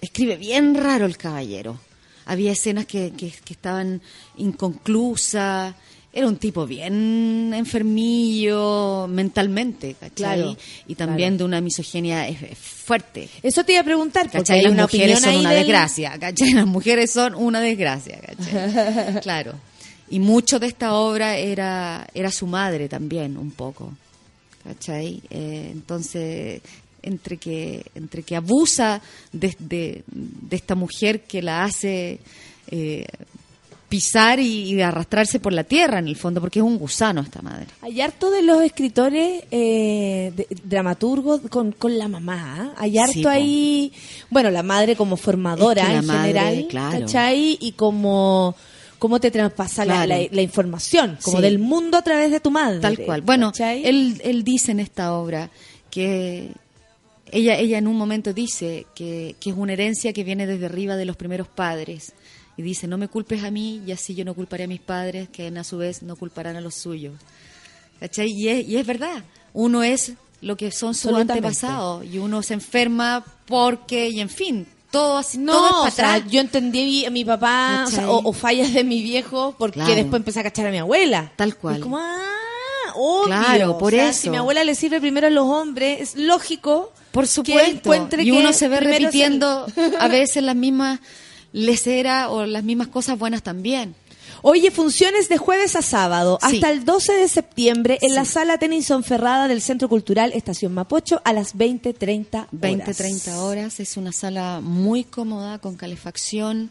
escribe 0.00 0.36
bien 0.36 0.74
raro 0.74 1.06
el 1.06 1.16
caballero. 1.16 1.78
Había 2.26 2.52
escenas 2.52 2.86
que, 2.86 3.12
que, 3.16 3.30
que 3.30 3.52
estaban 3.54 4.02
inconclusas. 4.36 5.74
Era 6.12 6.28
un 6.28 6.36
tipo 6.38 6.66
bien 6.66 7.52
enfermillo 7.54 9.06
mentalmente, 9.06 9.94
¿cachai? 10.00 10.14
Claro, 10.14 10.56
y 10.88 10.94
también 10.94 11.30
claro. 11.30 11.36
de 11.38 11.44
una 11.44 11.60
misoginia 11.60 12.26
fuerte. 12.58 13.28
Eso 13.42 13.64
te 13.64 13.72
iba 13.72 13.82
a 13.82 13.84
preguntar, 13.84 14.22
porque 14.24 14.38
¿Cachai? 14.38 14.58
hay 14.60 14.64
Las 14.64 14.72
una 14.72 14.82
mujeres 14.84 15.20
son 15.20 15.36
una 15.36 15.50
del- 15.50 15.58
desgracia, 15.60 16.18
¿cachai? 16.18 16.52
Las 16.54 16.66
mujeres 16.66 17.10
son 17.10 17.34
una 17.34 17.60
desgracia, 17.60 18.18
¿cachai? 18.20 19.20
claro. 19.22 19.52
Y 20.08 20.18
mucho 20.20 20.58
de 20.58 20.68
esta 20.68 20.94
obra 20.94 21.36
era, 21.36 22.06
era 22.14 22.30
su 22.30 22.46
madre 22.46 22.88
también, 22.88 23.36
un 23.36 23.50
poco, 23.50 23.92
¿cachai? 24.64 25.20
Eh, 25.28 25.68
entonces, 25.70 26.62
entre 27.06 27.38
que, 27.38 27.86
entre 27.94 28.22
que 28.22 28.36
abusa 28.36 29.00
de, 29.32 29.56
de- 29.58 30.02
de 30.06 30.56
esta 30.56 30.74
mujer 30.74 31.22
que 31.22 31.40
la 31.42 31.64
hace 31.64 32.18
eh, 32.70 33.06
pisar 33.88 34.40
y, 34.40 34.74
y 34.74 34.82
arrastrarse 34.82 35.38
por 35.38 35.52
la 35.52 35.62
tierra, 35.62 36.00
en 36.00 36.08
el 36.08 36.16
fondo, 36.16 36.40
porque 36.40 36.58
es 36.58 36.64
un 36.64 36.76
gusano 36.76 37.20
esta 37.20 37.40
madre. 37.40 37.66
Hay 37.82 38.00
harto 38.00 38.30
de 38.32 38.42
los 38.42 38.60
escritores, 38.62 39.44
eh, 39.52 40.32
de- 40.34 40.46
dramaturgos 40.64 41.40
con, 41.48 41.70
con 41.72 41.96
la 41.96 42.08
mamá. 42.08 42.56
¿ah? 42.58 42.74
Hay 42.78 42.98
harto 42.98 43.12
Sí, 43.12 43.26
ahí, 43.26 43.92
bueno, 44.28 44.50
la 44.50 44.64
madre 44.64 44.96
como 44.96 45.16
formadora 45.16 45.82
Es 45.82 45.86
que 45.88 45.92
la 45.94 45.98
en 46.00 46.06
madre, 46.06 46.32
general, 46.32 46.66
claro. 46.68 47.00
¿cachai? 47.00 47.58
Y 47.60 47.72
como 47.72 48.56
cómo 48.98 49.20
te 49.20 49.30
traspasa 49.30 49.84
la- 49.84 50.06
la, 50.06 50.18
la 50.30 50.42
información, 50.42 51.18
como 51.22 51.36
Sí. 51.36 51.42
del 51.44 51.58
mundo 51.60 51.96
a 51.98 52.02
través 52.02 52.30
de 52.32 52.40
tu 52.40 52.50
madre. 52.50 52.80
Tal 52.80 52.98
cual. 52.98 53.20
Bueno, 53.22 53.52
¿cachai? 53.52 53.86
él, 53.86 54.20
él 54.24 54.42
dice 54.42 54.72
en 54.72 54.80
esta 54.80 55.12
obra 55.14 55.48
que 55.90 56.50
ella, 57.32 57.56
ella 57.58 57.78
en 57.78 57.86
un 57.88 57.96
momento 57.96 58.32
dice 58.32 58.86
que, 58.94 59.36
que 59.40 59.50
es 59.50 59.56
una 59.56 59.72
herencia 59.72 60.12
que 60.12 60.24
viene 60.24 60.46
desde 60.46 60.66
arriba 60.66 60.96
de 60.96 61.04
los 61.04 61.16
primeros 61.16 61.48
padres. 61.48 62.12
Y 62.56 62.62
dice, 62.62 62.86
no 62.86 62.96
me 62.96 63.08
culpes 63.08 63.44
a 63.44 63.50
mí 63.50 63.82
y 63.86 63.92
así 63.92 64.14
yo 64.14 64.24
no 64.24 64.32
culparé 64.34 64.64
a 64.64 64.68
mis 64.68 64.80
padres, 64.80 65.28
que 65.28 65.48
a 65.48 65.64
su 65.64 65.76
vez 65.78 66.02
no 66.02 66.16
culparán 66.16 66.56
a 66.56 66.60
los 66.60 66.74
suyos. 66.74 67.14
¿Cachai? 68.00 68.30
Y 68.30 68.48
es, 68.48 68.66
y 68.68 68.76
es 68.76 68.86
verdad, 68.86 69.24
uno 69.52 69.82
es 69.82 70.12
lo 70.40 70.56
que 70.56 70.70
son 70.70 70.94
sus 70.94 71.12
antepasados 71.14 72.04
y 72.04 72.18
uno 72.18 72.42
se 72.42 72.54
enferma 72.54 73.24
porque, 73.46 74.08
y 74.10 74.20
en 74.20 74.28
fin, 74.28 74.66
todo 74.90 75.18
así, 75.18 75.38
No, 75.38 75.52
todo 75.52 75.66
es 75.68 75.72
o 75.72 75.80
para 75.82 75.90
sea, 75.90 76.14
atrás. 76.14 76.30
yo 76.32 76.40
entendí 76.40 77.04
a 77.06 77.10
mi 77.10 77.24
papá 77.24 77.86
o, 78.06 78.10
o- 78.10 78.28
o 78.28 78.32
fallas 78.32 78.72
de 78.72 78.84
mi 78.84 79.02
viejo 79.02 79.54
porque 79.58 79.80
Claro. 79.80 79.94
después 79.94 80.20
empecé 80.20 80.40
a 80.40 80.44
cachar 80.44 80.66
a 80.66 80.70
mi 80.70 80.78
abuela. 80.78 81.32
Tal 81.36 81.56
cual. 81.56 81.76
Es 81.76 81.82
como, 81.82 81.98
ah, 81.98 82.22
Claro, 83.26 83.78
por 83.78 83.92
O 83.92 83.96
sea, 83.96 84.08
eso. 84.10 84.20
Si 84.22 84.30
mi 84.30 84.36
abuela 84.36 84.64
le 84.64 84.74
sirve 84.74 85.00
primero 85.00 85.26
a 85.26 85.30
los 85.30 85.46
hombres, 85.46 86.00
es 86.00 86.14
lógico 86.16 86.92
Por 87.12 87.24
que 87.24 87.30
supuesto. 87.30 87.94
y 88.20 88.24
que 88.24 88.32
uno 88.32 88.52
se 88.52 88.68
ve 88.68 88.80
repitiendo 88.80 89.66
a 89.98 90.08
veces 90.08 90.42
las 90.42 90.56
mismas 90.56 91.00
leceras 91.52 92.28
o 92.30 92.46
las 92.46 92.64
mismas 92.64 92.88
cosas 92.88 93.18
buenas 93.18 93.42
también. 93.42 93.94
Oye, 94.42 94.70
funciones 94.70 95.28
de 95.28 95.38
jueves 95.38 95.74
a 95.76 95.82
sábado 95.82 96.38
Sí. 96.46 96.56
hasta 96.56 96.70
el 96.70 96.84
12 96.84 97.12
de 97.14 97.26
septiembre 97.28 97.98
en 98.02 98.14
la 98.14 98.24
sala 98.24 98.58
Tennyson 98.58 99.02
Ferrada 99.02 99.48
del 99.48 99.62
Centro 99.62 99.88
Cultural 99.88 100.32
Estación 100.34 100.72
Mapocho 100.74 101.20
a 101.24 101.32
las 101.32 101.56
20.30 101.56 102.34
horas. 102.34 102.48
20, 102.52 102.94
30 102.94 103.40
horas. 103.42 103.80
Es 103.80 103.96
una 103.96 104.12
sala 104.12 104.60
muy 104.62 105.04
cómoda, 105.04 105.58
con 105.58 105.76
calefacción. 105.76 106.70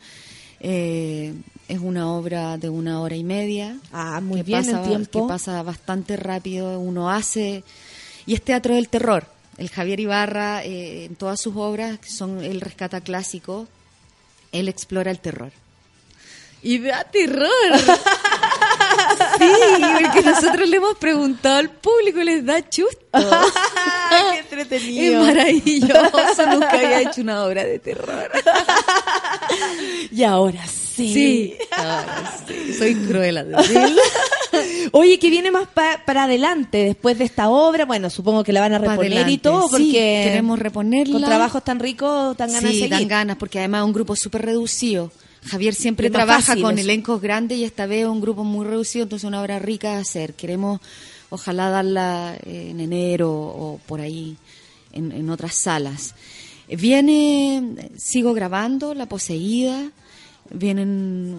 Eh, 0.68 1.32
es 1.68 1.80
una 1.80 2.12
obra 2.12 2.58
de 2.58 2.70
una 2.70 3.00
hora 3.00 3.16
y 3.16 3.24
media. 3.24 3.78
Ah, 3.94 4.20
muy 4.20 4.40
que 4.40 4.44
bien 4.46 4.66
pasa, 4.66 4.82
en 4.82 4.88
tiempo. 4.88 5.28
Que 5.28 5.30
pasa 5.32 5.62
bastante 5.62 6.18
rápido. 6.18 6.80
Uno 6.80 7.12
hace. 7.12 7.64
Y 8.26 8.34
es 8.34 8.42
teatro 8.42 8.74
del 8.74 8.90
terror. 8.90 9.28
El 9.60 9.70
Javier 9.70 10.00
Ibarra, 10.00 10.64
eh, 10.66 11.06
en 11.06 11.16
todas 11.16 11.40
sus 11.40 11.56
obras, 11.56 12.00
que 12.00 12.10
son 12.10 12.44
él 12.44 12.62
rescata 12.62 13.00
clásico, 13.02 13.68
él 14.52 14.68
explora 14.68 15.12
el 15.12 15.20
terror. 15.20 15.52
Y 16.64 16.80
da 16.80 17.04
terror. 17.04 17.48
Sí, 19.38 19.84
porque 20.02 20.22
nosotros 20.22 20.70
le 20.70 20.78
hemos 20.78 20.98
preguntado 20.98 21.58
al 21.58 21.70
público 21.70 22.20
y 22.22 22.26
les 22.26 22.46
da 22.46 22.68
chusto. 22.68 23.06
¡Qué 23.12 24.40
entretenido! 24.40 25.22
Es 25.22 25.36
maravilloso, 25.36 26.46
nunca 26.48 26.72
había 26.72 27.02
hecho 27.02 27.22
una 27.22 27.44
obra 27.44 27.64
de 27.64 27.80
terror. 27.80 28.32
Y 30.12 30.24
ahora 30.24 30.66
sí. 30.68 31.14
Sí, 31.14 31.54
ahora 31.72 32.34
sí, 32.48 32.74
soy 32.74 32.96
cruel. 32.96 33.56
Oye, 34.92 35.20
que 35.20 35.30
viene 35.30 35.52
más 35.52 35.68
pa- 35.68 36.02
para 36.06 36.24
adelante 36.24 36.78
después 36.86 37.18
de 37.18 37.26
esta 37.26 37.50
obra. 37.50 37.86
Bueno, 37.86 38.10
supongo 38.10 38.44
que 38.44 38.54
la 38.54 38.62
van 38.62 38.74
a 38.74 38.78
reponer 38.80 39.28
y 39.28 39.38
todo, 39.38 39.64
sí, 39.64 39.68
porque 39.72 40.22
queremos 40.26 40.58
reponerla. 40.60 41.14
con 41.14 41.24
trabajos 41.24 41.64
tan 41.64 41.80
ricos, 41.80 42.38
tan 42.38 42.48
ganas 42.50 42.64
de 42.64 42.70
Sí, 42.70 42.76
seguir. 42.76 42.90
dan 42.92 43.08
ganas, 43.08 43.38
porque 43.38 43.60
además 43.60 43.82
es 43.82 43.86
un 43.88 43.94
grupo 43.94 44.16
súper 44.16 44.44
reducido. 44.46 45.12
Javier 45.48 45.76
siempre 45.76 46.08
Es 46.08 46.14
trabaja 46.14 46.42
fácil 46.42 46.64
con 46.64 46.74
eso. 46.78 46.82
elencos 46.88 47.22
grandes 47.22 47.58
y 47.60 47.66
esta 47.66 47.86
vez 47.86 48.02
es 48.04 48.08
un 48.08 48.22
grupo 48.22 48.44
muy 48.44 48.66
reducido, 48.66 49.04
entonces 49.04 49.28
una 49.28 49.42
obra 49.42 49.60
rica 49.60 49.92
de 49.96 50.02
hacer. 50.02 50.34
Queremos, 50.34 50.80
ojalá, 51.30 51.70
darla 51.70 52.36
en 52.46 52.80
enero 52.80 53.32
o 53.32 53.80
por 53.86 54.02
ahí, 54.02 54.38
en, 54.94 55.12
en 55.12 55.30
otras 55.30 55.56
salas. 55.56 56.16
Viene, 56.70 57.90
sigo 57.98 58.34
grabando 58.34 58.94
La 58.94 59.06
Poseída, 59.08 59.92
vienen 60.52 60.90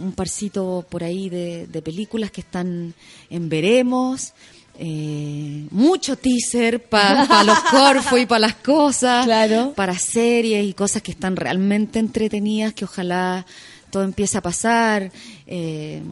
un 0.02 0.12
parcito 0.12 0.84
por 0.88 1.02
ahí 1.04 1.28
de, 1.28 1.66
de 1.66 1.82
películas 1.82 2.30
que 2.30 2.40
están 2.40 2.94
en 3.30 3.48
Veremos. 3.48 4.32
eh, 4.78 5.66
mucho 5.70 6.16
teaser 6.16 6.82
para 6.84 7.42
los 7.44 7.58
corfos 7.70 8.20
y 8.20 8.26
para 8.26 8.40
las 8.40 8.56
cosas, 8.56 9.24
Claro. 9.24 9.72
para 9.74 9.98
series 9.98 10.66
y 10.66 10.74
cosas 10.74 11.00
que 11.02 11.12
están 11.12 11.34
realmente 11.36 11.98
entretenidas, 11.98 12.74
que 12.74 12.84
ojalá 12.84 13.46
todo 13.90 14.02
empiece 14.04 14.36
a 14.36 14.42
pasar. 14.42 15.10
Eh, 15.46 16.02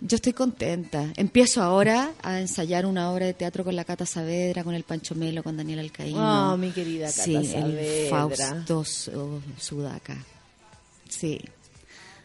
yo 0.00 0.16
estoy 0.16 0.32
contenta. 0.32 1.12
Empiezo 1.16 1.62
ahora 1.62 2.12
a 2.22 2.40
ensayar 2.40 2.86
una 2.86 3.10
obra 3.10 3.26
de 3.26 3.34
teatro 3.34 3.64
con 3.64 3.74
la 3.76 3.84
Cata 3.84 4.04
Saavedra, 4.06 4.62
con 4.64 4.74
el 4.74 4.82
Pancho 4.84 5.14
Melo, 5.14 5.42
con 5.42 5.56
Daniel 5.56 5.78
Alcaíno. 5.80 6.52
Oh, 6.52 6.56
mi 6.56 6.70
querida 6.70 7.06
Cata 7.06 7.22
Sí, 7.24 7.34
el 7.34 7.46
Saavedra. 7.46 8.10
Fausto 8.10 8.84
Su- 8.84 9.40
Sudaca. 9.58 10.16
Sí. 11.08 11.40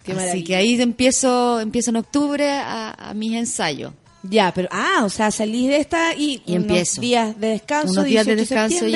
Qué 0.04 0.12
Así 0.14 0.20
maravilla. 0.22 0.46
que 0.48 0.56
ahí 0.56 0.82
empiezo, 0.82 1.60
empiezo 1.60 1.92
en 1.92 1.98
octubre 1.98 2.50
a, 2.50 2.92
a 2.92 3.14
mis 3.14 3.34
ensayos. 3.36 3.94
Ya, 4.24 4.54
pero, 4.54 4.68
ah, 4.72 5.02
o 5.04 5.10
sea, 5.10 5.32
salís 5.32 5.68
de 5.68 5.78
esta 5.78 6.14
y, 6.14 6.44
Y 6.46 6.52
unos 6.54 6.64
empiezo. 6.68 7.02
días 7.02 7.40
de 7.40 7.48
descanso. 7.48 7.92
Unos 7.94 8.06
días 8.06 8.26
de 8.26 8.36
18 8.36 8.56
descanso 8.56 8.88
y 8.88 8.94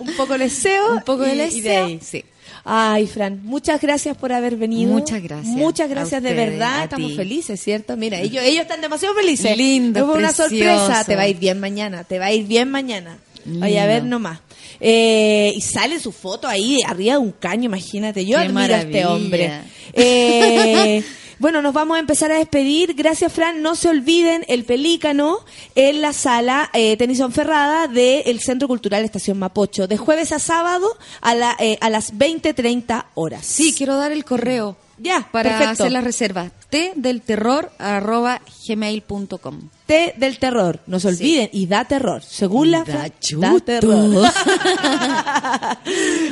un 0.00 0.16
poco 0.16 0.36
leseo. 0.36 0.94
Un 0.94 1.02
poco 1.02 1.22
de 1.22 1.34
y- 1.34 1.38
y 1.58 1.60
leseo. 1.62 1.84
ahí. 1.84 2.00
Sí. 2.02 2.24
Ay, 2.64 3.06
Fran, 3.08 3.40
muchas 3.42 3.80
gracias 3.80 4.16
por 4.16 4.32
haber 4.32 4.56
venido. 4.56 4.92
Muchas 4.92 5.22
gracias. 5.22 5.56
Muchas 5.56 5.90
gracias 5.90 6.22
de 6.22 6.32
verdad. 6.32 6.84
Estamos 6.84 7.16
felices, 7.16 7.60
¿cierto? 7.60 7.96
Mira, 7.96 8.20
ellos, 8.20 8.42
ellos 8.44 8.62
están 8.62 8.80
demasiado 8.80 9.14
felices. 9.14 9.56
Lindo, 9.56 10.06
Fue 10.06 10.18
una 10.18 10.32
sorpresa. 10.32 11.04
Te 11.04 11.16
va 11.16 11.22
a 11.22 11.28
ir 11.28 11.38
bien 11.38 11.58
mañana. 11.58 12.04
Te 12.04 12.18
va 12.18 12.26
a 12.26 12.32
ir 12.32 12.46
bien 12.46 12.70
mañana. 12.70 13.18
Vaya 13.44 13.82
a 13.82 13.86
ver 13.86 14.04
nomás. 14.04 14.38
Eh, 14.84 15.52
y 15.54 15.60
sale 15.60 16.00
su 16.00 16.10
foto 16.10 16.48
ahí 16.48 16.78
arriba 16.84 17.12
de 17.12 17.18
un 17.18 17.30
caño, 17.30 17.66
imagínate. 17.66 18.26
Yo 18.26 18.36
Qué 18.38 18.44
admiro 18.44 18.74
a 18.74 18.80
este 18.80 19.06
hombre. 19.06 19.52
Eh, 19.94 21.04
Bueno, 21.42 21.60
nos 21.60 21.74
vamos 21.74 21.96
a 21.96 22.00
empezar 22.00 22.30
a 22.30 22.38
despedir. 22.38 22.94
Gracias, 22.94 23.32
Fran. 23.32 23.62
No 23.62 23.74
se 23.74 23.88
olviden 23.88 24.44
el 24.46 24.62
pelícano 24.62 25.40
en 25.74 26.00
la 26.00 26.12
sala 26.12 26.70
eh, 26.72 26.96
Tenison 26.96 27.32
Ferrada 27.32 27.88
del 27.88 28.38
Centro 28.38 28.68
Cultural 28.68 29.04
Estación 29.04 29.40
Mapocho, 29.40 29.88
de 29.88 29.96
jueves 29.96 30.30
a 30.30 30.38
sábado 30.38 30.86
a, 31.20 31.34
la, 31.34 31.56
eh, 31.58 31.78
a 31.80 31.90
las 31.90 32.14
20.30 32.14 33.06
horas. 33.14 33.44
Sí, 33.44 33.74
quiero 33.76 33.96
dar 33.96 34.12
el 34.12 34.24
correo. 34.24 34.76
Ya, 34.98 35.28
para 35.32 35.50
perfecto. 35.50 35.82
hacer 35.82 35.90
la 35.90 36.00
reserva. 36.00 36.52
T 36.70 36.92
del 36.94 37.22
terror 37.22 37.72
arroba 37.80 38.40
gmail.com. 38.68 39.68
Del 40.16 40.38
terror, 40.38 40.80
no 40.86 41.00
se 41.00 41.08
olviden, 41.08 41.50
y 41.52 41.66
da 41.66 41.84
terror. 41.84 42.22
Según 42.22 42.70
la 42.70 42.84
Da 42.84 43.10
da 43.38 43.60
terror. 43.60 44.26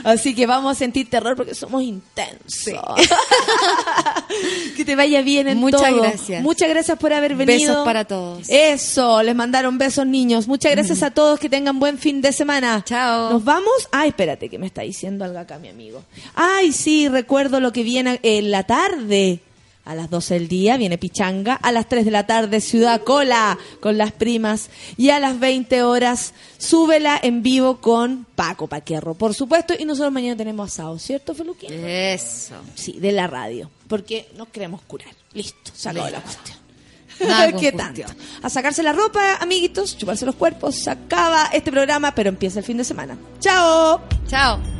Así 0.05 0.35
que 0.35 0.47
vamos 0.47 0.73
a 0.73 0.79
sentir 0.79 1.09
terror 1.11 1.37
porque 1.37 1.55
somos 1.55 1.83
intensos. 1.83 2.75
que 4.77 4.85
te 4.85 4.97
vaya 4.97 5.23
bien 5.23 5.49
en 5.49 5.59
Muchas 5.59 5.89
todo. 5.89 6.03
gracias. 6.03 6.43
Muchas 6.43 6.69
gracias 6.69 6.99
por 6.99 7.13
haber 7.13 7.35
venido. 7.35 7.73
Besos 7.73 7.85
para 7.85 8.05
todos. 8.05 8.49
Eso, 8.49 9.23
les 9.23 9.35
mandaron 9.35 9.79
besos 9.79 10.07
niños. 10.07 10.49
Muchas 10.49 10.73
gracias 10.73 11.03
a 11.03 11.11
todos, 11.11 11.39
que 11.39 11.49
tengan 11.49 11.79
buen 11.79 11.99
fin 11.99 12.21
de 12.21 12.33
semana. 12.33 12.83
Chao. 12.85 13.31
Nos 13.31 13.45
vamos. 13.45 13.89
Ay, 13.93 14.11
espérate, 14.11 14.49
que 14.49 14.59
me 14.59 14.67
está 14.67 14.83
diciendo 14.83 15.25
algo 15.25 15.39
acá 15.39 15.59
mi 15.59 15.69
amigo. 15.69 16.03
Ay, 16.35 16.73
sí, 16.73 17.09
recuerdo 17.09 17.61
lo 17.61 17.73
que 17.73 17.83
viene 17.83 18.21
en 18.23 18.51
la 18.51 18.65
tarde. 18.65 19.41
A 19.91 19.97
las 19.97 20.09
12 20.09 20.35
del 20.35 20.47
día 20.47 20.77
viene 20.77 20.99
Pichanga, 20.99 21.57
a 21.57 21.73
las 21.73 21.89
3 21.89 22.05
de 22.05 22.13
la 22.13 22.25
tarde 22.25 22.61
Ciudad 22.61 23.03
Cola 23.03 23.59
con 23.81 23.99
las 23.99 24.13
primas 24.13 24.71
y 24.97 25.11
a 25.11 25.19
las 25.19 25.41
20 25.41 25.83
horas 25.83 26.33
súbela 26.59 27.19
en 27.21 27.43
vivo 27.43 27.81
con 27.81 28.25
Paco 28.37 28.69
Paquerro, 28.69 29.15
por 29.15 29.35
supuesto, 29.35 29.75
y 29.77 29.85
nosotros 29.85 30.13
mañana 30.13 30.37
tenemos 30.37 30.71
asado, 30.71 30.97
¿cierto, 31.01 31.35
Feluquín? 31.35 31.73
Eso. 31.73 32.55
Sí, 32.77 33.01
de 33.01 33.11
la 33.11 33.27
radio, 33.27 33.69
porque 33.89 34.29
nos 34.37 34.47
queremos 34.51 34.81
curar. 34.83 35.13
Listo, 35.33 35.73
acabó 35.85 36.09
la 36.09 36.23
cuestión. 36.23 36.57
Nada 37.27 37.53
¿Qué 37.59 37.73
tanto? 37.73 38.03
A 38.43 38.49
sacarse 38.49 38.85
la 38.85 38.93
ropa, 38.93 39.39
amiguitos, 39.41 39.99
chuparse 39.99 40.25
los 40.25 40.37
cuerpos, 40.37 40.77
se 40.77 40.91
acaba 40.91 41.47
este 41.53 41.73
programa, 41.73 42.15
pero 42.15 42.29
empieza 42.29 42.61
el 42.61 42.65
fin 42.65 42.77
de 42.77 42.85
semana. 42.85 43.19
¡Chao! 43.41 44.01
Chao. 44.29 44.80